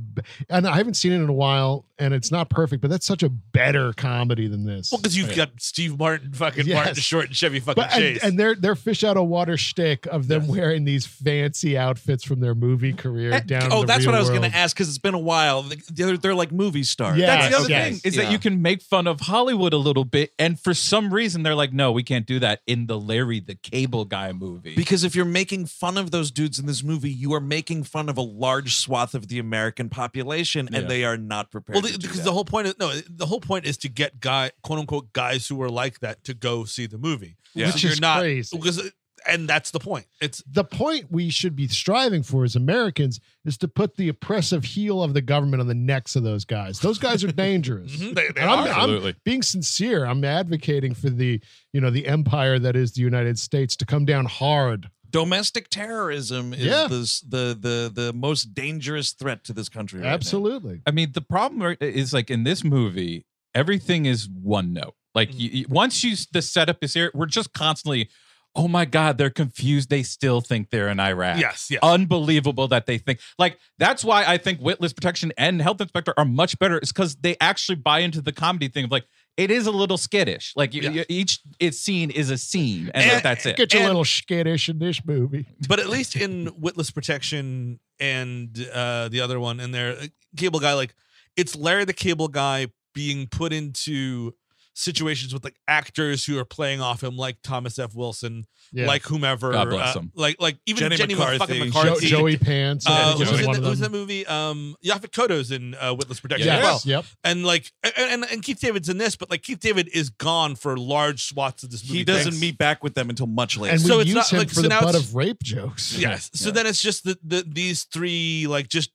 and 0.48 0.64
I 0.66 0.76
haven't 0.76 0.94
seen 0.94 1.10
it 1.10 1.16
in 1.16 1.28
a 1.28 1.32
while, 1.32 1.86
and 1.98 2.14
it's 2.14 2.30
not 2.30 2.50
perfect, 2.50 2.80
but 2.82 2.88
that's 2.90 3.04
such 3.04 3.24
a 3.24 3.28
better 3.28 3.92
comedy 3.92 4.46
than 4.46 4.64
this. 4.64 4.92
Well, 4.92 5.00
because 5.00 5.16
you've 5.16 5.34
got 5.34 5.50
Steve 5.60 5.98
Martin, 5.98 6.32
fucking 6.32 6.66
Yes. 6.66 6.74
Martin 6.76 6.94
Short, 6.94 7.26
and 7.26 7.34
Chevy 7.36 7.58
fucking 7.58 7.82
But 7.82 7.92
and, 7.92 8.00
Chase. 8.00 8.22
and 8.22 8.38
their 8.38 8.54
their 8.54 8.76
fish 8.76 9.02
out 9.02 9.16
of 9.16 9.26
water 9.26 9.56
shtick 9.56 10.06
of 10.06 10.28
them 10.28 10.46
wearing 10.46 10.84
these 10.84 11.04
fancy 11.06 11.76
outfits 11.76 12.22
from 12.22 12.38
their 12.38 12.54
movie 12.54 12.92
career 12.92 13.32
eh, 13.32 13.40
down. 13.40 13.72
oh, 13.72 13.80
in 13.80 13.80
the 13.82 13.86
that's 13.92 14.06
what 14.06 14.14
I 14.14 14.20
was 14.20 14.30
going 14.30 14.42
to 14.42 14.56
ask 14.56 14.76
because 14.76 14.88
it's 14.88 14.98
been 14.98 15.14
a 15.14 15.18
while. 15.18 15.64
They're, 15.92 16.16
they're 16.16 16.34
like 16.34 16.52
movie 16.52 16.84
stars. 16.84 17.18
Yeah. 17.18 17.26
That's 17.26 17.48
the 17.50 17.56
other 17.58 17.68
Yes, 17.70 17.88
thing 17.88 18.00
is 18.04 18.16
yeah. 18.16 18.22
that 18.24 18.32
you 18.32 18.38
can 18.38 18.62
make 18.62 18.82
fun 18.82 19.08
of 19.08 19.18
Hollywood 19.20 19.72
a 19.72 19.78
little 19.78 20.04
bit, 20.04 20.32
and 20.38 20.60
for 20.60 20.74
some 20.74 21.12
reason 21.12 21.42
they're 21.42 21.54
like, 21.56 21.72
no, 21.72 21.90
we 21.90 22.04
can't 22.04 22.26
do 22.26 22.38
that 22.38 22.60
in 22.68 22.86
the 22.86 22.98
Larry 23.00 23.40
the 23.40 23.56
Cable 23.56 24.04
Guy 24.04 24.30
movie. 24.32 24.76
Because 24.76 25.02
if 25.02 25.16
you're 25.16 25.24
making 25.24 25.66
fun 25.66 25.98
of 25.98 26.12
those 26.12 26.30
dudes 26.30 26.60
in 26.60 26.66
this 26.66 26.84
movie, 26.84 27.10
you 27.10 27.34
are 27.34 27.40
making 27.40 27.82
fun 27.82 28.08
of 28.08 28.16
a 28.16 28.22
large 28.22 28.76
swath 28.76 29.14
of 29.14 29.23
the 29.26 29.38
American 29.38 29.88
population, 29.88 30.66
and 30.66 30.82
Yeah. 30.82 30.88
they 30.88 31.04
are 31.04 31.16
not 31.16 31.50
prepared. 31.50 31.74
well, 31.74 31.82
to 31.82 31.92
the, 31.92 31.98
do 31.98 32.06
because 32.08 32.24
the 32.24 32.32
whole 32.32 32.44
point 32.44 32.66
is 32.68 32.74
no, 32.78 32.92
the 33.08 33.26
whole 33.26 33.40
point 33.40 33.66
is 33.66 33.76
to 33.78 33.88
get 33.88 34.20
guy, 34.20 34.50
quote 34.62 34.78
unquote, 34.78 35.12
guys 35.12 35.46
who 35.48 35.60
are 35.62 35.70
like 35.70 36.00
that 36.00 36.24
to 36.24 36.34
go 36.34 36.64
see 36.64 36.86
the 36.86 36.98
movie. 36.98 37.36
Yeah. 37.54 37.66
So 37.68 37.72
Which 37.74 37.82
you're 37.84 37.92
is 37.92 38.00
not 38.00 38.20
crazy. 38.20 38.56
because, 38.56 38.90
and 39.26 39.48
that's 39.48 39.70
the 39.70 39.78
point. 39.78 40.06
It's 40.20 40.42
the 40.46 40.64
point 40.64 41.06
we 41.10 41.30
should 41.30 41.56
be 41.56 41.66
striving 41.68 42.22
for 42.22 42.44
as 42.44 42.56
Americans 42.56 43.20
is 43.46 43.56
to 43.58 43.68
put 43.68 43.96
the 43.96 44.08
oppressive 44.08 44.64
heel 44.64 45.02
of 45.02 45.14
the 45.14 45.22
government 45.22 45.60
on 45.62 45.66
the 45.68 45.74
necks 45.74 46.14
of 46.16 46.24
those 46.24 46.44
guys. 46.44 46.80
Those 46.80 46.98
guys 46.98 47.24
are 47.24 47.32
dangerous. 47.32 47.92
Mhm, 47.96 48.14
they- 48.14 48.28
they 48.28 48.40
And 48.40 48.50
I'm, 48.50 48.58
are. 48.58 48.62
I'm 48.62 48.68
Absolutely. 48.68 49.14
being 49.24 49.42
sincere. 49.42 50.04
I'm 50.04 50.24
advocating 50.24 50.92
for 50.94 51.08
the, 51.10 51.40
you 51.72 51.80
know, 51.80 51.90
the 51.90 52.06
empire 52.06 52.58
that 52.58 52.76
is 52.76 52.92
the 52.92 53.00
United 53.02 53.38
States 53.38 53.76
to 53.76 53.86
come 53.86 54.04
down 54.04 54.26
hard. 54.26 54.90
Domestic 55.14 55.68
terrorism 55.68 56.52
is 56.52 56.60
Yeah. 56.60 56.86
the, 56.88 57.20
the 57.28 57.58
the 57.66 57.92
the 58.02 58.12
most 58.12 58.52
dangerous 58.54 59.12
threat 59.12 59.44
to 59.44 59.52
this 59.52 59.68
country. 59.68 60.00
right 60.00 60.08
now. 60.08 60.14
Absolutely. 60.14 60.80
I 60.86 60.90
mean, 60.90 61.12
the 61.12 61.20
problem 61.20 61.76
is 61.80 62.12
like 62.12 62.30
in 62.30 62.42
this 62.44 62.64
movie, 62.64 63.24
everything 63.54 64.06
is 64.06 64.28
one 64.28 64.72
note. 64.72 64.94
Like 65.14 65.30
mm. 65.30 65.38
you, 65.38 65.50
you- 65.50 65.66
once 65.68 66.02
you 66.02 66.16
the 66.32 66.42
setup 66.42 66.78
is 66.82 66.94
here, 66.94 67.10
we're 67.14 67.26
just 67.26 67.52
constantly, 67.52 68.08
oh 68.56 68.66
my 68.66 68.84
god, 68.84 69.16
they're 69.18 69.30
confused. 69.30 69.88
They 69.88 70.02
still 70.02 70.40
think 70.40 70.70
they're 70.70 70.88
in 70.88 70.98
Iraq. 70.98 71.38
yes, 71.38 71.68
yes. 71.70 71.80
Unbelievable 71.82 72.66
that 72.68 72.86
they 72.86 72.98
think 72.98 73.20
like 73.38 73.58
that's 73.78 74.02
why 74.04 74.24
I 74.26 74.36
think 74.38 74.60
Witless 74.60 74.92
Protection 74.92 75.32
and 75.38 75.62
Health 75.62 75.80
Inspector 75.80 76.12
are 76.16 76.24
much 76.24 76.58
better. 76.58 76.78
Is 76.80 76.92
because 76.92 77.14
they 77.16 77.36
actually 77.40 77.76
buy 77.76 78.00
into 78.00 78.20
the 78.20 78.32
comedy 78.32 78.68
thing 78.68 78.84
of 78.84 78.90
like 78.90 79.06
it 79.36 79.50
is 79.50 79.66
a 79.66 79.70
little 79.72 79.96
skittish. 79.96 80.52
Like 80.56 80.74
you, 80.74 80.82
Yeah. 80.82 80.90
you- 80.90 81.04
each 81.08 81.40
it's 81.58 81.78
scene 81.78 82.10
is 82.10 82.30
a 82.30 82.38
scene, 82.38 82.90
and, 82.94 83.10
And- 83.10 83.22
that's 83.22 83.44
it. 83.46 83.56
Get 83.56 83.72
you 83.74 83.80
a 83.80 83.86
little 83.86 84.04
skittish 84.04 84.68
in 84.68 84.78
this 84.78 85.00
movie. 85.04 85.46
but 85.68 85.80
at 85.80 85.88
least 85.88 86.16
in 86.16 86.50
Witless 86.58 86.90
Protection 86.90 87.80
and 88.00 88.68
uh, 88.72 89.08
the 89.08 89.20
other 89.20 89.38
one, 89.40 89.60
and 89.60 89.74
their 89.74 89.96
cable 90.36 90.60
guy, 90.60 90.74
like 90.74 90.94
it's 91.36 91.54
Larry 91.56 91.84
the 91.84 91.92
Cable 91.92 92.28
Guy 92.28 92.68
being 92.94 93.26
put 93.26 93.52
into 93.52 94.34
situations 94.74 95.32
with 95.32 95.44
like 95.44 95.56
actors 95.68 96.24
who 96.24 96.38
are 96.38 96.44
playing 96.44 96.80
off 96.80 97.02
him, 97.02 97.16
like 97.16 97.36
Thomas 97.42 97.78
F. 97.78 97.94
Wilson, 97.94 98.44
Yeah. 98.72 98.86
like 98.86 99.02
whomever, 99.04 99.52
God 99.52 99.70
bless 99.70 99.94
uh, 99.96 100.00
him. 100.00 100.12
like 100.14 100.36
like 100.40 100.58
even 100.66 100.80
Jenny 100.80 100.96
Jenny, 100.96 101.14
McCarthy. 101.14 101.38
fucking 101.38 101.54
Jo- 101.56 101.70
Jo- 101.70 101.82
McCarthy. 101.84 102.06
Joey 102.08 102.36
Pants. 102.36 102.86
Uh, 102.86 102.92
I 102.92 103.12
who's, 103.12 103.30
was 103.30 103.40
in 103.40 103.52
the, 103.52 103.68
who's 103.68 103.78
that 103.78 103.92
movie? 103.92 104.26
Um, 104.26 104.76
Yaphet 104.84 105.12
Kotto's 105.12 105.50
in 105.52 105.74
uh, 105.76 105.94
Witless 105.94 106.20
Protection 106.20 106.46
Yes. 106.48 106.58
as 106.58 106.62
well. 106.64 106.80
Yep. 106.84 107.04
And 107.22 107.44
like, 107.46 107.70
and, 107.84 107.92
and 107.96 108.24
and 108.32 108.42
Keith 108.42 108.58
David's 108.60 108.88
in 108.88 108.98
this, 108.98 109.14
but 109.16 109.30
like 109.30 109.42
Keith 109.42 109.60
David 109.60 109.88
is 109.92 110.10
gone 110.10 110.56
for 110.56 110.76
large 110.76 111.24
swaths 111.24 111.62
of 111.62 111.70
this 111.70 111.84
movie. 111.86 111.98
He 111.98 112.04
doesn't 112.04 112.32
thanks- 112.32 112.40
meet 112.40 112.58
back 112.58 112.82
with 112.82 112.94
them 112.94 113.10
until 113.10 113.26
much 113.26 113.56
later. 113.56 113.74
And 113.74 113.82
we 113.82 113.88
So 113.88 114.00
it's 114.00 114.08
use 114.08 114.14
not 114.16 114.32
him 114.32 114.38
like- 114.40 114.48
for 114.48 114.54
so 114.56 114.62
the 114.62 114.68
butt 114.70 114.94
of 114.96 115.14
rape 115.14 115.42
jokes. 115.42 115.96
Yes. 115.96 116.30
So 116.34 116.48
Yeah. 116.48 116.52
then 116.54 116.66
it's 116.66 116.82
just 116.82 117.04
the, 117.04 117.16
the 117.22 117.44
these 117.46 117.84
three 117.84 118.46
like 118.48 118.68
just 118.68 118.90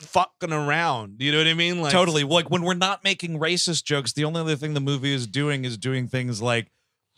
fucking 0.00 0.52
around. 0.52 1.16
You 1.20 1.32
know 1.32 1.38
what 1.38 1.46
I 1.46 1.54
mean? 1.54 1.80
Like 1.82 1.92
totally. 1.92 2.24
Like 2.24 2.50
when 2.50 2.62
we're 2.62 2.74
not 2.74 3.04
making 3.04 3.38
racist 3.38 3.84
jokes, 3.84 4.12
the 4.12 4.24
only 4.24 4.40
other 4.40 4.56
thing 4.56 4.74
the 4.74 4.80
movie 4.80 5.14
is 5.14 5.26
doing 5.26 5.64
is 5.64 5.76
doing 5.78 6.08
things 6.08 6.40
like 6.42 6.70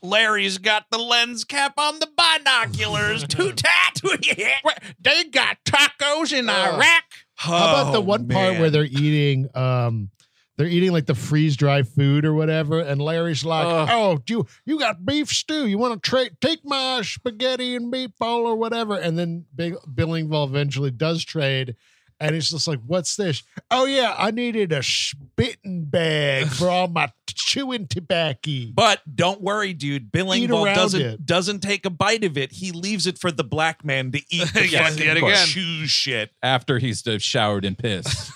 Larry's 0.03 0.59
got 0.59 0.87
the 0.91 0.99
lens 0.99 1.45
cap 1.45 1.75
on 1.79 2.01
the 2.01 2.09
binoculars. 2.17 3.25
Too 3.27 3.53
tight. 3.57 4.01
They 5.01 5.25
got 5.25 5.59
tacos 5.65 6.33
in 6.37 6.49
Oh. 6.51 6.53
Iraq. 6.53 7.05
How 7.37 7.57
about 7.57 7.93
the 7.93 7.99
Oh, 7.99 8.03
one 8.03 8.29
part 8.29 8.59
where 8.59 8.71
they're 8.71 8.85
eating 8.85 9.49
um 9.57 10.11
they're 10.59 10.67
eating 10.67 10.93
like 10.93 11.07
the 11.07 11.15
freeze 11.15 11.57
dried 11.57 11.89
food 11.89 12.25
or 12.25 12.35
whatever, 12.35 12.79
and 12.81 13.01
Larry's 13.01 13.45
like, 13.45 13.67
Ugh. 13.67 13.89
"Oh, 13.91 14.19
you 14.29 14.47
you 14.67 14.79
got 14.79 15.05
beef 15.05 15.29
stew? 15.29 15.67
You 15.67 15.79
want 15.79 16.01
to 16.01 16.09
trade? 16.11 16.33
Take 16.41 16.61
my 16.65 17.01
spaghetti 17.03 17.75
and 17.75 17.93
meatball 17.93 18.41
or 18.45 18.55
whatever." 18.57 18.97
And 18.97 19.19
then 19.19 19.47
Big 19.55 19.75
Bill 19.93 20.09
Engvall 20.09 20.47
eventually 20.47 20.91
does 20.91 21.25
trade, 21.25 21.75
and 22.23 22.35
it's 22.37 22.51
just 22.51 22.67
like, 22.69 22.81
"What's 22.87 23.17
this? 23.17 23.43
Oh 23.71 23.85
yeah, 23.87 24.15
I 24.17 24.31
needed 24.31 24.73
a 24.73 24.83
spitting 24.83 25.85
bag 25.85 26.47
for 26.49 26.69
all 26.69 26.89
my 26.89 27.13
chewing 27.29 27.87
tobacco." 27.89 28.67
But 28.73 29.01
don't 29.15 29.41
worry, 29.41 29.73
dude. 29.75 30.11
Bill 30.13 30.35
Eat 30.35 30.49
Engvall 30.51 30.65
around 30.67 30.77
doesn't 30.77 31.01
it. 31.03 31.27
doesn't 31.27 31.61
take 31.61 31.85
a 31.87 31.91
bite 31.91 32.25
of 32.25 32.39
it. 32.39 32.53
He 32.53 32.73
leaves 32.73 33.07
it 33.07 33.19
for 33.19 33.31
the 33.33 33.45
black 33.45 33.85
man 33.85 34.13
to 34.13 34.19
eat 34.31 34.49
the 34.55 34.69
Yes, 34.69 34.91
fucking 34.95 35.07
yet 35.07 35.17
again. 35.17 35.47
chew 35.47 35.87
shit. 35.87 36.31
After 36.43 36.79
he's 36.79 37.07
uh, 37.07 37.19
showered 37.19 37.65
and 37.65 37.77
piss. 37.77 38.31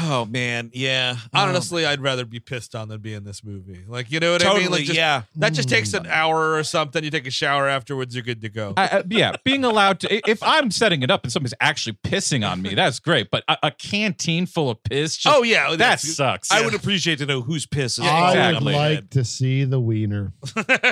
Oh 0.00 0.26
man, 0.26 0.70
yeah. 0.74 1.16
Oh. 1.32 1.40
honestly, 1.40 1.86
I'd 1.86 2.00
rather 2.00 2.24
be 2.24 2.40
pissed 2.40 2.74
on 2.74 2.88
than 2.88 3.00
be 3.00 3.14
in 3.14 3.24
this 3.24 3.42
movie. 3.42 3.84
Like 3.86 4.10
you 4.10 4.20
know 4.20 4.32
what 4.32 4.44
I 4.44 4.58
mean? 4.58 4.70
Like 4.70 4.84
just, 4.84 4.96
yeah. 4.96 5.22
That 5.36 5.54
just 5.54 5.68
takes 5.68 5.94
an 5.94 6.04
mm. 6.04 6.10
hour 6.10 6.54
or 6.54 6.62
something. 6.62 7.02
You 7.02 7.10
take 7.10 7.26
a 7.26 7.30
shower 7.30 7.68
afterwards, 7.68 8.14
you're 8.14 8.24
good 8.24 8.42
to 8.42 8.48
go. 8.48 8.74
I, 8.76 8.88
I- 8.88 9.02
yeah, 9.08 9.32
being 9.44 9.64
allowed 9.64 10.00
to. 10.00 10.30
If 10.30 10.42
I'm 10.42 10.70
setting 10.70 11.02
it 11.02 11.10
up 11.10 11.24
and 11.24 11.32
somebody's 11.32 11.54
actually 11.60 11.98
pissing 12.04 12.48
on 12.48 12.60
me, 12.60 12.74
that's 12.74 13.00
great. 13.00 13.30
But 13.30 13.44
a, 13.48 13.56
a 13.64 13.70
canteen 13.70 14.46
full 14.46 14.70
of 14.70 14.82
piss, 14.82 15.16
just, 15.16 15.34
oh 15.34 15.42
yeah, 15.42 15.70
that 15.70 15.78
that's 15.78 16.16
sucks. 16.16 16.52
I 16.52 16.64
would 16.64 16.74
appreciate 16.74 17.18
to 17.18 17.26
know 17.26 17.40
whose 17.40 17.66
piss 17.66 17.98
is 17.98 18.04
I 18.04 18.30
exactly. 18.30 18.64
would 18.66 18.74
like 18.74 19.10
to 19.10 19.24
see 19.24 19.64
the 19.64 19.80
wiener. 19.80 20.32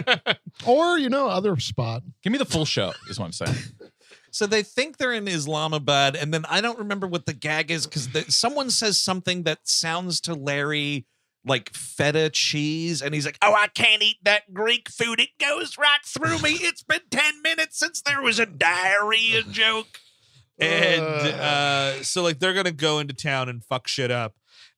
or 0.66 0.99
you 0.99 1.11
know, 1.11 1.29
other 1.29 1.59
spot. 1.59 2.03
Give 2.23 2.33
me 2.33 2.39
the 2.39 2.45
full 2.45 2.65
show. 2.65 2.93
Is 3.09 3.19
what 3.19 3.27
I'm 3.27 3.33
saying. 3.33 3.57
So 4.37 4.45
they 4.47 4.63
think 4.63 4.99
they're 4.99 5.15
in 5.15 5.27
Islamabad, 5.27 6.15
and 6.15 6.33
then 6.35 6.45
I 6.51 6.61
don't 6.61 6.79
remember 6.79 7.07
what 7.07 7.25
the 7.25 7.33
gag 7.33 7.71
is 7.71 7.87
because 7.87 8.07
someone 8.29 8.69
says 8.71 8.99
something 8.99 9.45
that 9.45 9.61
sounds 9.63 10.21
to 10.21 10.35
Larry 10.35 11.07
like 11.47 11.73
feta 11.73 12.29
cheese, 12.29 13.01
and 13.01 13.15
he's 13.15 13.25
like, 13.25 13.39
"Oh, 13.41 13.55
I 13.55 13.69
can't 13.69 14.03
eat 14.03 14.19
that 14.25 14.53
Greek 14.53 14.91
food; 14.91 15.21
it 15.21 15.31
goes 15.41 15.79
right 15.79 16.05
through 16.05 16.41
me. 16.41 16.51
It's 16.61 16.83
been 16.83 17.01
ten 17.11 17.41
minutes 17.41 17.79
since 17.79 18.03
there 18.03 18.21
was 18.21 18.39
a 18.39 18.45
diarrhea 18.45 19.43
joke." 19.43 20.01
and 20.59 21.03
uh, 21.03 22.03
so 22.03 22.23
like 22.23 22.39
they're 22.39 22.53
gonna 22.53 22.73
go 22.73 22.99
into 22.99 23.15
town 23.15 23.49
and 23.49 23.65
fuck 23.65 23.89
shit 23.89 24.11
up. 24.11 24.35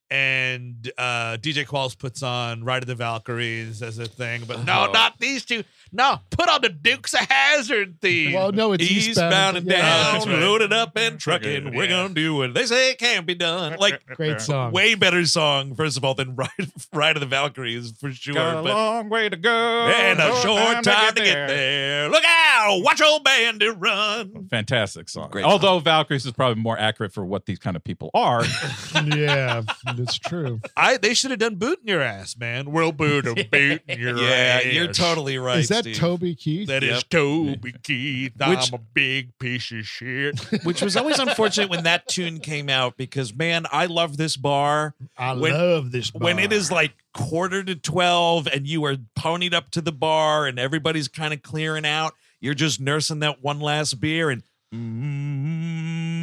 And 0.09 0.91
uh, 0.97 1.37
DJ 1.37 1.67
Qualls 1.67 1.99
puts 1.99 2.23
on 2.23 2.63
Ride 2.63 2.83
of 2.85 2.87
the 2.87 2.95
Valkyries 2.95 3.83
as 3.83 3.99
a 3.99 4.07
thing, 4.07 4.45
but 4.47 4.65
no, 4.65 4.87
Oh. 4.89 4.93
not 4.93 5.19
these 5.19 5.45
two. 5.45 5.65
No, 5.93 6.19
put 6.31 6.49
on 6.49 6.61
the 6.63 6.69
Dukes 6.69 7.15
of 7.15 7.21
Hazzard 7.21 7.97
theme. 8.03 8.33
Well, 8.35 8.53
no, 8.53 8.73
it's 8.73 8.85
Eastbound 8.85 9.57
and 9.57 9.67
Yeah. 9.67 9.79
down, 9.81 10.13
that's 10.15 10.27
right. 10.27 10.39
loaded 10.39 10.73
up 10.73 10.97
and 10.97 11.19
trucking. 11.19 11.75
We're 11.75 11.85
Yeah. 11.85 11.91
gonna 11.91 12.15
do 12.15 12.35
what 12.35 12.55
they 12.55 12.67
say 12.67 12.91
it 12.91 12.99
can't 12.99 13.27
be 13.27 13.35
done. 13.35 13.77
Like 13.79 14.05
Great 14.15 14.41
song. 14.41 14.73
way 14.73 14.95
better 14.95 15.25
song, 15.25 15.75
first 15.75 15.97
of 15.97 16.05
all, 16.05 16.15
than 16.15 16.35
Ride, 16.37 16.51
Ride 16.93 17.17
of 17.17 17.21
the 17.21 17.27
Valkyries 17.27 17.93
for 17.99 18.13
sure. 18.13 18.35
Got 18.35 18.59
a 18.59 18.63
but 18.63 18.75
long 18.75 19.09
way 19.09 19.29
to 19.29 19.37
go. 19.37 19.51
and 19.89 20.19
a 20.21 20.29
no 20.29 20.35
short 20.41 20.85
time 20.85 21.15
to 21.15 21.23
get 21.25 21.49
there. 21.49 22.09
Look 22.11 22.25
out! 22.27 22.81
Watch 22.83 23.01
old 23.01 23.25
bandit 23.25 23.75
run. 23.79 24.49
Fantastic 24.51 25.09
song. 25.09 25.31
Great 25.31 25.45
Although 25.45 25.79
Valkyries 25.79 26.27
is 26.27 26.33
probably 26.33 26.63
more 26.63 26.79
accurate 26.79 27.13
for 27.13 27.25
what 27.25 27.47
these 27.47 27.59
kind 27.59 27.77
of 27.77 27.85
people 27.85 28.11
are. 28.15 28.45
yeah, 29.05 29.63
that's 29.97 30.19
true. 30.19 30.61
I 30.77 30.97
they 30.99 31.15
should 31.15 31.31
have 31.31 31.41
done 31.41 31.55
boot 31.57 31.79
in 31.83 31.89
your 31.89 32.01
ass, 32.03 32.37
man. 32.37 32.71
We'll 32.73 32.93
boot 32.93 33.27
a 33.27 33.35
boot 33.51 33.83
in 33.89 33.99
your 33.99 34.17
Yeah, 34.19 34.29
ass. 34.31 34.65
Yeah, 34.65 34.71
you're 34.73 34.93
totally 34.93 35.39
right. 35.39 35.59
Is 35.59 35.69
that 35.69 35.78
Steve. 35.81 35.97
Toby 35.97 36.35
Keith? 36.35 36.69
That 36.69 36.83
is 36.83 36.97
Yep. 36.97 37.09
Toby 37.11 37.75
Keith. 37.83 38.33
I'm 38.41 38.59
a 38.75 38.79
big 38.95 39.37
piece 39.39 39.71
of 39.73 39.85
shit. 39.87 40.39
Which 40.65 40.83
was 40.83 40.97
always 40.97 41.19
unfortunate 41.19 41.71
when 41.71 41.85
that 41.85 42.07
tune 42.09 42.41
came 42.41 42.69
out 42.69 42.97
because 42.97 43.35
man, 43.35 43.67
I 43.73 43.87
love 43.87 44.17
this 44.17 44.37
bar. 44.37 44.95
I 45.17 45.33
when- 45.35 45.53
love 45.53 45.93
this. 45.93 46.13
When 46.15 46.39
it 46.39 46.51
bar. 46.51 46.59
is 46.59 46.71
like 46.73 46.93
quarter 47.15 47.63
to 47.65 47.75
twelve 47.75 48.47
and 48.47 48.67
you 48.67 48.85
are 48.85 48.97
ponied 49.19 49.55
up 49.55 49.71
to 49.73 49.81
the 49.81 49.93
bar 49.93 50.47
and 50.47 50.59
everybody's 50.59 51.09
kind 51.09 51.33
of 51.35 51.43
clearing 51.43 51.85
out, 51.87 52.15
you're 52.41 52.55
just 52.55 52.81
nursing 52.81 53.19
that 53.21 53.43
one 53.43 53.61
last 53.61 53.95
beer 54.01 54.31
and 54.31 54.43
mm, 54.75 56.18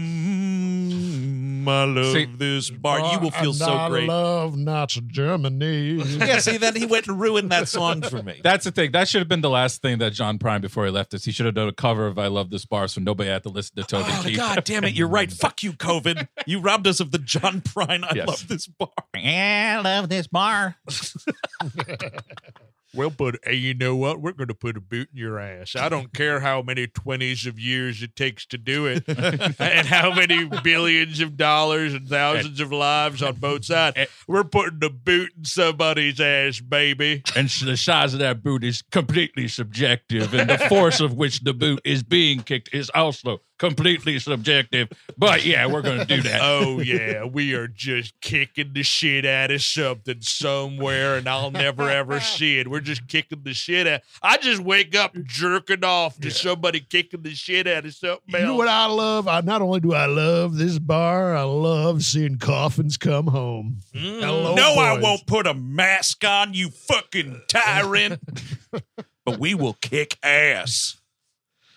I 1.69 1.83
love 1.85 2.13
See- 2.13 2.25
this 2.25 2.69
bar. 2.69 3.13
You 3.13 3.19
will 3.19 3.31
feel 3.31 3.49
And 3.49 3.55
so 3.55 3.73
I 3.73 3.89
great. 3.89 4.07
love 4.07 4.57
Nazi 4.57 5.01
Germany. 5.07 5.93
yeah, 6.17 6.39
see, 6.39 6.57
then 6.57 6.75
he 6.75 6.85
went 6.85 7.07
and 7.07 7.19
ruined 7.19 7.51
that 7.51 7.67
song 7.67 8.01
for 8.01 8.21
me. 8.23 8.41
That's 8.43 8.65
the 8.65 8.71
thing. 8.71 8.91
That 8.91 9.07
should 9.07 9.19
have 9.19 9.27
been 9.27 9.41
the 9.41 9.49
last 9.49 9.81
thing 9.81 9.97
that 9.99 10.13
John 10.13 10.37
Prine 10.39 10.61
before 10.61 10.85
he 10.85 10.91
left 10.91 11.13
us. 11.13 11.25
He 11.25 11.31
should 11.31 11.45
have 11.45 11.55
done 11.55 11.67
a 11.67 11.73
cover 11.73 12.07
of 12.07 12.17
"I 12.19 12.27
Love 12.27 12.49
This 12.49 12.65
Bar" 12.65 12.87
so 12.87 13.01
nobody 13.01 13.29
had 13.29 13.43
to 13.43 13.49
listen 13.49 13.75
to 13.77 13.83
Toby 13.83 14.09
Oh, 14.11 14.21
Keith. 14.23 14.37
God 14.37 14.63
damn 14.63 14.83
it, 14.83 14.93
you're 14.93 15.07
right. 15.07 15.31
Fuck 15.45 15.63
you, 15.63 15.73
COVID. 15.73 16.27
You 16.45 16.59
robbed 16.59 16.87
us 16.87 16.99
of 16.99 17.11
the 17.11 17.19
John 17.19 17.61
Prine. 17.61 18.03
I 18.03 18.13
Yes. 18.15 18.27
love 18.27 18.47
this 18.47 18.67
bar. 18.67 18.89
I 19.15 19.79
love 19.83 20.09
this 20.09 20.27
bar. 20.27 20.75
Well, 22.95 23.09
but 23.09 23.39
hey, 23.43 23.55
you 23.55 23.73
know 23.73 23.95
what? 23.95 24.21
We're 24.21 24.31
going 24.31 24.47
to 24.47 24.55
put 24.55 24.77
a 24.77 24.81
boot 24.81 25.09
in 25.11 25.17
your 25.17 25.37
ass. 25.37 25.75
I 25.75 25.89
don't 25.89 26.13
care 26.13 26.39
how 26.39 26.61
many 26.61 26.87
20s 26.87 27.45
of 27.45 27.59
years 27.59 28.01
it 28.01 28.15
takes 28.15 28.45
to 28.47 28.57
do 28.57 28.85
it 28.85 29.03
and 29.59 29.85
how 29.87 30.13
many 30.13 30.49
billions 30.63 31.19
of 31.19 31.35
dollars 31.35 31.93
and 31.93 32.07
thousands 32.07 32.61
of 32.61 32.71
lives 32.71 33.21
on 33.21 33.35
both 33.35 33.65
sides. 33.65 33.97
Eh, 33.97 34.03
eh. 34.03 34.05
We're 34.27 34.45
putting 34.45 34.83
a 34.83 34.89
boot 34.89 35.31
in 35.37 35.43
somebody's 35.43 36.21
ass, 36.21 36.61
baby. 36.61 37.23
And 37.35 37.49
the 37.49 37.75
size 37.75 38.13
of 38.13 38.19
that 38.19 38.41
boot 38.41 38.63
is 38.63 38.81
completely 38.91 39.47
subjective, 39.49 40.33
and 40.33 40.49
the 40.49 40.57
force 40.69 41.01
of 41.01 41.15
which 41.15 41.41
the 41.41 41.53
boot 41.53 41.81
is 41.83 42.01
being 42.03 42.43
kicked 42.43 42.69
is 42.73 42.89
also 42.95 43.41
completely 43.57 44.19
subjective. 44.19 44.89
But 45.17 45.45
yeah, 45.45 45.65
we're 45.67 45.81
going 45.81 45.99
to 45.99 46.05
do 46.05 46.21
that. 46.21 46.41
Oh, 46.55 46.79
yeah. 46.79 47.23
We 47.23 47.53
are 47.53 47.67
just 47.67 48.19
kicking 48.21 48.73
the 48.73 48.83
shit 48.83 49.25
out 49.25 49.51
of 49.51 49.61
something 49.61 50.21
somewhere, 50.21 51.15
and 51.15 51.27
I'll 51.27 51.49
never 51.49 51.89
ever 51.89 52.19
see 52.19 52.59
it. 52.59 52.67
We're 52.67 52.81
just 52.81 53.07
kicking 53.07 53.41
the 53.43 53.53
shit 53.53 53.87
out. 53.87 54.01
I 54.21 54.37
just 54.37 54.61
wake 54.61 54.95
up 54.95 55.15
jerking 55.23 55.83
off 55.83 56.19
to 56.19 56.29
somebody 56.29 56.81
kicking 56.81 57.23
the 57.23 57.33
shit 57.33 57.67
out 57.67 57.85
of 57.85 57.93
something 57.93 58.39
You 58.39 58.45
know 58.45 58.55
what 58.55 58.67
I 58.67 58.85
love? 58.85 59.27
I 59.27 59.41
not 59.41 59.61
only 59.61 59.79
do 59.79 59.93
I 59.93 60.05
love 60.05 60.55
this 60.57 60.77
bar, 60.77 61.35
I 61.35 61.43
love 61.43 62.03
seeing 62.03 62.37
coffins 62.37 62.97
come 62.97 63.27
home. 63.27 63.77
Mm. 63.93 64.21
Hello, 64.21 64.55
no, 64.55 64.75
I 64.75 64.99
won't 64.99 65.25
put 65.25 65.47
a 65.47 65.53
mask 65.53 66.23
on, 66.23 66.53
you 66.53 66.69
fucking 66.69 67.41
tyrant. 67.47 68.21
but 69.25 69.39
we 69.39 69.55
will 69.55 69.77
kick 69.81 70.17
ass. 70.21 70.97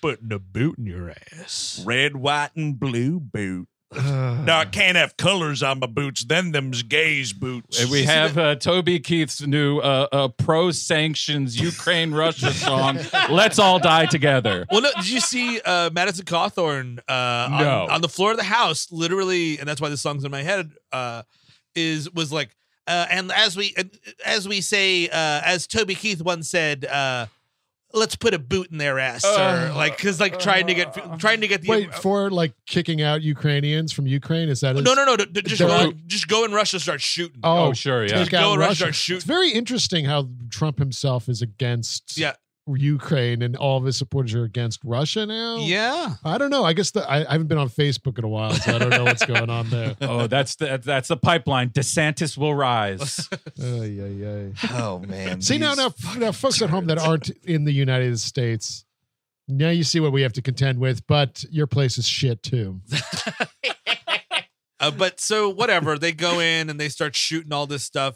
Putting 0.01 0.33
a 0.33 0.39
boot 0.39 0.79
in 0.79 0.87
your 0.87 1.11
ass. 1.11 1.83
Red, 1.85 2.17
white, 2.17 2.51
and 2.57 2.79
blue 2.79 3.21
boot. 3.21 3.69
Now 3.95 4.59
I 4.59 4.67
can't 4.67 4.97
have 4.97 5.17
colors 5.17 5.63
on 5.63 5.81
my 5.81 5.87
boots. 5.87 6.25
Then 6.25 6.53
them's 6.53 6.83
gays 6.83 7.33
boots. 7.33 7.81
And 7.81 7.91
we 7.91 8.05
have 8.05 8.37
uh, 8.37 8.55
Toby 8.57 9.01
Keith's 9.01 9.47
new 9.47 9.79
uh, 9.79 10.07
uh, 10.13 10.29
pro 10.29 10.71
sanctions 10.71 11.59
Ukraine 11.59 12.13
Russia 12.13 12.53
song, 12.53 12.99
Let's 13.31 13.59
All 13.59 13.79
Die 13.79 14.07
Together. 14.07 14.67
Well, 14.71 14.83
no, 14.83 14.91
did 14.97 15.09
you 15.09 15.21
see 15.21 15.61
uh, 15.61 15.91
Madison 15.91 16.27
Cawthorn 16.27 16.99
uh, 17.09 17.49
on, 17.51 17.91
on 17.91 18.01
the 18.03 18.09
floor 18.09 18.33
of 18.33 18.37
the 18.37 18.43
house, 18.43 18.93
literally, 18.93 19.59
and 19.59 19.67
that's 19.67 19.81
why 19.81 19.89
this 19.89 20.03
song's 20.03 20.25
in 20.25 20.31
my 20.31 20.43
head, 20.43 20.71
uh, 20.93 21.23
is 21.75 22.13
was 22.13 22.31
like, 22.31 22.55
uh, 22.87 23.07
and 23.11 23.33
as 23.33 23.57
we 23.57 23.75
as 24.25 24.47
we 24.47 24.61
say, 24.61 25.09
uh, 25.09 25.41
as 25.45 25.67
Toby 25.67 25.95
Keith 25.95 26.21
once 26.23 26.49
said, 26.49 26.85
uh, 26.85 27.27
let's 27.95 28.17
put 28.17 28.35
a 28.35 28.39
boot 28.39 28.69
in 28.71 28.79
their 28.79 28.99
ass, 28.99 29.23
sir. 29.23 29.71
Uh, 29.73 29.77
like, 29.77 29.97
because 29.97 30.21
like 30.21 30.39
trying 30.39 30.67
to 30.67 30.75
get 30.75 31.19
trying 31.19 31.41
to 31.41 31.49
get 31.49 31.63
the 31.63 31.69
Wait 31.69 31.95
for 31.95 32.31
like 32.31 32.53
kicking 32.67 33.01
out 33.03 33.23
Ukrainians 33.23 33.93
from 33.93 34.07
Ukraine. 34.07 34.49
Is 34.49 34.61
that 34.61 34.77
his- 34.77 34.85
no, 34.85 34.95
no, 34.95 35.05
no, 35.05 35.17
d- 35.17 35.27
d- 35.33 35.43
just 35.43 35.61
go, 35.61 35.67
like- 35.69 36.07
just 36.07 36.29
go 36.29 36.45
in 36.45 36.53
Russia, 36.53 36.79
start 36.81 37.01
shooting. 37.01 37.41
Oh, 37.43 37.73
sure, 37.73 38.05
yeah. 38.07 38.19
take 38.23 38.31
Go 38.31 38.39
out 38.39 38.51
and 38.53 38.61
Russia, 38.61 38.69
Russia. 38.71 38.77
start 38.77 38.95
shooting. 38.95 39.17
It's 39.17 39.25
very 39.27 39.51
interesting 39.53 40.05
how 40.05 40.29
Trump 40.51 40.79
himself 40.79 41.29
is 41.29 41.41
against 41.43 42.19
Yeah. 42.19 42.35
Ukraine 42.77 43.43
and 43.43 43.57
all 43.57 43.79
of 43.79 43.85
his 43.85 43.97
supporters 43.97 44.35
are 44.35 44.45
against 44.45 44.81
Russia 44.85 45.27
now. 45.27 45.59
Yeah, 45.59 46.15
I 46.25 46.39
don't 46.39 46.51
know. 46.51 46.65
I 46.65 46.73
guess 46.73 46.91
the, 46.91 47.09
I, 47.09 47.29
I 47.29 47.33
haven't 47.33 47.47
been 47.47 47.59
on 47.59 47.69
Facebook 47.69 48.19
in 48.19 48.25
a 48.25 48.29
while, 48.29 48.53
so 48.53 48.75
I 48.75 48.79
don't 48.79 48.91
know 48.91 49.05
what's 49.05 49.25
going 49.25 49.51
on 49.51 49.71
there. 49.71 49.97
Oh, 50.09 50.27
that's 50.27 50.57
the 50.57 50.81
that's 50.83 51.09
the 51.09 51.17
pipeline. 51.17 51.71
DeSantis 51.71 52.37
will 52.37 52.55
rise. 52.55 53.29
Ay, 53.63 53.99
ay, 54.01 54.27
ay. 54.27 54.53
oh 54.73 55.01
man. 55.01 55.41
See 55.41 55.59
now, 55.59 55.75
now, 55.75 55.93
now, 56.17 56.33
folks 56.33 56.63
at 56.63 56.71
home 56.71 56.87
that 56.87 56.99
aren't 56.99 57.31
in 57.45 57.65
the 57.65 57.73
United 57.73 58.19
States, 58.19 58.85
now 59.49 59.71
you 59.71 59.85
see 59.85 60.01
what 60.01 60.13
we 60.13 60.23
have 60.23 60.33
to 60.35 60.43
contend 60.43 60.79
with. 60.79 61.07
But 61.07 61.45
your 61.51 61.67
place 61.67 61.99
is 61.99 62.07
shit 62.07 62.43
too. 62.43 62.81
Uh, 64.81 64.91
but 64.91 65.21
so 65.21 65.49
whatever, 65.49 65.99
they 65.99 66.13
go 66.13 66.39
in 66.39 66.71
and 66.71 66.79
they 66.79 66.89
start 66.89 67.17
shooting 67.17 67.53
all 67.53 67.67
this 67.67 67.83
stuff, 67.83 68.15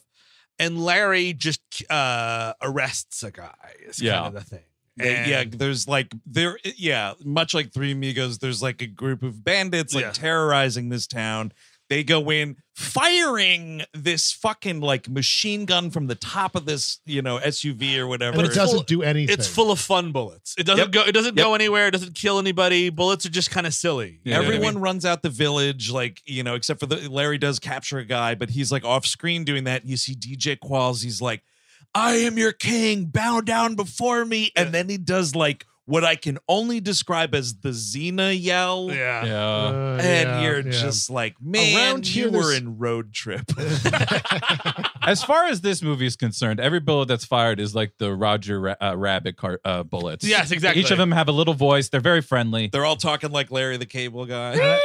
and 0.58 0.82
Larry 0.84 1.32
just 1.32 1.60
uh, 1.90 2.54
arrests 2.62 3.22
a 3.22 3.30
guy. 3.30 3.54
Is 3.86 4.00
Yeah. 4.00 4.22
kind 4.22 4.26
of 4.28 4.34
the 4.34 4.48
thing. 4.56 4.64
They- 4.96 5.30
yeah, 5.30 5.44
there's 5.48 5.88
like 5.88 6.12
there 6.26 6.58
yeah, 6.76 7.14
much 7.24 7.54
like 7.54 7.72
Three 7.72 7.92
Amigos, 7.92 8.38
there's 8.38 8.60
like 8.62 8.82
a 8.82 8.86
group 8.86 9.22
of 9.22 9.42
bandits 9.42 9.94
like 9.94 10.04
Yeah. 10.04 10.10
terrorizing 10.12 10.90
this 10.90 11.06
town. 11.06 11.52
They 11.92 12.02
go 12.04 12.30
in 12.30 12.56
firing 12.74 13.82
this 13.92 14.32
fucking 14.32 14.80
like 14.80 15.06
machine 15.06 15.66
gun 15.66 15.90
from 15.90 16.06
the 16.06 16.14
top 16.14 16.54
of 16.56 16.64
this, 16.64 17.00
you 17.04 17.20
know, 17.20 17.38
SUV 17.38 17.98
or 17.98 18.06
whatever. 18.06 18.34
But 18.38 18.46
it 18.46 18.54
doesn't 18.54 18.78
full- 18.78 18.84
do 18.84 19.02
anything. 19.02 19.34
It's 19.38 19.46
full 19.46 19.70
of 19.70 19.78
fun 19.78 20.10
bullets. 20.10 20.54
It 20.56 20.64
doesn't 20.64 20.84
Yep. 20.86 20.90
go. 20.92 21.02
It 21.02 21.12
doesn't 21.12 21.36
Yep. 21.36 21.44
go 21.44 21.54
anywhere. 21.54 21.88
It 21.88 21.90
doesn't 21.90 22.14
kill 22.14 22.38
anybody. 22.38 22.88
Bullets 22.88 23.26
are 23.26 23.30
just 23.30 23.50
kind 23.50 23.66
of 23.66 23.74
silly. 23.74 24.20
Yeah. 24.24 24.38
Everyone 24.38 24.78
runs 24.78 25.04
out 25.04 25.20
the 25.22 25.28
village, 25.28 25.90
like 25.90 26.22
you 26.24 26.42
know, 26.42 26.54
except 26.54 26.80
for 26.80 26.86
the 26.86 27.10
Larry 27.10 27.36
does 27.36 27.58
capture 27.58 27.98
a 27.98 28.06
guy, 28.06 28.34
but 28.34 28.48
he's 28.48 28.72
like 28.72 28.86
off 28.86 29.04
screen 29.04 29.44
doing 29.44 29.64
that. 29.64 29.84
You 29.86 29.98
see 29.98 30.14
DJ 30.14 30.56
Qualls, 30.56 31.02
he's 31.04 31.20
like, 31.20 31.42
"I 31.94 32.14
am 32.14 32.38
your 32.38 32.52
king, 32.52 33.04
bow 33.04 33.42
down 33.42 33.74
before 33.74 34.24
me," 34.24 34.50
and 34.56 34.72
then 34.72 34.88
he 34.88 34.96
does 34.96 35.34
like 35.34 35.66
what 35.86 36.04
I 36.04 36.14
can 36.14 36.38
only 36.48 36.80
describe 36.80 37.34
as 37.34 37.54
the 37.60 37.70
Xena 37.70 38.36
yell. 38.40 38.88
Yeah. 38.92 39.24
Yeah. 39.24 39.46
Uh, 39.46 39.98
And 40.00 40.28
yeah, 40.28 40.40
you're 40.42 40.60
yeah. 40.60 40.70
just 40.70 41.10
like, 41.10 41.34
man, 41.42 41.76
Around 41.76 42.06
here, 42.06 42.26
you 42.26 42.32
were 42.32 42.42
there's- 42.44 42.58
in 42.60 42.78
road 42.78 43.12
trip. 43.12 43.42
As 45.04 45.24
far 45.24 45.46
as 45.46 45.60
this 45.62 45.82
movie 45.82 46.06
is 46.06 46.14
concerned, 46.14 46.60
every 46.60 46.78
bullet 46.78 47.08
that's 47.08 47.24
fired 47.24 47.58
is 47.58 47.74
like 47.74 47.94
the 47.98 48.14
Roger 48.14 48.60
Ra- 48.60 48.74
uh, 48.80 48.96
Rabbit 48.96 49.36
car- 49.36 49.60
uh, 49.64 49.82
bullets. 49.82 50.24
Yes, 50.24 50.52
exactly. 50.52 50.80
Each 50.80 50.92
of 50.92 50.98
them 50.98 51.10
have 51.10 51.28
a 51.28 51.32
little 51.32 51.54
voice. 51.54 51.88
They're 51.88 52.00
very 52.00 52.22
friendly. 52.22 52.68
They're 52.68 52.84
all 52.84 52.94
talking 52.96 53.32
like 53.32 53.50
Larry 53.50 53.76
the 53.78 53.86
Cable 53.86 54.26
Guy. 54.26 54.78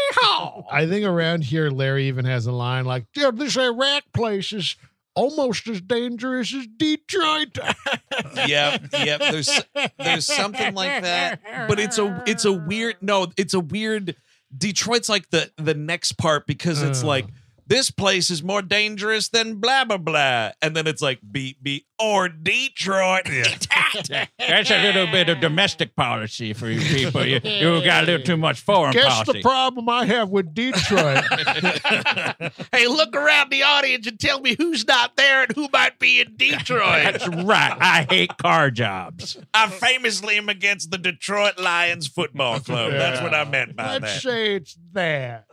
I 0.72 0.88
think 0.88 1.06
around 1.06 1.44
here, 1.44 1.70
Larry 1.70 2.08
even 2.08 2.26
has 2.26 2.48
a 2.48 2.52
line 2.52 2.86
like, 2.86 3.06
"Yeah, 3.16 3.30
this 3.32 3.56
Iraq 3.58 4.04
place 4.14 4.52
is 4.54 4.76
almost 5.18 5.68
as 5.68 5.82
dangerous 5.82 6.54
as 6.54 6.68
Detroit." 6.78 7.58
yep, 8.48 8.82
yep. 8.94 9.20
There's 9.20 9.62
there's 9.98 10.26
something 10.26 10.74
like 10.74 11.02
that, 11.02 11.42
but 11.68 11.80
it's 11.80 11.98
a 11.98 12.24
it's 12.26 12.46
a 12.46 12.54
weird 12.54 12.96
no, 13.02 13.28
it's 13.38 13.54
a 13.54 13.60
weird. 13.60 14.16
Detroit's 14.58 15.10
like 15.10 15.30
the 15.30 15.52
the 15.58 15.74
next 15.74 16.14
part 16.14 16.48
because 16.48 16.82
it's 16.82 17.04
Uh. 17.04 17.08
like 17.08 17.28
this 17.68 17.92
place 17.92 18.30
is 18.30 18.42
more 18.42 18.62
dangerous 18.62 19.30
than 19.30 19.56
blah 19.56 19.86
blah 19.86 19.98
blah, 19.98 20.52
and 20.62 20.76
then 20.76 20.88
it's 20.88 21.02
like 21.02 21.20
beat 21.32 21.62
beat 21.62 21.86
or 22.00 22.30
Detroit. 22.30 23.26
That's 24.40 24.72
a 24.72 24.84
little 24.84 25.08
bit 25.08 25.30
of 25.30 25.40
domestic 25.40 25.96
policy 25.96 26.54
for 26.54 26.70
you 26.70 26.80
people. 26.80 27.26
You, 27.26 27.40
you 27.44 27.84
got 27.84 28.04
a 28.04 28.06
little 28.06 28.26
too 28.26 28.38
much 28.38 28.62
foreign 28.62 28.94
Guess 28.94 29.24
policy. 29.24 29.32
the 29.34 29.42
problem 29.42 29.90
I 29.90 30.06
have 30.06 30.30
with 30.30 30.54
Detroit. 30.54 31.24
hey, 32.72 32.88
look 32.88 33.16
around 33.16 33.52
the 33.52 33.64
audience 33.64 34.08
and 34.08 34.20
tell 34.20 34.40
me 34.40 34.56
who's 34.58 34.88
not 34.88 35.16
there 35.16 35.44
and 35.44 35.52
who 35.54 35.68
might 35.74 36.00
be 36.00 36.22
in 36.22 36.36
Detroit. 36.38 37.04
That's 37.04 37.28
right. 37.28 37.78
I 37.80 38.06
hate 38.10 38.38
car 38.38 38.70
jobs. 38.72 39.38
I 39.54 39.68
famously 39.70 40.38
am 40.38 40.50
against 40.50 40.92
the 40.92 40.98
Detroit 40.98 41.60
Lions 41.60 42.08
football 42.08 42.60
club. 42.60 42.92
That's 42.92 43.22
what 43.22 43.34
I 43.34 43.44
meant 43.46 43.76
by 43.76 43.94
Let's 43.94 44.14
that. 44.14 44.22
say 44.22 44.56
it's 44.56 44.78
that. 44.94 45.46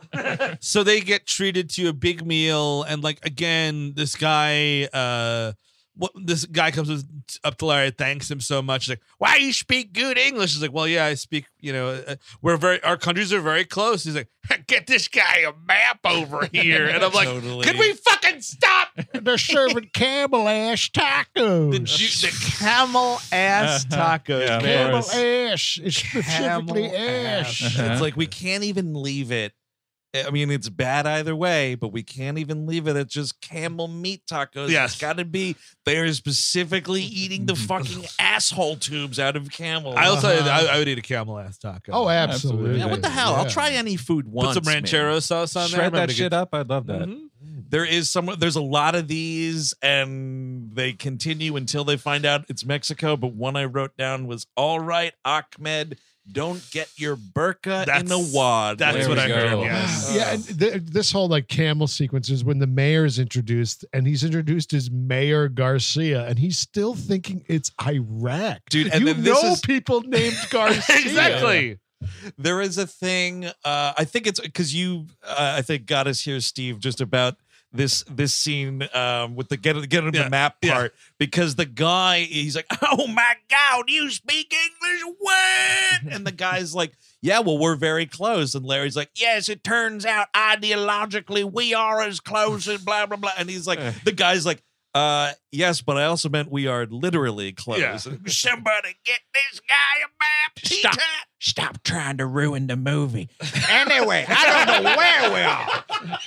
so 0.61 0.83
they 0.83 1.01
get 1.01 1.25
treated 1.25 1.69
to 1.71 1.87
a 1.87 1.93
big 2.05 2.25
meal 2.25 2.83
and 2.83 3.03
like 3.03 3.19
again 3.25 3.93
this 3.95 4.15
guy 4.15 4.83
uh 4.93 5.51
what 5.97 6.11
this 6.13 6.45
guy 6.45 6.71
comes 6.71 6.89
with- 6.89 7.07
up 7.45 7.57
to 7.57 7.65
Larry, 7.65 7.89
thanks 7.89 8.29
him 8.29 8.41
so 8.41 8.61
much. 8.61 8.83
He's 8.83 8.89
like, 8.89 9.01
"Why 9.17 9.37
you 9.37 9.53
speak 9.53 9.93
good 9.93 10.17
English?" 10.17 10.51
He's 10.53 10.61
like, 10.61 10.73
"Well, 10.73 10.87
yeah, 10.89 11.05
I 11.05 11.13
speak. 11.13 11.45
You 11.61 11.71
know, 11.71 11.87
uh, 12.05 12.15
we're 12.41 12.57
very 12.57 12.83
our 12.83 12.97
countries 12.97 13.31
are 13.31 13.39
very 13.39 13.63
close." 13.63 14.03
He's 14.03 14.13
like, 14.15 14.27
"Get 14.67 14.87
this 14.87 15.07
guy 15.07 15.45
a 15.47 15.53
map 15.65 15.99
over 16.05 16.47
here," 16.51 16.85
and 16.87 17.01
I'm 17.01 17.13
like, 17.13 17.29
Totally. 17.29 17.63
"Can 17.63 17.77
we 17.77 17.93
fucking 17.93 18.41
stop 18.41 18.89
They're 19.13 19.37
serving 19.37 19.89
camel 19.93 20.49
ass 20.49 20.89
tacos. 20.89 21.71
the, 21.71 21.79
ju- 21.79 22.27
the 22.27 22.55
camel 22.59 23.19
ass 23.31 23.85
tacos?" 23.85 24.41
Yeah, 24.45 24.59
man. 24.59 24.61
camel 24.63 25.01
course. 25.01 25.15
ass. 25.15 25.79
It's 25.81 25.95
specifically 25.97 26.89
Camel 26.89 26.95
ass. 27.09 27.61
ass. 27.63 27.79
It's 27.79 28.01
like 28.01 28.17
we 28.17 28.27
can't 28.27 28.65
even 28.65 28.93
leave 29.01 29.31
it. 29.31 29.53
I 30.27 30.29
mean, 30.31 30.49
it's 30.51 30.69
bad 30.69 31.05
either 31.05 31.35
way, 31.35 31.75
but 31.75 31.89
we 31.89 32.03
can't 32.03 32.37
even 32.37 32.65
leave 32.65 32.87
it 32.87 32.95
at 32.95 33.07
just 33.07 33.41
camel 33.41 33.87
meat 33.87 34.21
tacos. 34.29 34.69
Yes. 34.69 34.91
It's 34.93 35.01
got 35.01 35.17
to 35.17 35.25
be 35.25 35.55
they're 35.85 36.11
specifically 36.13 37.01
eating 37.03 37.45
the 37.45 37.55
fucking 37.69 38.05
asshole 38.19 38.77
tubes 38.77 39.19
out 39.19 39.35
of 39.35 39.49
camel. 39.51 39.93
I'll 39.97 40.21
tell 40.21 40.33
you, 40.33 40.39
Uh-huh. 40.41 40.67
I, 40.71 40.75
I 40.75 40.79
would 40.79 40.87
eat 40.87 40.97
a 40.99 41.01
camel 41.01 41.37
ass 41.39 41.57
taco. 41.57 41.91
Oh, 41.91 42.09
absolutely. 42.09 42.79
yeah, 42.79 42.85
what 42.87 43.01
the 43.01 43.09
hell? 43.09 43.35
I'll 43.35 43.43
Yeah. 43.43 43.49
try 43.49 43.69
any 43.71 43.95
food 43.97 44.27
once. 44.27 44.47
Put 44.49 44.55
once. 44.55 44.65
some 44.65 44.65
man. 44.65 44.73
ranchero 44.83 45.19
sauce 45.19 45.55
on 45.55 45.69
there. 45.71 45.79
Shred 45.81 45.93
that 45.93 46.11
shit 46.11 46.33
up. 46.33 46.53
I'd 46.53 46.69
love 46.69 46.87
that. 46.87 47.01
Mhm. 47.07 47.29
There 47.69 47.85
is 47.85 48.09
some. 48.09 48.29
There's 48.37 48.55
a 48.55 48.61
lot 48.61 48.95
of 48.95 49.07
these, 49.07 49.73
and 49.81 50.71
they 50.75 50.93
continue 50.93 51.55
until 51.55 51.83
they 51.83 51.97
find 51.97 52.25
out 52.25 52.45
it's 52.47 52.63
Mexico. 52.65 53.17
But 53.17 53.33
one 53.33 53.55
I 53.55 53.65
wrote 53.65 53.97
down 53.97 54.27
was, 54.27 54.45
"All 54.55 54.79
right, 54.79 55.13
Ahmed, 55.25 55.97
don't 56.31 56.61
get 56.71 56.89
your 56.97 57.15
burqa 57.15 57.81
in 57.99 58.05
the 58.05 58.15
That's- 58.17 58.33
wad." 58.33 58.77
That's 58.77 58.97
There 58.97 59.09
what 59.09 59.19
I 59.19 59.27
go. 59.27 59.35
heard. 59.49 59.59
Yes. 59.65 60.11
Yeah, 60.15 60.33
and 60.33 60.59
th- 60.59 60.81
this 60.85 61.11
whole 61.11 61.27
like 61.27 61.47
camel 61.47 61.87
sequence 61.87 62.29
is 62.29 62.43
when 62.43 62.59
the 62.59 62.67
mayor's 62.67 63.19
introduced, 63.19 63.85
and 63.93 64.07
he's 64.07 64.23
introduced 64.23 64.73
as 64.73 64.89
Mayor 64.91 65.47
Garcia, 65.49 66.25
and 66.27 66.39
he's 66.39 66.57
still 66.59 66.95
thinking 66.95 67.43
it's 67.47 67.71
Iraq, 67.85 68.61
Dude, 68.69 68.87
and 68.87 69.01
you 69.01 69.13
then 69.13 69.23
this 69.23 69.43
know 69.43 69.51
is- 69.51 69.59
people 69.61 70.01
named 70.01 70.37
Garcia. 70.49 70.95
exactly. 70.99 71.79
there 72.37 72.61
is 72.61 72.77
a 72.77 72.85
thing 72.85 73.45
uh 73.63 73.93
i 73.97 74.03
think 74.03 74.27
it's 74.27 74.39
because 74.39 74.75
you 74.75 75.07
uh, 75.23 75.55
i 75.57 75.61
think 75.61 75.85
got 75.87 76.05
us 76.07 76.19
here 76.21 76.39
steve 76.39 76.77
just 76.79 77.01
about 77.01 77.35
this 77.75 78.03
this 78.09 78.33
scene 78.33 78.87
um 78.93 79.35
with 79.35 79.49
the 79.49 79.57
get 79.57 79.89
get 79.89 80.03
on 80.03 80.13
Yeah, 80.13 80.23
the 80.23 80.29
map 80.29 80.57
yeah. 80.61 80.73
part 80.73 80.93
because 81.19 81.55
the 81.55 81.65
guy 81.65 82.19
he's 82.21 82.55
like 82.55 82.65
oh 82.81 83.07
my 83.07 83.33
god 83.49 83.85
you 83.89 84.09
speak 84.09 84.53
english 84.53 85.15
what 85.19 86.01
and 86.13 86.25
the 86.25 86.31
guy's 86.31 86.73
like 86.73 86.93
yeah 87.21 87.39
well 87.39 87.57
we're 87.57 87.75
very 87.75 88.05
close 88.05 88.55
and 88.55 88.65
larry's 88.65 88.95
like 88.95 89.09
yes 89.15 89.49
it 89.49 89.63
turns 89.63 90.05
out 90.05 90.27
ideologically 90.33 91.43
we 91.49 91.73
are 91.73 92.01
as 92.01 92.19
close 92.19 92.67
as 92.67 92.81
blah 92.83 93.05
blah 93.05 93.17
blah 93.17 93.31
and 93.37 93.49
he's 93.49 93.67
like 93.67 93.79
the 94.03 94.11
guy's 94.11 94.45
like 94.45 94.61
uh 94.93 95.31
yes 95.51 95.81
but 95.81 95.97
i 95.97 96.05
also 96.05 96.29
meant 96.29 96.49
we 96.49 96.67
are 96.67 96.85
literally 96.85 97.51
close 97.51 97.79
Yeah. 97.79 97.97
somebody 98.27 98.95
get 99.05 99.19
this 99.33 99.59
guy 99.67 99.99
a 100.03 100.07
map 100.19 100.31
Stop. 100.63 100.93
T-Tot. 100.93 101.03
Stop 101.39 101.83
trying 101.83 102.17
to 102.17 102.25
ruin 102.25 102.65
the 102.67 102.77
movie. 102.77 103.27
Anyway, 103.69 104.25
I 104.27 104.65
don't 104.65 104.83
know 104.83 104.95
where 104.95 105.33
we 105.33 105.41
are. 105.41 106.19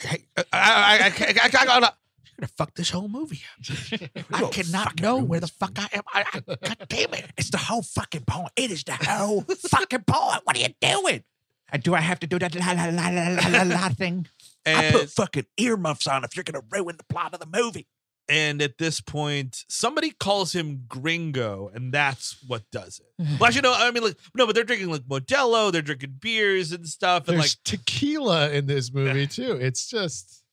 Hey, 0.00 0.26
uh, 0.36 0.44
I, 0.52 1.12
I, 1.18 1.24
I, 1.24 1.34
I, 1.42 1.80
I, 1.80 1.90
you're 2.38 2.46
gonna 2.46 2.52
fuck 2.56 2.74
this 2.74 2.90
whole 2.90 3.08
movie 3.08 3.40
up. 3.58 4.10
I 4.32 4.48
cannot 4.50 5.00
know 5.00 5.16
where 5.16 5.40
the 5.40 5.48
fuck 5.48 5.72
I 5.76 5.88
am. 5.92 6.02
I, 6.12 6.24
I, 6.32 6.40
God 6.40 6.76
damn 6.88 7.14
it! 7.14 7.26
It's 7.36 7.50
the 7.50 7.58
whole 7.58 7.82
fucking 7.82 8.24
point. 8.26 8.52
It 8.56 8.70
is 8.70 8.84
the 8.84 8.92
whole 9.02 9.40
fucking 9.42 10.04
point. 10.06 10.40
What 10.44 10.56
are 10.56 10.60
you 10.60 10.68
doing? 10.80 11.24
And 11.70 11.82
do 11.82 11.94
I 11.94 12.00
have 12.00 12.20
to 12.20 12.26
do 12.26 12.38
that 12.38 12.54
la 12.54 12.72
la 12.72 12.84
la 12.86 13.08
la 13.08 13.28
la 13.28 13.48
la, 13.48 13.62
la 13.62 13.88
thing? 13.90 14.26
I 14.64 14.90
put 14.92 15.10
fucking 15.10 15.46
earmuffs 15.56 16.06
on 16.06 16.24
if 16.24 16.36
you're 16.36 16.44
gonna 16.44 16.64
ruin 16.70 16.96
the 16.96 17.04
plot 17.04 17.34
of 17.34 17.40
the 17.40 17.46
movie. 17.46 17.86
And 18.28 18.60
at 18.60 18.76
this 18.76 19.00
point, 19.00 19.64
somebody 19.68 20.10
calls 20.10 20.52
him 20.52 20.84
Gringo, 20.86 21.70
and 21.72 21.92
that's 21.92 22.36
what 22.46 22.62
does 22.70 23.00
it. 23.00 23.22
Mm-hmm. 23.22 23.38
Well, 23.38 23.46
actually, 23.46 23.62
no. 23.62 23.74
I 23.74 23.90
mean, 23.90 24.02
like, 24.02 24.18
no, 24.34 24.44
but 24.44 24.54
they're 24.54 24.64
drinking 24.64 24.90
like 24.90 25.02
Modelo, 25.02 25.72
they're 25.72 25.80
drinking 25.80 26.16
beers 26.20 26.70
and 26.72 26.86
stuff, 26.86 27.28
and 27.28 27.38
There's 27.38 27.56
like, 27.56 27.64
tequila 27.64 28.50
in 28.50 28.66
this 28.66 28.92
movie 28.92 29.26
too. 29.28 29.52
It's 29.52 29.88
just 29.88 30.44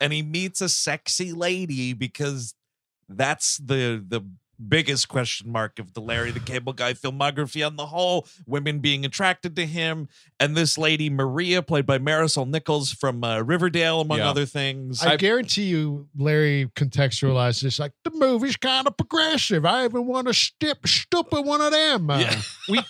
and 0.00 0.12
he 0.12 0.22
meets 0.22 0.60
a 0.60 0.68
sexy 0.68 1.32
lady 1.32 1.92
because 1.92 2.54
that's 3.08 3.58
the 3.58 4.02
the 4.06 4.22
biggest 4.68 5.08
question 5.08 5.50
mark 5.50 5.78
of 5.78 5.94
the 5.94 6.00
Larry 6.00 6.30
the 6.30 6.40
Cable 6.40 6.72
Guy 6.72 6.92
filmography 6.92 7.66
on 7.66 7.76
the 7.76 7.86
whole. 7.86 8.26
Women 8.46 8.80
being 8.80 9.04
attracted 9.04 9.56
to 9.56 9.66
him, 9.66 10.08
and 10.38 10.56
this 10.56 10.76
lady 10.76 11.08
Maria, 11.10 11.62
played 11.62 11.86
by 11.86 11.98
Marisol 11.98 12.48
Nichols 12.48 12.92
from 12.92 13.24
uh, 13.24 13.40
Riverdale, 13.40 14.00
among 14.00 14.18
Yeah. 14.18 14.30
other 14.30 14.46
things. 14.46 15.02
I, 15.02 15.16
guarantee 15.16 15.64
you, 15.64 16.08
Larry 16.16 16.70
contextualized 16.76 17.62
this 17.62 17.78
like 17.78 17.92
the 18.04 18.10
movie's 18.10 18.56
kind 18.56 18.86
of 18.86 18.96
progressive. 18.96 19.64
I 19.64 19.84
even 19.84 20.06
want 20.06 20.26
to 20.28 20.34
stip 20.34 20.86
stupid 20.86 21.42
one 21.42 21.60
of 21.60 21.72
them. 21.72 22.10
Uh, 22.10 22.18
Yeah. 22.68 22.82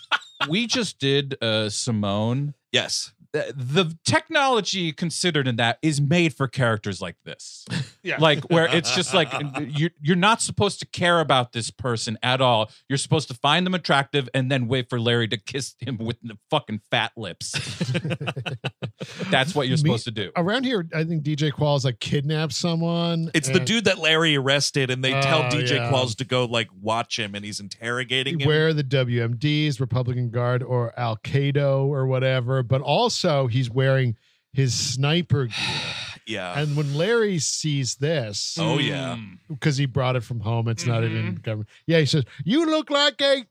We 0.49 0.67
just 0.67 0.99
did 0.99 1.37
uh, 1.43 1.69
Simone. 1.69 2.55
yes, 2.73 3.13
The- 3.33 3.55
The 3.57 3.97
technology 4.05 4.93
considered 4.93 5.47
in 5.47 5.57
that 5.57 5.79
is 5.83 6.01
made 6.01 6.35
for 6.35 6.49
characters 6.49 7.01
like 7.01 7.17
this. 7.25 7.65
Yeah. 8.03 8.17
Like 8.19 8.45
where 8.51 8.65
it's 8.75 8.95
just 8.97 9.13
like 9.13 9.31
you're 9.79 9.91
you're 10.01 10.17
not 10.17 10.41
supposed 10.41 10.79
to 10.81 10.87
care 10.87 11.21
about 11.21 11.53
this 11.53 11.71
person 11.71 12.17
at 12.23 12.41
all. 12.41 12.71
You're 12.89 12.97
supposed 12.97 13.29
to 13.29 13.35
find 13.35 13.67
them 13.67 13.75
attractive 13.75 14.27
and 14.33 14.51
then 14.51 14.69
wait 14.69 14.89
for 14.89 14.99
Larry 14.99 15.29
to 15.29 15.37
kiss 15.37 15.75
him 15.79 15.99
with 15.99 16.17
the 16.23 16.39
fucking 16.51 16.81
fat 16.91 17.13
lips. 17.15 17.53
That's 19.31 19.55
what 19.55 19.69
you're 19.69 19.77
Me- 19.77 19.83
supposed 19.83 20.05
to 20.05 20.11
do. 20.13 20.31
Around 20.35 20.65
here, 20.65 20.87
I 20.95 21.05
think 21.05 21.25
DJ 21.25 21.53
Qualls 21.53 21.85
like 21.85 22.01
kidnapped 22.01 22.55
someone. 22.55 23.31
it's 23.35 23.51
the 23.51 23.61
dude 23.61 23.85
that 23.85 23.99
Larry 23.99 24.35
arrested, 24.35 24.91
and 24.91 25.05
they 25.05 25.13
tell 25.21 25.41
Oh, 25.43 25.51
DJ 25.51 25.77
yeah. 25.77 25.91
Qualls 25.93 26.17
to 26.17 26.25
go 26.25 26.47
like 26.47 26.69
watch 26.81 27.19
him, 27.19 27.35
and 27.35 27.45
he's 27.45 27.61
interrogating 27.61 28.41
him. 28.41 28.49
Where 28.49 28.73
the 28.73 28.83
WMDs, 28.85 29.79
Republican 29.79 30.31
Guard, 30.31 30.63
or 30.63 30.99
Al 30.99 31.19
Qaeda 31.19 31.85
or 31.87 32.07
whatever, 32.07 32.63
but 32.63 32.81
also 32.81 33.20
he's 33.51 33.71
wearing 33.71 34.17
his 34.53 34.75
sniper 34.75 35.47
gear. 35.47 35.57
yeah. 36.27 36.59
And 36.59 36.77
when 36.77 36.95
Larry 36.95 37.39
sees 37.39 37.97
this, 37.97 38.57
oh 38.61 38.79
yeah. 38.79 39.17
because 39.49 39.77
he 39.77 39.87
brought 39.87 40.17
it 40.17 40.23
from 40.25 40.41
home, 40.41 40.69
it's 40.69 40.87
not 40.87 41.03
Mm-hmm. 41.03 41.17
even 41.19 41.35
government. 41.37 41.69
Yeah, 41.87 41.99
he 42.01 42.07
says, 42.07 42.25
"You 42.45 42.67
look 42.67 42.91
like 42.91 43.21
a 43.21 43.45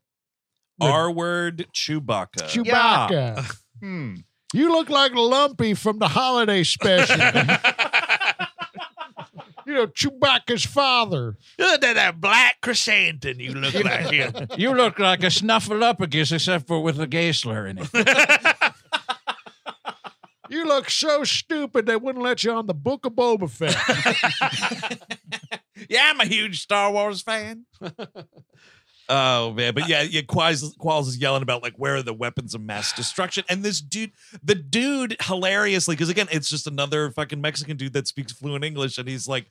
R 0.80 1.10
word 1.10 1.66
Chewbacca. 1.74 2.42
Chewbacca. 2.48 3.56
Hmm. 3.80 4.16
You 4.52 4.70
look 4.72 4.90
like 4.90 5.12
Lumpy 5.14 5.72
from 5.72 6.00
the 6.00 6.08
holiday 6.08 6.64
special. 6.64 7.16
you 9.66 9.74
know, 9.74 9.86
Chewbacca's 9.86 10.64
father. 10.66 11.36
that, 11.58 11.80
that 11.80 12.20
black 12.20 12.60
chrysanthemum 12.60 13.40
you 13.40 13.52
look 13.54 13.72
like 13.84 14.10
him. 14.10 14.48
You 14.58 14.74
look 14.74 14.98
like 14.98 15.22
a 15.22 15.26
snuffleupagus 15.26 16.32
except 16.32 16.66
for 16.66 16.82
with 16.82 17.00
a 17.00 17.06
gay 17.06 17.30
slur 17.32 17.68
in 17.68 17.78
it. 17.78 17.88
You 20.50 20.66
look 20.66 20.90
so 20.90 21.22
stupid 21.24 21.86
they 21.86 21.96
wouldn't 21.96 22.22
let 22.24 22.42
you 22.44 22.50
on 22.52 22.66
the 22.66 22.74
Book 22.74 23.06
of 23.06 23.12
Boba 23.12 23.48
Fett. 23.48 23.76
yeah, 25.88 26.10
I'm 26.10 26.20
a 26.20 26.26
huge 26.26 26.60
Star 26.60 26.90
Wars 26.92 27.22
fan. 27.22 27.66
oh 29.08 29.52
man, 29.52 29.74
but 29.74 29.88
yeah, 29.88 30.02
yeah, 30.02 30.20
Qualls, 30.22 30.76
Qualls 30.76 31.08
is 31.08 31.18
yelling 31.18 31.42
about 31.42 31.62
like 31.62 31.74
where 31.76 31.96
are 31.96 32.02
the 32.02 32.12
weapons 32.14 32.54
of 32.54 32.60
mass 32.60 32.92
destruction, 32.92 33.44
and 33.48 33.62
this 33.62 33.80
dude, 33.80 34.12
the 34.42 34.54
dude, 34.54 35.16
hilariously, 35.22 35.94
because 35.96 36.08
again, 36.08 36.28
it's 36.30 36.48
just 36.48 36.66
another 36.66 37.10
fucking 37.10 37.40
Mexican 37.40 37.76
dude 37.76 37.92
that 37.94 38.06
speaks 38.08 38.32
fluent 38.32 38.64
English, 38.64 38.98
and 38.98 39.08
he's 39.08 39.28
like. 39.28 39.50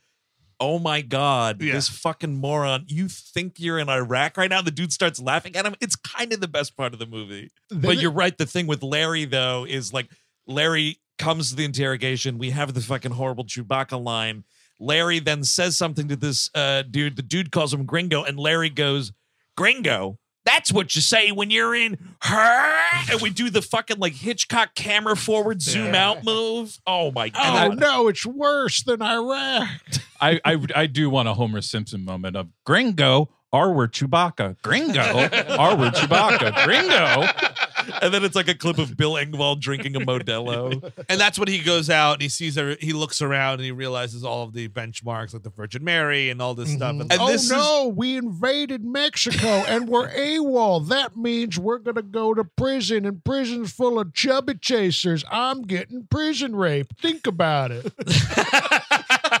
Oh 0.62 0.78
my 0.78 1.00
God, 1.00 1.62
Yeah. 1.62 1.72
this 1.72 1.88
fucking 1.88 2.34
moron. 2.38 2.84
You 2.86 3.08
think 3.08 3.54
you're 3.56 3.78
in 3.78 3.88
Iraq 3.88 4.36
right 4.36 4.50
now? 4.50 4.60
The 4.60 4.70
dude 4.70 4.92
starts 4.92 5.18
laughing 5.18 5.56
at 5.56 5.64
him. 5.64 5.74
It's 5.80 5.96
kind 5.96 6.34
of 6.34 6.42
the 6.42 6.48
best 6.48 6.76
part 6.76 6.92
of 6.92 6.98
the 6.98 7.06
movie. 7.06 7.48
Then 7.70 7.80
But 7.80 7.94
it- 7.94 8.00
you're 8.02 8.10
right. 8.12 8.36
The 8.36 8.44
thing 8.44 8.66
with 8.66 8.82
Larry, 8.82 9.24
though, 9.24 9.64
is 9.66 9.94
like 9.94 10.10
Larry 10.46 10.98
comes 11.18 11.50
to 11.50 11.56
the 11.56 11.64
interrogation. 11.64 12.38
We 12.38 12.50
have 12.50 12.74
the 12.74 12.80
fucking 12.80 13.12
horrible 13.12 13.44
Chewbacca 13.44 14.02
line. 14.02 14.44
Larry 14.78 15.18
then 15.18 15.44
says 15.44 15.76
something 15.76 16.08
to 16.08 16.16
this 16.16 16.50
uh, 16.54 16.82
dude. 16.82 17.16
The 17.16 17.22
dude 17.22 17.52
calls 17.52 17.72
him 17.74 17.84
Gringo, 17.84 18.24
and 18.24 18.38
Larry 18.38 18.70
goes, 18.70 19.12
Gringo? 19.56 20.18
That's 20.46 20.72
what 20.72 20.96
you 20.96 21.02
say 21.02 21.32
when 21.32 21.50
you're 21.50 21.74
in 21.74 21.98
her. 22.22 22.80
And 23.12 23.20
we 23.20 23.28
do 23.28 23.50
the 23.50 23.60
fucking 23.60 23.98
like 23.98 24.14
Hitchcock 24.14 24.74
camera 24.74 25.14
forward 25.14 25.60
zoom 25.60 25.94
out 25.94 26.24
move. 26.24 26.78
Oh 26.86 27.10
my 27.12 27.28
God. 27.28 27.66
Oh 27.66 27.68
god. 27.68 27.78
no, 27.78 28.08
it's 28.08 28.24
worse 28.24 28.82
than 28.82 29.02
Iraq. 29.02 29.68
I, 30.20 30.40
I 30.44 30.58
I 30.74 30.86
do 30.86 31.10
want 31.10 31.28
a 31.28 31.34
Homer 31.34 31.60
Simpson 31.60 32.04
moment 32.04 32.36
of 32.36 32.48
Gringo, 32.64 33.28
R 33.52 33.70
word 33.70 33.92
Chewbacca. 33.92 34.60
Gringo, 34.62 35.02
R 35.58 35.76
word 35.76 35.92
Chewbacca. 35.92 36.64
Gringo. 36.64 37.26
and 38.02 38.12
then 38.14 38.24
it's 38.24 38.36
like 38.36 38.48
a 38.48 38.54
clip 38.54 38.78
of 38.78 38.96
Bill 38.96 39.12
Engvall 39.14 39.58
drinking 39.60 39.96
a 39.96 40.00
Modelo. 40.00 40.92
and 41.08 41.20
that's 41.20 41.38
when 41.38 41.48
he 41.48 41.58
goes 41.58 41.88
out 41.90 42.14
and 42.14 42.22
he 42.22 42.28
sees 42.28 42.56
her. 42.56 42.76
He 42.80 42.92
looks 42.92 43.20
around 43.22 43.54
and 43.54 43.62
he 43.64 43.70
realizes 43.72 44.24
all 44.24 44.44
of 44.44 44.52
the 44.52 44.68
benchmarks, 44.68 45.32
like 45.32 45.42
the 45.42 45.50
Virgin 45.50 45.84
Mary 45.84 46.30
and 46.30 46.40
all 46.42 46.54
this 46.54 46.72
stuff. 46.72 46.90
And 46.92 47.02
And 47.12 47.20
oh 47.20 47.28
this 47.28 47.44
is- 47.44 47.50
no, 47.50 47.92
we 47.94 48.16
invaded 48.16 48.84
Mexico 48.84 49.46
and 49.46 49.88
we're 49.88 50.08
AWOL. 50.14 50.88
That 50.88 51.16
means 51.16 51.58
we're 51.58 51.78
gonna 51.78 52.02
go 52.02 52.34
to 52.34 52.44
prison, 52.44 53.04
and 53.06 53.24
prison's 53.24 53.72
full 53.72 53.98
of 53.98 54.12
chubby 54.14 54.54
chasers. 54.54 55.24
I'm 55.30 55.62
getting 55.62 56.06
prison 56.10 56.54
rape. 56.56 56.96
Think 56.98 57.26
about 57.26 57.70
it. 57.72 57.92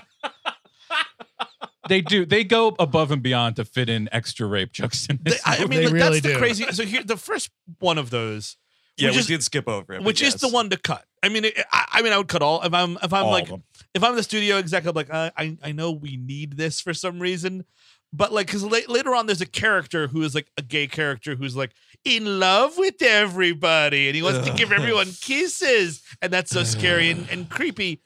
They 1.90 2.00
do. 2.00 2.24
They 2.24 2.44
go 2.44 2.76
above 2.78 3.10
and 3.10 3.20
beyond 3.20 3.56
to 3.56 3.64
fit 3.64 3.88
in 3.88 4.08
extra 4.12 4.46
rape 4.46 4.70
jokes 4.72 5.06
in 5.10 5.18
this 5.22 5.42
I, 5.44 5.56
I 5.56 5.60
mean, 5.66 5.70
They 5.70 5.84
like, 5.86 5.94
really 5.94 6.20
that's 6.20 6.34
the 6.34 6.38
crazy. 6.38 6.64
So 6.70 6.84
here, 6.84 7.02
the 7.02 7.16
first 7.16 7.50
one 7.80 7.98
of 7.98 8.10
those, 8.10 8.56
Yeah, 8.96 9.10
we 9.10 9.16
is, 9.16 9.26
did 9.26 9.42
skip 9.42 9.68
over 9.68 9.94
it. 9.94 9.98
but 9.98 10.06
which 10.06 10.22
is 10.22 10.34
the 10.36 10.48
one 10.48 10.70
to 10.70 10.76
cut. 10.76 11.04
I 11.20 11.28
mean, 11.28 11.46
it, 11.46 11.54
I, 11.72 11.86
I 11.94 12.02
mean, 12.02 12.12
I 12.12 12.18
would 12.18 12.28
cut 12.28 12.42
all. 12.42 12.62
If 12.62 12.72
I'm, 12.72 12.96
if 13.02 13.12
I'm 13.12 13.24
All 13.24 13.32
like, 13.32 13.50
if 13.92 14.04
I'm 14.04 14.14
the 14.14 14.22
studio 14.22 14.56
exec, 14.56 14.86
I'm 14.86 14.94
like, 14.94 15.12
I, 15.12 15.32
I, 15.36 15.58
I 15.64 15.72
know 15.72 15.90
we 15.90 16.16
need 16.16 16.56
this 16.56 16.80
for 16.80 16.94
some 16.94 17.18
reason, 17.18 17.64
but 18.12 18.32
like, 18.32 18.46
because 18.46 18.62
la- 18.62 18.78
later 18.88 19.14
on, 19.16 19.26
there's 19.26 19.40
a 19.40 19.46
character 19.46 20.06
who 20.06 20.22
is 20.22 20.34
like 20.34 20.46
a 20.56 20.62
gay 20.62 20.86
character 20.86 21.34
who's 21.34 21.56
like 21.56 21.72
in 22.04 22.38
love 22.38 22.78
with 22.78 23.02
everybody, 23.02 24.06
and 24.08 24.14
he 24.14 24.22
wants 24.22 24.48
to 24.48 24.54
give 24.54 24.70
everyone 24.72 25.08
kisses, 25.20 26.02
and 26.22 26.32
that's 26.32 26.52
so 26.52 26.62
scary 26.62 27.10
and, 27.10 27.28
and 27.30 27.48
creepy. 27.50 28.00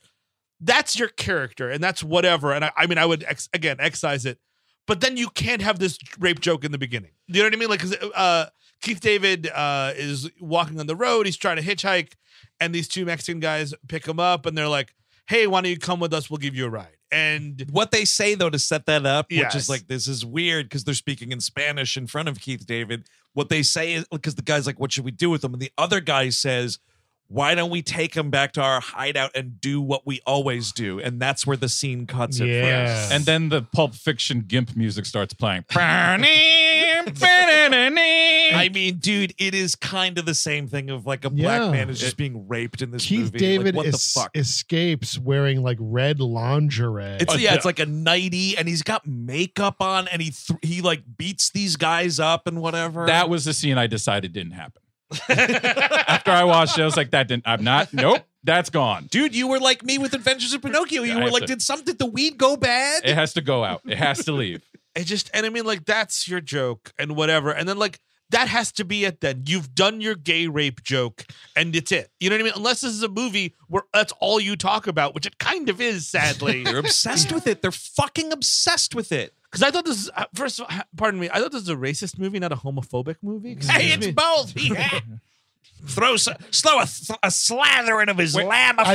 That's 0.60 0.98
your 0.98 1.08
character, 1.08 1.70
and 1.70 1.82
that's 1.82 2.02
whatever. 2.02 2.52
And 2.52 2.64
I, 2.64 2.72
I 2.76 2.86
mean, 2.86 2.98
I 2.98 3.06
would 3.06 3.24
ex- 3.24 3.48
again 3.52 3.76
excise 3.80 4.24
it, 4.24 4.38
but 4.86 5.00
then 5.00 5.16
you 5.16 5.28
can't 5.28 5.62
have 5.62 5.78
this 5.78 5.98
rape 6.18 6.40
joke 6.40 6.64
in 6.64 6.72
the 6.72 6.78
beginning. 6.78 7.10
You 7.26 7.40
know 7.42 7.46
what 7.46 7.54
I 7.54 7.56
mean? 7.56 7.68
Like, 7.68 7.80
because 7.80 7.96
uh, 8.14 8.46
Keith 8.80 9.00
David 9.00 9.50
uh, 9.54 9.92
is 9.96 10.30
walking 10.40 10.78
on 10.80 10.86
the 10.86 10.96
road, 10.96 11.26
he's 11.26 11.36
trying 11.36 11.56
to 11.56 11.62
hitchhike, 11.62 12.12
and 12.60 12.74
these 12.74 12.88
two 12.88 13.04
Mexican 13.04 13.40
guys 13.40 13.74
pick 13.88 14.06
him 14.06 14.20
up, 14.20 14.46
and 14.46 14.56
they're 14.56 14.68
like, 14.68 14.94
"Hey, 15.26 15.46
why 15.46 15.60
don't 15.60 15.70
you 15.70 15.78
come 15.78 16.00
with 16.00 16.14
us? 16.14 16.30
We'll 16.30 16.38
give 16.38 16.54
you 16.54 16.66
a 16.66 16.70
ride." 16.70 16.96
And 17.10 17.64
What 17.70 17.92
they 17.92 18.04
say 18.04 18.34
though 18.34 18.50
to 18.50 18.58
set 18.58 18.86
that 18.86 19.06
up, 19.06 19.30
which 19.30 19.54
is 19.54 19.68
like 19.68 19.86
this 19.86 20.08
is 20.08 20.24
weird 20.24 20.66
because 20.66 20.84
they're 20.84 20.94
speaking 20.94 21.30
in 21.32 21.40
Spanish 21.40 21.96
in 21.96 22.06
front 22.06 22.28
of 22.28 22.40
Keith 22.40 22.66
David. 22.66 23.06
What 23.34 23.48
they 23.48 23.62
say 23.62 23.92
is 23.94 24.06
because 24.10 24.34
the 24.34 24.42
guy's 24.42 24.66
like, 24.66 24.80
"What 24.80 24.92
should 24.92 25.04
we 25.04 25.12
do 25.12 25.30
with 25.30 25.42
them?" 25.42 25.52
And 25.52 25.62
the 25.62 25.72
other 25.78 26.00
guy 26.00 26.30
says, 26.30 26.78
"Why 27.28 27.54
don't 27.54 27.70
we 27.70 27.82
take 27.82 28.14
him 28.14 28.30
back 28.30 28.52
to 28.52 28.62
our 28.62 28.80
hideout 28.80 29.30
and 29.34 29.60
do 29.60 29.80
what 29.80 30.06
we 30.06 30.20
always 30.26 30.72
do?" 30.72 31.00
And 31.00 31.20
that's 31.20 31.46
where 31.46 31.56
the 31.56 31.68
scene 31.68 32.06
cuts 32.06 32.40
it. 32.40 32.46
Yeah. 32.48 33.08
And 33.12 33.24
then 33.24 33.48
the 33.48 33.62
Pulp 33.62 33.94
Fiction 33.94 34.44
Gimp 34.46 34.76
music 34.76 35.06
starts 35.06 35.34
playing. 35.34 35.64
I 38.56 38.68
mean, 38.72 38.96
dude, 38.98 39.34
it 39.38 39.54
is 39.54 39.74
kind 39.74 40.18
of 40.18 40.26
the 40.26 40.34
same 40.34 40.68
thing 40.68 40.90
of 40.90 41.06
like 41.06 41.24
a 41.24 41.30
black 41.30 41.60
Yeah. 41.62 41.70
man 41.70 41.90
is 41.90 41.98
just 41.98 42.16
being 42.16 42.46
raped 42.48 42.82
in 42.82 42.90
this 42.90 43.04
Keith 43.06 43.20
movie. 43.32 43.38
David 43.38 43.74
like, 43.74 43.84
what 43.84 43.86
es- 43.94 44.14
the 44.14 44.20
fuck? 44.20 44.36
escapes 44.36 45.18
wearing 45.18 45.62
like 45.62 45.78
red 45.80 46.20
lingerie. 46.20 47.16
It's 47.20 47.34
Uh, 47.34 47.38
yeah, 47.38 47.50
yeah. 47.50 47.54
it's 47.56 47.64
like 47.64 47.78
a 47.78 47.86
nighty, 47.86 48.56
and 48.56 48.68
he's 48.68 48.82
got 48.82 49.06
makeup 49.06 49.76
on, 49.80 50.08
and 50.08 50.22
he 50.22 50.30
th- 50.30 50.58
he 50.62 50.82
like 50.82 51.02
beats 51.16 51.50
these 51.50 51.76
guys 51.76 52.20
up 52.20 52.46
and 52.46 52.60
whatever. 52.60 53.06
that 53.06 53.28
was 53.28 53.44
the 53.44 53.52
scene 53.54 53.78
I 53.78 53.86
decided 53.86 54.32
didn't 54.32 54.52
happen. 54.52 54.82
After 55.28 56.30
I 56.30 56.44
watched 56.44 56.78
it, 56.78 56.82
I 56.82 56.84
was 56.84 56.96
like, 56.96 57.10
that 57.10 57.28
didn't. 57.28 57.44
I'm 57.46 57.62
not. 57.64 57.92
Nope. 57.92 58.22
That's 58.42 58.68
gone. 58.68 59.06
dude, 59.10 59.34
you 59.34 59.48
were 59.48 59.58
like 59.58 59.82
me 59.82 59.96
with 59.96 60.12
Adventures 60.12 60.52
of 60.52 60.60
Pinocchio. 60.60 61.02
You 61.02 61.12
I 61.12 61.16
were 61.16 61.22
have 61.22 61.32
like, 61.32 61.40
to- 61.42 61.46
did 61.46 61.62
something? 61.62 61.86
Did 61.86 61.98
the 61.98 62.06
weed 62.06 62.36
go 62.36 62.56
bad? 62.56 63.02
It 63.04 63.14
has 63.14 63.32
to 63.34 63.40
go 63.40 63.64
out. 63.64 63.80
It 63.86 63.96
has 63.96 64.24
to 64.26 64.32
leave. 64.32 64.62
it 64.94 65.04
just, 65.04 65.30
and 65.32 65.46
I 65.46 65.48
mean, 65.48 65.64
like, 65.64 65.86
that's 65.86 66.28
your 66.28 66.40
joke 66.40 66.92
and 66.98 67.16
whatever. 67.16 67.50
And 67.50 67.66
then, 67.68 67.78
like, 67.78 68.00
that 68.30 68.48
has 68.48 68.72
to 68.72 68.84
be 68.84 69.04
it 69.04 69.20
then. 69.20 69.44
You've 69.46 69.74
done 69.74 70.00
your 70.00 70.14
gay 70.14 70.46
rape 70.46 70.82
joke 70.82 71.24
and 71.56 71.74
it's 71.76 71.92
it. 71.92 72.10
You 72.20 72.30
know 72.30 72.34
what 72.36 72.40
I 72.40 72.44
mean? 72.44 72.52
Unless 72.56 72.80
this 72.80 72.92
is 72.92 73.02
a 73.02 73.08
movie 73.08 73.54
where 73.68 73.84
that's 73.92 74.12
all 74.18 74.40
you 74.40 74.56
talk 74.56 74.86
about, 74.86 75.14
which 75.14 75.26
it 75.26 75.38
kind 75.38 75.68
of 75.68 75.80
is, 75.80 76.06
sadly. 76.06 76.64
They're 76.64 76.78
obsessed 76.78 77.32
with 77.32 77.46
it. 77.46 77.62
They're 77.62 77.70
fucking 77.70 78.32
obsessed 78.32 78.94
with 78.94 79.12
it. 79.12 79.34
Because 79.54 79.62
I 79.62 79.70
thought 79.70 79.84
this 79.84 79.98
is, 80.00 80.10
uh, 80.16 80.24
first 80.34 80.58
of 80.58 80.66
all, 80.68 80.78
pardon 80.96 81.20
me, 81.20 81.30
I 81.32 81.38
thought 81.38 81.52
this 81.52 81.62
was 81.62 81.68
a 81.68 81.76
racist 81.76 82.18
movie, 82.18 82.40
not 82.40 82.50
a 82.50 82.56
homophobic 82.56 83.16
movie. 83.22 83.56
Hey, 83.60 83.92
it's 83.92 84.06
me. 84.06 84.12
both. 84.12 84.52
He 84.58 84.74
had- 84.74 85.20
Throw 85.86 86.14
s- 86.14 86.28
slow 86.50 86.78
a, 86.78 86.82
a 87.22 87.28
slathering 87.28 88.08
of 88.10 88.16
his 88.16 88.34
I 88.34 88.40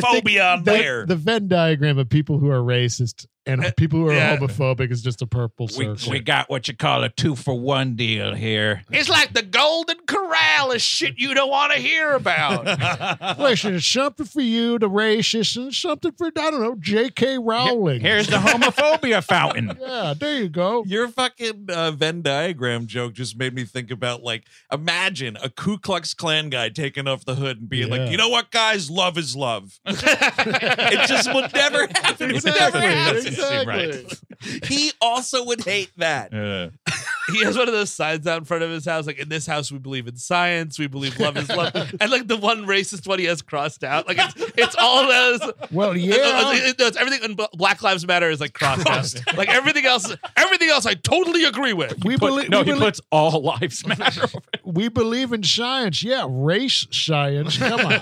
think 0.01 0.25
lamophobia 0.25 0.53
on 0.57 0.63
there. 0.63 1.05
the 1.05 1.15
Venn 1.15 1.47
diagram 1.47 1.99
of 1.99 2.09
people 2.09 2.39
who 2.39 2.49
are 2.49 2.61
racist 2.61 3.27
and 3.49 3.75
people 3.75 3.99
who 3.99 4.07
are 4.07 4.13
yeah. 4.13 4.37
homophobic 4.37 4.91
is 4.91 5.01
just 5.01 5.21
a 5.21 5.27
purple 5.27 5.67
circle. 5.67 6.11
We 6.11 6.19
got 6.19 6.49
what 6.49 6.67
you 6.67 6.75
call 6.75 7.03
a 7.03 7.09
two 7.09 7.35
for 7.35 7.53
one 7.59 7.95
deal 7.95 8.33
here. 8.33 8.83
It's 8.91 9.09
like 9.09 9.33
the 9.33 9.41
Golden 9.43 9.97
Corral 10.05 10.71
is 10.71 10.81
shit 10.81 11.15
you 11.17 11.33
don't 11.33 11.49
want 11.49 11.73
to 11.73 11.79
hear 11.79 12.13
about. 12.13 12.65
Listen, 13.39 13.75
it's 13.75 13.85
something 13.85 14.25
for 14.25 14.41
you, 14.41 14.79
the 14.79 14.89
racist, 14.89 15.55
and 15.57 15.73
something 15.73 16.11
for 16.11 16.27
I 16.27 16.51
don't 16.51 16.61
know, 16.61 16.75
J.K. 16.79 17.37
Rowling. 17.39 18.01
Here's 18.01 18.27
the 18.27 18.37
homophobia 18.37 19.23
fountain. 19.27 19.77
yeah, 19.79 20.13
there 20.17 20.37
you 20.37 20.49
go. 20.49 20.83
Your 20.85 21.07
fucking 21.07 21.67
uh, 21.69 21.91
Venn 21.91 22.21
diagram 22.21 22.87
joke 22.87 23.13
just 23.13 23.37
made 23.37 23.53
me 23.53 23.65
think 23.65 23.91
about 23.91 24.23
like, 24.23 24.43
imagine 24.71 25.37
a 25.41 25.49
Ku 25.49 25.77
Klux 25.77 26.13
Klan 26.13 26.49
guy 26.49 26.69
taking 26.69 27.07
off 27.07 27.25
the 27.25 27.35
hood 27.35 27.59
and 27.59 27.69
being 27.69 27.89
Yeah. 27.91 28.03
like, 28.03 28.11
you 28.11 28.17
know 28.17 28.29
what, 28.29 28.51
guys, 28.51 28.89
love 28.89 29.17
is 29.17 29.35
love. 29.35 29.79
it 29.85 31.07
just 31.07 31.33
would 31.33 31.53
never 31.53 31.87
happen. 31.87 32.31
It 32.31 32.43
would 32.43 32.45
never 32.45 32.79
Exactly. 33.43 33.73
happen. 33.85 34.05
Exactly. 34.05 34.75
He 34.77 34.91
also 35.01 35.45
would 35.45 35.63
hate 35.63 35.91
that. 35.97 36.31
Yeah. 36.39 36.69
he 37.37 37.43
has 37.43 37.55
one 37.57 37.67
of 37.67 37.73
those 37.75 37.91
signs 37.91 38.25
out 38.25 38.39
in 38.39 38.45
front 38.45 38.63
of 38.63 38.71
his 38.71 38.85
house, 38.85 39.05
like 39.05 39.19
in 39.19 39.29
this 39.29 39.45
house 39.45 39.71
we 39.71 39.77
believe 39.77 40.07
in 40.07 40.15
science, 40.15 40.79
we 40.79 40.87
believe 40.87 41.19
love 41.19 41.37
is 41.37 41.47
love, 41.49 41.71
and 42.01 42.09
like 42.11 42.27
the 42.27 42.37
one 42.37 42.65
racist 42.65 43.07
one 43.07 43.19
he 43.19 43.25
has 43.25 43.43
crossed 43.43 43.83
out, 43.83 44.07
like 44.07 44.17
it's 44.19 44.33
it's 44.57 44.75
all 44.79 45.07
those. 45.07 45.39
Well, 45.71 45.91
Uh, 45.91 45.93
yeah. 45.93 46.53
it- 46.55 46.75
it's 46.79 46.97
everything. 46.97 47.23
And 47.23 47.39
Black 47.53 47.83
Lives 47.83 48.07
Matter 48.07 48.29
is 48.31 48.39
like 48.39 48.53
crossed, 48.53 48.87
out. 48.87 49.13
Like 49.37 49.49
everything 49.49 49.85
else, 49.85 50.11
everything 50.35 50.69
else, 50.69 50.85
I 50.87 50.95
totally 50.95 51.43
agree 51.43 51.73
with. 51.73 52.03
we 52.03 52.15
believe 52.17 52.49
no, 52.49 52.59
we, 52.61 52.65
he 52.65 52.71
belie- 52.71 52.85
puts 52.87 53.01
all 53.11 53.41
lives 53.43 53.85
matter. 53.85 54.23
over 54.23 54.37
it. 54.53 54.61
we 54.63 54.89
believe 54.89 55.31
in 55.31 55.43
science. 55.43 56.01
Yeah, 56.03 56.25
race 56.27 56.87
science. 56.91 57.57
Come 57.57 57.79
on. 57.85 58.01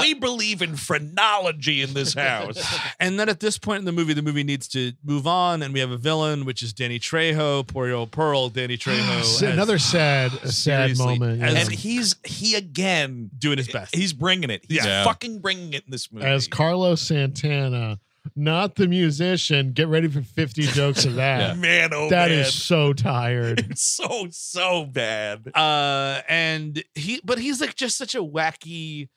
We 0.00 0.14
believe 0.14 0.62
in 0.62 0.76
phrenology 0.76 1.82
in 1.82 1.94
this 1.94 2.14
house. 2.14 2.58
And 3.00 3.18
then 3.18 3.28
at 3.28 3.38
this 3.40 3.58
point 3.58 3.78
in 3.80 3.84
the 3.84 3.92
movie, 3.92 4.12
the 4.12 4.22
movie 4.22 4.42
needs 4.42 4.66
to 4.68 4.92
move 5.04 5.26
on, 5.26 5.62
and 5.62 5.72
we 5.72 5.80
have 5.80 5.90
a 5.90 5.96
villain, 5.96 6.44
which 6.44 6.62
is 6.62 6.72
Danny 6.72 6.98
Trejo, 6.98 7.64
poor 7.66 7.90
old 7.92 8.10
Pearl, 8.10 8.48
Danny 8.48 8.76
Trejo, 8.76 9.20
S- 9.20 9.42
as 9.42 9.52
Another 9.52 9.78
sad, 9.78 10.32
sad 10.50 10.98
moment. 10.98 11.38
yeah. 11.40 11.50
and 11.50 11.70
he's 11.70 12.16
he 12.24 12.54
again 12.56 13.30
doing 13.38 13.56
his 13.58 13.68
best. 13.68 13.94
He's 13.94 14.12
bringing 14.12 14.50
it. 14.50 14.64
He's 14.68 14.84
Yeah. 14.84 15.04
fucking 15.04 15.38
bringing 15.40 15.72
it 15.74 15.84
in 15.84 15.90
this 15.90 16.10
movie. 16.12 16.26
As 16.26 16.48
Carlos 16.48 17.00
Santana, 17.02 18.00
not 18.36 18.74
the 18.74 18.86
musician. 18.88 19.72
Get 19.72 19.88
ready 19.88 20.08
for 20.08 20.22
50 20.22 20.62
jokes 20.68 21.04
of 21.04 21.14
that. 21.14 21.56
man, 21.56 21.90
oh 21.94 22.10
That 22.10 22.30
man. 22.30 22.40
is 22.40 22.52
so 22.54 22.92
tired. 22.92 23.60
it's 23.70 23.82
so 23.82 24.26
so 24.30 24.84
bad. 24.84 25.50
uh 25.54 26.20
and 26.28 26.82
he 26.94 27.20
but 27.24 27.38
he's 27.38 27.60
like 27.60 27.74
just 27.76 27.96
such 27.96 28.14
a 28.14 28.22
wacky 28.22 29.08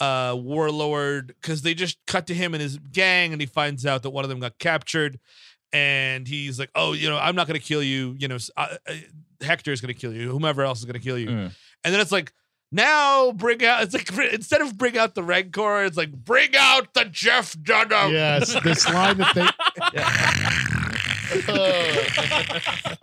uh 0.00 0.34
warlord 0.38 1.34
because 1.40 1.62
they 1.62 1.74
just 1.74 1.98
cut 2.06 2.26
to 2.26 2.34
him 2.34 2.54
and 2.54 2.62
his 2.62 2.78
gang 2.90 3.32
and 3.32 3.40
he 3.40 3.46
finds 3.46 3.84
out 3.84 4.02
that 4.02 4.10
one 4.10 4.24
of 4.24 4.30
them 4.30 4.40
got 4.40 4.58
captured 4.58 5.18
and 5.72 6.26
he's 6.26 6.58
like 6.58 6.70
oh 6.74 6.92
you 6.94 7.08
know 7.08 7.18
i'm 7.18 7.36
not 7.36 7.46
gonna 7.46 7.58
kill 7.58 7.82
you 7.82 8.16
you 8.18 8.26
know 8.26 8.34
s- 8.36 8.50
uh, 8.56 8.76
uh, 8.88 8.94
hector's 9.42 9.80
gonna 9.80 9.94
kill 9.94 10.12
you 10.12 10.30
whomever 10.30 10.62
else 10.62 10.78
is 10.78 10.84
gonna 10.84 10.98
kill 10.98 11.18
you 11.18 11.28
Mm. 11.28 11.52
and 11.84 11.94
then 11.94 12.00
it's 12.00 12.12
like 12.12 12.32
now 12.72 13.32
bring 13.32 13.64
out 13.64 13.82
it's 13.82 13.94
like 13.94 14.10
instead 14.32 14.60
of 14.62 14.76
bring 14.78 14.96
out 14.96 15.14
the 15.14 15.22
rancor 15.22 15.84
it's 15.84 15.96
like 15.96 16.12
bring 16.12 16.50
out 16.56 16.94
the 16.94 17.04
jeff 17.06 17.54
dunham 17.62 18.12
yes, 18.12 18.56
this 18.64 18.88
line 18.88 19.18
that 19.18 19.34
they. 19.34 21.06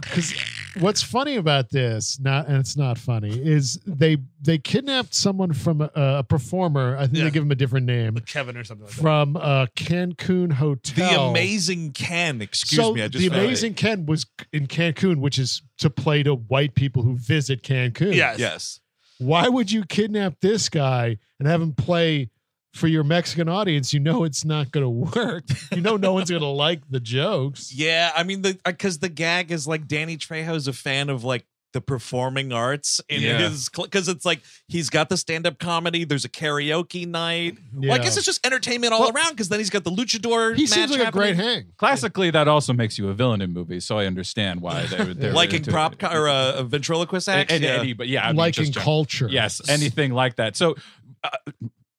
Because 0.00 0.34
what's 0.80 1.02
funny 1.02 1.36
about 1.36 1.70
this, 1.70 2.18
not 2.20 2.46
and 2.48 2.56
it's 2.58 2.76
not 2.76 2.98
funny, 2.98 3.30
is 3.30 3.78
they 3.86 4.18
they 4.42 4.58
kidnapped 4.58 5.14
someone 5.14 5.52
from 5.52 5.80
a, 5.80 5.90
a 5.94 6.22
performer. 6.24 6.96
I 6.98 7.02
think 7.06 7.18
Yeah. 7.18 7.24
they 7.24 7.30
give 7.30 7.42
him 7.44 7.50
a 7.50 7.54
different 7.54 7.86
name 7.86 8.18
kevin 8.26 8.56
or 8.56 8.64
something 8.64 8.86
like 8.86 8.94
that 8.94 9.00
from 9.00 9.36
a 9.36 9.68
Cancun 9.76 10.52
hotel. 10.52 11.26
The 11.26 11.30
amazing 11.30 11.92
Ken. 11.92 12.42
Excuse 12.42 12.78
so 12.84 12.92
me. 12.94 13.02
I 13.02 13.08
just 13.08 13.22
the 13.22 13.28
found 13.30 13.40
it. 13.40 13.44
amazing 13.44 13.74
Ken 13.74 14.04
was 14.06 14.26
in 14.52 14.66
Cancun, 14.66 15.16
which 15.18 15.38
is 15.38 15.62
to 15.78 15.88
play 15.88 16.22
to 16.24 16.34
white 16.34 16.74
people 16.74 17.02
who 17.02 17.16
visit 17.16 17.62
Cancun. 17.62 18.14
yes 18.14 18.38
Yes. 18.38 18.80
Why 19.18 19.48
would 19.48 19.70
you 19.70 19.84
kidnap 19.84 20.40
this 20.40 20.68
guy 20.68 21.16
and 21.38 21.46
have 21.48 21.62
him 21.62 21.72
play 21.74 22.30
for 22.72 22.86
your 22.88 23.04
Mexican 23.04 23.48
audience, 23.48 23.92
you 23.92 24.00
know 24.00 24.24
it's 24.24 24.44
not 24.44 24.70
going 24.72 24.84
to 24.84 24.88
work. 25.18 25.44
You 25.74 25.80
know 25.82 25.96
no 25.96 26.12
one's 26.14 26.30
going 26.30 26.40
to 26.42 26.46
like 26.48 26.80
the 26.90 27.00
jokes. 27.00 27.72
Yeah, 27.74 28.10
I 28.16 28.22
mean, 28.22 28.42
the 28.42 28.58
because 28.64 28.98
the 28.98 29.08
gag 29.08 29.50
is 29.52 29.66
like 29.66 29.86
Danny 29.86 30.16
Trejo's 30.16 30.68
a 30.68 30.72
fan 30.72 31.10
of 31.10 31.22
like 31.24 31.44
the 31.74 31.80
performing 31.80 32.52
arts 32.52 33.00
in 33.08 33.22
Yeah. 33.22 33.38
his 33.48 33.70
because 33.70 34.06
it's 34.06 34.26
like 34.26 34.42
he's 34.68 34.90
got 34.90 35.08
the 35.08 35.16
stand 35.16 35.46
up 35.46 35.58
comedy. 35.58 36.04
There's 36.04 36.26
a 36.26 36.28
karaoke 36.28 37.06
night. 37.08 37.56
Well, 37.74 37.92
I 37.92 37.98
guess 37.98 38.18
it's 38.18 38.26
just 38.26 38.44
entertainment 38.46 38.92
all 38.92 39.10
around 39.10 39.30
because 39.30 39.48
then 39.48 39.58
he's 39.58 39.70
got 39.70 39.82
the 39.82 39.90
luchador. 39.90 40.54
He 40.54 40.66
seems 40.66 40.90
match 40.90 40.98
like 40.98 41.08
a 41.08 41.12
great 41.12 41.36
hang. 41.36 41.72
Classically, 41.78 42.30
that 42.30 42.46
also 42.46 42.74
makes 42.74 42.98
you 42.98 43.08
a 43.08 43.14
villain 43.14 43.40
in 43.40 43.54
movies, 43.54 43.86
so 43.86 43.98
I 43.98 44.04
understand 44.04 44.60
why 44.60 44.84
they 44.84 44.98
would. 45.02 45.18
they're 45.18 45.32
liking 45.42 45.64
prop 45.64 45.98
co- 45.98 46.08
or 46.08 46.28
uh, 46.28 46.56
a 46.56 46.62
ventriloquist 46.64 47.26
And- 47.28 47.40
acts. 47.40 47.52
and 47.54 47.64
yeah. 47.64 47.70
any- 47.78 47.92
but 47.94 48.06
yeah, 48.06 48.24
I 48.24 48.28
mean, 48.28 48.36
Liking 48.36 48.64
just 48.66 48.76
culture. 48.78 49.28
Yes, 49.30 49.66
anything 49.68 50.12
like 50.12 50.36
that. 50.36 50.56
So 50.56 50.76
uh, 51.24 51.30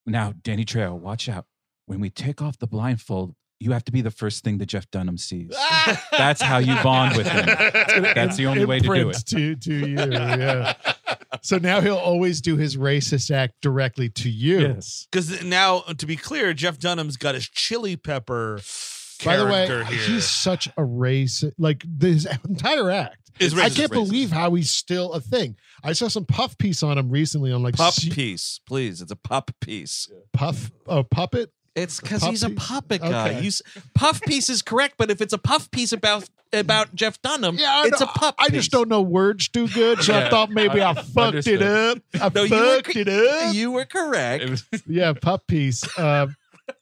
now, 0.05 0.33
Danny 0.41 0.65
Trejo, 0.65 0.93
watch 0.97 1.29
out. 1.29 1.45
When 1.85 1.99
we 1.99 2.09
take 2.09 2.41
off 2.41 2.57
the 2.57 2.67
blindfold, 2.67 3.35
you 3.59 3.71
have 3.71 3.85
to 3.85 3.91
be 3.91 4.01
the 4.01 4.11
first 4.11 4.43
thing 4.43 4.57
that 4.57 4.65
Jeff 4.67 4.89
Dunham 4.91 5.17
sees. 5.17 5.55
That's 6.11 6.41
how 6.41 6.57
you 6.57 6.75
bond 6.83 7.15
with 7.15 7.27
him. 7.27 7.45
That's 8.15 8.35
the 8.35 8.45
only 8.47 8.65
way 8.65 8.79
to 8.79 8.85
do 8.85 8.91
it. 8.93 8.97
Imprints 8.99 9.23
To, 9.23 9.55
to 9.55 9.73
you, 9.87 9.95
yeah. 9.97 10.73
so 11.41 11.57
now 11.57 11.79
he'll 11.79 11.95
always 11.97 12.41
do 12.41 12.57
his 12.57 12.75
racist 12.77 13.31
act 13.31 13.53
directly 13.61 14.09
to 14.09 14.29
you. 14.29 14.59
Yes. 14.59 15.07
Because 15.11 15.43
now, 15.43 15.79
to 15.97 16.05
be 16.05 16.15
clear, 16.17 16.53
Jeff 16.53 16.77
Dunham's 16.77 17.15
got 17.17 17.35
his 17.35 17.47
chili 17.47 17.95
pepper. 17.95 18.59
By 19.25 19.37
the 19.37 19.45
way, 19.45 19.65
here. 19.67 19.83
he's 19.85 20.29
such 20.29 20.67
a 20.67 20.81
racist. 20.81 21.53
Like 21.57 21.83
his 22.01 22.27
entire 22.47 22.89
act. 22.91 23.17
Is 23.39 23.57
I 23.57 23.69
can't 23.69 23.89
racist. 23.91 23.93
believe 23.93 24.31
how 24.31 24.53
he's 24.53 24.69
still 24.71 25.13
a 25.13 25.19
thing. 25.19 25.55
I 25.83 25.93
saw 25.93 26.07
some 26.07 26.25
puff 26.25 26.55
piece 26.57 26.83
on 26.83 26.97
him 26.97 27.09
recently 27.09 27.51
on 27.51 27.63
like 27.63 27.75
Pup 27.75 27.93
C- 27.93 28.11
piece, 28.11 28.59
please. 28.67 29.01
It's 29.01 29.11
a 29.11 29.15
pup 29.15 29.51
piece. 29.59 30.09
puff 30.33 30.71
a 30.87 31.03
puppet. 31.03 31.51
It's 31.75 31.99
because 31.99 32.23
he's 32.23 32.43
a 32.43 32.51
puppet 32.51 33.01
guy. 33.01 33.29
Okay. 33.31 33.41
You 33.41 33.47
s- 33.47 33.63
puff 33.95 34.21
piece 34.21 34.47
is 34.51 34.61
correct, 34.61 34.93
but 34.99 35.09
if 35.09 35.19
it's 35.21 35.33
a 35.33 35.39
puff 35.39 35.71
piece 35.71 35.91
about 35.91 36.29
about 36.53 36.93
Jeff 36.93 37.19
Dunham, 37.23 37.55
Yeah, 37.57 37.65
I 37.83 37.87
it's 37.87 37.99
know. 37.99 38.05
a 38.05 38.09
pup. 38.19 38.35
I 38.37 38.49
piece. 38.49 38.57
just 38.57 38.71
don't 38.71 38.87
know 38.87 39.01
words 39.01 39.47
too 39.49 39.67
good, 39.67 40.03
so 40.03 40.13
I 40.13 40.29
thought 40.29 40.51
maybe 40.51 40.79
I, 40.81 40.91
I- 40.91 40.93
fucked 41.01 41.47
it 41.47 41.63
up. 41.63 41.97
I 42.21 42.29
No, 42.29 42.43
you 42.43 42.53
were 42.55 42.75
fucked 42.75 42.95
it 42.95 43.09
up. 43.09 43.55
You 43.55 43.71
were 43.71 43.85
correct. 43.85 44.47
Was, 44.47 44.63
yeah, 44.87 45.13
pup 45.13 45.47
piece. 45.47 45.81
Uh, 45.97 46.27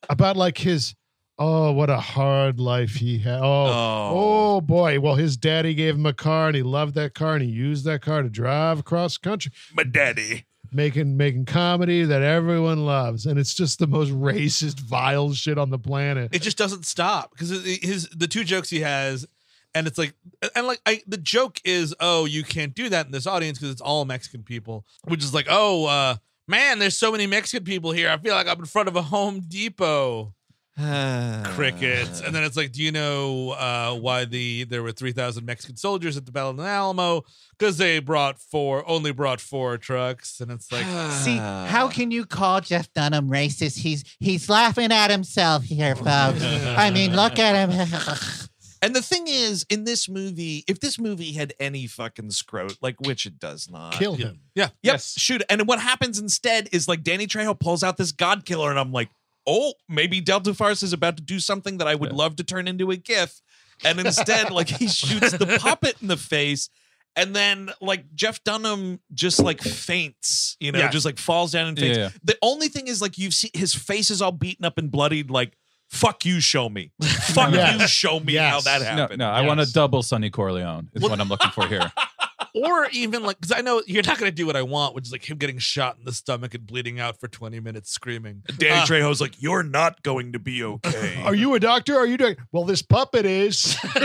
about 0.10 0.36
like 0.36 0.58
his 0.58 0.94
oh, 1.42 1.72
what 1.72 1.90
a 1.90 1.98
hard 2.00 2.60
life 2.60 2.96
he 2.96 3.18
had. 3.20 3.40
Oh, 3.42 3.66
Oh. 3.68 4.10
oh 4.58 4.62
boy. 4.62 5.00
Well, 5.00 5.16
his 5.16 5.38
daddy 5.38 5.74
gave 5.74 5.96
him 5.96 6.06
a 6.06 6.14
car 6.14 6.48
and 6.48 6.56
he 6.56 6.64
loved 6.64 6.96
that 6.96 7.14
car 7.14 7.34
and 7.36 7.44
he 7.44 7.50
used 7.50 7.86
that 7.86 8.02
car 8.02 8.22
to 8.22 8.30
drive 8.30 8.80
across 8.80 9.18
country, 9.18 9.52
my 9.74 9.84
daddy. 9.84 10.46
making 10.72 11.18
making 11.18 11.46
comedy 11.46 12.04
that 12.04 12.22
everyone 12.22 12.86
loves. 12.86 13.26
And 13.26 13.38
it's 13.40 13.54
just 13.54 13.80
the 13.80 13.88
most 13.88 14.12
racist, 14.12 14.80
vile 14.80 15.34
shit 15.34 15.58
on 15.58 15.70
the 15.70 15.80
planet. 15.80 16.34
it 16.34 16.42
just 16.42 16.58
doesn't 16.58 16.86
stop 16.86 17.32
because 17.32 17.50
his 17.82 18.08
the 18.16 18.28
two 18.28 18.44
jokes 18.44 18.70
he 18.70 18.80
has 18.82 19.26
and 19.74 19.88
it's 19.88 19.98
like 19.98 20.14
and 20.56 20.68
like 20.68 20.82
I, 20.86 21.02
the 21.08 21.18
joke 21.18 21.60
is 21.66 21.96
oh 22.00 22.26
you 22.26 22.44
can't 22.44 22.74
do 22.76 22.90
that 22.90 23.06
in 23.06 23.12
this 23.14 23.26
audience 23.26 23.58
because 23.58 23.72
it's 23.72 23.82
all 23.82 24.04
mexican 24.06 24.44
people 24.44 24.86
which 25.06 25.24
is 25.24 25.34
like 25.34 25.48
oh 25.50 25.86
uh 25.86 26.16
man 26.48 26.80
there's 26.80 26.98
so 26.98 27.10
many 27.12 27.26
mexican 27.26 27.64
people 27.64 27.94
here 27.94 28.10
i 28.10 28.18
feel 28.18 28.36
like 28.36 28.48
i'm 28.50 28.60
in 28.60 28.66
front 28.66 28.90
of 28.90 28.98
a 28.98 29.02
home 29.02 29.40
depot 29.48 30.34
crickets 30.78 32.22
and 32.26 32.34
then 32.34 32.44
it's 32.44 32.56
like 32.58 32.72
do 32.72 32.82
you 32.82 32.92
know 32.92 33.52
uh 33.52 33.94
why 33.94 34.26
the 34.26 34.64
there 34.64 34.82
were 34.82 34.92
3000 34.92 35.46
mexican 35.46 35.76
soldiers 35.76 36.18
at 36.18 36.26
the 36.26 36.32
battle 36.32 36.52
of 36.52 36.58
the 36.58 36.64
alamo 36.64 37.24
because 37.58 37.78
they 37.78 38.00
brought 38.00 38.40
four 38.40 38.88
only 38.90 39.12
brought 39.12 39.42
four 39.42 39.78
trucks 39.78 40.40
and 40.40 40.50
it's 40.52 40.72
like 40.72 40.86
See, 41.12 41.38
how 41.38 41.88
can 41.90 42.10
you 42.10 42.26
call 42.26 42.62
Jeff 42.62 42.92
Dunham 42.94 43.30
racist? 43.30 43.78
He's 43.78 44.04
he's 44.20 44.50
laughing 44.50 44.92
at 44.92 45.12
himself 45.12 45.64
here, 45.64 45.96
folks. 45.96 46.42
I 46.44 46.90
mean, 46.90 47.16
look 47.16 47.38
at 47.38 47.70
him. 47.70 47.88
And 48.84 48.96
the 48.96 49.02
thing 49.04 49.26
is, 49.28 49.64
in 49.70 49.84
this 49.84 50.10
movie, 50.10 50.64
if 50.68 50.80
this 50.80 50.98
movie 50.98 51.34
had 51.34 51.54
any 51.60 51.86
fucking 51.86 52.30
scrote, 52.30 52.78
like 52.82 53.00
which 53.00 53.28
it 53.28 53.38
does 53.38 53.70
not, 53.70 53.94
Kill 53.94 54.16
him. 54.16 54.40
yeah 54.56 54.70
Yep, 54.82 55.02
shoot. 55.02 55.44
And 55.52 55.68
what 55.68 55.80
happens 55.80 56.18
instead 56.18 56.68
is 56.72 56.88
like 56.88 57.04
Danny 57.04 57.28
Trejo 57.28 57.60
pulls 57.60 57.84
out 57.84 57.98
this 57.98 58.12
God 58.12 58.44
killer, 58.44 58.72
and 58.72 58.80
I'm 58.80 58.92
like, 58.92 59.10
oh, 59.48 59.74
maybe 59.90 60.22
Delta 60.22 60.54
Farce 60.54 60.84
is 60.84 60.94
about 60.94 61.18
to 61.18 61.24
do 61.24 61.40
something 61.40 61.78
that 61.80 61.88
I 61.88 61.96
would 61.96 62.14
love 62.14 62.36
to 62.38 62.44
turn 62.44 62.68
into 62.68 62.92
a 62.92 62.96
GIF. 62.98 63.42
And 63.84 64.00
instead, 64.06 64.52
like 64.52 64.68
he 64.70 64.88
shoots 64.88 65.32
the 65.32 65.58
puppet 65.60 65.96
in 66.02 66.08
the 66.08 66.18
face. 66.18 66.70
And 67.16 67.36
then 67.36 67.72
like 67.82 68.06
Jeff 68.16 68.42
Dunham 68.44 69.00
just 69.14 69.40
like 69.40 69.60
faints, 69.62 70.56
you 70.62 70.72
know, 70.72 70.80
Yes. 70.80 70.94
just 70.94 71.06
like 71.06 71.18
falls 71.18 71.52
down 71.52 71.68
and 71.68 71.78
faints. 71.78 71.98
Yeah, 71.98 72.04
yeah. 72.06 72.10
The 72.24 72.38
only 72.42 72.70
thing 72.70 72.88
is 72.88 73.02
like 73.02 73.18
you've 73.18 73.34
seen 73.34 73.52
his 73.54 73.74
face 73.76 74.10
is 74.10 74.22
all 74.22 74.32
beaten 74.32 74.64
up 74.64 74.78
and 74.78 74.90
bloodied, 74.90 75.30
like, 75.30 75.58
fuck 75.90 76.24
you, 76.24 76.40
show 76.40 76.70
me. 76.70 76.92
Fuck 77.02 77.52
Yes. 77.54 77.82
you, 77.82 77.88
show 77.88 78.20
me 78.22 78.36
how 78.36 78.62
that 78.62 78.80
no, 78.80 78.86
happened. 78.86 79.20
no, 79.20 79.30
I 79.30 79.42
want 79.46 79.60
a 79.60 79.70
double 79.70 80.02
Sonny 80.04 80.30
Corleone. 80.30 80.90
Is 80.94 81.04
what 81.04 81.20
I'm 81.20 81.28
looking 81.28 81.52
for 81.52 81.68
here. 81.68 81.92
or 82.54 82.88
even 82.92 83.24
like 83.24 83.40
because 83.40 83.58
I 83.58 83.62
know 83.62 83.82
you're 83.86 84.04
not 84.04 84.18
gonna 84.18 84.32
do 84.32 84.46
what 84.46 84.56
I 84.56 84.62
want, 84.62 84.96
which 84.96 85.06
is 85.06 85.12
like 85.12 85.30
him 85.30 85.38
getting 85.38 85.58
shot 85.58 85.98
in 85.98 86.06
the 86.06 86.12
stomach 86.12 86.54
and 86.54 86.66
bleeding 86.66 87.00
out 87.00 87.20
for 87.20 87.28
20 87.28 87.60
minutes 87.60 87.92
screaming. 87.92 88.44
Danny 88.58 88.82
Uh, 88.82 88.86
Trejo's 88.86 89.22
like, 89.22 89.42
you're 89.42 89.64
not 89.64 90.04
going 90.04 90.34
to 90.34 90.40
be 90.40 90.64
okay. 90.64 91.22
Are 91.24 91.36
you 91.36 91.54
a 91.56 91.60
doctor? 91.60 91.96
Are 91.96 92.06
you 92.06 92.18
doing 92.18 92.38
well? 92.52 92.66
This 92.66 92.82
puppet 92.82 93.26
is. 93.26 93.78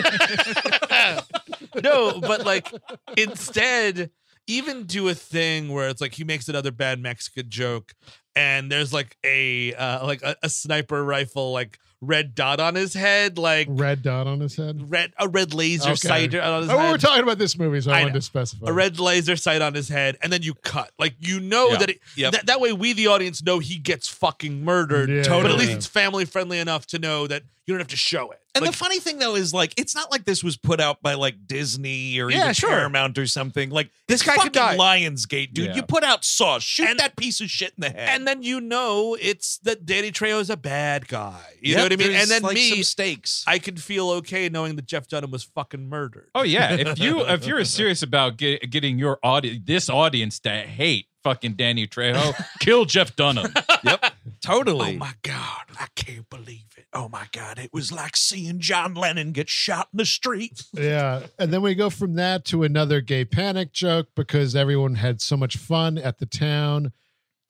no, 1.82 2.20
but 2.20 2.44
like 2.44 2.72
instead, 3.16 4.10
even 4.46 4.84
do 4.84 5.08
a 5.08 5.14
thing 5.14 5.72
where 5.72 5.88
it's 5.88 6.00
like 6.00 6.14
he 6.14 6.24
makes 6.24 6.48
another 6.48 6.70
bad 6.70 7.00
Mexican 7.00 7.48
joke, 7.48 7.92
and 8.34 8.70
there's 8.70 8.92
like 8.92 9.16
a 9.24 9.74
uh, 9.74 10.06
like 10.06 10.22
a, 10.22 10.36
a 10.42 10.48
sniper 10.48 11.04
rifle 11.04 11.52
like 11.52 11.78
red 12.02 12.34
dot 12.34 12.60
on 12.60 12.74
his 12.74 12.92
head, 12.94 13.38
like 13.38 13.66
Red 13.70 14.02
dot 14.02 14.26
on 14.26 14.40
his 14.40 14.54
head. 14.56 14.90
red 14.90 15.12
a 15.18 15.28
red 15.28 15.54
laser 15.54 15.90
Okay. 15.90 15.96
sight 15.96 16.34
on 16.34 16.62
his 16.62 16.70
Oh, 16.70 16.78
head. 16.78 16.90
we're 16.90 16.98
talking 16.98 17.22
about 17.22 17.38
this 17.38 17.58
movie, 17.58 17.80
so 17.80 17.90
I, 17.90 17.96
I 17.96 18.00
wanted 18.00 18.12
know. 18.14 18.18
to 18.18 18.22
specify. 18.22 18.66
a 18.68 18.72
red 18.72 19.00
laser 19.00 19.34
sight 19.36 19.62
on 19.62 19.74
his 19.74 19.88
head, 19.88 20.18
and 20.22 20.32
then 20.32 20.42
you 20.42 20.54
cut. 20.54 20.90
Like 20.98 21.14
you 21.20 21.40
know 21.40 21.70
Yeah. 21.70 21.76
that 21.78 21.90
it, 21.90 22.00
Yep. 22.16 22.32
that 22.32 22.46
that 22.46 22.60
way 22.60 22.72
we 22.72 22.92
the 22.92 23.06
audience 23.06 23.42
know 23.42 23.58
he 23.58 23.78
gets 23.78 24.08
fucking 24.08 24.62
murdered. 24.64 25.08
Yeah, 25.08 25.22
but 25.28 25.46
at 25.46 25.52
yeah. 25.52 25.56
least 25.56 25.72
it's 25.72 25.86
family 25.86 26.24
friendly 26.26 26.58
enough 26.58 26.86
to 26.88 26.98
know 26.98 27.26
that 27.26 27.42
you 27.66 27.74
don't 27.74 27.80
have 27.80 27.88
to 27.88 27.96
show 27.96 28.30
it. 28.30 28.40
And 28.54 28.62
Like, 28.64 28.70
the 28.72 28.76
funny 28.78 29.00
thing 29.00 29.18
though 29.18 29.34
is 29.34 29.52
like 29.52 29.74
it's 29.76 29.94
not 29.94 30.10
like 30.10 30.24
this 30.24 30.42
was 30.42 30.56
put 30.56 30.80
out 30.80 31.02
by 31.02 31.12
like 31.14 31.46
Disney 31.46 32.18
or 32.18 32.30
Yeah, 32.30 32.42
even 32.44 32.54
sure. 32.54 32.70
Paramount 32.70 33.18
or 33.18 33.26
something. 33.26 33.68
Like 33.70 33.90
This 34.08 34.22
guy 34.22 34.32
could 34.36 34.54
fucking 34.56 34.76
die. 34.76 34.76
Lionsgate, 34.78 35.52
dude. 35.52 35.66
Yeah. 35.66 35.74
You 35.76 35.82
put 35.82 36.04
out 36.04 36.24
Sauce, 36.24 36.62
shoot 36.62 36.88
And- 36.88 36.98
that 37.00 37.16
piece 37.16 37.40
of 37.42 37.50
shit 37.50 37.72
in 37.76 37.82
the 37.82 37.90
head. 37.90 38.08
and 38.08 38.26
then 38.26 38.42
you 38.42 38.60
know 38.62 39.16
it's 39.20 39.58
that 39.58 39.84
Danny 39.84 40.10
Trejo 40.10 40.40
is 40.40 40.48
a 40.48 40.56
bad 40.56 41.06
guy. 41.08 41.38
You 41.60 41.72
Yep, 41.72 41.76
know 41.76 41.84
what 41.84 41.92
I 41.92 41.96
mean? 41.96 42.12
And 42.16 42.30
then 42.30 42.42
like, 42.42 42.54
me, 42.54 42.70
some 42.70 42.82
stakes. 42.84 43.44
I 43.46 43.58
can 43.58 43.76
feel 43.76 44.08
okay 44.10 44.48
knowing 44.48 44.76
that 44.76 44.86
Jeff 44.86 45.06
Dunham 45.08 45.30
was 45.30 45.42
fucking 45.44 45.88
murdered. 45.88 46.30
Oh 46.34 46.42
yeah, 46.44 46.72
if 46.72 46.98
you 46.98 47.20
if 47.26 47.46
you're 47.46 47.62
serious 47.64 48.02
about 48.02 48.38
get, 48.38 48.70
getting 48.70 48.98
your 48.98 49.18
audience, 49.22 49.60
this 49.66 49.90
audience 49.90 50.38
to 50.40 50.50
hate 50.50 51.08
fucking 51.24 51.54
Danny 51.54 51.86
Trejo, 51.88 52.34
kill 52.60 52.84
Jeff 52.86 53.16
Dunham. 53.16 53.52
yep, 53.82 54.14
totally. 54.46 54.94
Oh 54.94 54.98
my 54.98 55.14
god, 55.22 55.64
I 55.78 55.86
can't 55.94 56.28
believe 56.30 56.66
it. 56.76 56.86
Oh 56.92 57.08
my 57.08 57.26
god, 57.32 57.58
it 57.58 57.70
was 57.72 57.90
like 57.90 58.16
seeing 58.16 58.60
John 58.60 58.94
Lennon 58.94 59.32
get 59.32 59.48
shot 59.48 59.88
in 59.92 59.98
the 59.98 60.06
street. 60.06 60.62
Yeah. 60.76 61.26
And 61.38 61.52
then 61.52 61.62
we 61.62 61.74
go 61.74 61.90
from 61.90 62.14
that 62.14 62.44
to 62.46 62.62
another 62.62 63.00
gay 63.00 63.24
panic 63.24 63.72
joke 63.72 64.08
because 64.14 64.54
everyone 64.54 64.94
had 64.94 65.20
so 65.20 65.36
much 65.36 65.56
fun 65.56 65.98
at 65.98 66.18
the 66.18 66.26
town. 66.26 66.92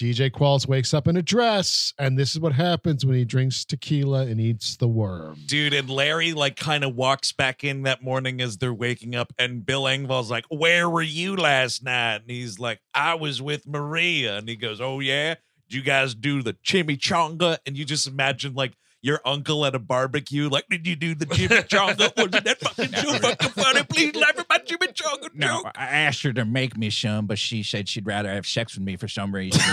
DJ 0.00 0.30
Qualls 0.30 0.68
wakes 0.68 0.92
up 0.92 1.08
in 1.08 1.16
a 1.16 1.22
dress, 1.22 1.94
and 1.98 2.18
this 2.18 2.32
is 2.32 2.40
what 2.40 2.52
happens 2.52 3.04
when 3.06 3.16
he 3.16 3.24
drinks 3.24 3.64
tequila 3.64 4.26
and 4.26 4.38
eats 4.40 4.76
the 4.76 4.88
worm. 4.88 5.38
Dude, 5.46 5.72
and 5.72 5.88
Larry 5.88 6.34
like 6.34 6.56
kind 6.56 6.84
of 6.84 6.94
walks 6.94 7.32
back 7.32 7.64
in 7.64 7.82
that 7.84 8.02
morning 8.02 8.40
as 8.42 8.58
they're 8.58 8.74
waking 8.74 9.14
up, 9.14 9.32
and 9.38 9.64
Bill 9.64 9.84
Engvall's 9.84 10.30
like, 10.30 10.44
"Where 10.50 10.88
were 10.88 11.02
you 11.02 11.34
last 11.34 11.82
night?" 11.82 12.16
And 12.16 12.30
he's 12.30 12.58
like, 12.58 12.80
"I 12.92 13.14
was 13.14 13.40
with 13.40 13.66
Maria." 13.66 14.36
And 14.36 14.48
he 14.48 14.56
goes, 14.56 14.82
"Oh 14.82 15.00
yeah, 15.00 15.30
did 15.30 15.38
you 15.68 15.82
guys 15.82 16.14
do 16.14 16.42
the 16.42 16.54
chimichanga?" 16.54 17.58
And 17.66 17.76
you 17.76 17.84
just 17.84 18.06
imagine 18.06 18.54
like 18.54 18.72
your 19.02 19.20
uncle 19.24 19.64
at 19.64 19.74
a 19.74 19.78
barbecue, 19.78 20.48
like, 20.48 20.64
"Did 20.68 20.86
you 20.86 20.96
do 20.96 21.14
the 21.14 21.26
chimichanga? 21.26 22.16
Wasn't 22.16 22.44
that 22.44 22.58
fucking 22.58 22.92
so 22.94 23.12
fucking 23.18 23.50
funny? 23.50 23.82
Please 23.84 24.14
laugh 24.16 24.36
at 24.38 24.48
my 24.48 24.58
chimichanga 24.58 25.32
No, 25.34 25.62
joke." 25.62 25.72
I 25.76 25.84
asked 25.86 26.22
her 26.22 26.32
to 26.32 26.44
make 26.44 26.76
me 26.76 26.90
some, 26.90 27.26
but 27.26 27.38
she 27.38 27.62
said 27.62 27.88
she'd 27.88 28.06
rather 28.06 28.32
have 28.32 28.46
sex 28.46 28.74
with 28.74 28.84
me 28.84 28.96
for 28.96 29.08
some 29.08 29.34
reason. 29.34 29.60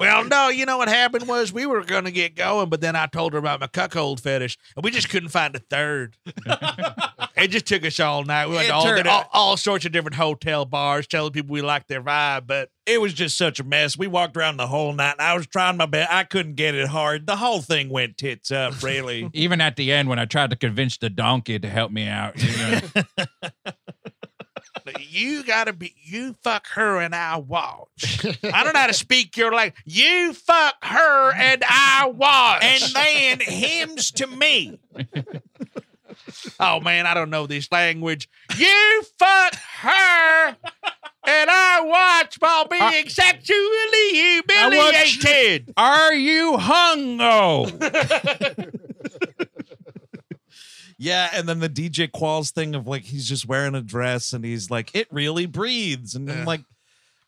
Well, 0.00 0.24
no, 0.24 0.48
you 0.48 0.64
know 0.64 0.78
what 0.78 0.88
happened 0.88 1.28
was 1.28 1.52
we 1.52 1.66
were 1.66 1.84
going 1.84 2.04
to 2.04 2.10
get 2.10 2.34
going, 2.34 2.70
but 2.70 2.80
then 2.80 2.96
I 2.96 3.06
told 3.06 3.34
her 3.34 3.38
about 3.38 3.60
my 3.60 3.66
cuckold 3.66 4.20
fetish, 4.22 4.56
and 4.74 4.82
we 4.82 4.90
just 4.90 5.10
couldn't 5.10 5.28
find 5.28 5.54
a 5.54 5.58
third. 5.58 6.16
it 7.42 7.50
just 7.50 7.66
took 7.66 7.84
us 7.84 7.98
all 8.00 8.24
night. 8.24 8.48
We 8.48 8.54
went 8.56 8.68
to 8.68 8.74
all, 8.74 8.86
It 8.86 8.96
turned- 8.96 9.08
all, 9.08 9.28
all 9.32 9.56
sorts 9.56 9.84
of 9.84 9.92
different 9.92 10.14
hotel 10.16 10.64
bars, 10.64 11.06
telling 11.06 11.32
people 11.32 11.52
we 11.52 11.62
liked 11.62 11.88
their 11.88 12.02
vibe, 12.02 12.46
but 12.46 12.70
It 12.86 13.00
was 13.00 13.12
just 13.14 13.36
such 13.38 13.60
a 13.60 13.64
mess. 13.64 13.96
We 13.96 14.06
walked 14.06 14.36
around 14.36 14.56
the 14.56 14.66
whole 14.66 14.92
night, 14.92 15.12
and 15.18 15.22
I 15.22 15.34
was 15.34 15.46
trying 15.46 15.76
my 15.76 15.86
best. 15.86 16.12
I 16.12 16.24
couldn't 16.24 16.54
get 16.56 16.74
it 16.74 16.88
hard. 16.88 17.26
The 17.26 17.36
whole 17.36 17.60
thing 17.60 17.88
went 17.88 18.16
tits 18.18 18.50
up, 18.50 18.82
really. 18.82 19.28
Even 19.34 19.60
at 19.60 19.76
the 19.76 19.92
end, 19.92 20.08
when 20.08 20.18
I 20.18 20.24
tried 20.24 20.50
to 20.50 20.56
convince 20.56 20.96
the 20.98 21.10
donkey 21.10 21.58
to 21.58 21.68
help 21.68 21.92
me 21.92 22.06
out, 22.08 22.40
you 22.42 22.56
know, 22.56 22.80
You 25.08 25.44
gotta 25.44 25.72
be 25.72 25.94
you 26.02 26.34
fuck 26.42 26.66
her 26.68 27.00
and 27.00 27.14
I 27.14 27.36
watch. 27.36 28.24
I 28.24 28.64
don't 28.64 28.72
know 28.74 28.80
how 28.80 28.86
to 28.86 28.92
speak 28.94 29.36
your 29.36 29.52
language. 29.52 29.80
You 29.84 30.32
fuck 30.32 30.74
her 30.82 31.32
and 31.32 31.62
I 31.68 32.10
watch. 32.12 32.64
and 32.64 32.82
then 32.94 33.40
hymns 33.40 34.10
to 34.12 34.26
me. 34.26 34.80
oh 36.60 36.80
man, 36.80 37.06
I 37.06 37.14
don't 37.14 37.30
know 37.30 37.46
this 37.46 37.70
language. 37.72 38.28
You 38.56 39.02
fuck 39.18 39.54
her 39.80 40.56
and 41.26 41.50
I 41.50 41.80
watch 41.84 42.36
while 42.38 42.66
being 42.66 43.08
sexually 43.08 44.10
humiliated. 44.12 45.72
Are 45.76 46.14
you 46.14 46.56
hung? 46.56 47.18
hungo? 47.18 48.70
Yeah, 51.02 51.30
and 51.32 51.48
then 51.48 51.60
the 51.60 51.68
DJ 51.70 52.10
Qualls 52.10 52.50
thing 52.50 52.74
of 52.74 52.86
like 52.86 53.04
he's 53.04 53.26
just 53.26 53.48
wearing 53.48 53.74
a 53.74 53.80
dress 53.80 54.34
and 54.34 54.44
he's 54.44 54.70
like, 54.70 54.94
it 54.94 55.08
really 55.10 55.46
breathes. 55.46 56.14
And 56.14 56.30
I'm 56.30 56.44
like, 56.44 56.60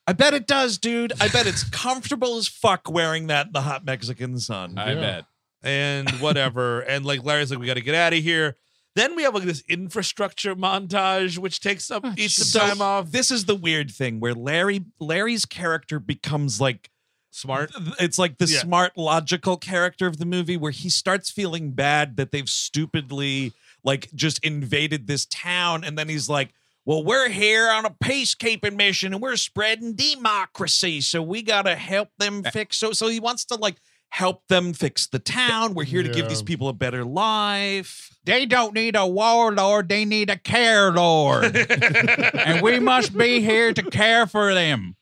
I 0.06 0.12
bet 0.12 0.34
it 0.34 0.46
does, 0.46 0.76
dude. 0.76 1.14
I 1.22 1.28
bet 1.28 1.46
it's 1.46 1.64
comfortable 1.64 2.36
as 2.36 2.46
fuck 2.48 2.90
wearing 2.90 3.28
that 3.28 3.46
in 3.46 3.52
the 3.52 3.62
hot 3.62 3.82
Mexican 3.82 4.38
sun. 4.38 4.76
I 4.76 4.94
bet. 4.94 5.24
and 5.62 6.10
whatever. 6.20 6.80
and 6.80 7.06
like 7.06 7.24
Larry's 7.24 7.50
like, 7.50 7.60
we 7.60 7.66
got 7.66 7.74
to 7.74 7.80
get 7.80 7.94
out 7.94 8.12
of 8.12 8.18
here. 8.18 8.58
Then 8.94 9.16
we 9.16 9.22
have 9.22 9.34
like 9.34 9.44
this 9.44 9.62
infrastructure 9.68 10.54
montage, 10.54 11.38
which 11.38 11.60
takes 11.60 11.90
up 11.90 12.02
oh, 12.04 12.12
each 12.16 12.34
some 12.36 12.46
So, 12.46 12.58
time 12.60 12.82
off. 12.82 13.10
This 13.10 13.30
is 13.30 13.46
the 13.46 13.54
weird 13.54 13.90
thing 13.90 14.20
where 14.20 14.34
Larry 14.34 14.84
Larry's 15.00 15.44
character 15.46 15.98
becomes 15.98 16.60
like 16.60 16.90
Smart. 17.34 17.72
it's 17.98 18.18
like 18.18 18.36
the 18.36 18.44
Yeah. 18.46 18.58
smart 18.60 18.98
logical 18.98 19.56
character 19.56 20.06
of 20.06 20.18
the 20.18 20.26
movie 20.26 20.58
where 20.58 20.70
he 20.70 20.90
starts 20.90 21.30
feeling 21.30 21.70
bad 21.70 22.16
that 22.18 22.30
they've 22.30 22.48
stupidly 22.48 23.54
like 23.82 24.10
just 24.14 24.38
invaded 24.44 25.06
this 25.06 25.24
town 25.24 25.82
and 25.82 25.96
then 25.96 26.10
he's 26.10 26.28
like 26.28 26.52
well 26.84 27.02
we're 27.02 27.30
here 27.30 27.70
on 27.70 27.86
a 27.86 27.90
peacekeeping 27.90 28.76
mission 28.76 29.14
and 29.14 29.22
we're 29.22 29.36
spreading 29.36 29.94
democracy 29.94 31.00
so 31.00 31.22
we 31.22 31.40
got 31.42 31.62
to 31.62 31.74
help 31.74 32.10
them 32.18 32.42
fix 32.42 32.76
so 32.76 32.92
so 32.92 33.08
he 33.08 33.18
wants 33.18 33.46
to 33.46 33.54
like 33.54 33.76
help 34.12 34.46
them 34.48 34.74
fix 34.74 35.06
the 35.06 35.18
town 35.18 35.72
we're 35.72 35.84
here 35.84 36.02
to 36.02 36.10
give 36.10 36.28
these 36.28 36.42
people 36.42 36.68
a 36.68 36.72
better 36.74 37.02
life 37.02 38.10
They 38.24 38.44
don't 38.44 38.74
need 38.74 38.94
a 38.94 39.06
warlord, 39.06 39.88
they 39.88 40.04
need 40.04 40.28
a 40.28 40.36
care 40.36 40.92
lord. 40.92 41.56
and 42.34 42.62
we 42.62 42.78
must 42.78 43.16
be 43.16 43.40
here 43.40 43.72
to 43.72 43.82
care 43.82 44.26
for 44.26 44.54
them. 44.54 44.96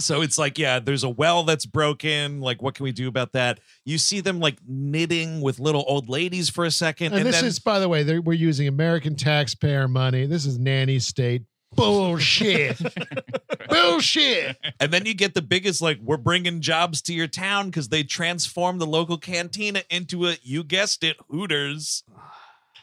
So 0.00 0.22
it's 0.22 0.38
like, 0.38 0.58
yeah, 0.58 0.80
there's 0.80 1.04
a 1.04 1.08
well 1.08 1.44
that's 1.44 1.66
broken. 1.66 2.40
Like, 2.40 2.62
what 2.62 2.74
can 2.74 2.84
we 2.84 2.90
do 2.90 3.06
about 3.06 3.32
that? 3.32 3.60
You 3.84 3.98
see 3.98 4.20
them 4.20 4.40
like 4.40 4.58
knitting 4.66 5.40
with 5.40 5.60
little 5.60 5.84
old 5.86 6.08
ladies 6.08 6.50
for 6.50 6.64
a 6.64 6.70
second, 6.70 7.12
And, 7.12 7.16
and, 7.16 7.26
this 7.26 7.36
then 7.36 7.44
is, 7.44 7.60
by 7.60 7.78
the 7.78 7.88
way, 7.88 8.18
we're 8.18 8.32
using 8.32 8.66
American 8.66 9.14
taxpayer 9.14 9.86
money. 9.86 10.26
This 10.26 10.46
is 10.46 10.58
nanny 10.58 10.98
state 10.98 11.42
bullshit. 11.76 12.80
bullshit. 13.74 14.56
and 14.80 14.92
then 14.92 15.06
you 15.06 15.14
get 15.14 15.34
the 15.34 15.42
biggest 15.42 15.80
like, 15.82 15.98
we're 16.00 16.16
bringing 16.16 16.60
jobs 16.60 17.02
to 17.02 17.14
your 17.14 17.26
town 17.26 17.66
because 17.66 17.88
they 17.88 18.02
transformed 18.02 18.80
the 18.80 18.86
local 18.86 19.18
cantina 19.18 19.82
into 19.90 20.26
a, 20.28 20.36
you 20.42 20.64
guessed 20.64 21.04
it, 21.04 21.16
Hooters. 21.28 22.04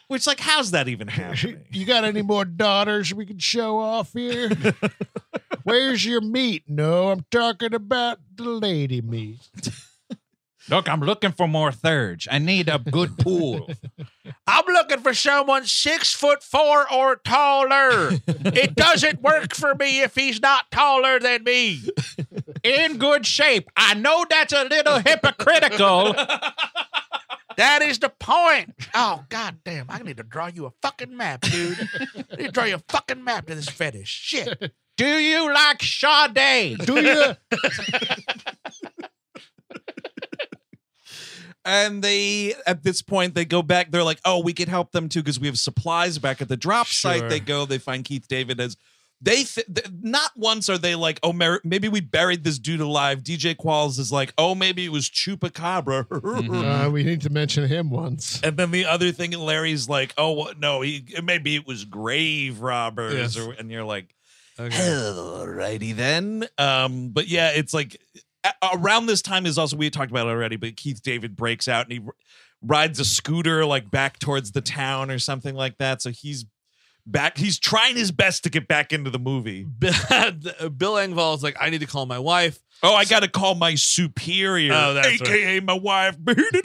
Which 0.08 0.26
like, 0.26 0.40
how's 0.40 0.72
that 0.72 0.88
even 0.88 1.08
happening? 1.08 1.64
You 1.70 1.86
got 1.86 2.04
any 2.04 2.22
more 2.22 2.44
daughters 2.44 3.14
we 3.14 3.24
can 3.24 3.38
show 3.38 3.78
off 3.78 4.12
here? 4.12 4.50
Where's 5.64 6.04
your 6.04 6.20
meat? 6.20 6.64
No, 6.68 7.08
I'm 7.10 7.24
talking 7.30 7.72
about 7.72 8.18
the 8.34 8.44
lady 8.44 9.00
meat. 9.00 9.38
Look, 10.68 10.88
I'm 10.88 11.00
looking 11.00 11.32
for 11.32 11.48
more 11.48 11.72
thirds. 11.72 12.28
I 12.30 12.38
need 12.38 12.68
a 12.68 12.78
good 12.78 13.18
pool. 13.18 13.68
I'm 14.46 14.64
looking 14.66 15.00
for 15.00 15.14
someone 15.14 15.66
six 15.66 16.14
foot 16.14 16.42
four 16.42 16.90
or 16.92 17.16
taller. 17.16 18.10
it 18.26 18.74
doesn't 18.74 19.22
work 19.22 19.54
for 19.54 19.74
me 19.74 20.02
if 20.02 20.14
he's 20.14 20.40
not 20.40 20.70
taller 20.70 21.18
than 21.18 21.44
me. 21.44 21.80
In 22.62 22.98
good 22.98 23.26
shape. 23.26 23.70
I 23.76 23.94
know 23.94 24.24
that's 24.28 24.52
a 24.52 24.64
little 24.64 24.98
hypocritical. 24.98 26.14
That 27.56 27.82
is 27.82 27.98
the 27.98 28.08
point. 28.08 28.74
Oh 28.94 29.24
god 29.28 29.58
damn! 29.64 29.86
I 29.90 29.98
need 29.98 30.16
to 30.16 30.22
draw 30.22 30.46
you 30.46 30.66
a 30.66 30.70
fucking 30.80 31.14
map, 31.14 31.42
dude. 31.42 31.78
I 32.32 32.36
need 32.36 32.46
to 32.46 32.50
draw 32.50 32.64
you 32.64 32.76
a 32.76 32.82
fucking 32.88 33.22
map 33.22 33.46
to 33.46 33.54
this 33.54 33.68
fetish. 33.68 34.08
Shit. 34.08 34.72
Do 34.96 35.06
you 35.06 35.52
like 35.52 35.82
Sade? 35.82 36.78
Do 36.78 37.00
you? 37.00 37.34
and 41.64 42.02
they 42.02 42.54
at 42.66 42.82
this 42.82 43.02
point 43.02 43.34
they 43.34 43.44
go 43.44 43.62
back 43.62 43.90
they're 43.90 44.02
like 44.02 44.20
oh 44.24 44.40
we 44.40 44.52
could 44.52 44.68
help 44.68 44.92
them 44.92 45.08
too 45.08 45.20
because 45.20 45.38
we 45.40 45.46
have 45.46 45.58
supplies 45.58 46.18
back 46.18 46.40
at 46.42 46.48
the 46.48 46.56
drop 46.56 46.86
Sure. 46.86 47.12
site 47.12 47.28
they 47.28 47.40
go 47.40 47.64
they 47.66 47.78
find 47.78 48.04
keith 48.04 48.26
david 48.28 48.58
as 48.60 48.76
they 49.24 49.44
th- 49.44 49.66
th- 49.72 49.86
not 50.00 50.32
once 50.34 50.68
are 50.68 50.78
they 50.78 50.96
like 50.96 51.20
oh 51.22 51.32
mer- 51.32 51.60
maybe 51.62 51.88
we 51.88 52.00
buried 52.00 52.42
this 52.42 52.58
dude 52.58 52.80
alive 52.80 53.22
dj 53.22 53.54
qualls 53.56 53.98
is 54.00 54.10
like 54.10 54.32
oh 54.38 54.54
maybe 54.56 54.84
it 54.84 54.90
was 54.90 55.08
chupacabra 55.08 56.06
Uh, 56.86 56.90
we 56.90 57.04
need 57.04 57.20
to 57.20 57.30
mention 57.30 57.68
him 57.68 57.90
once. 57.90 58.40
and 58.42 58.56
then 58.56 58.72
the 58.72 58.84
other 58.86 59.12
thing 59.12 59.30
larry's 59.30 59.88
like 59.88 60.12
oh 60.18 60.32
what- 60.32 60.58
no 60.58 60.80
he 60.80 61.04
maybe 61.22 61.54
it 61.54 61.66
was 61.66 61.84
grave 61.84 62.60
robbers 62.60 63.14
Yes. 63.14 63.36
or, 63.38 63.52
and 63.52 63.70
you're 63.70 63.84
like 63.84 64.14
Okay. 64.60 64.76
Alrighty 64.76 65.96
then. 65.96 66.46
Um, 66.58 67.08
but 67.08 67.26
yeah, 67.26 67.50
it's 67.54 67.72
like 67.72 67.94
a- 67.94 68.20
around 68.74 69.06
this 69.06 69.22
time 69.22 69.46
is 69.46 69.58
also 69.58 69.76
we 69.76 69.86
had 69.86 69.92
talked 69.92 70.10
about 70.10 70.26
it 70.26 70.30
already, 70.30 70.56
but 70.56 70.76
Keith 70.76 71.02
David 71.02 71.36
breaks 71.36 71.68
out 71.68 71.86
and 71.86 71.92
he 71.92 72.00
rides 72.62 73.00
a 73.00 73.04
scooter 73.04 73.64
like 73.66 73.90
back 73.90 74.18
towards 74.18 74.52
the 74.52 74.60
town 74.60 75.10
or 75.10 75.18
something 75.18 75.54
like 75.54 75.78
that. 75.78 76.02
So 76.02 76.10
he's 76.10 76.44
back. 77.06 77.36
He's 77.38 77.58
trying 77.58 77.96
his 77.96 78.12
best 78.12 78.44
to 78.44 78.50
get 78.50 78.68
back 78.68 78.92
into 78.92 79.10
the 79.10 79.18
movie. 79.18 79.64
Bill 79.80 79.92
Engvall 80.94 81.34
is 81.36 81.42
like, 81.42 81.56
I 81.60 81.70
need 81.70 81.80
to 81.80 81.86
call 81.86 82.06
my 82.06 82.18
wife. 82.18 82.60
Oh, 82.84 82.94
I 82.94 83.04
got 83.04 83.20
to 83.22 83.28
call 83.28 83.54
my 83.54 83.76
superior, 83.76 84.72
Oh, 84.74 84.94
that's 84.94 85.20
right. 85.20 85.22
aka 85.22 85.60
my 85.60 85.74
wife. 85.74 86.16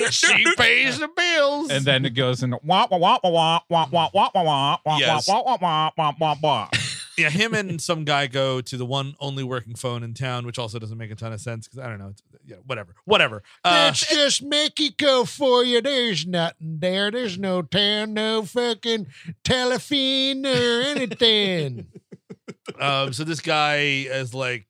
She 0.10 0.46
pays 0.56 0.98
the 1.00 1.10
bills. 1.16 1.70
And 1.70 1.86
then 1.86 2.06
it 2.06 2.12
goes 2.12 2.42
in 2.42 2.52
wah 2.64 2.88
wah 2.90 2.98
wah 2.98 3.20
wah 3.24 3.30
wah 3.32 3.60
wah 3.70 3.88
wah 3.92 4.10
wah 4.14 4.30
wah 4.34 4.78
wah 4.84 4.98
Yes. 4.98 5.28
wah 5.28 5.44
wah 5.44 5.58
wah 5.62 5.92
wah 5.96 6.14
wah 6.20 6.36
wah. 6.42 6.70
Yeah, 7.18 7.30
him 7.30 7.54
and 7.54 7.82
some 7.82 8.04
guy 8.06 8.28
go 8.28 8.62
to 8.62 8.78
the 8.78 8.86
one 8.86 9.16
only 9.20 9.44
working 9.44 9.76
phone 9.76 10.04
in 10.04 10.14
town, 10.14 10.46
which 10.46 10.60
also 10.60 10.78
doesn't 10.80 10.98
make 10.98 11.12
a 11.12 11.16
ton 11.16 11.34
of 11.34 11.42
sense 11.42 11.68
because 11.68 11.80
I 11.84 11.90
don't 11.90 12.00
know. 12.00 12.10
It's, 12.10 12.22
yeah, 12.46 12.58
whatever, 12.66 12.94
whatever. 13.06 13.44
Uh, 13.64 13.88
That's 13.88 14.08
just 14.08 14.44
Mexico 14.44 15.24
for 15.26 15.64
you. 15.66 15.82
There's 15.82 16.26
nothing 16.28 16.78
there. 16.80 17.12
There's 17.12 17.38
no 17.38 17.62
town, 17.62 18.14
no 18.14 18.44
fucking 18.44 19.08
telephone 19.44 20.46
or 20.46 20.82
anything. 20.82 21.88
um, 22.80 23.14
so 23.14 23.24
this 23.24 23.40
guy 23.42 23.78
is 23.78 24.34
like, 24.34 24.68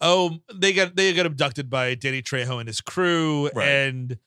oh, 0.00 0.38
they 0.54 0.72
got 0.72 0.96
they 0.96 1.12
got 1.14 1.26
abducted 1.26 1.70
by 1.70 1.94
Danny 1.94 2.22
Trejo 2.22 2.58
and 2.58 2.66
his 2.68 2.80
crew, 2.80 3.50
Right. 3.54 3.68
and 3.68 4.18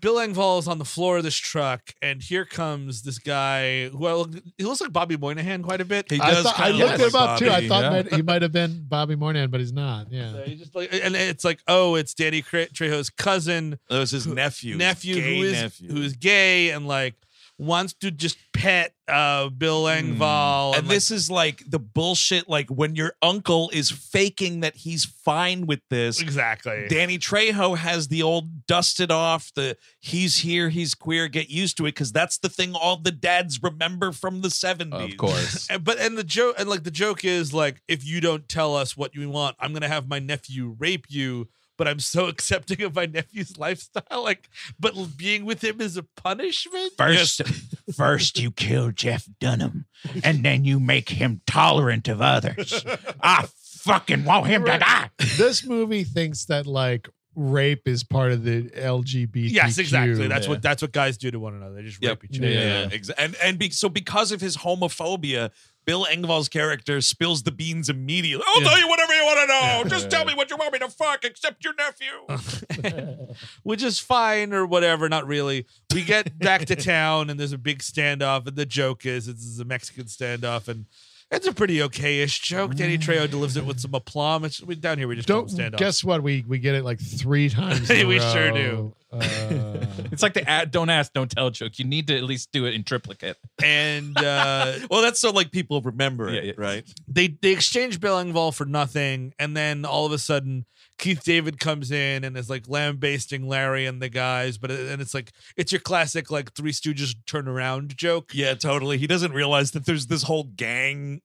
Bill 0.00 0.16
Engvall 0.16 0.58
is 0.58 0.68
on 0.68 0.78
the 0.78 0.84
floor 0.84 1.18
of 1.18 1.22
this 1.24 1.36
truck, 1.36 1.94
and 2.02 2.22
here 2.22 2.44
comes 2.44 3.02
this 3.02 3.18
guy 3.18 3.88
who 3.88 4.06
I 4.06 4.14
look, 4.14 4.30
he 4.56 4.64
looks 4.64 4.80
like 4.80 4.92
Bobby 4.92 5.16
Moynihan 5.16 5.62
quite 5.62 5.80
a 5.80 5.84
bit. 5.84 6.10
He 6.10 6.20
I, 6.20 6.30
does 6.30 6.44
thought, 6.44 6.58
I 6.58 6.70
looked 6.70 6.98
look 6.98 7.12
him 7.12 7.20
like 7.20 7.28
up 7.30 7.38
too. 7.38 7.50
I 7.50 7.68
thought 7.68 7.82
yeah. 7.84 7.90
might, 7.90 8.12
he 8.12 8.22
might 8.22 8.42
have 8.42 8.52
been 8.52 8.84
Bobby 8.88 9.16
Moynihan, 9.16 9.50
but 9.50 9.60
he's 9.60 9.72
not. 9.72 10.10
Yeah. 10.10 10.32
So 10.32 10.42
he 10.42 10.54
just 10.56 10.74
like, 10.74 10.92
and 10.92 11.14
it's 11.14 11.44
like, 11.44 11.60
oh, 11.68 11.94
it's 11.94 12.14
Danny 12.14 12.42
Cre- 12.42 12.70
Trejo's 12.72 13.10
cousin, 13.10 13.78
It 13.90 13.98
was 13.98 14.10
his 14.10 14.26
nephew. 14.26 14.76
nephew 14.76 15.16
Gay 15.16 15.36
who 15.38 15.44
is 15.44 15.52
nephew. 15.52 15.90
who 15.90 16.02
is 16.02 16.16
gay 16.16 16.70
and 16.70 16.86
like 16.86 17.14
wants 17.58 17.94
to 17.94 18.10
just 18.10 18.36
pet 18.52 18.94
uh 19.08 19.48
Bill 19.48 19.84
Engvall. 19.84 20.72
Hmm. 20.72 20.78
and 20.78 20.88
like, 20.88 20.94
this 20.94 21.10
is 21.10 21.30
like 21.30 21.62
the 21.68 21.78
bullshit 21.78 22.48
like 22.48 22.68
when 22.70 22.96
your 22.96 23.14
uncle 23.22 23.70
is 23.72 23.90
faking 23.90 24.60
that 24.60 24.76
he's 24.76 25.04
fine 25.04 25.66
with 25.66 25.80
this 25.88 26.20
exactly. 26.20 26.86
danny 26.88 27.18
trejo 27.18 27.76
has 27.76 28.08
the 28.08 28.22
old 28.22 28.66
dusted 28.66 29.10
off 29.10 29.52
the 29.54 29.76
he's 30.00 30.38
here 30.38 30.68
he's 30.68 30.94
queer 30.94 31.28
get 31.28 31.48
used 31.48 31.76
to 31.76 31.84
it 31.84 31.94
because 31.94 32.12
that's 32.12 32.38
the 32.38 32.48
thing 32.48 32.74
all 32.74 32.96
the 32.96 33.12
dads 33.12 33.62
remember 33.62 34.12
from 34.12 34.40
the 34.40 34.48
70s 34.48 35.12
Of 35.12 35.16
course. 35.16 35.68
And, 35.76 35.84
but 35.84 35.98
and 35.98 36.16
the 36.16 36.24
joke 36.24 36.56
and 36.58 36.68
like 36.68 36.84
the 36.84 36.90
joke 36.90 37.24
is 37.24 37.52
like 37.52 37.82
if 37.88 38.04
you 38.06 38.20
don't 38.20 38.48
tell 38.48 38.76
us 38.76 38.96
what 38.96 39.14
you 39.14 39.28
want, 39.30 39.56
I'm 39.58 39.72
gonna 39.72 39.88
have 39.88 40.08
my 40.08 40.18
nephew 40.18 40.76
rape 40.78 41.06
you. 41.08 41.48
But 41.76 41.88
I'm 41.88 42.00
so 42.00 42.26
accepting 42.28 42.82
of 42.82 42.94
my 42.94 43.06
nephew's 43.06 43.56
lifestyle. 43.58 44.22
Like, 44.22 44.48
but 44.78 44.94
being 45.16 45.44
with 45.44 45.62
him 45.62 45.80
is 45.80 45.96
a 45.96 46.02
punishment. 46.02 46.92
First, 46.96 47.42
first 47.96 48.38
you 48.38 48.50
kill 48.50 48.90
Jeff 48.92 49.26
Dunham, 49.40 49.86
and 50.24 50.44
then 50.44 50.64
you 50.64 50.80
make 50.80 51.10
him 51.10 51.40
tolerant 51.46 52.08
of 52.08 52.20
others. 52.22 52.84
I 53.22 53.46
fucking 53.80 54.24
want 54.24 54.46
him 54.46 54.64
to 54.64 54.78
die. 54.78 55.10
this 55.36 55.64
movie 55.64 56.04
thinks 56.04 56.46
that 56.46 56.66
like 56.66 57.08
rape 57.38 57.86
is 57.86 58.02
part 58.02 58.32
of 58.32 58.42
the 58.44 58.62
LGBT. 58.70 59.28
Yes, 59.34 59.76
exactly. 59.78 60.26
That's 60.26 60.46
Yeah. 60.46 60.50
what 60.52 60.62
that's 60.62 60.80
what 60.80 60.92
guys 60.92 61.18
do 61.18 61.30
to 61.30 61.38
one 61.38 61.54
another. 61.54 61.74
They 61.76 61.82
just 61.82 62.02
Yep. 62.02 62.22
rape 62.22 62.30
each 62.30 62.38
other. 62.40 62.48
yeah, 62.48 62.88
Yeah. 62.90 62.98
yeah. 63.06 63.14
And 63.18 63.36
and 63.42 63.58
be, 63.58 63.68
so 63.70 63.88
because 63.90 64.32
of 64.32 64.40
his 64.40 64.56
homophobia 64.56 65.50
bill 65.86 66.06
engvall's 66.10 66.48
character 66.48 67.00
spills 67.00 67.44
the 67.44 67.52
beans 67.52 67.88
immediately 67.88 68.44
i'll 68.48 68.62
Yeah. 68.62 68.68
tell 68.68 68.78
you 68.78 68.88
whatever 68.88 69.14
you 69.14 69.24
want 69.24 69.38
to 69.40 69.46
know 69.46 69.88
just 69.88 70.10
tell 70.10 70.24
me 70.24 70.34
what 70.34 70.50
you 70.50 70.56
want 70.56 70.72
me 70.72 70.78
to 70.80 70.88
fuck 70.88 71.24
except 71.24 71.64
your 71.64 71.74
nephew 71.74 72.06
which 73.62 73.82
is 73.82 73.98
fine 73.98 74.52
or 74.52 74.66
whatever. 74.66 75.08
Not 75.08 75.26
really. 75.26 75.66
We 75.94 76.02
get 76.04 76.38
back 76.38 76.64
to 76.66 76.76
town 76.94 77.30
and 77.30 77.38
there's 77.38 77.52
a 77.52 77.58
big 77.58 77.78
standoff, 77.80 78.46
and 78.46 78.56
the 78.56 78.66
joke 78.66 79.06
is 79.06 79.28
it's 79.28 79.58
a 79.58 79.64
Mexican 79.64 80.04
standoff, 80.04 80.68
and 80.68 80.86
It's 81.30 81.46
a 81.46 81.52
pretty 81.52 81.82
okay-ish 81.82 82.38
joke. 82.40 82.76
Danny 82.76 82.98
Trejo 82.98 83.28
delivers 83.28 83.56
it 83.56 83.66
with 83.66 83.80
some 83.80 83.92
aplomb. 83.94 84.44
It's, 84.44 84.62
we, 84.62 84.76
down 84.76 84.96
here, 84.98 85.08
we 85.08 85.16
just 85.16 85.26
don't, 85.26 85.40
Don't 85.40 85.48
stand 85.50 85.74
up. 85.74 85.78
guess 85.80 86.04
what 86.04 86.22
we 86.22 86.44
we 86.46 86.58
get 86.60 86.76
it 86.76 86.84
like 86.84 87.00
three 87.00 87.48
times. 87.50 87.90
in 87.90 88.04
a 88.06 88.08
We 88.08 88.20
sure 88.20 88.52
row. 88.54 88.94
Uh, 89.12 89.86
It's 90.12 90.22
like 90.22 90.34
the 90.34 90.48
ad, 90.48 90.70
don't 90.70 90.88
ask, 90.88 91.12
don't 91.12 91.30
tell 91.30 91.50
joke. 91.50 91.78
You 91.80 91.84
need 91.84 92.06
to 92.08 92.16
at 92.16 92.22
least 92.22 92.52
do 92.52 92.64
it 92.64 92.74
in 92.74 92.84
triplicate. 92.84 93.36
and 93.62 94.16
uh, 94.16 94.74
Well, 94.90 95.02
that's 95.02 95.18
so 95.18 95.30
like 95.32 95.50
people 95.50 95.80
remember 95.82 96.28
it, 96.28 96.34
Yeah, 96.34 96.40
yeah. 96.42 96.52
right? 96.56 96.84
they 97.08 97.28
they 97.28 97.50
exchange 97.50 98.00
Bill 98.00 98.16
Engvall 98.22 98.54
for 98.54 98.64
nothing, 98.64 99.34
and 99.38 99.56
then 99.56 99.84
all 99.84 100.06
of 100.06 100.12
a 100.12 100.18
sudden 100.18 100.64
Keith 100.98 101.22
David 101.24 101.60
comes 101.60 101.90
in 101.90 102.24
and 102.24 102.36
is 102.36 102.48
like 102.48 102.68
lambasting 102.68 103.46
Larry 103.46 103.86
and 103.86 104.00
the 104.00 104.08
guys, 104.08 104.58
but 104.58 104.70
uh, 104.70 104.74
and 104.74 105.02
it's 105.02 105.14
like 105.14 105.32
it's 105.56 105.72
your 105.72 105.80
classic 105.80 106.30
like 106.30 106.52
Three 106.52 106.72
Stooges 106.72 107.14
turn 107.26 107.48
around 107.48 107.96
joke. 107.96 108.30
Yeah, 108.32 108.54
totally. 108.54 108.98
He 108.98 109.06
doesn't 109.06 109.32
realize 109.32 109.72
that 109.72 109.84
there's 109.86 110.06
this 110.06 110.22
whole 110.22 110.44
gang. 110.44 111.20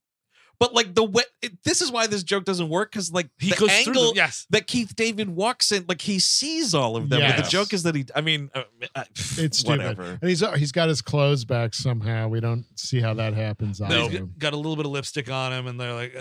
But 0.62 0.76
like 0.76 0.94
the 0.94 1.04
way, 1.04 1.24
it, 1.42 1.64
this 1.64 1.82
is 1.82 1.92
why 1.92 2.06
this 2.06 2.22
joke 2.22 2.46
doesn't 2.46 2.70
work 2.70 2.92
because 2.92 3.12
like 3.12 3.30
He 3.40 3.50
the 3.50 3.56
goes 3.56 3.70
through 3.82 3.94
angle 3.94 4.06
them. 4.10 4.18
Yes, 4.18 4.46
that 4.52 4.68
Keith 4.68 4.96
David 4.96 5.28
walks 5.28 5.72
in, 5.72 5.86
like 5.88 6.02
he 6.02 6.20
sees 6.20 6.76
all 6.76 6.96
of 6.96 7.10
them. 7.10 7.20
But 7.20 7.44
the 7.44 7.50
joke 7.50 7.74
is 7.74 7.82
that 7.82 7.96
he, 7.96 8.06
I 8.16 8.22
mean, 8.22 8.52
uh, 8.54 8.62
uh, 8.94 9.04
it's 9.40 9.58
stupid. 9.58 9.80
whatever. 9.80 10.20
And 10.22 10.30
he's 10.30 10.48
he's 10.58 10.72
got 10.72 10.88
his 10.88 11.02
clothes 11.02 11.46
back 11.46 11.74
somehow. 11.74 12.28
We 12.28 12.42
don't 12.42 12.66
see 12.76 13.00
how 13.02 13.16
that 13.16 13.34
happens. 13.34 13.82
No, 13.82 14.06
either. 14.06 14.20
got- 14.20 14.38
got 14.38 14.54
a 14.54 14.58
little 14.58 14.76
bit 14.76 14.86
of 14.86 14.92
lipstick 14.92 15.32
on 15.32 15.52
him, 15.52 15.66
and 15.66 15.80
they're 15.80 15.96
like, 15.96 16.16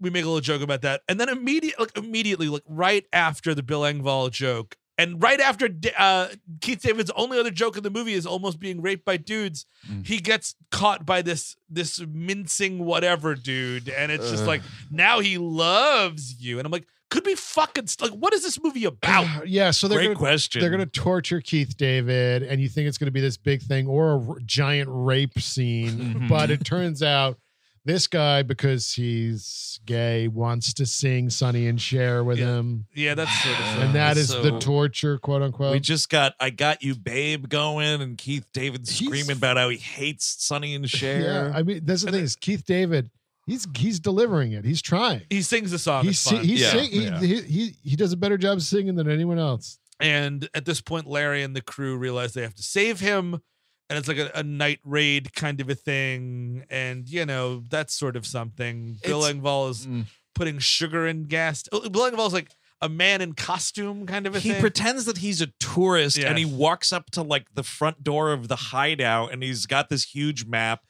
we 0.00 0.08
make 0.08 0.24
a 0.24 0.26
little 0.26 0.40
joke 0.40 0.62
about 0.62 0.80
that, 0.80 1.02
and 1.06 1.20
then 1.20 1.28
immediately, 1.28 1.74
like 1.84 1.98
immediately, 1.98 2.48
like 2.48 2.62
right 2.66 3.04
after 3.12 3.54
the 3.54 3.62
Bill 3.62 3.82
Engvall 3.82 4.30
joke, 4.30 4.78
and 4.98 5.22
right 5.22 5.40
after 5.40 5.68
uh, 5.98 6.28
Keith 6.60 6.80
David's 6.82 7.10
only 7.16 7.38
other 7.38 7.50
joke 7.50 7.76
in 7.76 7.82
the 7.82 7.90
movie 7.90 8.14
is 8.14 8.26
almost 8.26 8.58
being 8.60 8.80
raped 8.80 9.04
by 9.04 9.16
dudes, 9.16 9.66
Mm. 9.90 10.04
he 10.06 10.18
gets 10.18 10.54
caught 10.70 11.06
by 11.06 11.22
this 11.22 11.56
this 11.68 12.00
mincing 12.12 12.84
whatever 12.84 13.34
dude, 13.34 13.88
and 13.88 14.10
it's 14.10 14.30
just 14.30 14.44
like 14.46 14.62
now 14.90 15.20
he 15.20 15.38
loves 15.38 16.40
you, 16.40 16.58
and 16.58 16.66
I'm 16.66 16.72
like, 16.72 16.86
could 17.08 17.22
be 17.22 17.36
fucking 17.36 17.86
st- 17.86 18.10
like, 18.10 18.18
what 18.20 18.34
is 18.34 18.42
this 18.42 18.60
movie 18.62 18.84
about? 18.92 19.46
yeah, 19.48 19.70
so 19.70 19.86
they're 19.86 19.98
Great 19.98 20.06
gonna, 20.08 20.18
question. 20.18 20.60
they're 20.60 20.70
gonna 20.70 20.86
torture 20.86 21.40
Keith 21.40 21.76
David, 21.76 22.42
and 22.42 22.60
you 22.60 22.68
think 22.68 22.88
it's 22.88 22.98
gonna 22.98 23.12
be 23.12 23.20
this 23.20 23.36
big 23.36 23.62
thing 23.62 23.86
or 23.86 24.12
a 24.12 24.28
r- 24.30 24.36
giant 24.44 24.88
rape 24.90 25.38
scene, 25.38 26.26
but 26.28 26.50
it 26.50 26.64
turns 26.64 27.02
out 27.02 27.38
this 27.86 28.06
guy, 28.06 28.42
because 28.42 28.92
he's 28.92 29.80
gay, 29.86 30.28
wants 30.28 30.74
to 30.74 30.84
sing 30.84 31.30
Sonny 31.30 31.66
and 31.68 31.80
Cher 31.80 32.22
with 32.24 32.38
Yeah. 32.38 32.56
him, 32.58 32.86
Yeah, 32.94 33.14
that's 33.14 33.42
sort 33.42 33.58
of, 33.58 33.82
and 33.82 33.94
that 33.94 34.16
is 34.16 34.28
the 34.28 34.58
torture, 34.58 35.18
quote 35.18 35.42
unquote. 35.42 35.72
we 35.72 35.80
just 35.80 36.08
got 36.10 36.34
I 36.40 36.50
got 36.50 36.82
you 36.82 36.94
babe 36.94 37.48
going 37.48 38.02
and 38.02 38.18
Keith 38.18 38.46
David 38.52 38.86
He's- 38.88 38.98
screaming 39.06 39.36
about 39.38 39.56
how 39.56 39.68
he 39.68 39.78
hates 39.78 40.36
Sonny 40.44 40.74
and 40.74 40.88
Cher. 40.90 41.20
yeah, 41.22 41.52
I 41.56 41.62
mean, 41.62 41.80
that's 41.84 42.02
the 42.04 42.10
thing 42.12 42.22
is 42.24 42.36
Keith 42.36 42.64
David. 42.66 43.10
He's 43.46 43.66
he's 43.76 44.00
delivering 44.00 44.52
it. 44.52 44.64
He's 44.64 44.82
trying. 44.82 45.22
he 45.30 45.40
sings 45.40 45.70
the 45.70 45.78
song. 45.78 46.02
He 46.02 46.10
it's 46.10 46.18
si- 46.18 46.34
fun. 46.36 46.44
he, 46.44 46.54
Yeah, 46.60 46.70
sing, 46.72 46.90
he, 46.90 47.04
yeah. 47.04 47.20
he 47.20 47.40
he 47.42 47.76
he 47.84 47.96
does 47.96 48.12
a 48.12 48.16
better 48.16 48.36
job 48.36 48.60
singing 48.60 48.96
than 48.96 49.08
anyone 49.08 49.38
else. 49.38 49.78
And 50.00 50.48
at 50.52 50.64
this 50.64 50.80
point, 50.80 51.06
Larry 51.06 51.42
and 51.44 51.54
the 51.54 51.62
crew 51.62 51.96
realize 51.96 52.34
they 52.34 52.42
have 52.42 52.54
to 52.56 52.62
save 52.62 52.98
him. 53.00 53.40
And 53.88 53.98
it's 53.98 54.08
like 54.08 54.18
a, 54.18 54.30
a 54.34 54.42
night 54.42 54.80
raid 54.84 55.32
kind 55.34 55.60
of 55.60 55.68
a 55.70 55.74
thing. 55.74 56.64
And, 56.70 57.08
you 57.08 57.24
know, 57.24 57.62
that's 57.70 57.94
sort 57.94 58.16
of 58.16 58.26
something. 58.26 58.98
Bill 59.04 59.24
It's- 59.24 59.32
Engvall 59.40 59.70
is 59.70 59.86
Mm. 59.86 60.06
putting 60.34 60.58
sugar 60.58 61.06
in 61.06 61.24
gas. 61.24 61.64
Oh, 61.72 61.88
Bill 61.88 62.10
Engvall's 62.10 62.32
like 62.32 62.50
a 62.82 62.88
man 62.90 63.20
in 63.22 63.32
costume 63.32 64.04
kind 64.06 64.26
of 64.26 64.34
a 64.34 64.38
he 64.40 64.48
thing. 64.50 64.56
He 64.56 64.60
pretends 64.60 65.04
that 65.06 65.18
he's 65.18 65.40
a 65.40 65.46
tourist 65.60 66.18
and 66.18 66.36
he 66.36 66.44
walks 66.44 66.92
up 66.92 67.10
to 67.12 67.22
like 67.22 67.46
the 67.54 67.62
front 67.62 68.04
door 68.04 68.32
of 68.32 68.48
the 68.48 68.56
hideout 68.56 69.32
and 69.32 69.42
he's 69.42 69.64
got 69.66 69.88
this 69.88 70.04
huge 70.04 70.44
map 70.46 70.80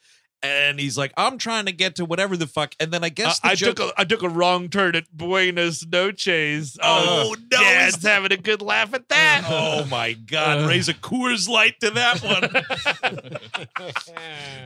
and 0.43 0.79
he's 0.79 0.97
like 0.97 1.11
i'm 1.17 1.37
trying 1.37 1.65
to 1.65 1.71
get 1.71 1.95
to 1.95 2.05
whatever 2.05 2.37
the 2.37 2.47
fuck 2.47 2.75
and 2.79 2.91
then 2.91 3.03
i 3.03 3.07
Uh, 3.07 3.09
guess 3.09 3.39
the 3.39 3.47
I 3.47 3.55
joke, 3.55 3.75
took 3.77 3.91
a 3.97 4.01
I 4.01 4.03
took 4.03 4.21
a 4.23 4.29
wrong 4.29 4.69
turn 4.69 4.95
at 4.95 5.05
Buenos 5.11 5.85
Noches. 5.85 6.77
Oh, 6.81 7.33
Uh, 7.33 7.35
no, 7.51 7.57
he's- 7.57 8.03
having 8.03 8.31
a 8.31 8.37
good 8.37 8.61
laugh 8.61 8.93
at 8.93 9.07
that. 9.09 9.45
oh 9.49 9.85
my 9.85 10.13
god 10.13 10.67
raise 10.69 10.89
a 10.89 10.93
coors 10.93 11.47
light 11.49 11.79
to 11.81 11.89
that 11.91 12.21
one 12.23 12.41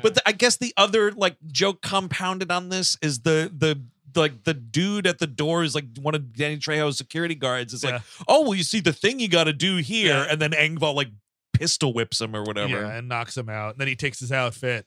but 0.01 0.15
the, 0.15 0.21
i 0.25 0.31
guess 0.31 0.57
the 0.57 0.73
other 0.77 1.11
like 1.11 1.35
joke 1.47 1.81
compounded 1.81 2.51
on 2.51 2.69
this 2.69 2.97
is 3.01 3.21
the 3.21 3.51
the 3.55 3.81
like 4.19 4.43
the 4.43 4.53
dude 4.53 5.07
at 5.07 5.19
the 5.19 5.27
door 5.27 5.63
is 5.63 5.73
like 5.73 5.85
one 6.01 6.13
of 6.13 6.33
Danny 6.35 6.57
Trejo's 6.57 6.97
security 6.97 7.33
guards. 7.33 7.73
It's 7.73 7.81
Yeah. 7.81 7.91
like, 7.91 8.01
oh 8.27 8.41
well, 8.41 8.55
you 8.55 8.63
see 8.63 8.81
the 8.81 8.91
thing 8.91 9.21
you 9.21 9.29
got 9.29 9.45
to 9.45 9.53
do 9.53 9.77
here, 9.77 10.15
Yeah. 10.17 10.25
and 10.29 10.41
then 10.41 10.51
Engvall 10.51 10.95
like 10.95 11.07
pistol 11.53 11.93
whips 11.93 12.19
him 12.19 12.35
or 12.35 12.43
whatever. 12.43 12.81
Yeah, 12.81 12.97
and 12.97 13.07
knocks 13.07 13.37
him 13.37 13.47
out. 13.47 13.75
And 13.75 13.79
then 13.79 13.87
he 13.87 13.95
takes 13.95 14.19
his 14.19 14.29
outfit. 14.33 14.85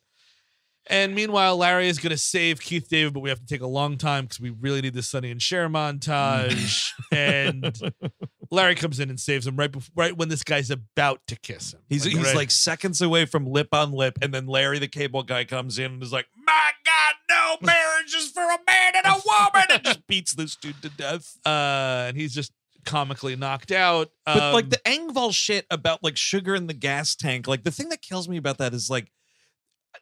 And 0.89 1.15
meanwhile, 1.15 1.56
Larry 1.56 1.89
is 1.89 1.98
going 1.98 2.11
to 2.11 2.19
save 2.19 2.61
Keith 2.61 2.89
David, 2.89 3.15
but 3.15 3.20
we 3.20 3.31
have 3.31 3.40
to 3.40 3.47
take 3.47 3.62
a 3.62 3.66
long 3.66 3.97
time 3.97 4.24
because 4.24 4.39
we 4.40 4.51
really 4.51 4.82
need 4.82 4.93
this 4.94 5.09
Sonny 5.09 5.31
and 5.31 5.40
Cher 5.40 5.69
montage. 5.69 6.90
and 7.11 7.74
Larry 8.51 8.74
comes 8.74 9.01
in 9.01 9.09
and 9.09 9.19
saves 9.19 9.47
him 9.47 9.56
right 9.56 9.73
before, 9.73 9.93
right 9.97 10.16
when 10.16 10.28
this 10.28 10.44
guy's 10.44 10.70
about 10.70 11.20
to 11.28 11.36
kiss 11.36 11.73
him. 11.73 11.81
He's 11.89 12.05
he's 12.05 12.19
right- 12.19 12.36
like 12.36 12.51
seconds 12.51 13.01
away 13.01 13.24
from 13.24 13.47
lip 13.47 13.69
on 13.73 13.93
lip, 13.93 14.19
and 14.20 14.32
then 14.35 14.47
Larry 14.47 14.78
the 14.78 14.89
cable 14.89 15.23
guy 15.23 15.44
comes 15.44 15.78
in 15.78 15.93
and 15.93 16.02
is 16.02 16.12
like, 16.12 16.27
"My 16.36 16.70
God, 16.85 17.15
no 17.31 17.56
marriage 17.66 18.15
is 18.15 18.28
for 18.31 18.43
a 18.43 18.59
man 18.66 18.93
and 18.97 19.06
a 19.06 19.20
woman," 19.24 19.65
and 19.70 19.85
just 19.85 20.06
beats 20.06 20.35
this 20.35 20.55
dude 20.56 20.81
to 20.82 20.90
death. 20.90 21.39
uh, 21.47 22.05
and 22.09 22.16
he's 22.16 22.35
just 22.35 22.52
comically 22.85 23.35
knocked 23.36 23.73
out. 23.73 24.11
But 24.27 24.43
Um, 24.43 24.52
like 24.52 24.69
the 24.69 24.81
Engvall 24.85 25.35
shit 25.35 25.65
about 25.70 26.05
like 26.05 26.19
sugar 26.19 26.55
in 26.55 26.66
the 26.66 26.74
gas 26.74 27.16
tank, 27.16 27.48
like 27.48 27.65
the 27.65 27.70
thing 27.70 27.89
that 27.89 28.02
kills 28.02 28.28
me 28.28 28.36
about 28.36 28.59
that 28.59 28.74
is 28.74 28.90
like 28.90 29.11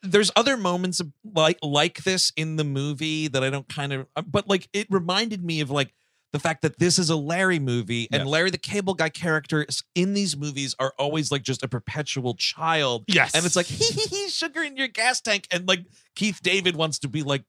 there's 0.02 0.30
other 0.36 0.56
moments 0.56 1.00
of, 1.00 1.12
like 1.24 1.58
like 1.62 2.02
this 2.04 2.32
in 2.36 2.56
the 2.56 2.64
movie 2.64 3.28
that 3.28 3.42
I 3.44 3.50
don't 3.50 3.68
kind 3.68 3.92
of 3.92 4.06
uh, 4.16 4.22
but 4.22 4.48
like 4.48 4.68
it 4.72 4.86
reminded 4.90 5.44
me 5.44 5.60
of 5.60 5.70
like 5.70 5.92
the 6.32 6.38
fact 6.38 6.62
that 6.62 6.78
this 6.78 6.98
is 6.98 7.10
a 7.10 7.16
Larry 7.16 7.58
movie 7.58 8.08
and 8.10 8.22
Yeah. 8.22 8.28
Larry 8.28 8.50
the 8.50 8.56
cable 8.58 8.94
guy 8.94 9.10
characters 9.10 9.82
in 9.94 10.14
these 10.14 10.34
movies 10.36 10.74
are 10.78 10.94
always 10.98 11.30
like 11.30 11.42
just 11.42 11.62
a 11.62 11.68
perpetual 11.68 12.34
child. 12.34 13.04
Yes, 13.06 13.34
and 13.34 13.44
it's 13.44 13.54
like 13.56 13.66
hee 13.80 13.84
hee 13.84 14.06
hee 14.08 14.28
sugar 14.30 14.62
in 14.62 14.76
your 14.76 14.88
gas 14.88 15.20
tank. 15.20 15.46
And 15.50 15.68
like 15.68 15.84
Keith 16.16 16.40
David 16.42 16.74
wants 16.76 16.98
to 17.00 17.08
be 17.08 17.22
like 17.22 17.44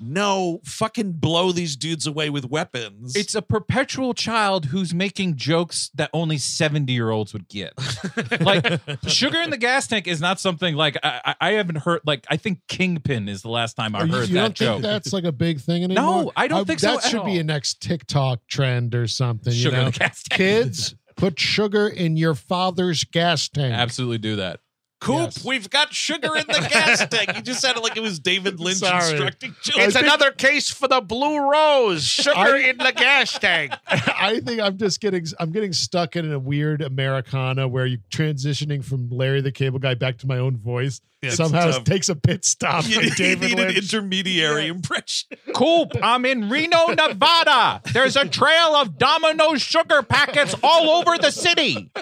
no 0.00 0.60
fucking 0.64 1.12
blow 1.12 1.52
these 1.52 1.76
dudes 1.76 2.06
away 2.06 2.30
with 2.30 2.46
weapons 2.48 3.14
It's 3.14 3.34
a 3.34 3.42
perpetual 3.42 4.14
child 4.14 4.66
who's 4.66 4.94
making 4.94 5.36
jokes 5.36 5.90
that 5.94 6.10
only 6.12 6.38
70 6.38 6.92
year 6.92 7.10
olds 7.10 7.32
would 7.32 7.48
get. 7.48 7.72
like, 8.40 8.80
sugar 9.06 9.38
in 9.40 9.50
the 9.50 9.56
gas 9.58 9.86
tank 9.86 10.06
is 10.06 10.20
not 10.20 10.40
something 10.40 10.74
like 10.74 10.96
I, 11.02 11.20
I 11.24 11.34
I 11.40 11.52
haven't 11.52 11.76
heard. 11.78 12.00
Like, 12.06 12.24
I 12.28 12.36
think 12.36 12.60
Kingpin 12.68 13.28
is 13.28 13.42
the 13.42 13.50
last 13.50 13.74
time 13.74 13.94
I 13.94 14.04
you, 14.04 14.12
heard 14.12 14.28
you 14.28 14.34
that 14.34 14.40
don't 14.42 14.54
joke. 14.54 14.72
think 14.76 14.82
that's 14.84 15.12
like 15.12 15.24
a 15.24 15.32
big 15.32 15.60
thing 15.60 15.84
anymore? 15.84 16.04
No, 16.24 16.32
I 16.36 16.48
don't 16.48 16.60
Uh, 16.60 16.64
think 16.64 16.80
so 16.80 16.88
That 16.94 17.04
at 17.04 17.10
should 17.10 17.24
be 17.24 17.38
a 17.38 17.44
next 17.44 17.80
TikTok 17.80 18.46
trend 18.46 18.94
or 18.94 19.06
something. 19.06 19.52
sugar 19.52 19.68
you 19.76 19.82
know? 19.82 19.86
in 19.88 19.92
the 19.92 19.98
gas 19.98 20.22
tank. 20.22 20.38
Kids, 20.38 20.94
put 21.16 21.38
sugar 21.38 21.88
in 21.88 22.16
your 22.16 22.34
father's 22.34 23.04
gas 23.04 23.48
tank. 23.48 23.74
absolutely 23.74 24.18
do 24.18 24.36
that. 24.36 24.60
Coop, 25.00 25.16
Yes. 25.34 25.44
we've 25.44 25.70
got 25.70 25.94
sugar 25.94 26.36
in 26.36 26.46
the 26.46 26.68
gas 26.70 27.06
tank. 27.10 27.34
You 27.34 27.42
just 27.42 27.60
sounded 27.62 27.80
like 27.80 27.96
it 27.96 28.00
was 28.00 28.20
David 28.20 28.60
Lynch 28.60 28.78
Sorry. 28.78 29.10
instructing 29.12 29.56
children. 29.62 29.86
it's 29.88 29.96
another 29.96 30.30
case 30.30 30.68
for 30.68 30.88
the 30.88 31.00
blue 31.00 31.38
rose. 31.50 32.04
Sugar 32.04 32.34
I- 32.36 32.58
in 32.70 32.76
the 32.76 32.92
gas 32.94 33.38
tank. 33.38 33.72
I 33.88 34.40
think 34.40 34.60
I'm 34.60 34.76
just 34.76 35.00
getting 35.00 35.24
I'm 35.38 35.52
getting 35.52 35.72
stuck 35.72 36.16
in 36.16 36.30
a 36.30 36.38
weird 36.38 36.82
Americana 36.82 37.66
where 37.66 37.86
you're 37.86 38.00
transitioning 38.12 38.84
from 38.84 39.08
Larry 39.10 39.40
the 39.40 39.52
Cable 39.52 39.78
Guy 39.78 39.94
back 39.94 40.18
to 40.18 40.26
my 40.26 40.36
own 40.38 40.58
voice 40.58 41.00
Yeah, 41.22 41.30
somehow 41.30 41.68
it's 41.68 41.78
takes 41.80 42.08
a 42.10 42.14
pit 42.16 42.44
stop. 42.44 42.86
You, 42.86 42.96
from 42.96 43.04
you 43.04 43.10
David 43.12 43.50
need 43.50 43.58
an 43.58 43.66
Lynch. 43.68 43.78
intermediary 43.78 44.66
impression. 44.66 45.30
Coop, 45.54 45.92
I'm 46.02 46.26
in 46.26 46.50
Reno, 46.50 46.88
Nevada. 46.88 47.80
There's 47.92 48.16
a 48.16 48.28
trail 48.28 48.76
of 48.76 48.98
Domino's 48.98 49.62
sugar 49.62 50.02
packets 50.02 50.54
all 50.62 50.90
over 50.90 51.16
the 51.16 51.30
city. 51.30 51.90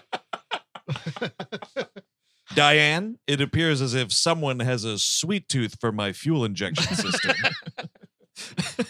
Diane, 2.54 3.18
it 3.26 3.40
appears 3.40 3.80
as 3.80 3.94
if 3.94 4.12
someone 4.12 4.60
has 4.60 4.84
a 4.84 4.98
sweet 4.98 5.48
tooth 5.48 5.76
for 5.80 5.92
my 5.92 6.12
fuel 6.12 6.44
injection 6.44 6.94
system. 6.94 7.36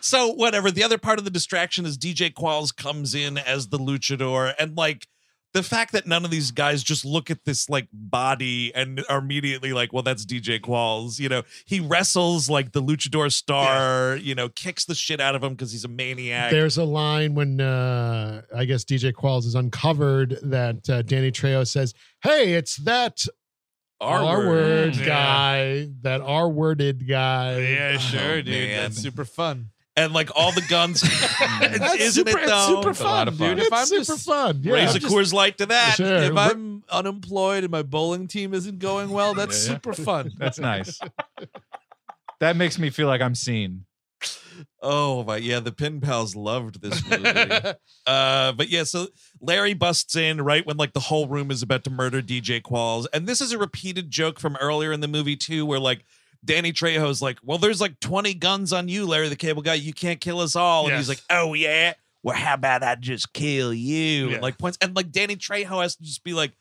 so, 0.00 0.32
whatever. 0.32 0.70
The 0.70 0.82
other 0.82 0.98
part 0.98 1.18
of 1.18 1.24
the 1.24 1.30
distraction 1.30 1.86
is 1.86 1.96
DJ 1.96 2.32
Qualls 2.32 2.74
comes 2.74 3.14
in 3.14 3.38
as 3.38 3.68
the 3.68 3.78
luchador, 3.78 4.54
and 4.58 4.76
like 4.76 5.06
the 5.54 5.62
fact 5.62 5.92
that 5.92 6.06
none 6.06 6.24
of 6.24 6.30
these 6.30 6.50
guys 6.50 6.82
just 6.82 7.04
look 7.04 7.30
at 7.30 7.44
this 7.44 7.70
like 7.70 7.88
body 7.92 8.74
and 8.74 9.02
are 9.08 9.18
immediately 9.18 9.72
like, 9.72 9.92
well, 9.92 10.02
that's 10.02 10.26
DJ 10.26 10.60
Qualls. 10.60 11.18
You 11.20 11.28
know, 11.28 11.42
he 11.64 11.80
wrestles 11.80 12.50
like 12.50 12.72
the 12.72 12.82
luchador 12.82 13.32
star, 13.32 14.16
you 14.16 14.34
know, 14.34 14.48
kicks 14.50 14.84
the 14.84 14.94
shit 14.96 15.20
out 15.20 15.34
of 15.36 15.42
him 15.42 15.52
because 15.54 15.70
he's 15.72 15.84
a 15.84 15.88
maniac. 15.88 16.50
There's 16.50 16.76
a 16.76 16.84
line 16.84 17.34
when 17.34 17.60
uh, 17.60 18.42
I 18.54 18.64
guess 18.66 18.84
DJ 18.84 19.12
Qualls 19.12 19.46
is 19.46 19.54
uncovered 19.54 20.38
that 20.42 20.90
uh, 20.90 21.02
Danny 21.02 21.30
Trejo 21.30 21.66
says, 21.66 21.94
"Hey, 22.22 22.54
it's 22.54 22.76
that 22.78 23.24
R 24.00 24.46
word 24.46 24.96
Yeah. 24.96 25.06
guy, 25.06 25.88
that 26.02 26.20
R 26.20 26.48
worded 26.48 27.08
guy." 27.08 27.58
Yeah, 27.58 27.96
sure, 27.98 28.20
Oh, 28.32 28.42
dude. 28.42 28.46
man. 28.68 28.82
That's 28.82 29.00
super 29.00 29.24
fun. 29.24 29.70
And 29.96 30.12
like 30.12 30.30
all 30.36 30.52
the 30.52 30.62
guns. 30.68 31.00
That's 31.60 31.94
Isn't 32.00 32.26
super, 32.26 32.38
it 32.38 32.42
it's 32.42 32.50
though? 32.50 32.66
super 32.76 32.90
It's 32.90 33.00
a 33.00 33.04
lot 33.04 33.18
fun, 33.26 33.28
of 33.28 33.36
fun. 33.38 33.48
dude. 33.50 33.58
If 33.60 33.64
It's 33.66 33.72
I'm 33.72 33.86
super 33.86 34.04
just- 34.04 34.26
fun. 34.26 34.60
Yeah, 34.62 34.72
Raise 34.72 34.90
I'm 34.90 34.96
a 34.96 34.98
just- 35.00 35.14
Coors 35.14 35.32
Light 35.32 35.58
to 35.58 35.66
that. 35.66 35.94
Sure. 35.96 36.16
If 36.22 36.36
I'm 36.36 36.82
unemployed 36.90 37.64
and 37.64 37.70
my 37.70 37.82
bowling 37.82 38.26
team 38.28 38.54
isn't 38.54 38.78
going 38.78 39.10
well, 39.10 39.34
that's 39.34 39.66
Yeah, 39.66 39.72
yeah. 39.72 39.76
super 39.76 39.92
fun. 39.94 40.32
That's 40.38 40.58
nice. 40.58 40.98
That 42.40 42.56
makes 42.56 42.78
me 42.78 42.90
feel 42.90 43.06
like 43.06 43.20
I'm 43.20 43.34
seen. 43.34 43.84
Oh 44.82 45.24
my 45.24 45.36
yeah, 45.38 45.60
the 45.60 45.72
Pin 45.72 46.00
Pals 46.00 46.36
loved 46.36 46.80
this 46.82 47.02
movie. 47.08 47.72
uh, 48.06 48.52
but 48.52 48.68
yeah, 48.68 48.84
so 48.84 49.06
Larry 49.40 49.72
busts 49.72 50.14
in 50.14 50.42
right 50.42 50.66
when 50.66 50.76
like 50.76 50.92
the 50.92 51.00
whole 51.00 51.26
room 51.26 51.50
is 51.50 51.62
about 51.62 51.84
to 51.84 51.90
murder 51.90 52.20
DJ 52.20 52.60
Qualls, 52.60 53.06
and 53.14 53.26
this 53.26 53.40
is 53.40 53.52
a 53.52 53.58
repeated 53.58 54.10
joke 54.10 54.38
from 54.38 54.56
earlier 54.60 54.92
in 54.92 55.00
the 55.00 55.08
movie 55.08 55.36
too, 55.36 55.64
where 55.64 55.78
like 55.80 56.04
Danny 56.44 56.72
Trejo's 56.72 57.22
like, 57.22 57.38
"Well, 57.42 57.58
there's 57.58 57.80
like 57.80 57.98
20 58.00 58.34
guns 58.34 58.72
on 58.72 58.88
you, 58.88 59.06
Larry 59.06 59.28
the 59.28 59.36
Cable 59.36 59.62
Guy. 59.62 59.74
You 59.74 59.92
can't 59.92 60.20
kill 60.20 60.40
us 60.40 60.54
all," 60.56 60.86
and 60.86 60.96
he's 60.96 61.08
like, 61.08 61.20
"Oh 61.30 61.54
yeah." 61.54 61.94
Well, 62.22 62.36
how 62.36 62.54
about 62.54 62.82
I 62.82 62.94
just 62.94 63.32
kill 63.34 63.72
you? 63.74 64.28
Yeah. 64.28 64.34
And 64.34 64.42
like 64.42 64.56
points, 64.58 64.78
and 64.80 64.96
like 64.96 65.10
Danny 65.12 65.36
Trejo 65.36 65.82
has 65.82 65.96
to 65.96 66.02
just 66.02 66.24
be 66.24 66.32
like, 66.32 66.52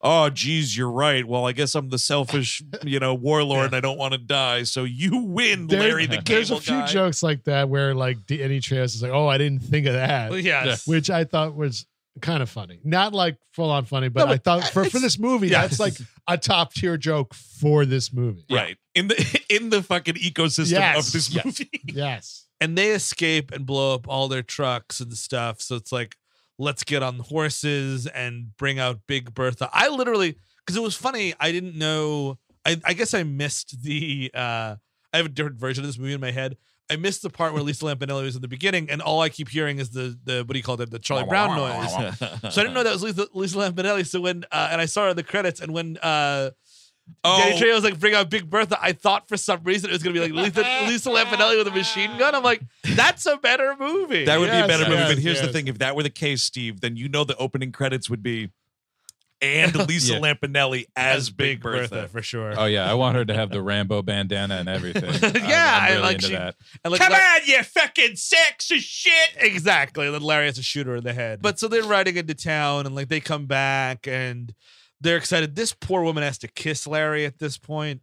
"Oh, 0.00 0.30
geez, 0.30 0.76
you're 0.76 0.90
right. 0.90 1.24
Well, 1.26 1.44
I 1.44 1.50
guess 1.52 1.74
I'm 1.74 1.88
the 1.88 1.98
selfish, 1.98 2.62
you 2.84 3.00
know, 3.00 3.14
warlord, 3.14 3.66
and 3.66 3.74
I 3.74 3.80
don't 3.80 3.98
want 3.98 4.12
to 4.12 4.18
die. 4.18 4.62
So 4.62 4.84
you 4.84 5.18
win, 5.24 5.66
There- 5.66 5.80
Larry 5.80 6.06
the 6.06 6.18
Cable 6.18 6.24
There's 6.26 6.50
a 6.52 6.60
few 6.60 6.74
Guy." 6.80 6.86
jokes 6.86 7.22
like 7.22 7.44
that 7.44 7.68
where 7.68 7.94
like 7.94 8.26
Danny 8.26 8.60
Trejo 8.60 8.84
is 8.84 9.02
like, 9.02 9.12
"Oh, 9.12 9.26
I 9.26 9.38
didn't 9.38 9.62
think 9.64 9.86
of 9.86 9.94
that," 9.94 10.32
yes. 10.42 10.86
which 10.86 11.10
I 11.10 11.24
thought 11.24 11.54
was 11.56 11.84
kind 12.20 12.42
of 12.42 12.50
funny. 12.50 12.80
Not 12.84 13.12
like 13.14 13.36
full 13.52 13.70
on 13.70 13.84
funny, 13.84 14.08
but, 14.08 14.26
No, 14.26 14.32
I 14.32 14.36
thought 14.38 14.64
for, 14.68 14.84
for 14.84 14.98
this 14.98 15.18
movie, 15.18 15.48
Yes. 15.48 15.78
that's 15.78 15.80
like 15.80 15.94
a 16.26 16.36
top 16.38 16.72
tier 16.74 16.96
joke 16.96 17.34
for 17.34 17.84
this 17.86 18.12
movie. 18.12 18.44
right 18.50 18.76
in 18.94 19.08
the 19.08 19.40
in 19.50 19.70
the 19.70 19.82
fucking 19.82 20.14
ecosystem 20.14 20.72
Yes. 20.72 21.06
of 21.06 21.12
this 21.12 21.30
Yes. 21.30 21.44
movie. 21.44 21.70
Yes. 21.86 22.46
and 22.60 22.76
they 22.76 22.90
escape 22.92 23.50
and 23.52 23.64
blow 23.66 23.94
up 23.94 24.08
all 24.08 24.28
their 24.28 24.42
trucks 24.42 25.00
and 25.00 25.12
stuff. 25.16 25.60
So 25.60 25.76
it's 25.76 25.92
like, 25.92 26.16
let's 26.58 26.84
get 26.84 27.02
on 27.02 27.18
horses 27.20 28.06
and 28.06 28.56
bring 28.56 28.78
out 28.78 29.00
Big 29.06 29.32
Bertha. 29.34 29.70
I 29.72 29.88
literally, 29.88 30.36
because 30.64 30.76
it 30.76 30.82
was 30.82 30.96
funny, 30.96 31.34
I 31.40 31.52
didn't 31.52 31.76
know. 31.76 32.38
I, 32.66 32.80
I 32.84 32.92
guess 32.94 33.14
I 33.14 33.22
missed 33.22 33.82
the. 33.82 34.30
uh 34.34 34.76
I 35.10 35.16
have 35.16 35.26
a 35.26 35.30
different 35.30 35.58
version 35.58 35.84
of 35.84 35.88
this 35.88 35.98
movie 35.98 36.12
in 36.12 36.20
my 36.20 36.32
head. 36.32 36.58
I 36.90 36.96
missed 36.96 37.22
the 37.22 37.30
part 37.30 37.52
where 37.52 37.62
Lisa 37.62 37.84
Lampanelli 37.84 38.22
was 38.24 38.36
in 38.36 38.42
the 38.42 38.48
beginning, 38.48 38.88
and 38.90 39.02
all 39.02 39.20
I 39.20 39.28
keep 39.28 39.48
hearing 39.48 39.78
is 39.78 39.90
the 39.90 40.18
the 40.24 40.38
what 40.46 40.52
do 40.54 40.58
you 40.58 40.62
call 40.62 40.80
it, 40.80 40.90
the 40.90 40.98
Charlie 40.98 41.24
Brown 41.24 41.56
noise. 41.56 41.92
So 42.52 42.60
I 42.60 42.64
didn't 42.64 42.74
know 42.74 42.82
that 42.84 42.92
was 42.92 43.02
Lisa, 43.02 43.28
Lisa 43.34 43.56
Lampanelli. 43.58 44.06
So 44.06 44.20
when 44.20 44.44
uh, 44.50 44.68
and 44.72 44.80
I 44.80 44.86
saw 44.86 45.04
her 45.04 45.10
in 45.10 45.16
the 45.16 45.22
credits, 45.22 45.60
and 45.60 45.72
when 45.74 45.98
uh, 45.98 46.50
Danny 47.24 47.54
Oh, 47.54 47.58
Trejo 47.58 47.74
was 47.74 47.84
like, 47.84 47.98
bring 47.98 48.14
out 48.14 48.28
Big 48.30 48.48
Bertha. 48.50 48.78
I 48.80 48.92
thought 48.92 49.28
for 49.28 49.36
some 49.38 49.62
reason 49.64 49.90
it 49.90 49.94
was 49.94 50.02
gonna 50.02 50.14
be 50.14 50.20
like 50.20 50.32
Lisa, 50.32 50.60
Lisa 50.86 51.08
Lampanelli 51.10 51.56
with 51.58 51.66
a 51.68 51.70
machine 51.70 52.16
gun. 52.18 52.34
I'm 52.34 52.42
like, 52.42 52.62
that's 52.94 53.24
a 53.26 53.36
better 53.38 53.74
movie. 53.78 54.24
that 54.26 54.38
would 54.38 54.50
be 54.50 54.56
a 54.56 54.60
Yes, 54.60 54.66
better 54.68 54.88
movie. 54.90 55.14
but 55.14 55.18
here's 55.18 55.40
the 55.40 55.52
thing: 55.52 55.68
if 55.68 55.78
that 55.78 55.96
were 55.96 56.02
the 56.02 56.10
case, 56.10 56.42
Steve, 56.42 56.80
then 56.80 56.96
you 56.96 57.08
know 57.08 57.24
the 57.24 57.36
opening 57.36 57.72
credits 57.72 58.08
would 58.10 58.22
be 58.22 58.50
and 59.40 59.74
Lisa 59.88 60.14
Yeah. 60.14 60.20
Lampanelli 60.20 60.86
as, 60.96 61.30
Big 61.30 61.60
Bertha. 61.62 62.08
for 62.08 62.22
sure. 62.22 62.54
Oh 62.56 62.64
yeah, 62.66 62.90
I 62.90 62.94
want 62.94 63.16
her 63.16 63.24
to 63.24 63.34
have 63.34 63.50
the 63.50 63.62
Rambo 63.62 64.02
bandana 64.02 64.56
and 64.56 64.68
everything. 64.68 65.04
Yeah, 65.04 65.20
I'm, 65.22 65.32
I'm 65.32 65.82
I 65.82 65.88
really 65.90 66.02
like 66.02 66.14
into 66.16 66.26
she- 66.26 66.32
that. 66.34 66.54
And 66.84 66.92
like, 66.92 67.00
Come 67.00 67.12
La- 67.12 67.18
on, 67.18 67.40
you 67.44 67.62
fucking 67.62 68.16
sexy 68.16 68.78
shit! 68.80 69.30
exactly. 69.36 70.06
And 70.06 70.14
then 70.14 70.22
Larry 70.22 70.46
has 70.46 70.56
to 70.56 70.62
shoot 70.62 70.86
her 70.86 70.96
in 70.96 71.04
the 71.04 71.12
head. 71.12 71.40
But 71.42 71.58
so 71.58 71.68
they're 71.68 71.82
riding 71.84 72.16
into 72.16 72.34
town, 72.34 72.86
and 72.86 72.94
like 72.94 73.08
they 73.08 73.20
come 73.20 73.46
back, 73.46 74.06
and 74.08 74.54
they're 75.00 75.16
excited. 75.16 75.54
This 75.54 75.72
poor 75.72 76.02
woman 76.02 76.22
has 76.24 76.38
to 76.38 76.48
kiss 76.48 76.86
Larry 76.86 77.24
at 77.24 77.38
this 77.38 77.56
point. 77.58 78.00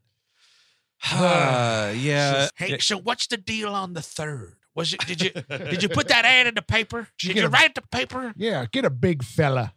Uh, 1.12 1.94
yeah. 1.98 2.48
Hey, 2.56 2.78
so 2.80 2.98
what's 2.98 3.28
the 3.28 3.38
deal 3.38 3.70
on 3.74 3.94
the 3.94 4.02
third? 4.02 4.56
Was 4.74 4.94
it? 4.94 5.00
Did 5.06 5.22
you 5.22 5.30
did 5.32 5.84
you 5.84 5.90
put 6.00 6.08
that 6.10 6.26
ad 6.26 6.48
in 6.48 6.56
the 6.56 6.62
paper? 6.62 7.08
Did 7.20 7.28
get 7.34 7.36
you 7.38 7.46
a- 7.46 7.50
write 7.50 7.76
the 7.76 7.82
paper? 7.82 8.34
Yeah, 8.36 8.66
get 8.72 8.86
a 8.86 8.90
big 8.90 9.24
fella. 9.24 9.74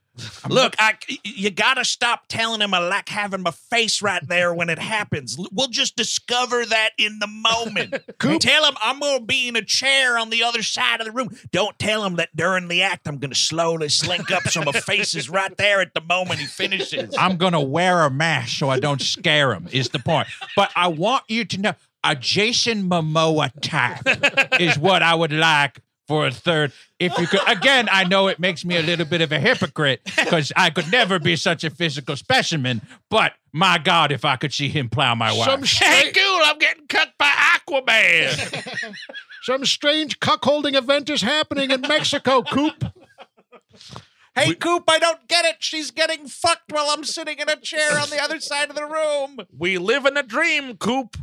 Look, 0.48 0.74
I, 0.78 0.94
you 1.24 1.50
gotta 1.50 1.84
stop 1.84 2.24
telling 2.28 2.60
him 2.60 2.74
I 2.74 2.78
like 2.78 3.08
having 3.08 3.42
my 3.42 3.50
face 3.50 4.02
right 4.02 4.26
there 4.26 4.52
when 4.54 4.70
it 4.70 4.78
happens. 4.78 5.36
We'll 5.52 5.68
just 5.68 5.96
discover 5.96 6.64
that 6.66 6.90
in 6.98 7.18
the 7.18 7.26
moment. 7.26 7.94
Coop. 8.18 8.40
Tell 8.40 8.64
him 8.64 8.74
I'm 8.82 9.00
gonna 9.00 9.24
be 9.24 9.48
in 9.48 9.56
a 9.56 9.62
chair 9.62 10.18
on 10.18 10.30
the 10.30 10.42
other 10.42 10.62
side 10.62 11.00
of 11.00 11.06
the 11.06 11.12
room. 11.12 11.30
Don't 11.52 11.78
tell 11.78 12.04
him 12.04 12.16
that 12.16 12.34
during 12.36 12.68
the 12.68 12.82
act 12.82 13.06
I'm 13.06 13.18
gonna 13.18 13.34
slowly 13.34 13.88
slink 13.88 14.30
up 14.30 14.48
so 14.48 14.62
my 14.62 14.72
face 14.72 15.14
is 15.14 15.28
right 15.28 15.56
there 15.56 15.80
at 15.80 15.94
the 15.94 16.00
moment 16.00 16.40
he 16.40 16.46
finishes. 16.46 17.14
I'm 17.18 17.36
gonna 17.36 17.62
wear 17.62 18.02
a 18.02 18.10
mask 18.10 18.58
so 18.58 18.68
I 18.70 18.80
don't 18.80 19.02
scare 19.02 19.52
him. 19.52 19.68
Is 19.70 19.90
the 19.90 19.98
point? 19.98 20.28
But 20.56 20.70
I 20.74 20.88
want 20.88 21.24
you 21.28 21.44
to 21.44 21.60
know 21.60 21.74
a 22.04 22.14
Jason 22.14 22.88
Momoa 22.88 23.50
type 23.60 24.60
is 24.60 24.78
what 24.78 25.02
I 25.02 25.14
would 25.14 25.32
like 25.32 25.80
for 26.08 26.26
a 26.26 26.30
third. 26.30 26.72
If 26.98 27.16
you 27.18 27.26
could, 27.26 27.46
again, 27.46 27.88
I 27.92 28.04
know 28.04 28.26
it 28.28 28.40
makes 28.40 28.64
me 28.64 28.76
a 28.76 28.82
little 28.82 29.04
bit 29.04 29.20
of 29.20 29.30
a 29.30 29.38
hypocrite 29.38 30.00
because 30.04 30.50
I 30.56 30.70
could 30.70 30.90
never 30.90 31.18
be 31.18 31.36
such 31.36 31.62
a 31.62 31.70
physical 31.70 32.16
specimen. 32.16 32.80
But 33.10 33.34
my 33.52 33.78
God, 33.78 34.10
if 34.10 34.24
I 34.24 34.36
could 34.36 34.52
see 34.52 34.68
him 34.68 34.88
plow 34.88 35.14
my 35.14 35.30
Some 35.30 35.60
wife. 35.60 35.70
Hey, 35.70 36.10
strange, 36.10 36.16
cool! 36.16 36.40
I'm 36.44 36.58
getting 36.58 36.86
cut 36.88 37.10
by 37.18 37.28
Aquaman. 37.28 38.94
some 39.42 39.64
strange 39.66 40.18
cuckolding 40.18 40.74
event 40.74 41.10
is 41.10 41.20
happening 41.20 41.70
in 41.70 41.82
Mexico, 41.82 42.42
Coop. 42.42 42.84
Hey, 44.34 44.54
Coop, 44.54 44.84
I 44.88 44.98
don't 44.98 45.26
get 45.28 45.44
it. 45.44 45.56
She's 45.58 45.90
getting 45.90 46.26
fucked 46.26 46.72
while 46.72 46.86
I'm 46.90 47.04
sitting 47.04 47.38
in 47.38 47.48
a 47.48 47.56
chair 47.56 47.98
on 47.98 48.08
the 48.08 48.22
other 48.22 48.40
side 48.40 48.70
of 48.70 48.76
the 48.76 48.86
room. 48.86 49.40
we 49.56 49.78
live 49.78 50.06
in 50.06 50.16
a 50.16 50.22
dream, 50.22 50.76
Coop, 50.76 51.16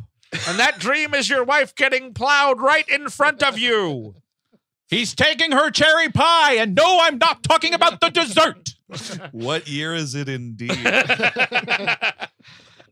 and 0.48 0.60
that 0.60 0.80
dream 0.80 1.14
is 1.16 1.30
your 1.30 1.44
wife 1.44 1.74
getting 1.74 2.14
plowed 2.14 2.60
right 2.60 2.88
in 2.88 3.10
front 3.10 3.42
of 3.42 3.58
you. 3.58 4.16
He's 4.88 5.16
taking 5.16 5.52
her 5.52 5.72
cherry 5.72 6.10
pie, 6.10 6.56
and 6.56 6.76
no, 6.76 7.00
I'm 7.02 7.18
not 7.18 7.44
talking 7.44 7.74
about 7.74 8.00
the 8.02 8.10
dessert. 8.10 8.70
What 9.32 9.68
year 9.68 9.96
is 9.96 10.14
it 10.14 10.30
indeed? 10.30 10.70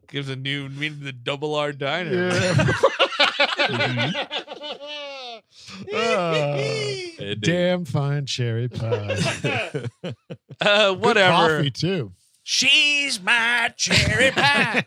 Gives 0.09 0.27
a 0.27 0.35
new 0.35 0.67
meaning 0.69 0.97
to 0.99 1.05
the 1.05 1.11
Double 1.11 1.53
R 1.53 1.71
Diner. 1.71 2.31
Uh, 5.93 6.57
damn 7.39 7.85
fine 7.85 8.25
cherry 8.25 8.67
pie. 8.67 9.17
Uh, 10.61 10.91
Good 10.93 10.99
whatever. 11.01 11.57
coffee 11.57 11.71
too. 11.71 12.11
She's 12.43 13.21
my 13.21 13.73
cherry 13.77 14.31
pie. 14.31 14.83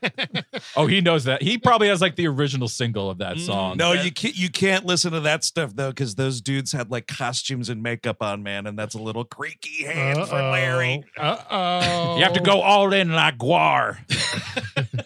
Oh, 0.77 0.87
he 0.87 1.01
knows 1.01 1.25
that. 1.25 1.43
He 1.43 1.59
probably 1.59 1.89
has 1.89 2.01
like 2.01 2.17
the 2.17 2.27
original 2.27 2.69
single 2.69 3.09
of 3.11 3.19
that 3.19 3.39
song. 3.39 3.77
No, 3.77 3.93
you 3.93 4.13
can't. 4.13 4.37
You 4.37 4.51
can't 4.51 4.85
listen 4.85 5.13
to 5.13 5.21
that 5.21 5.45
stuff 5.45 5.75
though, 5.75 5.91
because 5.91 6.15
those 6.15 6.41
dudes 6.41 6.73
had 6.73 6.91
like 6.91 7.07
costumes 7.07 7.69
and 7.69 7.83
makeup 7.83 8.23
on, 8.23 8.43
man, 8.43 8.67
and 8.67 8.79
that's 8.79 8.95
a 8.95 8.99
little 8.99 9.25
creaky 9.25 9.85
hand 9.85 10.27
for 10.29 10.35
Larry. 10.37 11.05
Uh 11.17 11.37
oh. 11.51 12.17
You 12.19 12.25
have 12.25 12.35
to 12.35 12.41
go 12.41 12.61
all 12.61 12.93
in 12.93 13.13
like 13.13 13.39
Gwar. 13.39 13.99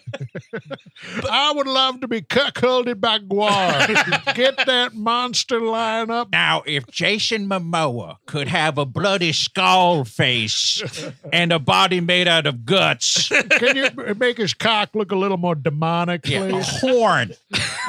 I 1.29 1.53
would 1.55 1.67
love 1.67 2.01
to 2.01 2.07
be 2.07 2.21
cuckolded 2.21 2.99
by 2.99 3.19
Gwar. 3.19 4.35
Get 4.35 4.57
that 4.65 4.93
monster 4.93 5.59
line 5.59 6.09
up. 6.09 6.31
Now, 6.31 6.63
if 6.65 6.87
Jason 6.87 7.47
Momoa 7.47 8.17
could 8.25 8.47
have 8.47 8.77
a 8.77 8.85
bloody 8.85 9.31
skull 9.31 10.03
face 10.03 10.83
and 11.33 11.51
a 11.51 11.59
body 11.59 12.01
made 12.01 12.27
out 12.27 12.45
of 12.45 12.65
guts, 12.65 13.29
Can 13.29 13.75
you 13.75 14.15
make 14.15 14.37
his 14.37 14.53
cock 14.53 14.95
look 14.95 15.11
a 15.11 15.15
little 15.15 15.37
more 15.37 15.55
demonic, 15.55 16.27
yeah, 16.27 16.43
a 16.43 16.61
horn, 16.61 17.33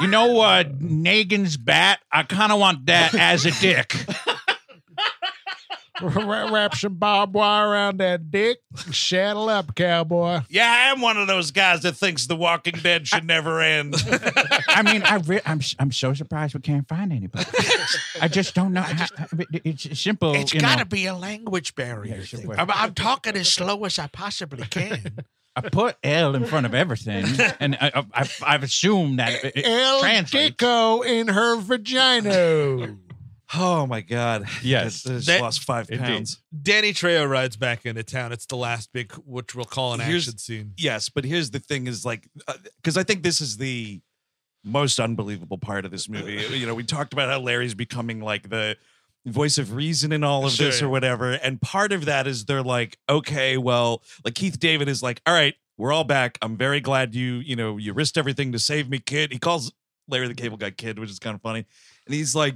you 0.01 0.07
know, 0.07 0.41
uh, 0.41 0.63
Negan's 0.63 1.57
bat, 1.57 1.99
I 2.11 2.23
kind 2.23 2.51
of 2.51 2.59
want 2.59 2.85
that 2.87 3.13
as 3.13 3.45
a 3.45 3.51
dick. 3.51 3.95
Wra- 6.03 6.51
Wrap 6.51 6.75
some 6.75 6.95
barbed 6.95 7.33
wire 7.33 7.69
around 7.69 7.97
that 7.97 8.29
dick. 8.29 8.59
Shaddle 8.91 9.49
up, 9.49 9.75
cowboy. 9.75 10.41
Yeah, 10.49 10.69
I 10.69 10.91
am 10.91 11.01
one 11.01 11.17
of 11.17 11.27
those 11.27 11.51
guys 11.51 11.81
that 11.83 11.93
thinks 11.95 12.27
The 12.27 12.35
Walking 12.35 12.75
Dead 12.81 13.07
should 13.07 13.25
never 13.25 13.61
end. 13.61 13.95
I 14.67 14.81
mean, 14.83 15.03
I 15.03 15.17
re- 15.17 15.41
I'm 15.45 15.61
I'm 15.79 15.91
so 15.91 16.13
surprised 16.13 16.55
we 16.55 16.61
can't 16.61 16.87
find 16.87 17.11
anybody. 17.13 17.45
I 18.21 18.27
just 18.27 18.53
don't 18.55 18.73
know. 18.73 18.81
how, 18.81 19.05
it's 19.63 19.99
simple. 19.99 20.33
It's 20.35 20.53
you 20.53 20.59
got 20.59 20.79
to 20.79 20.85
be 20.85 21.05
a 21.05 21.15
language 21.15 21.75
barrier. 21.75 22.23
Yeah, 22.31 22.55
I'm, 22.57 22.69
I'm 22.71 22.93
talking 22.93 23.35
as 23.35 23.47
slow 23.51 23.85
as 23.85 23.97
I 23.99 24.07
possibly 24.07 24.65
can. 24.67 25.23
I 25.55 25.61
put 25.69 25.97
L 26.03 26.33
in 26.35 26.45
front 26.45 26.65
of 26.65 26.73
everything, 26.73 27.25
and 27.59 27.75
I, 27.79 27.91
I, 27.93 28.05
I've, 28.11 28.43
I've 28.43 28.63
assumed 28.63 29.19
that 29.19 29.33
it, 29.43 29.55
it 29.57 29.65
El 29.67 29.99
translates. 29.99 30.63
In 31.05 31.27
her 31.27 31.57
vagina. 31.57 32.97
Oh 33.53 33.85
my 33.87 34.01
god! 34.01 34.47
Yes. 34.61 35.05
I 35.05 35.09
just 35.11 35.27
That- 35.27 35.41
lost 35.41 35.63
five 35.63 35.89
Indeed. 35.89 36.05
pounds. 36.05 36.39
Danny 36.61 36.93
Trejo 36.93 37.29
rides 37.29 37.55
back 37.57 37.85
into 37.85 38.03
town. 38.03 38.31
It's 38.31 38.45
the 38.45 38.57
last 38.57 38.91
big, 38.93 39.11
which 39.25 39.53
we'll 39.55 39.65
call 39.65 39.93
an 39.93 39.99
Here's- 39.99 40.23
action 40.27 40.37
scene. 40.37 40.73
Yes, 40.77 41.09
but 41.09 41.25
here's 41.25 41.51
the 41.51 41.59
thing: 41.59 41.87
is 41.87 42.05
like 42.05 42.27
uh, 42.47 42.53
because 42.77 42.97
I 42.97 43.03
think 43.03 43.23
this 43.23 43.41
is 43.41 43.57
the 43.57 44.01
most 44.63 44.99
unbelievable 44.99 45.57
part 45.57 45.85
of 45.85 45.91
this 45.91 46.07
uh, 46.07 46.13
movie. 46.13 46.37
Uh, 46.45 46.49
you 46.51 46.65
know, 46.65 46.73
we 46.75 46.83
talked 46.83 47.13
about 47.13 47.29
how 47.29 47.39
Larry's 47.39 47.73
becoming 47.75 48.21
like 48.21 48.49
the 48.49 48.77
voice 49.25 49.57
of 49.57 49.73
reason 49.73 50.11
in 50.11 50.23
all 50.23 50.45
of 50.45 50.55
this 50.57 50.79
Sure. 50.79 50.87
or 50.87 50.91
whatever, 50.91 51.31
and 51.33 51.61
part 51.61 51.91
of 51.91 52.05
that 52.05 52.27
is 52.27 52.45
they're 52.45 52.63
like, 52.63 52.97
okay, 53.09 53.57
well, 53.57 54.03
like 54.25 54.35
Keith 54.35 54.59
David 54.59 54.87
is 54.89 55.01
like, 55.03 55.21
all 55.25 55.33
right, 55.33 55.53
we're 55.77 55.91
all 55.93 56.03
back. 56.03 56.37
I'm 56.41 56.57
very 56.57 56.79
glad 56.81 57.13
you, 57.15 57.35
you 57.35 57.55
know, 57.55 57.77
you 57.77 57.93
risked 57.93 58.17
everything 58.17 58.51
to 58.53 58.59
save 58.59 58.89
me, 58.89 58.99
kid. 58.99 59.31
He 59.31 59.39
calls 59.39 59.71
Larry 60.09 60.27
the 60.27 60.33
Cable 60.33 60.57
Guy 60.57 60.71
kid, 60.71 60.99
which 60.99 61.09
is 61.09 61.19
kind 61.19 61.35
of 61.35 61.41
funny, 61.41 61.65
and 62.05 62.15
he's 62.15 62.33
like. 62.35 62.55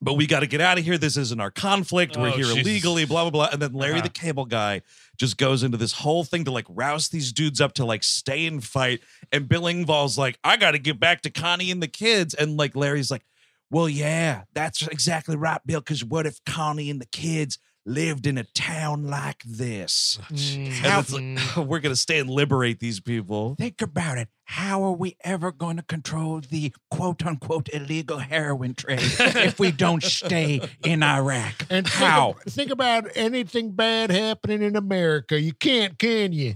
But 0.00 0.14
we 0.14 0.26
got 0.26 0.40
to 0.40 0.46
get 0.46 0.60
out 0.60 0.78
of 0.78 0.84
here. 0.84 0.96
This 0.98 1.16
isn't 1.16 1.40
our 1.40 1.50
conflict. 1.50 2.16
We're 2.16 2.28
Oh, 2.28 2.32
here 2.32 2.44
Jesus. 2.44 2.58
illegally, 2.60 3.04
blah, 3.04 3.22
blah, 3.24 3.30
blah. 3.30 3.48
And 3.52 3.60
then 3.60 3.72
Larry 3.72 3.94
Uh-huh. 3.94 4.02
the 4.02 4.08
cable 4.10 4.44
guy 4.44 4.82
just 5.16 5.36
goes 5.36 5.62
into 5.62 5.76
this 5.76 5.92
whole 5.92 6.24
thing 6.24 6.44
to 6.44 6.50
like 6.50 6.66
rouse 6.68 7.08
these 7.08 7.32
dudes 7.32 7.60
up 7.60 7.72
to 7.74 7.84
like 7.84 8.04
stay 8.04 8.46
and 8.46 8.62
fight. 8.64 9.00
And 9.32 9.48
Bill 9.48 9.62
Engvall's 9.62 10.16
like, 10.16 10.38
I 10.44 10.56
got 10.56 10.72
to 10.72 10.78
get 10.78 11.00
back 11.00 11.22
to 11.22 11.30
Connie 11.30 11.70
and 11.70 11.82
the 11.82 11.88
kids. 11.88 12.34
And 12.34 12.56
like 12.56 12.76
Larry's 12.76 13.10
like, 13.10 13.24
well, 13.70 13.88
yeah, 13.88 14.42
that's 14.54 14.86
exactly 14.86 15.36
right, 15.36 15.60
Bill. 15.66 15.80
Because 15.80 16.04
what 16.04 16.26
if 16.26 16.42
Connie 16.44 16.90
and 16.90 17.00
the 17.00 17.06
kids 17.06 17.58
lived 17.88 18.26
in 18.26 18.38
a 18.38 18.44
town 18.44 19.06
like 19.06 19.42
this? 19.44 20.18
And 20.28 20.38
it's 20.38 21.12
like, 21.12 21.56
we're 21.66 21.80
going 21.80 21.94
to 21.94 21.96
stay 21.96 22.18
and 22.18 22.28
liberate 22.30 22.78
these 22.80 23.00
people. 23.00 23.54
Think 23.56 23.82
about 23.82 24.18
it. 24.18 24.28
How 24.44 24.82
are 24.84 24.92
we 24.92 25.16
ever 25.24 25.52
going 25.52 25.76
to 25.76 25.82
control 25.82 26.40
the 26.40 26.72
quote 26.90 27.24
unquote 27.26 27.68
illegal 27.72 28.18
heroin 28.18 28.74
trade 28.74 29.00
if 29.02 29.58
we 29.58 29.70
don't 29.72 30.02
stay 30.02 30.60
in 30.84 31.02
Iraq? 31.02 31.66
And 31.68 31.86
How? 31.86 32.30
ab- 32.30 32.42
Think 32.44 32.70
about 32.70 33.08
anything 33.14 33.72
bad 33.72 34.10
happening 34.10 34.62
in 34.62 34.74
America. 34.76 35.38
You 35.40 35.52
can't, 35.52 35.98
can 35.98 36.32
you? 36.32 36.54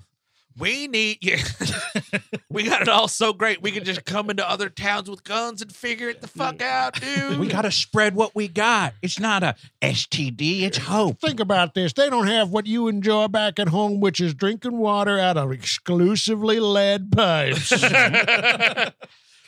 We 0.59 0.87
need 0.87 1.19
you. 1.23 1.39
we 2.51 2.65
got 2.65 2.83
it 2.83 2.89
all 2.89 3.09
so 3.09 3.33
great. 3.33 3.63
We 3.63 3.71
can 3.71 3.85
just 3.85 4.05
come 4.05 4.31
into 4.31 4.49
other 4.49 4.69
towns 4.69 5.09
with 5.09 5.25
guns 5.25 5.63
and 5.63 5.75
figure 5.75 6.09
it 6.09 6.21
the 6.21 6.29
fuck 6.29 6.61
out, 6.61 7.01
dude. 7.01 7.39
We 7.39 7.49
got 7.49 7.63
to 7.63 7.71
spread 7.71 8.15
what 8.15 8.35
we 8.35 8.49
got. 8.49 8.95
It's 9.03 9.19
not 9.19 9.43
a 9.43 9.55
STD, 9.81 10.63
it's 10.63 10.79
hope. 10.79 11.21
Think 11.21 11.41
about 11.41 11.75
this. 11.75 11.93
They 11.93 12.11
don't 12.11 12.27
have 12.27 12.51
what 12.51 12.67
you 12.67 12.89
enjoy 12.89 13.29
back 13.29 13.59
at 13.59 13.69
home, 13.69 14.01
which 14.01 14.21
is 14.21 14.35
drinking 14.35 14.79
water 14.79 15.19
out 15.19 15.37
of 15.37 15.53
exclusively 15.53 16.61
lead 16.61 17.11
pipes. 17.13 17.73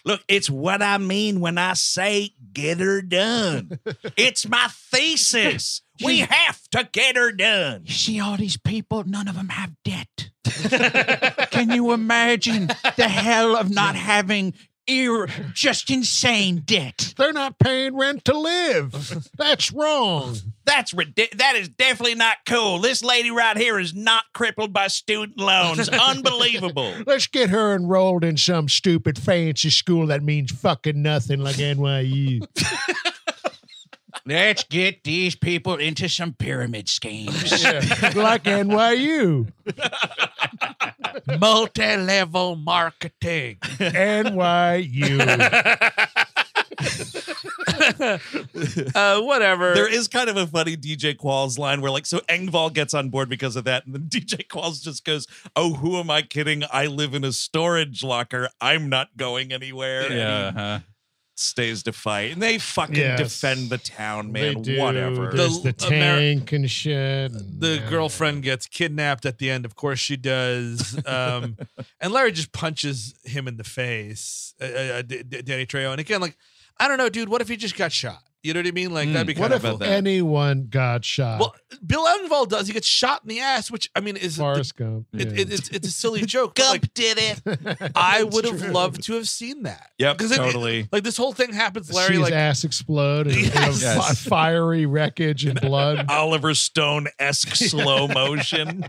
Look, 0.06 0.22
it's 0.28 0.50
what 0.50 0.82
I 0.82 0.98
mean 0.98 1.40
when 1.40 1.56
I 1.56 1.72
say 1.74 2.34
get 2.52 2.78
her 2.78 3.00
done. 3.00 3.78
it's 4.16 4.46
my 4.46 4.68
thesis. 4.70 5.82
We 6.04 6.20
have 6.20 6.62
to 6.72 6.88
get 6.90 7.16
her 7.16 7.32
done. 7.32 7.84
You 7.86 7.94
see 7.94 8.20
all 8.20 8.36
these 8.36 8.56
people, 8.56 9.04
none 9.04 9.28
of 9.28 9.36
them 9.36 9.48
have 9.48 9.72
debt. 9.82 10.30
Can 11.50 11.70
you 11.70 11.92
imagine 11.92 12.68
the 12.96 13.08
hell 13.08 13.56
of 13.56 13.70
not 13.70 13.96
having 13.96 14.54
ear 14.86 15.28
just 15.52 15.90
insane 15.90 16.62
debt? 16.64 17.14
They're 17.16 17.32
not 17.32 17.58
paying 17.58 17.96
rent 17.96 18.24
to 18.26 18.38
live. 18.38 19.24
That's 19.38 19.72
wrong. 19.72 20.36
That's 20.64 20.92
ridiculous. 20.92 21.38
That 21.38 21.56
is 21.56 21.68
definitely 21.68 22.14
not 22.16 22.38
cool. 22.46 22.78
This 22.78 23.02
lady 23.02 23.30
right 23.30 23.56
here 23.56 23.78
is 23.78 23.94
not 23.94 24.24
crippled 24.34 24.72
by 24.72 24.88
student 24.88 25.38
loans. 25.38 25.88
Unbelievable. 25.88 26.92
Let's 27.06 27.26
get 27.26 27.50
her 27.50 27.74
enrolled 27.74 28.24
in 28.24 28.36
some 28.36 28.68
stupid 28.68 29.18
fancy 29.18 29.70
school 29.70 30.06
that 30.08 30.22
means 30.22 30.52
fucking 30.52 31.00
nothing 31.00 31.40
like 31.40 31.56
NYU. 31.56 32.46
Let's 34.26 34.64
get 34.64 35.04
these 35.04 35.34
people 35.34 35.76
into 35.76 36.08
some 36.08 36.32
pyramid 36.32 36.88
schemes. 36.88 37.64
Like 38.14 38.44
NYU. 38.44 39.50
multi-level 41.40 42.56
marketing. 42.56 43.56
NYU. 43.60 45.20
uh, 48.94 49.20
whatever. 49.22 49.74
There 49.74 49.92
is 49.92 50.08
kind 50.08 50.28
of 50.30 50.36
a 50.36 50.46
funny 50.46 50.76
DJ 50.76 51.16
Qualls 51.16 51.58
line 51.58 51.80
where, 51.80 51.90
like, 51.90 52.06
so 52.06 52.18
Engvall 52.28 52.72
gets 52.72 52.94
on 52.94 53.10
board 53.10 53.28
because 53.28 53.56
of 53.56 53.64
that, 53.64 53.86
and 53.86 53.94
then 53.94 54.02
DJ 54.08 54.46
Qualls 54.46 54.82
just 54.82 55.04
goes, 55.04 55.26
"Oh, 55.56 55.74
who 55.74 55.98
am 55.98 56.10
I 56.10 56.22
kidding? 56.22 56.62
I 56.72 56.86
live 56.86 57.14
in 57.14 57.24
a 57.24 57.32
storage 57.32 58.02
locker. 58.02 58.48
I'm 58.60 58.88
not 58.88 59.16
going 59.16 59.52
anywhere." 59.52 60.02
And 60.02 60.12
he 60.12 60.18
Yeah. 60.18 60.80
Stays 61.36 61.82
to 61.82 61.92
fight, 61.92 62.32
and 62.32 62.40
they 62.42 62.58
fucking 62.58 62.94
Yes. 62.96 63.18
defend 63.18 63.68
the 63.70 63.78
town, 63.78 64.30
man. 64.32 64.54
They 64.56 64.60
do. 64.74 64.78
Whatever. 64.80 65.32
There's 65.32 65.60
the, 65.62 65.72
The 65.72 65.86
Amer- 65.86 66.18
tank 66.20 66.52
and 66.52 66.70
shit. 66.70 67.32
and- 67.32 67.60
the 67.60 67.76
yeah. 67.76 67.90
girlfriend 67.90 68.42
gets 68.44 68.66
kidnapped 68.66 69.26
at 69.26 69.38
the 69.38 69.50
end. 69.50 69.64
Of 69.64 69.74
course, 69.74 69.98
she 69.98 70.16
does. 70.16 70.96
Um, 71.06 71.56
and 72.00 72.12
Larry 72.12 72.32
just 72.32 72.52
punches 72.52 73.14
him 73.24 73.48
in 73.48 73.56
the 73.56 73.64
face, 73.64 74.54
uh, 74.60 74.64
uh, 74.64 75.02
D- 75.02 75.22
D- 75.24 75.42
Danny 75.42 75.66
Trejo. 75.66 75.90
And 75.90 76.00
again, 76.00 76.20
like, 76.20 76.36
I 76.78 76.86
don't 76.88 76.98
know, 76.98 77.08
dude. 77.08 77.28
What 77.28 77.40
if 77.40 77.48
he 77.48 77.56
just 77.56 77.76
got 77.76 77.90
shot? 77.92 78.22
You 78.44 78.52
know 78.52 78.60
what 78.60 78.66
I 78.66 78.72
mean? 78.72 78.92
Like, 78.92 79.08
that'd 79.08 79.22
hmm. 79.22 79.26
be 79.26 79.34
kind 79.34 79.52
What 79.52 79.62
kind 79.62 79.74
if 79.74 79.80
of. 79.80 79.88
anyone 79.88 80.66
got 80.68 81.02
shot? 81.02 81.40
Well, 81.40 81.54
Bill 81.84 82.04
Engvall 82.04 82.46
does. 82.46 82.66
He 82.66 82.74
gets 82.74 82.86
shot 82.86 83.22
in 83.22 83.28
the 83.30 83.40
ass, 83.40 83.70
which 83.70 83.90
I 83.96 84.00
mean 84.00 84.18
is 84.18 84.36
Forrest 84.36 84.76
Gump. 84.76 85.06
it, 85.14 85.28
yeah. 85.32 85.40
it, 85.40 85.52
it's 85.52 85.68
it's 85.70 85.88
a 85.88 85.90
silly 85.90 86.22
joke. 86.26 86.54
but, 86.56 86.68
like, 86.68 86.92
did 86.92 87.16
it. 87.18 87.90
I 87.96 88.22
would 88.22 88.44
have 88.44 88.60
loved 88.70 89.02
to 89.04 89.14
have 89.14 89.26
seen 89.28 89.62
that. 89.62 89.90
Yep, 89.98 90.18
'Cause 90.18 90.30
it- 90.30 90.36
totally. 90.36 90.88
Like 90.92 91.04
this 91.04 91.16
whole 91.16 91.32
thing 91.32 91.54
happens, 91.54 91.90
Larry. 91.90 92.12
his 92.16 92.20
Like 92.22 92.32
ass 92.34 92.64
explode 92.64 93.28
and 93.28 93.36
Yes. 93.36 93.80
you 93.80 93.86
know, 93.86 94.00
fi- 94.02 94.14
fiery 94.14 94.84
wreckage 94.86 95.46
and 95.46 95.58
blood. 95.62 96.04
Oliver 96.10 96.52
Stone 96.54 97.06
esque 97.18 97.56
slow 97.56 98.08
motion. 98.08 98.84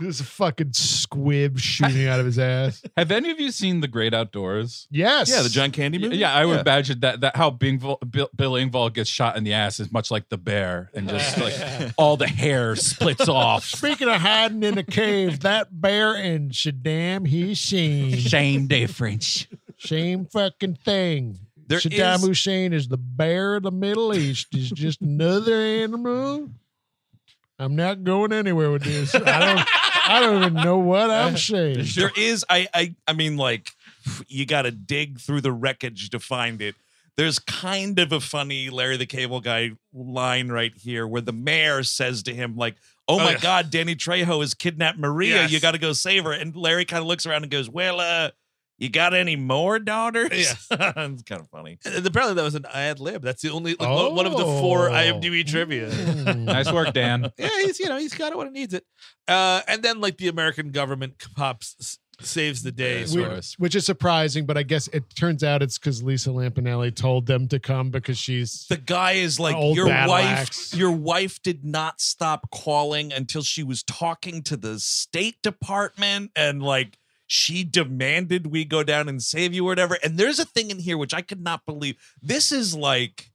There's 0.00 0.20
a 0.20 0.24
fucking 0.24 0.72
squib 0.72 1.58
shooting 1.58 2.06
out 2.06 2.20
of 2.20 2.26
his 2.26 2.38
ass. 2.38 2.82
Have 2.96 3.10
any 3.10 3.30
of 3.30 3.40
you 3.40 3.50
seen 3.50 3.80
The 3.80 3.88
Great 3.88 4.14
Outdoors? 4.14 4.86
Yes. 4.90 5.30
Yeah, 5.30 5.42
the 5.42 5.48
John 5.48 5.70
Candy 5.70 5.98
movie. 5.98 6.16
Yeah, 6.16 6.32
I 6.34 6.44
would 6.44 6.60
imagine 6.60 7.00
that 7.00 7.20
that 7.20 7.36
how 7.36 7.50
Bingvall, 7.50 7.98
Bill, 8.10 8.28
Bill 8.34 8.52
Engvall 8.52 8.92
gets 8.92 9.10
shot 9.10 9.36
in 9.36 9.44
the 9.44 9.52
ass 9.52 9.80
is 9.80 9.92
much 9.92 10.10
like 10.10 10.28
the 10.28 10.38
bear, 10.38 10.90
and 10.94 11.08
just 11.08 11.38
like 11.40 11.54
all 11.96 12.16
the 12.16 12.26
hair 12.28 12.76
splits 12.76 13.28
off. 13.28 13.64
Speaking 13.64 14.08
of 14.08 14.16
hiding 14.20 14.62
in 14.62 14.78
a 14.78 14.82
cave, 14.84 15.40
that 15.40 15.68
bear 15.80 16.14
in 16.16 16.50
Saddam 16.50 17.28
Hussein. 17.28 18.18
Same 18.18 18.66
difference. 18.66 19.46
Same 19.78 20.26
fucking 20.26 20.74
thing. 20.76 21.38
There 21.66 21.78
Saddam 21.78 22.16
is- 22.16 22.26
Hussein 22.26 22.72
is 22.72 22.88
the 22.88 22.98
bear 22.98 23.56
of 23.56 23.62
the 23.62 23.70
Middle 23.70 24.14
East. 24.14 24.54
Is 24.54 24.70
just 24.70 25.00
another 25.00 25.54
animal. 25.60 26.50
I'm 27.58 27.76
not 27.76 28.04
going 28.04 28.32
anywhere 28.32 28.70
with 28.70 28.82
this. 28.82 29.14
I 29.14 29.18
don't. 29.20 29.68
I 30.06 30.20
don't 30.20 30.42
even 30.42 30.54
know 30.54 30.78
what 30.78 31.10
I'm 31.10 31.36
saying. 31.38 31.86
There 31.94 32.10
is, 32.16 32.44
I, 32.50 32.68
I, 32.74 32.94
I 33.08 33.14
mean, 33.14 33.36
like, 33.36 33.70
you 34.28 34.44
got 34.44 34.62
to 34.62 34.70
dig 34.70 35.18
through 35.18 35.40
the 35.40 35.52
wreckage 35.52 36.10
to 36.10 36.20
find 36.20 36.60
it. 36.60 36.74
There's 37.16 37.38
kind 37.38 37.98
of 37.98 38.12
a 38.12 38.20
funny 38.20 38.70
Larry 38.70 38.96
the 38.96 39.06
Cable 39.06 39.40
Guy 39.40 39.70
line 39.94 40.48
right 40.48 40.72
here 40.76 41.06
where 41.06 41.22
the 41.22 41.32
mayor 41.32 41.84
says 41.84 42.24
to 42.24 42.34
him, 42.34 42.56
like, 42.56 42.74
"Oh, 43.06 43.18
my 43.18 43.32
yeah. 43.32 43.38
God, 43.38 43.70
Danny 43.70 43.94
Trejo 43.94 44.40
has 44.40 44.52
kidnapped 44.52 44.98
Maria. 44.98 45.36
Yes. 45.36 45.52
You 45.52 45.60
got 45.60 45.72
to 45.72 45.78
go 45.78 45.92
save 45.92 46.24
her." 46.24 46.32
And 46.32 46.54
Larry 46.56 46.84
kind 46.84 47.00
of 47.00 47.06
looks 47.06 47.24
around 47.24 47.44
and 47.44 47.52
goes, 47.52 47.70
"Well, 47.70 48.00
uh, 48.00 48.30
you 48.78 48.88
got 48.88 49.14
any 49.14 49.36
more 49.36 49.78
daughters?" 49.78 50.30
Yes. 50.32 50.66
it's 50.70 51.22
kind 51.22 51.40
of 51.40 51.48
funny. 51.50 51.78
and 51.84 52.06
apparently 52.06 52.34
that 52.34 52.42
was 52.44 52.54
an 52.54 52.66
ad 52.72 53.00
lib. 53.00 53.22
That's 53.22 53.42
the 53.42 53.50
only 53.50 53.76
like, 53.78 53.88
one- 53.88 54.14
one 54.14 54.26
of 54.26 54.32
the 54.32 54.44
four 54.44 54.90
Oh. 54.90 54.92
IMDb 54.92 55.46
trivia. 55.46 55.88
Nice 56.34 56.70
work, 56.72 56.92
Dan. 56.92 57.30
yeah, 57.38 57.48
he's 57.62 57.78
you 57.80 57.88
know 57.88 57.98
he's 57.98 58.14
got 58.14 58.32
it 58.32 58.38
when 58.38 58.46
he 58.48 58.52
needs 58.52 58.74
it. 58.74 58.84
Uh, 59.28 59.60
and 59.68 59.82
then 59.82 60.00
like 60.00 60.18
the 60.18 60.28
American 60.28 60.70
government 60.70 61.14
pops 61.36 61.98
saves 62.20 62.62
the 62.62 62.70
day. 62.70 63.02
Yeah, 63.04 63.28
we- 63.34 63.40
Which 63.58 63.74
is 63.74 63.84
surprising, 63.84 64.46
but 64.46 64.56
I 64.56 64.62
guess 64.62 64.86
it 64.88 65.02
turns 65.16 65.42
out 65.42 65.62
it's 65.62 65.78
because 65.78 66.00
Lisa 66.02 66.30
Lampanelli 66.30 66.94
told 66.94 67.26
them 67.26 67.48
to 67.48 67.58
come 67.58 67.90
because 67.90 68.16
she's 68.18 68.66
The 68.68 68.76
guy 68.76 69.12
is 69.12 69.40
like, 69.40 69.56
your 69.74 69.86
wife. 69.86 70.24
axe. 70.24 70.74
Your 70.74 70.92
wife 70.92 71.42
did 71.42 71.64
not 71.64 72.00
stop 72.00 72.50
calling 72.52 73.12
until 73.12 73.42
she 73.42 73.62
was 73.64 73.82
talking 73.82 74.42
to 74.44 74.56
the 74.56 74.78
State 74.78 75.42
Department, 75.42 76.30
and 76.36 76.62
like 76.62 76.98
she 77.34 77.64
demanded 77.64 78.46
we 78.46 78.64
go 78.64 78.84
down 78.84 79.08
and 79.08 79.20
save 79.22 79.52
you 79.52 79.64
or 79.64 79.68
whatever. 79.68 79.98
And 80.04 80.16
there's 80.16 80.38
a 80.38 80.44
thing 80.44 80.70
in 80.70 80.78
here 80.78 80.96
which 80.96 81.12
I 81.12 81.20
could 81.20 81.42
not 81.42 81.66
believe. 81.66 81.96
This 82.22 82.52
is 82.52 82.74
like 82.76 83.32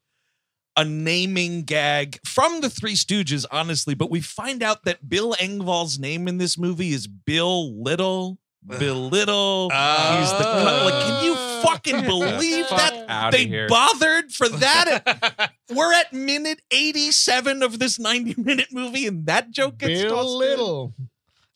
a 0.77 0.85
naming 0.85 1.63
gag 1.63 2.19
from 2.25 2.61
the 2.61 2.69
Three 2.69 2.93
Stooges, 2.95 3.45
honestly. 3.51 3.93
But 3.93 4.09
we 4.09 4.21
find 4.21 4.63
out 4.63 4.85
that 4.85 5.09
Bill 5.09 5.33
Engvall's 5.33 5.99
name 5.99 6.27
in 6.29 6.37
this 6.37 6.57
movie 6.57 6.93
is 6.93 7.07
Bill 7.07 7.73
Little. 7.75 8.37
Bill 8.65 9.09
Little. 9.09 9.69
He's 9.69 10.31
the 10.31 10.43
cut. 10.43 10.85
Like, 10.85 11.05
can 11.05 11.25
you 11.25 11.33
ah. 11.35 11.63
fucking 11.65 12.01
believe 12.05 12.69
that? 12.69 13.05
outta 13.09 13.37
they 13.37 13.47
here. 13.47 13.67
bothered 13.67 14.31
for 14.31 14.47
that. 14.47 15.51
We're 15.75 15.93
at 15.93 16.13
minute 16.13 16.61
87 16.71 17.63
of 17.63 17.79
this 17.79 17.99
90 17.99 18.41
minute 18.41 18.67
movie, 18.71 19.07
and 19.07 19.25
that 19.25 19.51
joke 19.51 19.79
gets 19.79 20.03
Bill 20.03 20.15
tossed 20.15 20.33
in. 20.33 20.39
Little. 20.39 20.93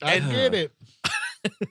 I 0.02 0.16
And- 0.16 0.32
get 0.32 0.54
it. 0.54 0.74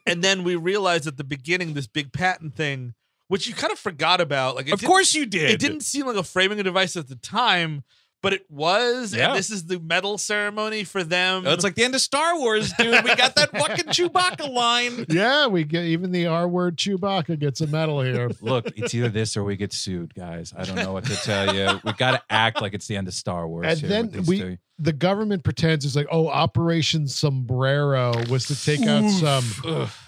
And 0.06 0.22
then 0.22 0.44
we 0.44 0.56
realized 0.56 1.06
at 1.06 1.16
the 1.16 1.24
beginning 1.24 1.74
this 1.74 1.86
big 1.86 2.12
patent 2.12 2.54
thing, 2.56 2.94
which 3.28 3.46
you 3.46 3.54
kind 3.54 3.72
of 3.72 3.78
forgot 3.78 4.20
about. 4.20 4.56
Like, 4.56 4.70
Of 4.70 4.82
course 4.82 5.14
you 5.14 5.26
did. 5.26 5.50
it 5.50 5.60
didn't 5.60 5.80
seem 5.82 6.06
like 6.06 6.16
a 6.16 6.22
framing 6.22 6.62
device 6.62 6.96
at 6.96 7.08
the 7.08 7.16
time, 7.16 7.84
but 8.22 8.32
it 8.32 8.48
was. 8.50 9.14
Yeah. 9.14 9.28
And 9.30 9.36
this 9.38 9.50
is 9.50 9.66
the 9.66 9.78
medal 9.80 10.16
ceremony 10.16 10.84
for 10.84 11.02
them. 11.04 11.44
Oh, 11.46 11.52
It's 11.52 11.64
like 11.64 11.74
the 11.74 11.84
end 11.84 11.94
of 11.94 12.00
Star 12.00 12.38
Wars, 12.38 12.72
dude. 12.78 13.04
We 13.04 13.14
got 13.16 13.34
that 13.34 13.50
fucking 13.50 13.86
Chewbacca 13.86 14.48
line. 14.50 15.04
Yeah, 15.12 15.46
we 15.48 15.64
get 15.64 15.84
even 15.84 16.10
the 16.12 16.26
R 16.26 16.48
word 16.48 16.76
Chewbacca 16.76 17.38
gets 17.38 17.60
a 17.60 17.66
medal 17.66 18.00
here. 18.00 18.30
Look, 18.40 18.66
it's 18.78 18.94
either 18.94 19.08
this 19.08 19.36
or 19.36 19.44
we 19.44 19.56
get 19.56 19.72
sued, 19.72 20.14
guys. 20.14 20.54
I 20.56 20.64
don't 20.64 20.76
know 20.76 20.92
what 20.92 21.04
to 21.06 21.16
tell 21.16 21.54
you. 21.54 21.80
We 21.84 21.92
got 21.92 22.12
to 22.12 22.22
act 22.30 22.62
like 22.62 22.72
it's 22.72 22.86
the 22.86 22.96
end 22.96 23.08
of 23.08 23.14
Star 23.14 23.46
Wars. 23.46 23.66
And 23.66 23.78
here 23.80 23.88
then 23.88 24.24
we- 24.26 24.38
two. 24.40 24.58
The 24.78 24.92
government 24.92 25.44
pretends 25.44 25.84
it's 25.84 25.94
like, 25.94 26.08
oh, 26.10 26.26
Operation 26.28 27.06
Sombrero 27.06 28.14
was 28.28 28.46
to 28.46 28.64
take 28.64 28.84
out 28.86 29.08
some 29.10 29.44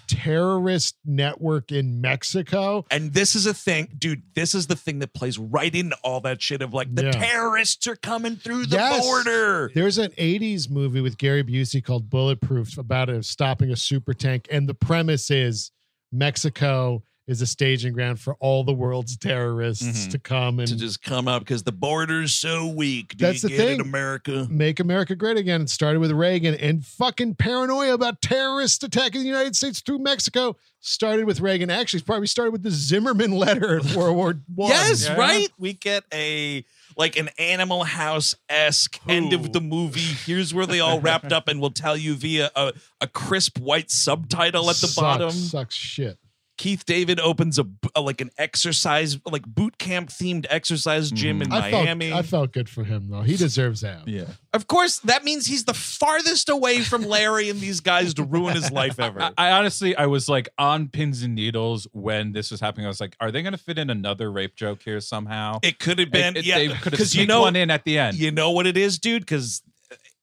terrorist 0.06 0.96
network 1.04 1.72
in 1.72 2.00
Mexico. 2.00 2.84
And 2.90 3.12
this 3.12 3.34
is 3.34 3.46
a 3.46 3.54
thing, 3.54 3.88
dude. 3.98 4.22
This 4.34 4.54
is 4.54 4.66
the 4.66 4.76
thing 4.76 4.98
that 5.00 5.14
plays 5.14 5.38
right 5.38 5.74
into 5.74 5.96
all 6.02 6.20
that 6.22 6.40
shit 6.42 6.62
of 6.62 6.72
like 6.74 6.94
the 6.94 7.04
Yeah. 7.04 7.10
terrorists 7.12 7.86
are 7.86 7.96
coming 7.96 8.36
through 8.36 8.66
the 8.66 8.76
Yes. 8.76 9.02
border. 9.02 9.70
There's 9.74 9.98
an 9.98 10.12
80s 10.16 10.68
movie 10.70 11.00
with 11.00 11.18
Gary 11.18 11.42
Busey 11.44 11.82
called 11.82 12.10
Bulletproof 12.10 12.78
about 12.78 13.08
a, 13.08 13.22
stopping 13.22 13.70
a 13.70 13.76
super 13.76 14.14
tank. 14.14 14.46
And 14.50 14.68
the 14.68 14.74
premise 14.74 15.30
is 15.30 15.70
Mexico 16.12 17.02
is 17.26 17.40
a 17.40 17.46
staging 17.46 17.92
ground 17.94 18.20
for 18.20 18.34
all 18.34 18.64
the 18.64 18.72
world's 18.72 19.16
terrorists 19.16 19.84
Mhm. 20.06 20.10
to 20.10 20.18
come 20.18 20.58
and 20.58 20.68
To 20.68 20.76
just 20.76 21.02
come 21.02 21.26
up 21.26 21.40
because 21.42 21.62
the 21.62 21.72
border's 21.72 22.34
so 22.34 22.66
weak. 22.66 23.16
Do 23.16 23.24
That's 23.24 23.42
you 23.42 23.48
the 23.48 23.56
get 23.56 23.66
thing. 23.66 23.80
it, 23.80 23.86
America? 23.86 24.46
make 24.50 24.78
America 24.78 25.14
great 25.16 25.38
again. 25.38 25.62
It 25.62 25.70
started 25.70 26.00
with 26.00 26.10
Reagan 26.10 26.54
and 26.54 26.84
fucking 26.84 27.36
paranoia 27.36 27.94
about 27.94 28.20
terrorists 28.20 28.82
attacking 28.84 29.22
the 29.22 29.26
United 29.28 29.56
States 29.56 29.80
through 29.80 30.00
Mexico 30.00 30.56
started 30.80 31.24
with 31.24 31.40
Reagan. 31.40 31.70
Actually, 31.70 31.98
it's 32.00 32.06
probably 32.06 32.26
started 32.26 32.50
with 32.50 32.62
the 32.62 32.70
Zimmerman 32.70 33.32
letter 33.32 33.78
in 33.78 33.94
World 33.94 34.16
War 34.16 34.34
One. 34.54 34.70
Yes, 34.70 35.04
Yeah. 35.06 35.14
right. 35.14 35.48
We 35.58 35.72
get 35.72 36.04
a 36.12 36.62
like 36.96 37.16
an 37.16 37.30
Animal 37.38 37.84
House 37.84 38.34
esque 38.50 39.00
end 39.08 39.32
of 39.32 39.52
the 39.54 39.60
movie. 39.62 39.98
Here's 40.00 40.52
where 40.54 40.66
they 40.66 40.78
all 40.78 41.00
wrapped 41.00 41.32
up, 41.32 41.48
and 41.48 41.58
we'll 41.60 41.70
tell 41.70 41.96
you 41.96 42.14
via 42.14 42.50
a, 42.54 42.72
a 43.00 43.06
crisp 43.08 43.58
white 43.58 43.90
subtitle 43.90 44.68
at 44.70 44.76
the 44.76 44.86
Sucks, 44.88 44.94
bottom. 44.94 45.30
Sucks 45.30 45.74
shit. 45.74 46.18
Keith 46.56 46.84
David 46.86 47.18
opens 47.18 47.58
a, 47.58 47.66
a 47.94 48.00
like 48.00 48.20
an 48.20 48.30
exercise 48.38 49.18
like 49.26 49.44
boot 49.44 49.78
camp 49.78 50.10
themed 50.10 50.46
exercise 50.50 51.10
gym 51.10 51.42
in 51.42 51.48
mm-hmm. 51.48 51.64
I 51.64 51.70
Miami. 51.70 52.10
felt 52.10 52.18
I 52.18 52.22
felt 52.22 52.52
good 52.52 52.68
for 52.68 52.84
him 52.84 53.08
though. 53.10 53.22
He 53.22 53.36
deserves 53.36 53.80
that. 53.80 54.06
Yeah. 54.06 54.26
of 54.52 54.66
course, 54.68 54.98
that 55.00 55.24
means 55.24 55.46
he's 55.46 55.64
the 55.64 55.74
farthest 55.74 56.48
away 56.48 56.80
from 56.80 57.02
Larry 57.02 57.50
and 57.50 57.60
these 57.60 57.80
guys 57.80 58.14
to 58.14 58.22
ruin 58.22 58.54
his 58.54 58.70
life 58.70 59.00
ever. 59.00 59.20
I, 59.20 59.32
I 59.36 59.52
honestly, 59.52 59.96
I 59.96 60.06
was 60.06 60.28
like 60.28 60.48
on 60.58 60.88
pins 60.88 61.22
and 61.22 61.34
needles 61.34 61.88
when 61.92 62.32
this 62.32 62.50
was 62.50 62.60
happening. 62.60 62.86
I 62.86 62.88
was 62.88 63.00
like, 63.00 63.16
are 63.20 63.32
they 63.32 63.42
going 63.42 63.52
to 63.52 63.58
fit 63.58 63.78
in 63.78 63.90
another 63.90 64.30
rape 64.30 64.54
joke 64.54 64.82
here 64.82 65.00
somehow? 65.00 65.58
it 65.62 65.78
could 65.78 65.98
have 65.98 66.10
been, 66.10 66.36
It- 66.36 66.40
it- 66.40 66.44
yeah, 66.46 66.58
they 66.58 66.68
could 66.68 66.76
have 66.76 66.84
because 66.92 67.14
you 67.14 67.20
sneaked 67.20 67.28
know 67.28 67.42
one 67.42 67.56
in 67.56 67.70
at 67.70 67.84
the 67.84 67.98
end. 67.98 68.16
You 68.16 68.30
know 68.30 68.52
what 68.52 68.66
it 68.66 68.76
is, 68.76 68.98
dude? 68.98 69.22
Because 69.22 69.62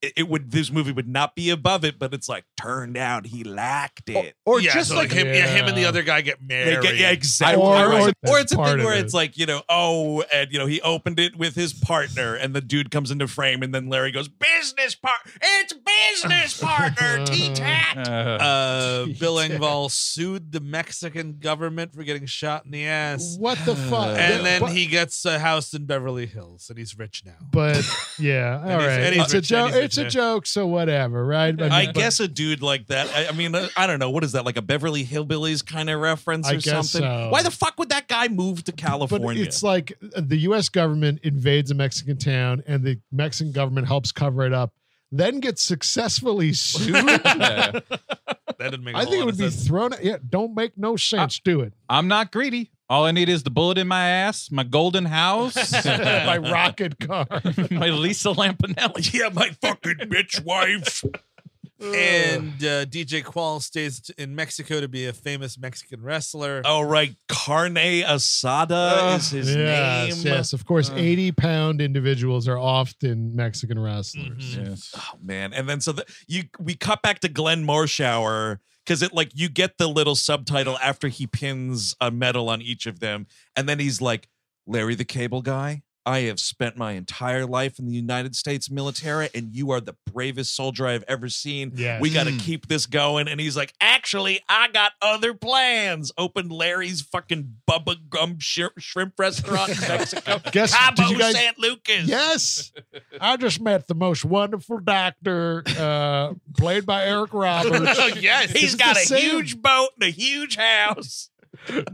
it, 0.02 0.12
it 0.16 0.28
would 0.28 0.50
this 0.50 0.70
movie 0.70 0.92
would 0.92 1.08
not 1.08 1.34
be 1.34 1.50
above 1.50 1.84
it, 1.84 1.98
but 1.98 2.12
it's 2.12 2.28
like 2.28 2.44
turned 2.56 2.96
out 2.96 3.26
he 3.26 3.44
lacked 3.44 4.08
it. 4.10 4.34
or 4.44 4.60
yeah, 4.60 4.74
just 4.74 4.90
so 4.90 4.96
like 4.96 5.12
him, 5.12 5.26
yeah. 5.28 5.46
him 5.46 5.66
and 5.66 5.76
the 5.76 5.84
other 5.84 6.02
guy 6.02 6.20
get 6.20 6.38
They 6.46 6.64
married. 6.64 6.82
get- 6.82 6.96
yeah, 6.96 7.10
exactly. 7.10 7.62
Or- 7.62 7.72
Or, 7.72 7.92
or 8.08 8.12
or, 8.26 8.38
it's 8.40 8.52
a 8.52 8.56
thing 8.56 8.84
where 8.84 8.94
it. 8.94 9.04
it's 9.04 9.14
like, 9.14 9.36
you 9.38 9.46
know, 9.46 9.62
oh, 9.68 10.22
and 10.32 10.52
you 10.52 10.58
know, 10.58 10.66
he 10.66 10.80
opened 10.82 11.18
it 11.20 11.36
with 11.36 11.54
his 11.54 11.72
partner, 11.72 12.34
and 12.34 12.54
the 12.54 12.60
dude 12.60 12.90
comes 12.90 13.10
into 13.10 13.26
frame, 13.28 13.62
and 13.62 13.74
then 13.74 13.88
Larry 13.88 14.10
goes, 14.12 14.28
"Business 14.28 14.94
part, 14.94 15.20
it's 15.40 15.72
business 15.72 16.60
partner, 16.60 17.24
T 17.26 17.52
Tat." 17.54 17.96
uh, 18.08 18.10
Uh, 18.42 19.06
Bill 19.18 19.40
Yeah. 19.42 19.48
Engvall 19.48 19.90
sued 19.90 20.52
the 20.52 20.60
Mexican 20.60 21.38
government 21.38 21.94
for 21.94 22.02
getting 22.04 22.26
shot 22.26 22.64
in 22.64 22.70
the 22.72 22.86
ass. 22.86 23.36
What 23.38 23.58
the 23.64 23.74
fuck? 23.76 24.16
And 24.18 24.44
then 24.44 24.66
he 24.68 24.86
gets 24.86 25.24
a 25.24 25.38
house 25.38 25.72
in 25.74 25.86
Beverly 25.86 26.26
Hills 26.26 26.68
and 26.68 26.78
he's 26.78 26.98
rich 26.98 27.22
now. 27.24 27.36
But 27.52 27.84
yeah, 28.18 28.60
all 28.64 28.76
right, 28.78 29.00
and 29.00 29.16
It's 29.16 29.34
a 29.34 29.40
joke. 29.40 29.72
He's 29.94 29.98
rich 29.98 30.06
It's 30.06 30.14
a 30.14 30.18
joke, 30.18 30.46
so 30.46 30.66
whatever, 30.66 31.24
right? 31.24 31.56
mean, 31.56 31.70
I 31.72 31.86
but- 31.86 31.94
guess 31.94 32.20
a 32.20 32.28
dude 32.28 32.62
like 32.62 32.86
that. 32.88 33.08
I, 33.14 33.28
I 33.28 33.32
mean, 33.32 33.54
uh, 33.54 33.68
I 33.76 33.86
don't 33.86 33.98
know. 33.98 34.10
What 34.10 34.24
is 34.24 34.32
that? 34.32 34.44
Like 34.44 34.56
a 34.56 34.62
Beverly 34.62 35.04
Hillbillies 35.04 35.64
kind 35.64 35.88
of 35.90 36.00
reference 36.00 36.46
I 36.48 36.52
or 36.54 36.58
guess 36.58 36.90
something? 36.90 37.02
so. 37.08 37.28
Why 37.30 37.42
the 37.42 37.50
fuck 37.50 37.78
would 37.78 37.88
that 37.90 38.08
guy 38.08 38.28
move 38.28 38.64
to 38.64 38.72
But 38.72 38.78
California? 38.80 39.42
it's 39.42 39.62
like 39.62 39.92
uh, 40.16 40.20
the 40.24 40.38
U.S. 40.38 40.68
government 40.68 41.20
invades 41.22 41.70
a 41.70 41.74
Mexican 41.74 42.16
town, 42.18 42.62
and 42.66 42.82
the 42.84 43.00
Mexican 43.10 43.52
government 43.52 43.86
helps 43.86 44.12
cover 44.12 44.44
it 44.44 44.52
up, 44.52 44.72
then 45.10 45.40
gets 45.40 45.62
successfully 45.62 46.52
sued. 46.52 46.94
yeah. 47.24 47.80
That 48.58 48.70
didn't 48.72 48.84
make. 48.84 48.94
I 48.94 49.02
a 49.02 49.06
think 49.06 49.22
it 49.22 49.24
would 49.24 49.38
be 49.38 49.50
sense. 49.50 49.66
thrown. 49.66 49.92
Yeah, 50.02 50.18
don't 50.28 50.54
make 50.54 50.76
no 50.76 50.94
sense. 50.96 51.40
Do 51.40 51.60
it. 51.62 51.72
I'm 51.88 52.06
not 52.06 52.30
greedy. 52.30 52.70
All 52.92 53.06
I 53.06 53.10
need 53.10 53.30
is 53.30 53.42
the 53.42 53.48
bullet 53.50 53.78
in 53.78 53.88
my 53.88 54.06
ass, 54.06 54.50
my 54.50 54.64
golden 54.64 55.06
house, 55.06 55.72
My 55.86 56.36
rocket 56.36 57.00
car. 57.00 57.26
my 57.70 57.88
Lisa 57.88 58.28
Lampanelli. 58.28 59.14
yeah, 59.18 59.30
my 59.32 59.48
fucking 59.62 60.10
bitch 60.10 60.44
wife. 60.44 61.02
And 61.80 62.52
uh, 62.62 62.84
DJ 62.84 63.24
Qualls 63.24 63.62
stays 63.62 64.10
in 64.18 64.34
Mexico 64.34 64.82
to 64.82 64.88
be 64.88 65.06
a 65.06 65.14
famous 65.14 65.58
Mexican 65.58 66.02
wrestler. 66.02 66.60
Oh 66.66 66.82
right, 66.82 67.16
Carne 67.30 67.74
Asada 67.76 69.16
is 69.16 69.30
his 69.30 69.54
yes, 69.56 70.22
name. 70.22 70.34
yes. 70.34 70.52
Of 70.52 70.66
course, 70.66 70.90
Uh. 70.90 70.96
eighty-pound 70.96 71.80
individuals 71.80 72.46
are 72.46 72.58
often 72.58 73.34
Mexican 73.34 73.78
wrestlers. 73.78 74.54
Mhm. 74.54 74.68
Yes. 74.68 74.94
Oh 74.98 75.18
man, 75.22 75.54
and 75.54 75.66
then 75.66 75.80
so 75.80 75.92
the, 75.92 76.04
you 76.28 76.42
we 76.60 76.74
cut 76.74 77.00
back 77.00 77.20
to 77.20 77.28
Glenn 77.28 77.64
Morshower 77.66 78.58
because 78.84 79.02
it 79.02 79.12
like 79.12 79.30
you 79.34 79.48
get 79.48 79.78
the 79.78 79.88
little 79.88 80.14
subtitle 80.14 80.78
after 80.78 81.08
he 81.08 81.26
pins 81.26 81.94
a 82.00 82.10
medal 82.10 82.48
on 82.48 82.62
each 82.62 82.86
of 82.86 83.00
them, 83.00 83.26
and 83.56 83.68
then 83.68 83.78
he's 83.78 84.00
like, 84.00 84.28
Larry 84.66 84.94
the 84.94 85.04
Cable 85.04 85.42
Guy. 85.42 85.82
I 86.04 86.20
have 86.22 86.40
spent 86.40 86.76
my 86.76 86.92
entire 86.92 87.46
life 87.46 87.78
in 87.78 87.86
the 87.86 87.94
United 87.94 88.34
States 88.34 88.70
military, 88.70 89.28
and 89.34 89.54
you 89.54 89.70
are 89.70 89.80
the 89.80 89.94
bravest 90.12 90.54
soldier 90.54 90.86
I've 90.86 91.04
ever 91.08 91.28
seen. 91.28 91.72
Yes. 91.76 92.00
We 92.00 92.10
got 92.10 92.24
to 92.26 92.36
keep 92.36 92.66
this 92.66 92.86
going. 92.86 93.28
And 93.28 93.40
he's 93.40 93.56
like, 93.56 93.72
actually, 93.80 94.40
I 94.48 94.68
got 94.68 94.92
other 95.00 95.34
plans. 95.34 96.12
Open 96.18 96.48
Larry's 96.48 97.02
fucking 97.02 97.56
Bubba 97.70 97.96
Gump 98.10 98.40
shrimp, 98.40 98.74
shrimp 98.78 99.14
restaurant 99.18 99.70
in 99.70 99.80
Mexico. 99.88 100.40
Guess 100.50 100.74
Cabo 100.74 101.02
did 101.02 101.10
you 101.10 101.18
guys? 101.18 101.34
San 101.34 101.52
Lucas. 101.58 102.06
Yes, 102.06 102.72
I 103.20 103.36
just 103.36 103.60
met 103.60 103.86
the 103.86 103.94
most 103.94 104.24
wonderful 104.24 104.78
doctor, 104.80 105.62
uh, 105.78 106.34
played 106.56 106.84
by 106.84 107.04
Eric 107.04 107.32
Roberts. 107.32 108.16
yes. 108.20 108.50
He's 108.50 108.74
got 108.74 108.96
a 108.96 109.00
same? 109.00 109.30
huge 109.30 109.62
boat 109.62 109.90
and 110.00 110.08
a 110.08 110.10
huge 110.12 110.56
house. 110.56 111.30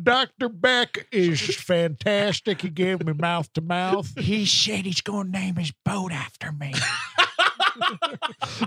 Doctor 0.03 0.49
Beck 0.49 1.07
is 1.13 1.41
fantastic. 1.57 2.61
He 2.63 2.69
gave 2.71 3.05
me 3.05 3.13
mouth 3.13 3.53
to 3.55 3.61
mouth. 3.61 4.17
He 4.19 4.47
said 4.47 4.85
he's 4.87 5.01
going 5.01 5.33
to 5.33 5.39
name 5.39 5.57
his 5.57 5.73
boat 5.85 6.13
after 6.13 6.53
me. 6.53 6.73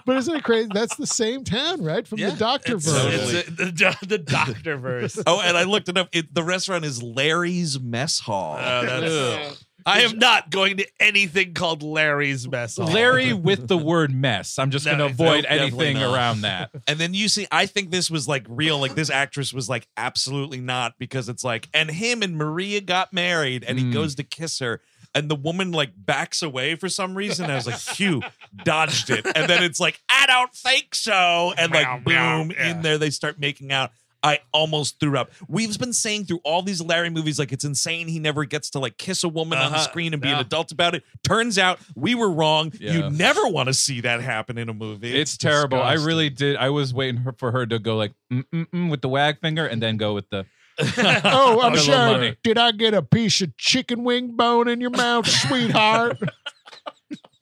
But 0.05 0.17
isn't 0.17 0.35
it 0.37 0.43
crazy? 0.43 0.69
That's 0.73 0.95
the 0.95 1.05
same 1.07 1.43
town, 1.43 1.83
right? 1.83 2.07
From 2.07 2.19
Yeah, 2.19 2.29
the 2.31 2.37
Doctor 2.37 2.75
it's, 2.77 2.85
verse. 2.89 3.01
Totally. 3.03 3.37
it's, 3.39 3.49
uh, 3.49 3.65
the, 3.65 3.71
do- 3.71 4.07
the 4.07 4.17
doctor 4.17 4.77
verse. 4.77 5.21
Oh, 5.27 5.41
and 5.41 5.57
I 5.57 5.63
looked 5.63 5.89
it 5.89 5.97
up. 5.97 6.09
It, 6.13 6.33
the 6.33 6.43
restaurant 6.43 6.85
is 6.85 7.03
Larry's 7.03 7.79
Mess 7.79 8.19
Hall. 8.19 8.55
Uh, 8.57 8.81
that's- 8.83 9.65
I 9.85 10.01
am 10.01 10.17
not 10.19 10.49
going 10.49 10.77
to 10.77 10.87
anything 10.99 11.53
called 11.53 11.83
Larry's 11.83 12.47
mess. 12.47 12.77
Hall. 12.77 12.87
Larry 12.87 13.33
with 13.49 13.67
the 13.67 13.77
word 13.77 14.13
mess. 14.13 14.57
I'm 14.59 14.71
just 14.71 14.85
No, 14.85 14.95
going 14.97 14.99
to 15.07 15.13
avoid 15.13 15.43
no, 15.43 15.49
definitely 15.57 15.87
anything 15.87 16.01
not. 16.03 16.13
around 16.15 16.41
that. 16.41 16.71
and 16.87 16.99
then 16.99 17.13
you 17.13 17.27
see, 17.29 17.47
I 17.51 17.65
think 17.65 17.91
this 17.91 18.09
was 18.11 18.27
like 18.27 18.45
real. 18.49 18.79
Like 18.79 18.95
this 18.95 19.09
actress 19.09 19.53
was 19.53 19.69
like 19.69 19.87
absolutely 19.97 20.59
not 20.61 20.93
because 20.99 21.29
it's 21.29 21.43
like, 21.43 21.69
and 21.73 21.89
him 21.89 22.21
and 22.21 22.35
Maria 22.37 22.81
got 22.81 23.13
married, 23.13 23.63
and 23.67 23.77
he 23.79 23.85
Mm. 23.85 23.93
goes 23.93 24.15
to 24.15 24.23
kiss 24.23 24.59
her. 24.59 24.81
And 25.13 25.27
the 25.29 25.35
woman 25.35 25.73
like 25.73 25.91
backs 25.95 26.41
away 26.41 26.75
for 26.75 26.87
some 26.87 27.15
reason. 27.15 27.51
I 27.51 27.55
was 27.55 27.67
like, 27.67 27.79
phew, 27.79 28.21
dodged 28.63 29.09
it. 29.09 29.25
And 29.35 29.49
then 29.49 29.61
it's 29.61 29.79
like, 29.79 29.99
I 30.09 30.25
don't 30.25 30.53
think 30.53 30.95
so. 30.95 31.53
And 31.57 31.69
Meow, 31.71 31.79
like, 31.95 32.05
meow, 32.05 32.37
boom, 32.43 32.51
yeah. 32.51 32.71
in 32.71 32.81
there 32.81 32.97
they 32.97 33.09
start 33.09 33.37
making 33.37 33.73
out. 33.73 33.91
I 34.23 34.39
almost 34.53 34.99
threw 34.99 35.17
up. 35.17 35.31
We've 35.47 35.77
been 35.79 35.93
saying 35.93 36.25
through 36.25 36.41
all 36.43 36.61
these 36.61 36.81
Larry 36.81 37.09
movies, 37.09 37.39
like 37.39 37.51
it's 37.51 37.63
insane 37.65 38.07
he 38.07 38.19
never 38.19 38.45
gets 38.45 38.69
to 38.71 38.79
like 38.79 38.97
kiss 38.97 39.23
a 39.23 39.27
woman 39.29 39.57
on 39.57 39.71
the 39.71 39.77
Uh-huh. 39.77 39.87
screen 39.89 40.13
and 40.13 40.21
be 40.21 40.29
an 40.29 40.39
adult 40.39 40.71
about 40.71 40.93
it. 40.95 41.03
Turns 41.23 41.57
out 41.57 41.79
we 41.95 42.13
were 42.13 42.29
wrong. 42.29 42.71
Yeah. 42.79 42.93
You 42.93 43.09
never 43.09 43.47
want 43.47 43.67
to 43.67 43.73
see 43.73 44.01
that 44.01 44.21
happen 44.21 44.57
in 44.57 44.69
a 44.69 44.73
movie. 44.73 45.15
It's, 45.19 45.37
terrible. 45.37 45.81
I 45.81 45.93
really 45.93 46.29
did. 46.29 46.55
I 46.57 46.69
was 46.69 46.93
waiting 46.93 47.21
her- 47.21 47.33
for 47.37 47.51
her 47.51 47.65
to 47.65 47.79
go 47.79 47.97
like 47.97 48.13
mm, 48.31 48.43
mm, 48.53 48.67
mm, 48.67 48.91
with 48.91 49.01
the 49.01 49.09
wag 49.09 49.39
finger 49.39 49.65
and 49.65 49.81
then 49.81 49.97
go 49.97 50.13
with 50.13 50.29
the. 50.29 50.45
Oh, 50.79 50.85
I'm 51.61 51.73
A 51.73 51.75
little 51.75 51.77
sorry. 51.93 52.11
money. 52.11 52.37
Did 52.43 52.57
I 52.57 52.71
get 52.71 52.93
a 52.93 53.01
piece 53.01 53.41
of 53.41 53.55
chicken 53.57 54.03
wing 54.03 54.35
bone 54.35 54.67
in 54.67 54.81
your 54.81 54.89
mouth, 54.91 55.27
sweetheart? 55.27 56.17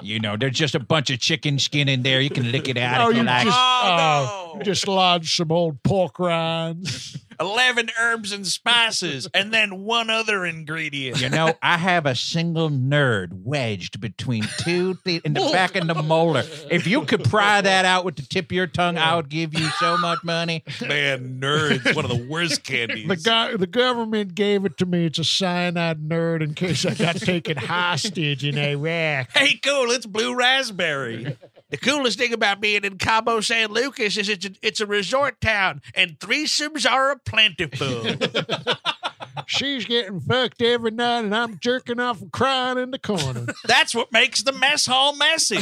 You 0.02 0.20
know, 0.20 0.38
there's 0.38 0.56
just 0.56 0.76
a 0.76 0.80
bunch 0.80 1.10
of 1.10 1.20
chicken 1.20 1.60
skin 1.60 1.90
in 1.90 2.04
there. 2.04 2.22
You 2.22 2.30
can 2.30 2.52
lick 2.52 2.70
it 2.70 2.78
out 2.78 3.02
oh, 3.02 3.10
if 3.10 3.16
you 3.16 3.22
you 3.22 3.28
like. 3.28 3.44
just, 3.46 3.58
Oh, 3.60 3.84
oh, 3.84 4.52
no. 4.54 4.60
you 4.60 4.64
just 4.64 4.88
lodged 4.88 5.36
some 5.36 5.52
old 5.52 5.82
pork 5.84 6.20
rinds. 6.20 7.18
11 7.40 7.90
herbs 8.00 8.32
and 8.32 8.46
spices, 8.46 9.28
and 9.34 9.54
then 9.54 9.84
one 9.84 10.10
other 10.10 10.46
ingredient. 10.46 11.22
You 11.22 11.30
know, 11.30 11.54
I 11.62 11.78
have 11.78 12.06
a 12.06 12.16
single 12.16 12.70
nerd 12.70 13.30
wedged 13.32 14.02
between 14.02 14.44
two 14.58 14.96
teeth 15.06 15.22
in 15.26 15.34
the 15.34 15.50
back 15.52 15.76
of 15.76 15.88
the 15.88 15.96
molar. 15.96 16.44
If 16.70 16.86
you 16.88 17.04
could 17.06 17.24
pry 17.24 17.62
that 17.62 17.86
out 17.86 18.06
with 18.06 18.16
the 18.18 18.24
tip 18.24 18.46
of 18.46 18.52
your 18.52 18.68
tongue, 18.68 18.98
I 18.98 19.16
would 19.16 19.30
give 19.30 19.58
you 19.58 19.68
so 19.80 19.98
much 19.98 20.24
money. 20.24 20.64
Man, 20.82 21.40
nerds, 21.40 21.96
one 21.96 22.06
of 22.06 22.12
the 22.12 22.28
worst 22.30 22.64
candies. 22.64 23.08
The 23.08 23.16
guy, 23.16 23.56
the 23.56 23.68
government 23.68 24.36
gave 24.36 24.66
it 24.66 24.78
to 24.78 24.86
me. 24.86 25.06
It's 25.06 25.20
a 25.20 25.24
cyanide 25.24 26.02
nerd 26.02 26.42
in 26.42 26.54
case 26.54 26.86
I 26.86 26.94
got 26.94 27.16
taken 27.18 27.58
hostage 27.58 28.44
in 28.44 28.58
Iraq. 28.58 29.32
hey, 29.32 29.60
cool, 29.64 29.92
it's 29.92 30.06
blue 30.06 30.36
raspberry. 30.36 31.38
The 31.70 31.78
coolest 31.78 32.18
thing 32.18 32.34
about 32.34 32.62
being 32.62 32.84
in 32.84 32.98
Cabo 32.98 33.42
San 33.42 33.70
Lucas 33.72 34.18
is 34.18 34.28
it's 34.28 34.46
a, 34.46 34.52
it's 34.62 34.80
a 34.80 34.88
resort 34.88 35.40
town 35.40 35.82
and 35.94 36.18
threesomes 36.20 36.90
are 36.90 37.18
plentiful. 37.20 38.04
She's 39.46 39.86
getting 39.86 40.20
fucked 40.20 40.62
every 40.62 40.92
night, 40.92 41.26
and 41.26 41.36
I'm 41.36 41.60
jerking 41.60 42.00
off 42.00 42.22
and 42.22 42.32
crying 42.32 42.78
in 42.78 42.92
the 42.92 43.00
corner. 43.00 43.46
That's 43.66 43.96
what 43.96 44.12
makes 44.12 44.44
the 44.44 44.52
mess 44.52 44.86
hall 44.86 45.16
messy. 45.16 45.60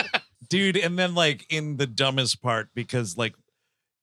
Dude, 0.48 0.76
and 0.76 0.98
then 0.98 1.14
like 1.14 1.46
in 1.50 1.76
the 1.76 1.86
dumbest 1.86 2.40
part, 2.42 2.68
because 2.74 3.16
like 3.16 3.34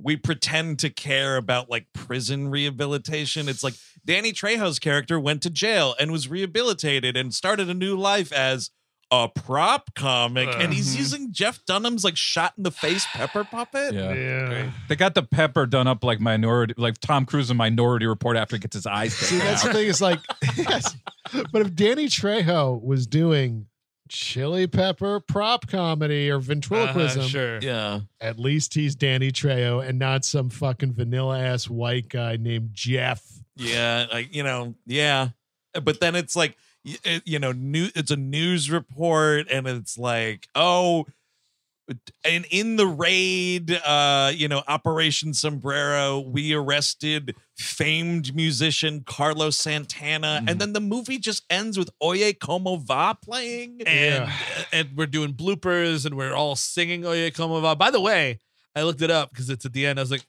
we 0.01 0.15
pretend 0.15 0.79
to 0.79 0.89
care 0.89 1.37
about 1.37 1.69
like 1.69 1.87
prison 1.93 2.49
rehabilitation. 2.49 3.49
It's 3.49 3.63
like 3.63 3.75
Danny 4.05 4.31
Trejo's 4.31 4.79
character 4.79 5.19
went 5.19 5.41
to 5.43 5.49
jail 5.49 5.95
and 5.99 6.11
was 6.11 6.27
rehabilitated 6.27 7.17
and 7.17 7.33
started 7.33 7.69
a 7.69 7.73
new 7.73 7.97
life 7.97 8.31
as 8.31 8.71
a 9.11 9.29
prop 9.29 9.93
comic, 9.95 10.49
and 10.49 10.73
he's 10.73 10.95
Mhm. 10.95 10.99
using 10.99 11.31
Jeff 11.31 11.63
Dunham's 11.65 12.03
like 12.03 12.17
shot 12.17 12.53
in 12.57 12.63
the 12.63 12.71
face 12.71 13.05
pepper 13.13 13.43
puppet. 13.43 13.93
Yeah. 13.93 14.13
Yeah. 14.13 14.71
They 14.89 14.95
got 14.95 15.13
the 15.15 15.23
pepper 15.23 15.65
done 15.67 15.87
up 15.87 16.03
like 16.03 16.19
minority, 16.19 16.73
like 16.77 16.99
Tom 16.99 17.25
Cruise 17.25 17.49
in 17.51 17.57
Minority 17.57 18.07
Report 18.07 18.35
after 18.35 18.55
he 18.55 18.59
gets 18.59 18.75
his 18.75 18.85
eyes 18.87 19.13
See, 19.13 19.35
taken 19.35 19.45
that's 19.45 19.63
the 19.63 19.73
thing. 19.73 19.87
Is 19.87 20.01
like, 20.01 20.19
yes. 20.57 20.95
but 21.51 21.61
if 21.61 21.75
Danny 21.75 22.07
Trejo 22.07 22.81
was 22.83 23.05
doing 23.05 23.67
chili 24.09 24.67
pepper 24.67 25.19
prop 25.19 25.67
comedy 25.67 26.29
or 26.29 26.39
ventriloquism, 26.39 27.19
Uh-huh, 27.21 27.27
sure. 27.29 27.59
Yeah. 27.61 28.01
at 28.19 28.39
least 28.39 28.73
he's 28.73 28.95
Danny 28.95 29.31
Trejo 29.31 29.87
and 29.87 29.97
not 29.99 30.25
some 30.25 30.49
fucking 30.49 30.93
vanilla 30.93 31.39
ass 31.39 31.69
white 31.69 32.09
guy 32.09 32.37
named 32.37 32.69
Jeff. 32.73 33.23
Yeah, 33.55 34.07
like 34.11 34.35
you 34.35 34.43
know, 34.43 34.75
yeah. 34.85 35.29
But 35.81 35.99
then 35.99 36.15
it's 36.15 36.35
like 36.35 36.51
y- 36.51 36.55
it- 36.55 36.59
you 37.25 37.39
know, 37.39 37.51
new 37.51 37.89
it's 37.95 38.11
a 38.11 38.15
news 38.15 38.69
report 38.69 39.47
and 39.51 39.67
it's 39.67 39.97
like, 39.97 40.47
oh, 40.55 41.05
and 42.23 42.45
in 42.49 42.77
the 42.77 42.87
raid, 42.87 43.71
uh, 43.85 44.31
you 44.33 44.47
know, 44.47 44.63
Operation 44.67 45.33
Sombrero, 45.33 46.19
we 46.19 46.53
arrested 46.53 47.35
famed 47.57 48.35
musician 48.35 49.03
Carlos 49.05 49.57
Santana, 49.57 50.43
and 50.47 50.59
then 50.59 50.73
the 50.73 50.79
movie 50.79 51.19
just 51.19 51.43
ends 51.49 51.77
with 51.77 51.91
Oye 52.03 52.33
Como 52.33 52.77
Va 52.77 53.17
playing. 53.23 53.81
and 53.85 54.31
and 54.71 54.89
we're 54.95 55.05
doing 55.05 55.33
bloopers 55.33 56.05
and 56.05 56.15
we're 56.15 56.33
all 56.33 56.55
singing 56.55 57.05
Oye 57.05 57.29
Como 57.31 57.59
Va. 57.61 57.75
By 57.75 57.91
the 57.91 58.01
way, 58.01 58.39
I 58.75 58.83
looked 58.83 59.01
it 59.01 59.11
up 59.11 59.29
because 59.29 59.49
it's 59.49 59.65
at 59.65 59.73
the 59.73 59.85
end. 59.85 59.99
I 59.99 60.01
was 60.01 60.11
like, 60.11 60.25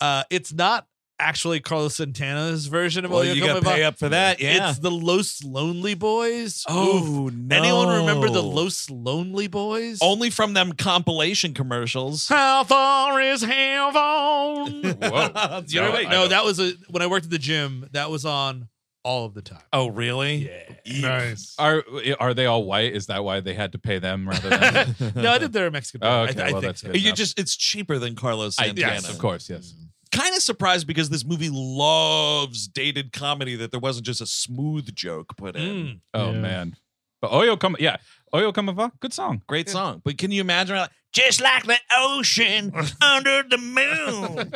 uh, 0.00 0.24
it's 0.30 0.52
not 0.52 0.86
actually 1.20 1.60
Carlos 1.60 1.96
Santana's 1.96 2.66
version 2.66 3.04
of 3.04 3.10
well, 3.10 3.20
Oye 3.20 3.32
you 3.32 3.44
got 3.44 3.56
to 3.56 3.62
pay 3.62 3.84
up 3.84 3.98
for 3.98 4.08
that. 4.08 4.40
Yeah. 4.40 4.70
It's 4.70 4.78
the 4.78 4.90
Los 4.90 5.44
Lonely 5.44 5.94
Boys. 5.94 6.64
Oh, 6.68 7.26
Oof. 7.28 7.34
Anyone 7.50 8.00
remember 8.00 8.28
the 8.28 8.42
no. 8.42 8.48
Los 8.48 8.90
Lonely 8.90 9.46
Boys? 9.46 9.98
only 10.02 10.30
from 10.30 10.54
them 10.54 10.72
compilation 10.72 11.54
commercials. 11.54 12.28
How 12.28 12.64
far 12.64 13.20
is 13.20 13.42
heaven? 13.42 13.52
Whoa. 15.00 15.62
You 15.68 15.80
No, 15.80 16.02
no, 16.02 16.28
that 16.28 16.44
was 16.44 16.58
a 16.58 16.72
when 16.88 17.02
I 17.02 17.06
worked 17.06 17.26
at 17.26 17.30
the 17.30 17.38
gym. 17.38 17.88
That 17.92 18.10
was 18.10 18.24
on 18.24 18.68
all 19.04 19.24
of 19.24 19.34
the 19.34 19.42
time. 19.42 19.62
Oh, 19.72 19.88
really? 19.88 20.50
Yeah. 20.84 21.00
Nice. 21.00 21.54
Are 21.58 21.84
are 22.18 22.34
they 22.34 22.46
all 22.46 22.64
white? 22.64 22.92
Is 22.94 23.06
that 23.06 23.24
why 23.24 23.40
they 23.40 23.54
had 23.54 23.72
to 23.72 23.78
pay 23.78 23.98
them 23.98 24.28
rather 24.28 24.48
than? 24.48 25.12
no, 25.22 25.30
I 25.30 25.38
did 25.38 25.52
their 25.52 25.70
Mexican. 25.70 26.00
Oh, 26.02 26.22
okay. 26.22 26.40
I, 26.40 26.52
well, 26.52 26.60
think 26.60 26.62
that's 26.62 26.80
so. 26.82 26.88
good. 26.88 27.00
You 27.00 27.08
enough. 27.08 27.18
just 27.18 27.38
it's 27.38 27.56
cheaper 27.56 27.98
than 27.98 28.14
Carlos 28.14 28.58
I, 28.58 28.66
Santana. 28.66 28.92
yes, 28.94 29.10
of 29.10 29.18
course, 29.18 29.48
yes. 29.48 29.72
Mm-hmm. 29.72 29.84
Kind 30.20 30.34
of 30.36 30.42
surprised 30.42 30.86
because 30.86 31.08
this 31.08 31.24
movie 31.24 31.50
loves 31.50 32.68
dated 32.68 33.12
comedy 33.12 33.56
that 33.56 33.70
there 33.70 33.80
wasn't 33.80 34.06
just 34.06 34.20
a 34.20 34.26
smooth 34.26 34.94
joke 34.94 35.36
put 35.36 35.56
in. 35.56 35.62
Mm. 35.86 36.00
Oh 36.14 36.32
Yeah. 36.32 36.38
man, 36.40 36.76
but 37.22 37.30
Oyo 37.30 37.58
come, 37.58 37.76
yeah, 37.78 37.96
Oyo 38.34 38.52
come 38.52 38.74
va, 38.74 38.92
good 39.00 39.12
song. 39.12 39.42
Great 39.46 39.68
song. 39.68 40.02
But 40.04 40.18
can 40.18 40.30
you 40.30 40.40
imagine 40.40 40.76
like, 40.76 40.90
just 41.12 41.40
like 41.40 41.64
the 41.64 41.76
ocean 41.96 42.72
under 43.02 43.42
the 43.42 43.58
moon. 43.58 44.50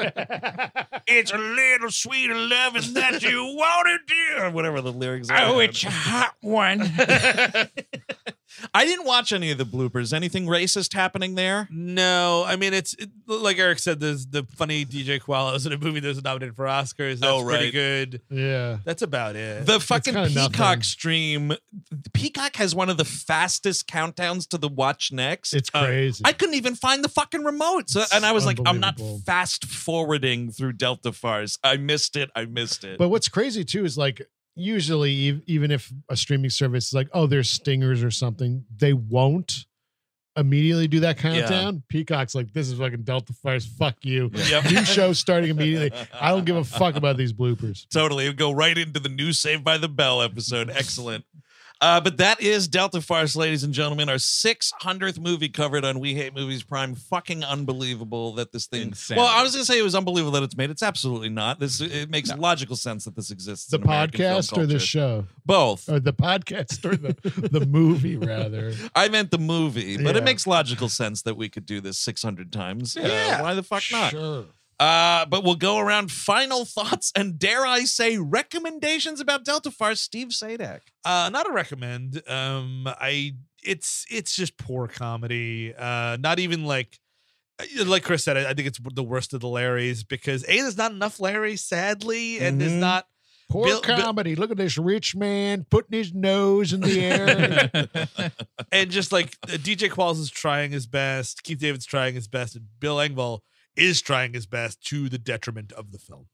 it's 1.06 1.32
a 1.32 1.39
little 1.39 1.90
sweeter 1.90 2.35
loving 2.36 2.94
that 2.94 3.22
you 3.28 3.43
wanted 3.44 4.01
to 4.06 4.44
or 4.44 4.51
whatever 4.51 4.81
the 4.81 4.93
lyrics 4.93 5.31
are. 5.31 5.39
Oh, 5.43 5.59
it's 5.59 5.82
a 5.85 5.90
hot 5.90 6.35
one. 6.40 6.81
I 8.72 8.85
didn't 8.85 9.05
watch 9.05 9.32
any 9.32 9.51
of 9.51 9.59
the 9.59 9.64
bloopers. 9.64 10.12
Anything 10.12 10.47
racist 10.47 10.94
happening 10.94 11.35
there? 11.35 11.66
No, 11.72 12.44
I 12.47 12.55
mean 12.55 12.72
it's 12.72 12.94
it, 12.94 13.10
like 13.26 13.59
Eric 13.59 13.81
said. 13.81 13.98
There's 13.98 14.26
the 14.26 14.44
funny 14.56 14.85
DJ 14.86 15.20
Qualls 15.20 15.66
in 15.66 15.72
a 15.72 15.78
movie 15.78 15.98
that 16.01 16.06
was 16.09 16.22
nominated 16.22 16.55
for 16.55 16.66
Oscars. 16.66 17.18
That's 17.18 17.24
Oh, 17.32 17.44
pretty 17.44 17.72
good. 17.72 18.20
Yeah. 18.31 18.78
That's 18.85 19.02
about 19.02 19.35
it. 19.35 19.66
The 19.66 19.81
fucking 19.81 20.14
Peacock 20.14 20.52
nothing. 20.52 20.82
stream. 20.82 21.52
Peacock 22.12 22.55
has 22.56 22.74
one 22.76 22.89
of 22.90 22.97
the 22.97 23.05
fastest 23.05 23.89
countdowns 23.89 24.48
to 24.51 24.59
the 24.59 24.68
watch 24.68 25.10
next. 25.10 25.52
It's 25.52 25.70
Uh, 25.74 25.86
crazy. 25.86 26.22
I 26.24 26.32
couldn't 26.45 26.57
even 26.57 26.75
find 26.75 27.03
the 27.03 27.09
fucking 27.09 27.43
remote. 27.43 27.89
So, 27.89 28.05
and 28.12 28.25
I 28.27 28.33
was 28.33 28.45
like, 28.45 28.59
I'm 28.66 28.81
not 28.81 29.01
fast 29.25 29.65
forwarding 29.65 30.51
through 30.51 30.75
Delta 30.75 31.11
Farce. 31.12 31.59
I 31.65 31.79
missed 31.79 32.16
it. 32.16 32.31
I 32.37 32.45
missed 32.45 32.85
it. 32.85 32.99
But 32.99 33.09
what's 33.09 33.29
crazy 33.29 33.65
too 33.65 33.85
is 33.85 33.97
like 33.97 34.21
usually 34.55 35.43
even 35.47 35.71
if 35.71 35.91
a 36.11 36.16
streaming 36.16 36.51
service 36.51 36.89
is 36.89 36.93
like, 36.93 37.09
oh, 37.15 37.27
there's 37.27 37.49
stingers 37.49 38.05
or 38.05 38.11
something, 38.11 38.65
they 38.77 38.93
won't 38.93 39.65
immediately 40.37 40.87
do 40.87 41.01
that 41.01 41.16
countdown. 41.16 41.83
Peacock's 41.89 42.35
like, 42.35 42.53
this 42.53 42.69
is 42.69 42.79
fucking 42.79 43.05
Delta 43.05 43.33
Fires. 43.33 43.65
Fuck 43.65 43.97
you. 44.03 44.31
Yep. 44.35 44.65
New 44.65 44.85
show 44.85 45.12
starting 45.12 45.51
immediately. 45.51 45.93
I 46.21 46.31
don't 46.31 46.45
give 46.45 46.57
a 46.57 46.65
fuck 46.65 46.97
about 46.97 47.16
these 47.16 47.33
bloopers. 47.33 47.87
Totally. 47.89 48.25
It'd 48.27 48.37
go 48.37 48.53
right 48.53 48.77
into 48.77 49.01
the 49.01 49.09
new 49.09 49.33
Saved 49.33 49.65
by 49.65 49.79
the 49.79 49.89
Bell 49.89 50.21
episode. 50.21 50.71
Excellent. 50.71 51.25
Uh, 51.85 52.01
but 52.01 52.16
that 52.16 52.40
is 52.40 52.66
Delta 52.66 52.98
Farce, 53.02 53.36
ladies 53.36 53.62
and 53.62 53.74
gentlemen, 53.74 54.09
our 54.09 54.15
600th 54.16 55.19
movie 55.19 55.51
covered 55.51 55.85
on 55.85 56.01
We 56.01 56.15
Hate 56.15 56.35
Movies 56.35 56.62
Prime. 56.62 56.94
Fucking 56.94 57.44
unbelievable 57.44 58.32
that 58.36 58.52
this 58.52 58.65
thing. 58.66 58.81
Insanity. 58.89 59.20
Well, 59.20 59.28
I 59.28 59.43
was 59.43 59.52
going 59.52 59.66
to 59.66 59.70
say 59.70 59.78
it 59.78 59.82
was 59.82 59.94
unbelievable 59.94 60.32
that 60.32 60.43
it's 60.44 60.56
made. 60.56 60.70
It's 60.70 60.82
absolutely 60.82 61.28
not. 61.28 61.61
This 61.61 61.82
It 61.82 62.09
makes 62.09 62.35
logical 62.35 62.74
sense 62.77 63.05
that 63.05 63.15
this 63.16 63.31
exists. 63.31 63.66
The 63.66 63.78
podcast 63.78 64.56
or 64.56 64.65
the 64.65 64.78
show? 64.78 65.27
Both. 65.44 65.86
Or 65.90 66.01
the 66.01 66.15
podcast 66.15 66.82
or 66.90 66.97
the, 66.97 67.48
the 67.51 67.66
movie, 67.66 68.16
rather. 68.16 68.73
I 68.94 69.09
meant 69.11 69.31
the 69.31 69.36
movie, 69.36 69.98
but 69.98 70.15
Yeah. 70.15 70.23
it 70.23 70.24
makes 70.24 70.47
logical 70.47 70.89
sense 70.89 71.20
that 71.23 71.36
we 71.36 71.51
could 71.51 71.66
do 71.66 71.82
this 71.82 71.98
600 71.98 72.51
times. 72.51 72.97
Uh, 72.97 73.40
why 73.43 73.52
the 73.52 73.62
fuck 73.62 73.82
not? 73.93 74.11
Sure. 74.11 74.47
Uh, 74.80 75.24
but 75.26 75.44
we'll 75.44 75.55
go 75.55 75.78
around 75.78 76.10
final 76.10 76.64
thoughts 76.64 77.12
and 77.16 77.38
dare 77.38 77.64
I 77.64 77.84
say 77.84 78.18
recommendations 78.18 79.20
about 79.20 79.44
Delta 79.44 79.70
Farce. 79.70 80.01
Steve 80.01 80.28
Sajdak. 80.28 80.80
Uh, 81.05 81.30
not 81.32 81.48
a 81.48 81.52
recommend. 81.52 82.22
Um, 82.28 82.86
I 82.88 83.34
it's 83.62 84.05
it's 84.10 84.34
just 84.36 84.56
poor 84.59 84.88
comedy. 84.88 85.72
Uh, 85.74 86.16
not 86.20 86.38
even 86.38 86.64
like 86.64 86.98
like 87.86 88.02
Chris 88.02 88.24
said. 88.24 88.36
I, 88.36 88.51
I 88.51 88.55
think 88.55 88.66
it's 88.68 88.80
the 88.94 89.02
worst 89.05 89.32
of 89.32 89.40
the 89.40 89.46
Larrys 89.46 90.06
because 90.06 90.42
a 90.48 90.56
there's 90.60 90.76
not 90.76 90.90
enough 90.92 91.20
Larry, 91.20 91.56
sadly, 91.56 92.38
and 92.40 92.60
there's 92.60 92.72
Mhm. 92.72 92.80
not. 92.80 93.06
Poor 93.51 93.66
Bill- 93.66 93.82
Bill- 93.82 93.98
comedy. 94.01 94.34
Look 94.34 94.51
at 94.51 94.56
this 94.56 94.78
rich 94.78 95.14
man 95.14 95.66
putting 95.70 95.96
his 95.96 96.12
nose 96.14 96.72
in 96.72 96.80
the 96.80 96.98
air. 96.98 97.70
and 98.72 98.90
just 98.90 99.12
like 99.12 99.36
uh, 99.44 99.52
DJ 99.52 99.90
Qualls 99.90 100.18
is 100.18 100.30
trying 100.30 100.72
his 100.72 100.86
best, 100.86 101.42
Keith 101.44 101.59
David's 101.59 101.84
trying 101.86 102.14
his 102.14 102.26
best, 102.26 102.56
and 102.56 102.64
Bill 102.80 102.96
Engvall 102.96 103.40
is 103.76 104.01
trying 104.01 104.34
his 104.34 104.46
best 104.46 104.82
to 104.86 105.09
the 105.09 105.18
detriment 105.18 105.72
of 105.72 105.92
the 105.92 105.98
film. 105.98 106.26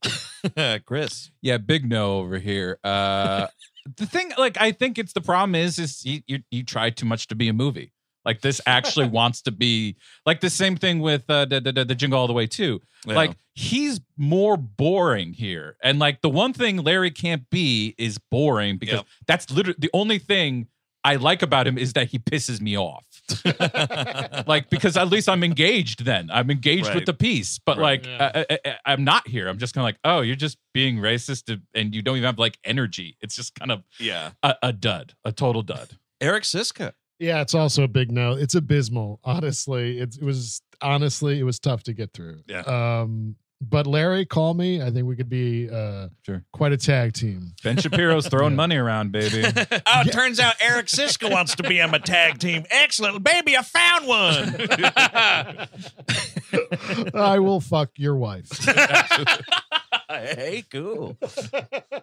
Chris. 0.85 1.31
Yeah, 1.41 1.57
big 1.57 1.89
no 1.89 2.17
over 2.19 2.37
here. 2.39 2.79
Uh, 2.83 3.47
the 3.97 4.05
thing, 4.05 4.31
like, 4.37 4.57
I 4.59 4.71
think 4.71 4.97
it's 4.97 5.13
the 5.13 5.21
problem 5.21 5.55
is, 5.55 5.79
is 5.79 6.05
you, 6.05 6.21
you 6.27 6.39
you 6.51 6.63
try 6.63 6.89
too 6.89 7.05
much 7.05 7.27
to 7.27 7.35
be 7.35 7.47
a 7.47 7.53
movie. 7.53 7.93
Like 8.23 8.41
this 8.41 8.61
actually 8.65 9.07
wants 9.19 9.41
to 9.43 9.51
be 9.51 9.97
like 10.25 10.41
the 10.41 10.49
same 10.49 10.75
thing 10.75 10.99
with 10.99 11.23
uh, 11.29 11.45
the, 11.45 11.59
the 11.59 11.85
the 11.85 11.95
Jingle 11.95 12.19
All 12.19 12.27
the 12.27 12.33
Way 12.33 12.47
too. 12.47 12.79
Like 13.05 13.35
he's 13.55 13.99
more 14.15 14.57
boring 14.57 15.33
here, 15.33 15.75
and 15.83 15.97
like 15.97 16.21
the 16.21 16.29
one 16.29 16.53
thing 16.53 16.77
Larry 16.77 17.09
can't 17.09 17.49
be 17.49 17.95
is 17.97 18.19
boring 18.19 18.77
because 18.77 18.97
Yep. 18.97 19.05
that's 19.25 19.49
literally 19.49 19.77
the 19.79 19.89
only 19.93 20.19
thing 20.19 20.67
I 21.03 21.15
like 21.15 21.41
about 21.41 21.65
him 21.67 21.77
is 21.77 21.93
that 21.93 22.09
he 22.09 22.19
pisses 22.19 22.61
me 22.61 22.77
off. 22.77 23.05
like 24.47 24.69
because 24.69 24.97
at 24.97 25.09
least 25.09 25.29
I'm 25.29 25.43
engaged. 25.43 26.05
Then 26.05 26.29
I'm 26.31 26.49
engaged 26.51 26.87
Right. 26.87 26.95
with 26.95 27.05
the 27.05 27.13
piece, 27.13 27.59
but 27.59 27.77
Right. 27.77 28.05
like 28.05 28.21
I, 28.21 28.45
I, 28.49 28.59
I- 28.65 28.77
I'm 28.93 29.03
not 29.03 29.27
here. 29.27 29.47
I'm 29.47 29.57
just 29.57 29.73
kind 29.73 29.83
of 29.83 29.87
like, 29.87 29.97
oh, 30.03 30.21
you're 30.21 30.35
just 30.35 30.57
being 30.73 30.97
racist 30.97 31.59
and 31.73 31.95
you 31.95 32.01
don't 32.01 32.17
even 32.17 32.25
have 32.27 32.39
like 32.39 32.57
energy. 32.63 33.17
It's 33.21 33.35
just 33.35 33.55
kind 33.55 33.71
of 33.71 33.83
yeah. 33.99 34.31
a, 34.43 34.55
a 34.63 34.73
dud, 34.73 35.13
a 35.25 35.31
total 35.31 35.61
dud. 35.63 35.97
Eric 36.19 36.43
Szyszka. 36.43 36.93
yeah, 37.19 37.41
it's 37.41 37.55
also 37.55 37.83
a 37.83 37.87
big 37.87 38.11
no. 38.11 38.33
It's 38.33 38.53
abysmal. 38.55 39.19
Honestly, 39.23 39.99
it, 39.99 40.15
it 40.17 40.23
was 40.23 40.61
honestly 40.81 41.39
it 41.39 41.43
was 41.43 41.59
tough 41.59 41.83
to 41.83 41.93
get 41.93 42.13
through. 42.13 42.41
Yeah. 42.47 42.61
Um, 42.61 43.35
but 43.61 43.85
Larry, 43.87 44.25
call 44.25 44.53
me. 44.55 44.81
I 44.81 44.89
think 44.91 45.07
we 45.07 45.15
could 45.15 45.29
be 45.29 45.69
uh 45.69 46.09
Sure. 46.25 46.43
quite 46.51 46.71
a 46.73 46.77
tag 46.77 47.13
team. 47.13 47.53
Ben 47.63 47.77
Shapiro's 47.77 48.27
throwing 48.27 48.55
money 48.63 48.75
around, 48.75 49.11
baby. 49.11 49.43
Oh, 49.93 50.01
it 50.05 50.11
turns 50.11 50.39
out 50.39 50.55
Eric 50.61 50.87
Szyszka 50.87 51.31
wants 51.31 51.55
to 51.55 51.63
be 51.63 51.79
on 51.81 51.91
my 51.91 51.97
tag 51.99 52.39
team. 52.39 52.65
Excellent. 52.71 53.23
Baby, 53.23 53.55
I 53.57 53.61
found 53.61 54.07
one. 54.07 54.55
I 57.15 57.39
will 57.39 57.59
fuck 57.61 57.91
your 57.97 58.15
wife. 58.15 58.49
hey, 60.09 60.63
cool. 60.71 61.17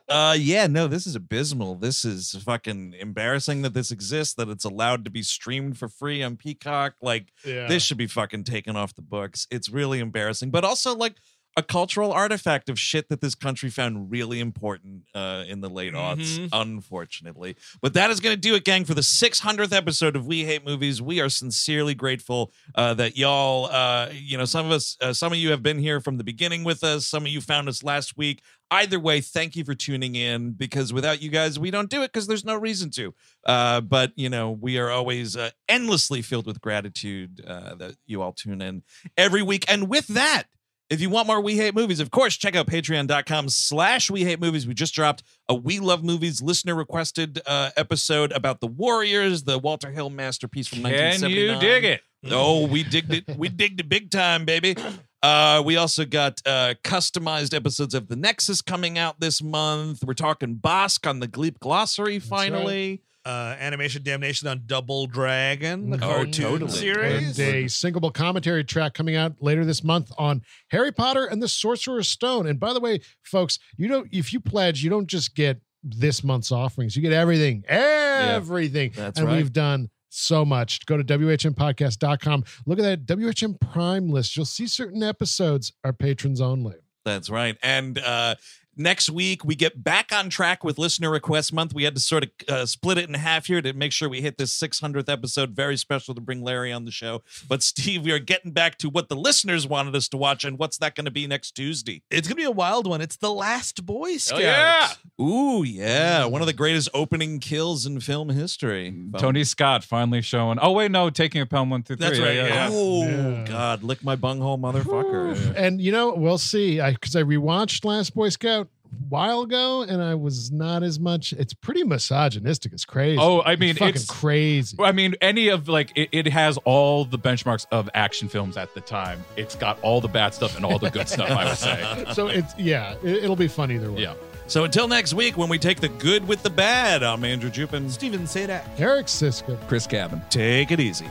Uh, 0.09 0.37
yeah, 0.39 0.67
no, 0.67 0.87
this 0.87 1.07
is 1.07 1.15
abysmal. 1.15 1.75
This 1.77 2.05
is 2.05 2.33
fucking 2.45 2.95
embarrassing 2.99 3.63
that 3.63 3.75
this 3.75 3.91
exists, 3.91 4.35
that 4.35 4.49
it's 4.49 4.65
allowed 4.65 5.05
to 5.05 5.11
be 5.11 5.23
streamed 5.23 5.79
for 5.79 5.89
free 5.89 6.23
on 6.23 6.37
Peacock. 6.37 6.95
Like, 7.03 7.33
Yeah. 7.45 7.67
this 7.69 7.83
should 7.83 7.99
be 7.99 8.07
fucking 8.07 8.45
taken 8.45 8.77
off 8.77 8.95
the 8.95 9.03
books. 9.03 9.47
It's 9.51 9.69
really 9.69 10.01
embarrassing. 10.01 10.51
But 10.51 10.65
also, 10.65 10.95
like, 10.97 11.17
a 11.59 11.63
cultural 11.63 12.13
artifact 12.13 12.69
of 12.69 12.79
shit 12.79 13.09
that 13.09 13.21
this 13.21 13.35
country 13.35 13.69
found 13.69 14.13
really 14.13 14.39
important 14.39 15.03
uh, 15.13 15.43
in 15.49 15.61
the 15.61 15.69
late 15.69 15.93
aughts, 15.93 16.39
Mhm. 16.39 16.49
unfortunately. 16.53 17.57
But 17.83 17.95
that 17.95 18.11
is 18.11 18.21
going 18.21 18.35
to 18.37 18.41
do 18.41 18.55
it, 18.55 18.65
gang, 18.65 18.85
for 18.85 18.95
the 18.95 19.03
600th 19.03 19.73
episode 19.73 20.15
of 20.15 20.25
We 20.25 20.45
Hate 20.45 20.65
Movies. 20.65 21.03
We 21.03 21.21
are 21.21 21.29
sincerely 21.29 21.95
grateful 21.95 22.53
uh, 22.77 22.95
that 22.95 23.17
y'all, 23.17 23.67
uh, 23.67 24.11
you 24.13 24.39
know, 24.39 24.45
some 24.45 24.67
of 24.67 24.71
us, 24.73 24.97
uh, 25.01 25.13
some 25.13 25.33
of 25.33 25.39
you 25.39 25.51
have 25.51 25.63
been 25.63 25.79
here 25.81 26.01
from 26.01 26.17
the 26.17 26.25
beginning 26.25 26.63
with 26.63 26.85
us. 26.85 27.09
Some 27.09 27.25
of 27.25 27.29
you 27.33 27.41
found 27.41 27.69
us 27.69 27.83
last 27.83 28.17
week. 28.17 28.41
Either 28.71 29.01
way, 29.01 29.21
thank 29.21 29.57
you 29.57 29.65
for 29.65 29.75
tuning 29.75 30.15
in 30.15 30.53
because 30.53 30.93
without 30.93 31.21
you 31.23 31.31
guys, 31.31 31.59
we 31.59 31.71
don't 31.73 31.89
do 31.91 32.03
it 32.03 32.13
because 32.13 32.27
there's 32.29 32.45
no 32.45 32.55
reason 32.55 32.91
to. 32.91 33.15
Uh, 33.47 33.81
but, 33.81 34.13
you 34.15 34.29
know, 34.29 34.51
we 34.51 34.79
are 34.79 34.91
always 34.91 35.37
uh, 35.37 35.51
endlessly 35.69 36.21
filled 36.23 36.47
with 36.47 36.61
gratitude 36.61 37.43
uh, 37.47 37.75
that 37.77 37.97
you 38.07 38.21
all 38.23 38.33
tune 38.33 38.61
in 38.61 38.83
every 39.17 39.43
week. 39.43 39.65
And 39.69 39.89
with 39.89 40.07
that, 40.09 40.45
if 40.91 41.01
you 41.01 41.11
want 41.11 41.27
more 41.27 41.41
We 41.41 41.57
Hate 41.57 41.75
Movies, 41.75 42.01
of 42.01 42.11
course, 42.11 42.37
check 42.37 42.57
out 42.57 42.67
patreon.com 42.67 43.49
slash 43.51 44.11
We 44.11 44.25
Hate 44.25 44.41
Movies. 44.41 44.67
We 44.67 44.75
just 44.75 44.95
dropped 44.95 45.23
a 45.49 45.55
We 45.55 45.81
Love 45.81 46.03
Movies 46.03 46.41
listener 46.41 46.75
requested 46.75 47.41
uh, 47.47 47.71
episode 47.77 48.33
about 48.33 48.61
the 48.61 48.67
Warriors, 48.67 49.45
the 49.45 49.59
Walter 49.59 49.91
Hill 49.91 50.11
masterpiece 50.11 50.67
from 50.67 50.79
Can 50.79 50.93
1979. 50.93 51.55
you 51.55 51.61
dig 51.61 51.85
it? 51.85 52.01
Oh, 52.31 52.67
we 52.67 52.83
digged 52.85 53.13
it. 53.13 53.37
We 53.37 53.49
digged 53.49 53.81
it 53.81 53.89
big 53.89 54.11
time, 54.11 54.45
baby. 54.45 54.77
Uh, 55.23 55.63
we 55.65 55.77
also 55.77 56.05
got 56.05 56.41
uh, 56.47 56.75
customized 56.85 57.55
episodes 57.55 57.95
of 57.95 58.09
The 58.09 58.17
Nexus 58.17 58.63
coming 58.63 58.99
out 58.99 59.21
this 59.21 59.43
month. 59.43 60.03
We're 60.05 60.15
talking 60.15 60.57
Bosk 60.57 61.09
on 61.09 61.21
the 61.21 61.29
Gleep 61.29 61.59
Glossary 61.59 62.19
finally. 62.19 63.03
Uh, 63.29 63.55
Animation 63.61 64.03
Damnation 64.03 64.49
on 64.49 64.63
Double 64.65 65.07
Dragon, 65.07 65.91
the 65.91 65.99
Mhm. 65.99 66.01
cartoon 66.01 66.33
totally. 66.33 66.71
series. 66.71 67.39
And 67.39 67.55
a 67.55 67.69
singable 67.69 68.11
commentary 68.11 68.65
track 68.65 68.95
coming 68.95 69.17
out 69.17 69.35
later 69.43 69.67
this 69.67 69.85
month 69.85 70.11
on 70.17 70.41
Harry 70.69 70.93
Potter 70.93 71.27
and 71.27 71.43
the 71.43 71.49
Sorcerer's 71.49 72.09
Stone. 72.09 72.47
And 72.47 72.59
by 72.59 72.73
the 72.73 72.81
way, 72.81 73.01
folks, 73.23 73.59
you 73.77 73.87
don't 73.87 74.09
if 74.13 74.33
you 74.33 74.41
pledge, 74.41 74.83
you 74.83 74.89
don't 74.89 75.07
just 75.09 75.35
get 75.35 75.61
this 75.83 76.25
month's 76.25 76.51
offerings. 76.51 76.97
You 76.97 77.03
get 77.03 77.13
everything. 77.13 77.65
Everything. 77.69 78.93
That's 78.95 79.19
and 79.19 79.29
right. 79.29 79.37
we've 79.37 79.53
done 79.53 79.91
so 80.09 80.45
much. 80.47 80.87
Go 80.87 80.97
to 80.97 81.05
WHMpodcast.com. 81.05 82.45
Look 82.67 82.79
at 82.79 82.83
that 82.83 83.07
WHM 83.07 83.55
Prime 83.61 84.09
list. 84.09 84.37
You'll 84.37 84.47
see 84.47 84.67
certain 84.67 85.03
episodes 85.03 85.73
are 85.85 85.93
patrons 85.93 86.41
only. 86.41 86.77
That's 87.05 87.31
right. 87.31 87.57
And 87.63 87.99
uh, 87.99 88.35
next 88.79 89.11
week, 89.11 89.45
we 89.45 89.55
get 89.55 89.83
back 89.83 90.13
on 90.13 90.31
track 90.31 90.63
with 90.65 90.79
Listener 90.79 91.11
Request 91.11 91.53
Month. 91.53 91.75
We 91.75 91.85
had 91.85 91.95
to 91.95 92.01
sort 92.01 92.25
of 92.25 92.31
uh, 92.49 92.67
split 92.67 92.99
it 92.99 93.09
in 93.09 93.15
half 93.15 93.47
here 93.47 93.61
to 93.63 93.73
make 93.73 93.93
sure 93.93 94.09
we 94.09 94.21
hit 94.21 94.39
this 94.39 94.59
600th 94.59 95.09
episode. 95.09 95.51
Very 95.51 95.77
special 95.77 96.15
to 96.15 96.21
bring 96.21 96.43
Larry 96.43 96.73
on 96.73 96.85
the 96.85 96.91
show. 96.91 97.23
But, 97.49 97.63
Steve, 97.63 98.05
we 98.05 98.13
are 98.13 98.19
getting 98.19 98.53
back 98.53 98.79
to 98.79 98.89
what 98.89 99.09
the 99.09 99.17
listeners 99.17 99.67
wanted 99.67 99.95
us 99.97 100.09
to 100.09 100.17
watch. 100.17 100.45
And 100.45 100.59
what's 100.59 100.79
that 100.79 100.95
going 100.95 101.05
to 101.07 101.11
be 101.11 101.27
next 101.27 101.53
Tuesday? 101.53 102.03
It's 102.11 102.29
gonna 102.29 102.37
be 102.37 102.45
a 102.45 102.51
wild 102.51 102.87
one. 102.87 103.01
It's 103.01 103.17
the 103.17 103.33
Last 103.33 103.85
Boy 103.85 104.17
Scout. 104.19 104.39
Oh, 104.39 104.43
yeah. 104.43 104.89
Ooh, 105.21 105.63
yeah. 105.65 106.25
One 106.27 106.41
of 106.41 106.47
the 106.47 106.53
greatest 106.53 106.89
opening 106.95 107.41
kills 107.41 107.87
in 107.87 108.01
film 108.01 108.29
history. 108.29 108.95
Tony 109.19 109.45
Scott 109.45 109.85
finally 109.85 110.23
showing. 110.23 110.59
Oh 110.61 110.73
wait, 110.73 110.91
no, 110.91 111.11
taking 111.11 111.41
a 111.41 111.47
Pelham 111.47 111.71
one 111.71 111.83
through 111.83 111.97
three. 111.97 112.07
That's 112.09 112.21
right, 112.21 112.35
yeah. 112.37 112.69
Oh, 112.71 113.05
Yeah. 113.05 113.45
God. 113.47 113.83
Lick 113.83 114.05
my 114.05 114.17
bunghole, 114.17 114.59
motherfucker. 114.59 115.55
And 115.57 115.81
you 115.81 115.93
know, 115.93 116.15
we'll 116.15 116.39
see. 116.39 116.81
I 116.81 116.93
because 116.93 117.17
I 117.17 117.23
rewatched 117.23 117.85
Last 117.85 118.15
Boy 118.15 118.29
Scout 118.29 118.63
a 118.63 118.68
while 119.09 119.43
ago, 119.43 119.83
and 119.83 120.03
I 120.03 120.15
was 120.15 120.51
not 120.51 120.83
as 120.83 120.99
much. 121.01 121.33
It's 121.33 121.55
pretty 121.55 121.85
misogynistic. 121.85 122.73
It's 122.73 122.85
crazy. 122.85 123.19
Oh, 123.21 123.43
I 123.43 123.57
mean, 123.57 123.71
it's 123.71 123.79
fucking 123.79 123.95
it's- 123.95 124.07
crazy. 124.07 124.77
I 124.81 124.93
mean, 124.93 125.15
any 125.21 125.49
of 125.49 125.69
like 125.69 125.93
it, 125.97 126.09
it 126.13 126.27
has 126.29 126.59
all 126.65 127.05
the 127.05 127.19
benchmarks 127.19 127.67
of 127.71 127.89
action 127.95 128.29
films 128.29 128.57
at 128.57 128.75
the 128.75 128.81
time. 128.81 129.25
It's 129.37 129.55
got 129.55 129.79
all 129.83 130.01
the 130.01 130.09
bad 130.09 130.35
stuff 130.35 130.57
and 130.57 130.65
all 130.65 130.79
the 130.79 130.91
good 130.91 131.09
stuff. 131.09 131.31
I 131.31 131.45
would 131.45 131.57
say. 131.59 132.05
So 132.15 132.29
it's 132.29 132.57
yeah, 132.59 132.95
it, 133.03 133.25
it'll 133.25 133.37
be 133.37 133.49
fun 133.49 133.71
either 133.71 133.93
way. 133.93 134.03
Yeah. 134.03 134.15
So 134.47 134.65
until 134.65 134.89
next 134.89 135.13
week, 135.15 135.37
when 135.37 135.49
we 135.51 135.59
take 135.59 135.81
the 135.81 135.89
good 135.91 136.27
with 136.27 136.43
the 136.43 136.51
bad, 136.51 137.03
I'm 137.03 137.23
Andrew 137.25 137.51
Jupin. 137.51 137.91
Steven 137.91 138.23
Sajdak. 138.23 138.65
Eric 138.79 139.07
Szyszka. 139.07 139.59
Chris 139.69 139.87
Cabin. 139.87 140.23
Take 140.31 140.71
it 140.71 140.81
easy. 140.81 141.07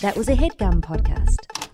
That 0.00 0.16
was 0.16 0.30
a 0.30 0.34
headgum 0.34 0.80
podcast. 0.80 1.68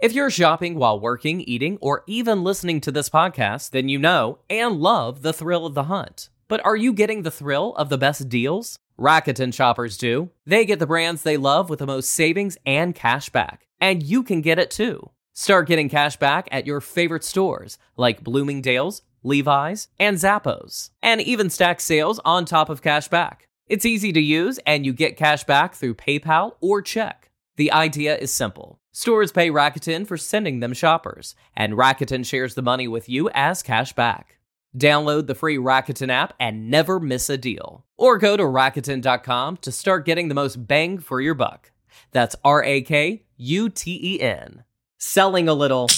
If 0.00 0.12
you're 0.12 0.30
shopping 0.30 0.74
while 0.74 0.98
working, 0.98 1.40
eating, 1.42 1.78
or 1.80 2.02
even 2.08 2.42
listening 2.42 2.80
to 2.80 2.90
this 2.90 3.08
podcast, 3.08 3.70
then 3.70 3.88
you 3.88 4.00
know 4.00 4.40
and 4.50 4.80
love 4.80 5.22
the 5.22 5.32
thrill 5.32 5.64
of 5.64 5.74
the 5.74 5.84
hunt. 5.84 6.28
But 6.48 6.60
are 6.64 6.74
you 6.74 6.92
getting 6.92 7.22
the 7.22 7.30
thrill 7.30 7.76
of 7.76 7.88
the 7.88 7.98
best 7.98 8.28
deals? 8.28 8.80
Rakuten 8.98 9.54
shoppers 9.54 9.96
do. 9.96 10.30
They 10.44 10.64
get 10.64 10.80
the 10.80 10.88
brands 10.88 11.22
they 11.22 11.36
love 11.36 11.70
with 11.70 11.78
the 11.78 11.86
most 11.86 12.10
savings 12.10 12.58
and 12.66 12.96
cash 12.96 13.28
back. 13.28 13.68
And 13.80 14.02
you 14.02 14.24
can 14.24 14.40
get 14.40 14.58
it 14.58 14.72
too. 14.72 15.10
Start 15.34 15.68
getting 15.68 15.88
cash 15.88 16.16
back 16.16 16.48
at 16.50 16.66
your 16.66 16.80
favorite 16.80 17.22
stores 17.22 17.78
like 17.96 18.24
Bloomingdale's, 18.24 19.02
Levi's, 19.22 19.86
and 20.00 20.16
Zappos. 20.16 20.90
And 21.00 21.20
even 21.20 21.48
stack 21.48 21.78
sales 21.78 22.18
on 22.24 22.44
top 22.44 22.68
of 22.68 22.82
cash 22.82 23.06
back. 23.06 23.46
It's 23.72 23.86
easy 23.86 24.12
to 24.12 24.20
use 24.20 24.60
and 24.66 24.84
you 24.84 24.92
get 24.92 25.16
cash 25.16 25.44
back 25.44 25.74
through 25.74 25.94
PayPal 25.94 26.56
or 26.60 26.82
check. 26.82 27.30
The 27.56 27.72
idea 27.72 28.14
is 28.14 28.30
simple. 28.30 28.78
Stores 28.92 29.32
pay 29.32 29.48
Rakuten 29.48 30.06
for 30.06 30.18
sending 30.18 30.60
them 30.60 30.74
shoppers, 30.74 31.34
and 31.56 31.72
Rakuten 31.72 32.26
shares 32.26 32.54
the 32.54 32.60
money 32.60 32.86
with 32.86 33.08
you 33.08 33.30
as 33.30 33.62
cash 33.62 33.94
back. 33.94 34.40
Download 34.76 35.26
the 35.26 35.34
free 35.34 35.56
Rakuten 35.56 36.10
app 36.10 36.34
and 36.38 36.70
never 36.70 37.00
miss 37.00 37.30
a 37.30 37.38
deal. 37.38 37.86
Or 37.96 38.18
go 38.18 38.36
to 38.36 38.42
Rakuten.com 38.42 39.56
to 39.62 39.72
start 39.72 40.04
getting 40.04 40.28
the 40.28 40.34
most 40.34 40.66
bang 40.66 40.98
for 40.98 41.22
your 41.22 41.32
buck. 41.32 41.70
That's 42.10 42.36
R 42.44 42.62
A 42.62 42.82
K 42.82 43.24
U 43.38 43.70
T 43.70 43.98
E 44.02 44.20
N. 44.20 44.64
Selling 44.98 45.48
a 45.48 45.54
little 45.54 45.88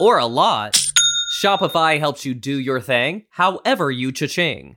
or 0.00 0.18
a 0.18 0.26
lot. 0.26 0.82
Shopify 1.40 2.00
helps 2.00 2.24
you 2.24 2.34
do 2.34 2.58
your 2.58 2.80
thing, 2.80 3.26
however 3.30 3.92
you 3.92 4.10
cha-ching. 4.10 4.76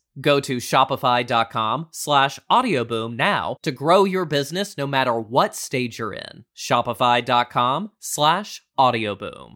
Go 0.19 0.39
to 0.41 0.57
shopify.com 0.57 1.87
slash 1.91 2.39
audioboom 2.49 3.15
now 3.15 3.55
to 3.61 3.71
grow 3.71 4.03
your 4.03 4.25
business 4.25 4.77
no 4.77 4.85
matter 4.85 5.17
what 5.17 5.55
stage 5.55 5.99
you're 5.99 6.13
in. 6.13 6.45
Shopify.com 6.57 7.91
slash 7.99 8.61
audioboom. 8.77 9.55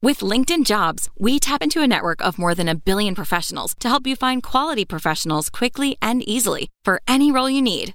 With 0.00 0.18
LinkedIn 0.18 0.66
Jobs, 0.66 1.08
we 1.18 1.38
tap 1.38 1.62
into 1.62 1.80
a 1.80 1.86
network 1.86 2.20
of 2.22 2.38
more 2.38 2.54
than 2.54 2.68
a 2.68 2.74
billion 2.74 3.14
professionals 3.14 3.74
to 3.80 3.88
help 3.88 4.06
you 4.06 4.14
find 4.14 4.42
quality 4.42 4.84
professionals 4.84 5.48
quickly 5.48 5.96
and 6.02 6.22
easily 6.28 6.68
for 6.84 7.00
any 7.08 7.32
role 7.32 7.48
you 7.48 7.62
need. 7.62 7.94